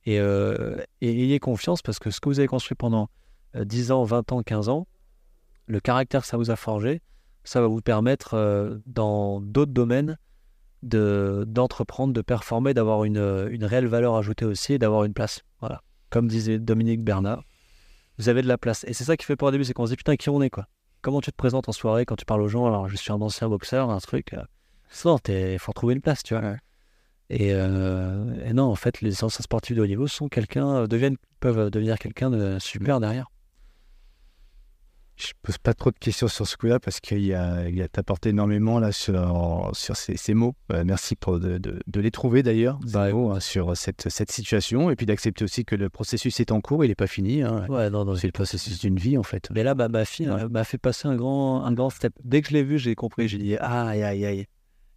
Et, 0.06 0.16
et 0.16 0.86
ayez 1.02 1.38
confiance 1.40 1.82
parce 1.82 2.00
que 2.00 2.12
ce 2.12 2.22
que 2.22 2.30
vous 2.30 2.40
avez 2.40 2.48
construit 2.48 2.76
pendant 2.76 3.10
euh, 3.56 3.66
10 3.66 3.92
ans, 3.92 4.04
20 4.04 4.32
ans, 4.32 4.42
15 4.42 4.70
ans, 4.70 4.88
le 5.68 5.80
caractère 5.80 6.22
que 6.22 6.28
ça 6.28 6.38
vous 6.38 6.50
a 6.52 6.56
forgé, 6.56 7.02
ça 7.44 7.62
va 7.62 7.68
vous 7.68 7.82
permettre 7.82 8.34
euh, 8.34 8.78
dans 8.86 9.40
d'autres 9.42 9.72
domaines 9.72 10.18
de 10.84 11.46
d'entreprendre, 11.48 12.14
de 12.14 12.22
performer, 12.22 12.74
d'avoir 12.74 13.04
une, 13.04 13.18
euh, 13.18 13.50
une 13.52 13.66
réelle 13.66 13.88
valeur 13.88 14.16
ajoutée 14.16 14.46
aussi 14.46 14.74
et 14.74 14.80
d'avoir 14.80 15.04
une 15.04 15.14
place. 15.14 15.42
Voilà. 15.60 15.82
Comme 16.10 16.28
disait 16.28 16.60
Dominique 16.60 17.04
Bernard, 17.04 17.44
vous 18.18 18.30
avez 18.30 18.42
de 18.42 18.48
la 18.48 18.58
place. 18.58 18.84
Et 18.88 18.94
c'est 18.94 19.04
ça 19.04 19.18
qui 19.18 19.26
fait 19.26 19.36
peur 19.36 19.50
au 19.50 19.52
début, 19.52 19.64
c'est 19.64 19.74
qu'on 19.74 19.86
se 19.86 19.92
dit 19.92 19.98
putain, 19.98 20.16
qui 20.16 20.30
on 20.30 20.42
est 20.42 20.50
quoi? 20.50 20.68
Comment 21.02 21.22
tu 21.22 21.32
te 21.32 21.38
présentes 21.38 21.70
en 21.70 21.72
soirée 21.72 22.06
quand 22.06 22.16
tu 22.16 22.26
parles 22.26 22.42
aux 22.42 22.48
gens? 22.48 22.66
Alors, 22.66 22.90
je 22.90 22.96
suis 22.96 23.12
un 23.12 23.22
ancien 23.22 23.50
boxeur, 23.50 23.90
un 23.90 24.00
truc. 24.00 24.34
Euh, 24.34 24.44
non, 25.06 25.18
il 25.28 25.60
faut 25.60 25.72
retrouver 25.72 25.94
une 25.94 26.02
place, 26.02 26.24
tu 26.24 26.34
vois. 26.34 26.44
Ouais. 26.44 26.58
Et, 27.30 27.54
euh, 27.54 28.46
et 28.46 28.54
non, 28.54 28.64
en 28.64 28.76
fait, 28.76 29.02
les 29.02 29.24
anciens 29.24 29.44
sportifs 29.44 29.76
de 29.76 29.82
haut 29.82 29.88
niveau 29.88 30.08
sont 30.08 30.30
quelqu'un, 30.30 30.88
deviennent, 30.88 31.18
peuvent 31.40 31.70
devenir 31.70 32.00
quelqu'un 32.00 32.30
de 32.30 32.58
super 32.60 33.00
derrière. 33.00 33.28
Je 35.20 35.32
pose 35.42 35.58
pas 35.58 35.74
trop 35.74 35.90
de 35.90 35.98
questions 35.98 36.28
sur 36.28 36.46
ce 36.48 36.56
coup-là 36.58 36.80
parce 36.80 37.00
qu'il 37.00 37.26
y 37.26 37.34
a, 37.34 37.68
il 37.68 37.82
a 37.82 37.88
t'apporté 37.88 38.30
énormément 38.30 38.80
là 38.80 38.92
sur, 38.92 39.72
sur 39.74 39.96
ces, 39.96 40.16
ces 40.16 40.36
mots. 40.36 40.54
Euh, 40.72 40.84
merci 40.86 41.16
pour 41.16 41.40
de, 41.40 41.58
de- 41.58 41.80
de 41.88 42.00
les 42.00 42.12
trouver 42.12 42.44
d'ailleurs, 42.44 42.80
Bah, 42.94 43.12
mots, 43.12 43.32
hein, 43.32 43.40
sur 43.40 43.76
cette, 43.76 44.10
cette 44.10 44.32
situation 44.32 44.92
et 44.92 44.96
puis 44.96 45.08
d'accepter 45.08 45.44
aussi 45.44 45.66
que 45.66 45.76
le 45.76 45.90
processus 45.90 46.40
est 46.40 46.52
en 46.52 46.62
cours, 46.62 46.86
il 46.86 46.90
n'est 46.90 46.96
pas 46.96 47.08
fini. 47.08 47.42
hein. 47.42 47.66
Ouais, 47.68 47.90
non, 47.90 48.06
non, 48.06 48.16
C'est 48.16 48.28
le 48.28 48.32
processus 48.32 48.80
d'une 48.80 48.98
vie 48.98 49.18
en 49.18 49.24
fait. 49.24 49.50
Mais 49.56 49.64
là, 49.64 49.74
bah, 49.74 49.90
ma 49.90 50.06
fille 50.06 50.30
Ouais. 50.30 50.48
m'a 50.50 50.64
fait 50.64 50.78
passer 50.78 51.08
un 51.08 51.16
grand, 51.16 51.64
un 51.66 51.74
grand 51.74 51.90
step. 51.90 52.14
Dès 52.24 52.42
que 52.44 52.50
je 52.50 52.54
l'ai 52.54 52.64
vu, 52.64 52.78
j'ai 52.78 52.94
compris. 52.94 53.28
J'ai 53.28 53.40
dit, 53.40 53.58
ah, 53.60 53.88
aïe, 53.88 54.04
aïe, 54.04 54.24
aïe. 54.24 54.46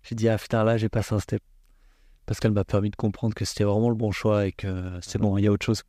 J'ai 0.03 0.15
dit, 0.17 0.29
ah 0.29 0.37
putain, 0.37 0.65
là, 0.65 0.77
j'ai 0.77 0.91
passé 0.91 1.15
un 1.15 1.21
step. 1.21 1.41
Parce 2.27 2.41
qu'elle 2.41 2.53
m'a 2.53 2.65
permis 2.65 2.91
de 2.91 2.97
comprendre 2.97 3.35
que 3.35 3.47
c'était 3.47 3.65
vraiment 3.65 3.89
le 3.89 3.95
bon 3.97 4.11
choix 4.13 4.47
et 4.47 4.53
que 4.53 4.99
c'est 5.01 5.19
bon, 5.19 5.39
il 5.39 5.45
y 5.45 5.47
a 5.47 5.51
autre 5.53 5.65
chose. 5.65 5.83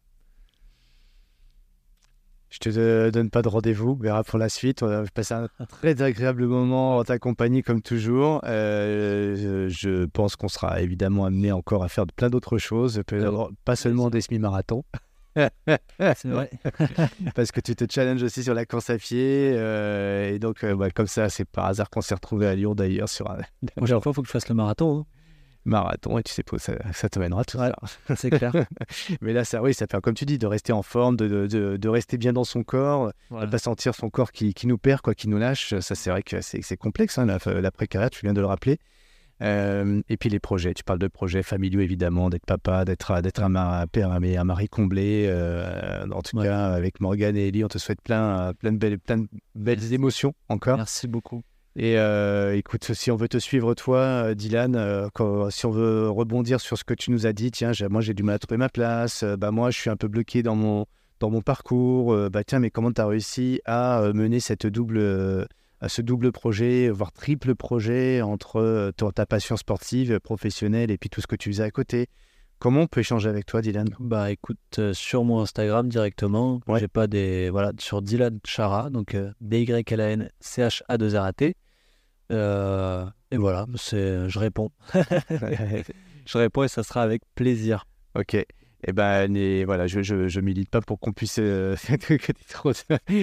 Je 2.51 2.59
te 2.59 2.69
euh, 2.77 3.11
donne 3.11 3.29
pas 3.29 3.41
de 3.41 3.47
rendez-vous, 3.47 3.91
on 3.91 4.03
verra 4.03 4.23
pour 4.25 4.37
la 4.37 4.49
suite. 4.49 4.83
On 4.83 4.89
a 4.89 5.03
passé 5.13 5.33
un 5.33 5.47
très 5.69 6.01
agréable 6.01 6.45
moment 6.45 6.97
en 6.97 7.03
ta 7.05 7.17
compagnie 7.17 7.63
comme 7.63 7.81
toujours. 7.81 8.41
Euh, 8.43 9.67
je- 9.69 10.05
pense 10.05 10.35
qu'on 10.35 10.49
sera 10.49 10.81
évidemment 10.81 11.23
amené 11.25 11.51
encore 11.53 11.83
à 11.83 11.87
faire 11.87 12.05
plein 12.07 12.29
d'autres 12.29 12.57
choses, 12.57 13.01
pas 13.65 13.75
seulement 13.77 14.09
des 14.09 14.19
semi-marathons. 14.21 14.83
C'est 15.37 16.27
vrai. 16.27 16.49
parce 17.35 17.53
que 17.53 17.61
tu 17.61 17.73
te 17.73 17.85
challenges 17.89 18.21
aussi 18.21 18.43
sur 18.43 18.53
la 18.53 18.65
course 18.65 18.89
à 18.89 18.97
pied. 18.97 19.53
euh, 19.55 20.29
et 20.33 20.39
donc, 20.39 20.65
euh, 20.65 20.75
bah, 20.75 20.91
comme 20.91 21.07
ça, 21.07 21.29
c'est 21.29 21.45
par 21.45 21.67
hasard 21.67 21.89
qu'on 21.89 22.01
s'est 22.01 22.15
retrouvé 22.15 22.47
à 22.47 22.55
Lyon 22.55 22.75
d'ailleurs 22.75 23.07
sur 23.07 23.31
un 23.31 23.37
prochaine 23.77 24.01
fois, 24.01 24.11
il 24.11 24.15
faut 24.15 24.21
que 24.23 24.27
je 24.27 24.33
fasse 24.33 24.49
le 24.49 24.55
marathon. 24.55 25.05
Marathon. 25.65 26.17
Et 26.17 26.23
tu 26.23 26.31
sais 26.33 26.43
pas 26.43 26.55
où 26.55 26.59
ça, 26.59 26.73
ça 26.93 27.09
te 27.09 27.19
mènera 27.19 27.43
tout 27.45 27.57
Ouais. 27.57 27.71
ça. 28.07 28.15
C'est 28.15 28.29
clair. 28.29 28.51
Mais 29.21 29.33
là, 29.33 29.43
ça, 29.43 29.61
oui, 29.61 29.73
ça 29.73 29.85
fait 29.89 30.01
comme 30.01 30.13
tu 30.15 30.25
dis, 30.25 30.37
de 30.37 30.47
rester 30.47 30.73
en 30.73 30.81
forme, 30.83 31.15
de, 31.17 31.27
de, 31.27 31.47
de- 31.47 31.77
de 31.77 31.89
rester 31.89 32.17
bien 32.17 32.33
dans 32.33 32.43
son 32.43 32.63
corps, 32.63 33.11
Voilà. 33.29 33.45
de 33.45 33.51
pas 33.51 33.57
sentir 33.59 33.93
son 33.95 34.09
corps 34.09 34.31
qui, 34.31 34.53
qui 34.53 34.67
nous 34.67 34.77
perd, 34.77 35.01
quoi, 35.01 35.13
qui 35.15 35.27
nous 35.29 35.37
lâche. 35.37 35.73
Ça, 35.79 35.95
c'est 35.95 36.09
vrai 36.09 36.23
que 36.23 36.41
c'est 36.41 36.77
complexe, 36.77 37.17
hein, 37.17 37.25
la, 37.25 37.39
la 37.61 37.71
précarité, 37.71 38.17
tu 38.17 38.25
viens 38.25 38.33
de 38.33 38.41
le 38.41 38.47
rappeler. 38.47 38.79
Euh, 39.41 40.01
et 40.07 40.17
puis 40.17 40.29
les 40.29 40.39
projets, 40.39 40.71
tu 40.75 40.83
parles 40.83 40.99
de 40.99 41.07
projets 41.07 41.41
familiaux 41.41 41.79
évidemment, 41.81 42.29
d'être 42.29 42.45
papa, 42.45 42.85
d'être 42.85 43.21
d'être 43.21 43.41
un, 43.41 43.87
père, 43.87 44.11
un, 44.11 44.21
un 44.23 44.43
mari 44.43 44.67
comblé. 44.69 45.25
euh, 45.27 46.05
en 46.11 46.21
tout 46.21 46.37
Ouais. 46.37 46.45
cas, 46.45 46.67
avec 46.67 46.99
Morgane 47.01 47.35
et 47.35 47.47
Ellie, 47.47 47.63
on 47.63 47.67
te 47.67 47.79
souhaite 47.79 48.01
plein, 48.01 48.53
plein, 48.53 48.71
de, 48.71 48.77
belles, 48.77 48.99
plein 48.99 49.17
de 49.17 49.27
belles 49.55 49.93
émotions 49.93 50.35
encore. 50.47 50.77
Merci 50.77 51.07
beaucoup. 51.07 51.41
Et 51.77 51.97
euh, 51.97 52.55
écoute, 52.57 52.93
si 52.93 53.11
on 53.11 53.15
veut 53.15 53.29
te 53.29 53.37
suivre, 53.37 53.73
toi, 53.75 53.99
euh, 53.99 54.33
Dylan, 54.35 54.75
euh, 54.75 55.07
si 55.49 55.65
on 55.65 55.71
veut 55.71 56.09
rebondir 56.09 56.59
sur 56.59 56.77
ce 56.77 56.83
que 56.83 56.93
tu 56.93 57.11
nous 57.11 57.25
as 57.25 57.31
dit, 57.31 57.49
tiens, 57.49 57.71
moi 57.89 58.01
j'ai 58.01 58.13
du 58.13 58.23
mal 58.23 58.35
à 58.35 58.39
trouver 58.39 58.57
ma 58.57 58.67
place, 58.67 59.23
bah 59.23 59.51
moi 59.51 59.71
je 59.71 59.79
suis 59.79 59.89
un 59.89 59.95
peu 59.95 60.09
bloqué 60.09 60.43
dans 60.43 60.55
mon, 60.55 60.85
dans 61.21 61.29
mon 61.29 61.41
parcours, 61.41 62.13
bah 62.29 62.43
tiens, 62.43 62.59
mais 62.59 62.71
comment 62.71 62.91
tu 62.91 62.99
as 62.99 63.07
réussi 63.07 63.61
à 63.63 64.11
mener 64.13 64.41
cette 64.41 64.67
double, 64.67 65.47
à 65.79 65.87
ce 65.87 66.01
double 66.01 66.33
projet, 66.33 66.89
voire 66.89 67.13
triple 67.13 67.55
projet 67.55 68.21
entre 68.21 68.91
ta 69.15 69.25
passion 69.25 69.55
sportive, 69.55 70.19
professionnelle 70.19 70.91
et 70.91 70.97
puis 70.97 71.09
tout 71.09 71.21
ce 71.21 71.27
que 71.27 71.37
tu 71.37 71.53
faisais 71.53 71.63
à 71.63 71.71
côté? 71.71 72.09
Comment 72.61 72.81
on 72.81 72.87
peut 72.87 72.99
échanger 72.99 73.27
avec 73.27 73.47
toi, 73.47 73.63
Dylan? 73.63 73.87
Bah 73.99 74.29
écoute, 74.29 74.59
euh, 74.77 74.93
sur 74.93 75.23
mon 75.23 75.41
Instagram 75.41 75.89
directement, 75.89 76.61
Ouais. 76.67 76.79
j'ai 76.79 76.87
pas 76.87 77.07
des. 77.07 77.49
Voilà, 77.49 77.71
sur 77.79 78.03
Dylan 78.03 78.39
Chara, 78.45 78.91
donc 78.91 79.15
euh, 79.15 79.31
D-Y-L-A-N-C-H-A-2-R-A-T. 79.41 81.55
Euh, 82.31 83.05
et 83.31 83.37
voilà, 83.37 83.65
c'est, 83.77 84.29
je 84.29 84.37
réponds. 84.37 84.69
je 84.93 86.37
réponds 86.37 86.61
et 86.63 86.67
ça 86.67 86.83
sera 86.83 87.01
avec 87.01 87.23
plaisir. 87.33 87.85
Ok. 88.15 88.37
Eh 88.87 88.93
ben, 88.93 89.35
et 89.35 89.63
voilà, 89.65 89.85
je, 89.87 90.01
je, 90.01 90.27
je 90.27 90.39
milite 90.39 90.69
pas 90.69 90.81
pour 90.81 90.99
qu'on 90.99 91.11
puisse 91.13 91.37
euh, 91.39 91.75
que 91.99 92.15
tu 92.15 92.33
trop 92.49 92.71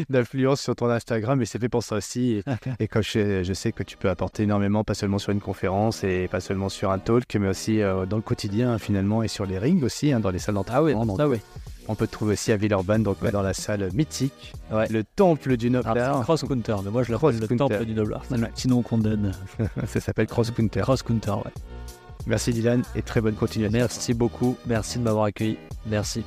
d'influence 0.09 0.61
sur 0.61 0.77
ton 0.77 0.89
Instagram, 0.89 1.39
mais 1.39 1.47
c'est 1.47 1.59
fait 1.59 1.69
pour 1.69 1.83
ça 1.83 1.97
aussi. 1.97 2.35
Et, 2.35 2.45
et 2.85 2.89
comme 2.89 3.03
je, 3.03 3.43
je 3.43 3.53
sais 3.53 3.73
que 3.73 3.83
tu 3.83 3.97
peux 3.97 4.09
apporter 4.09 4.45
énormément, 4.45 4.85
pas 4.85 4.95
seulement 4.95 5.19
sur 5.19 5.33
une 5.33 5.41
conférence 5.41 6.05
et 6.05 6.29
pas 6.31 6.41
seulement 6.41 6.69
sur 6.69 6.91
un 6.93 6.99
talk, 6.99 7.35
mais 7.41 7.49
aussi 7.49 7.83
euh, 7.83 8.07
dans 8.07 8.17
le 8.17 8.23
quotidien 8.23 8.79
finalement 8.79 9.23
et 9.23 9.29
sur 9.29 9.47
les 9.47 9.59
rings 9.59 9.83
aussi, 9.83 10.13
hein, 10.13 10.21
dans 10.21 10.31
les 10.31 10.39
salles 10.39 10.55
d'entraînement. 10.55 11.05
Donc, 11.07 11.17
ça 11.17 11.29
oui. 11.29 11.39
On 11.91 11.95
peut 11.95 12.07
te 12.07 12.13
trouver 12.13 12.35
aussi 12.35 12.53
à 12.53 12.57
Villeurbanne, 12.59 13.03
donc 13.03 13.21
Ouais. 13.23 13.31
dans 13.33 13.41
la 13.43 13.55
salle 13.55 13.89
mythique, 13.95 14.53
Ouais. 14.71 14.87
le 14.91 15.03
temple 15.05 15.57
du 15.57 15.69
Alors, 15.69 15.85
Noblard. 15.87 16.19
c'est 16.19 16.23
Cross 16.25 16.43
Counter, 16.45 16.77
mais 16.85 16.91
moi 16.91 17.03
je 17.03 17.13
l'appelle 17.13 17.31
Cross 17.31 17.41
le 17.41 17.47
Counter. 17.49 17.57
temple 17.75 17.85
du 17.87 17.95
le 17.95 18.47
petit 18.49 18.69
nom 18.69 18.83
qu'on 18.83 18.99
donne. 18.99 19.33
ça 19.87 19.99
s'appelle 19.99 20.27
Cross 20.27 20.51
Counter. 20.51 20.81
Cross 20.83 21.03
Counter, 21.03 21.31
ouais. 21.33 21.53
Merci 22.27 22.53
Dylan 22.53 22.83
et 22.95 23.03
très 23.03 23.21
bonne 23.21 23.35
continuation. 23.35 23.79
Merci 23.79 24.15
beaucoup. 24.15 24.57
Merci 24.67 24.99
de 24.99 25.05
m'avoir 25.05 25.25
accueilli. 25.25 25.59
Merci. 25.87 26.25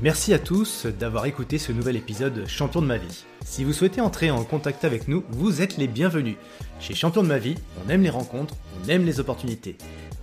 Merci 0.00 0.34
à 0.34 0.40
tous 0.40 0.86
d'avoir 0.86 1.26
écouté 1.26 1.58
ce 1.58 1.70
nouvel 1.70 1.94
épisode 1.96 2.44
Champion 2.48 2.82
de 2.82 2.86
ma 2.86 2.96
vie. 2.96 3.24
Si 3.44 3.62
vous 3.62 3.72
souhaitez 3.72 4.00
entrer 4.00 4.32
en 4.32 4.42
contact 4.42 4.84
avec 4.84 5.06
nous, 5.06 5.22
vous 5.30 5.62
êtes 5.62 5.76
les 5.76 5.86
bienvenus. 5.86 6.36
Chez 6.80 6.94
Champion 6.94 7.22
de 7.22 7.28
ma 7.28 7.38
vie, 7.38 7.54
on 7.84 7.88
aime 7.88 8.02
les 8.02 8.10
rencontres, 8.10 8.54
on 8.82 8.88
aime 8.88 9.04
les 9.04 9.20
opportunités. 9.20 9.76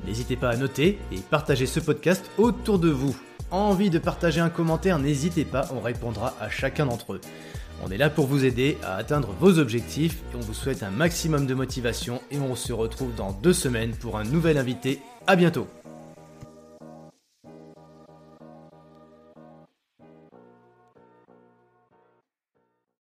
N'hésitez 0.05 0.35
pas 0.35 0.49
à 0.49 0.57
noter 0.57 0.97
et 1.13 1.19
partager 1.19 1.65
ce 1.65 1.79
podcast 1.79 2.29
autour 2.37 2.77
de 2.79 2.89
vous. 2.89 3.15
Envie 3.51 3.89
de 3.89 3.99
partager 3.99 4.41
un 4.41 4.49
commentaire, 4.49 4.99
n'hésitez 4.99 5.45
pas, 5.45 5.69
on 5.73 5.79
répondra 5.79 6.35
à 6.41 6.49
chacun 6.49 6.85
d'entre 6.85 7.13
eux. 7.13 7.21
On 7.83 7.91
est 7.91 7.97
là 7.97 8.09
pour 8.09 8.27
vous 8.27 8.45
aider 8.45 8.77
à 8.83 8.95
atteindre 8.95 9.33
vos 9.39 9.57
objectifs 9.57 10.17
et 10.33 10.35
on 10.35 10.41
vous 10.41 10.53
souhaite 10.53 10.83
un 10.83 10.91
maximum 10.91 11.45
de 11.45 11.53
motivation 11.53 12.21
et 12.31 12.39
on 12.39 12.55
se 12.55 12.73
retrouve 12.73 13.15
dans 13.15 13.31
deux 13.31 13.53
semaines 13.53 13.91
pour 13.91 14.17
un 14.17 14.23
nouvel 14.23 14.57
invité. 14.57 14.99
À 15.27 15.35
bientôt 15.35 15.67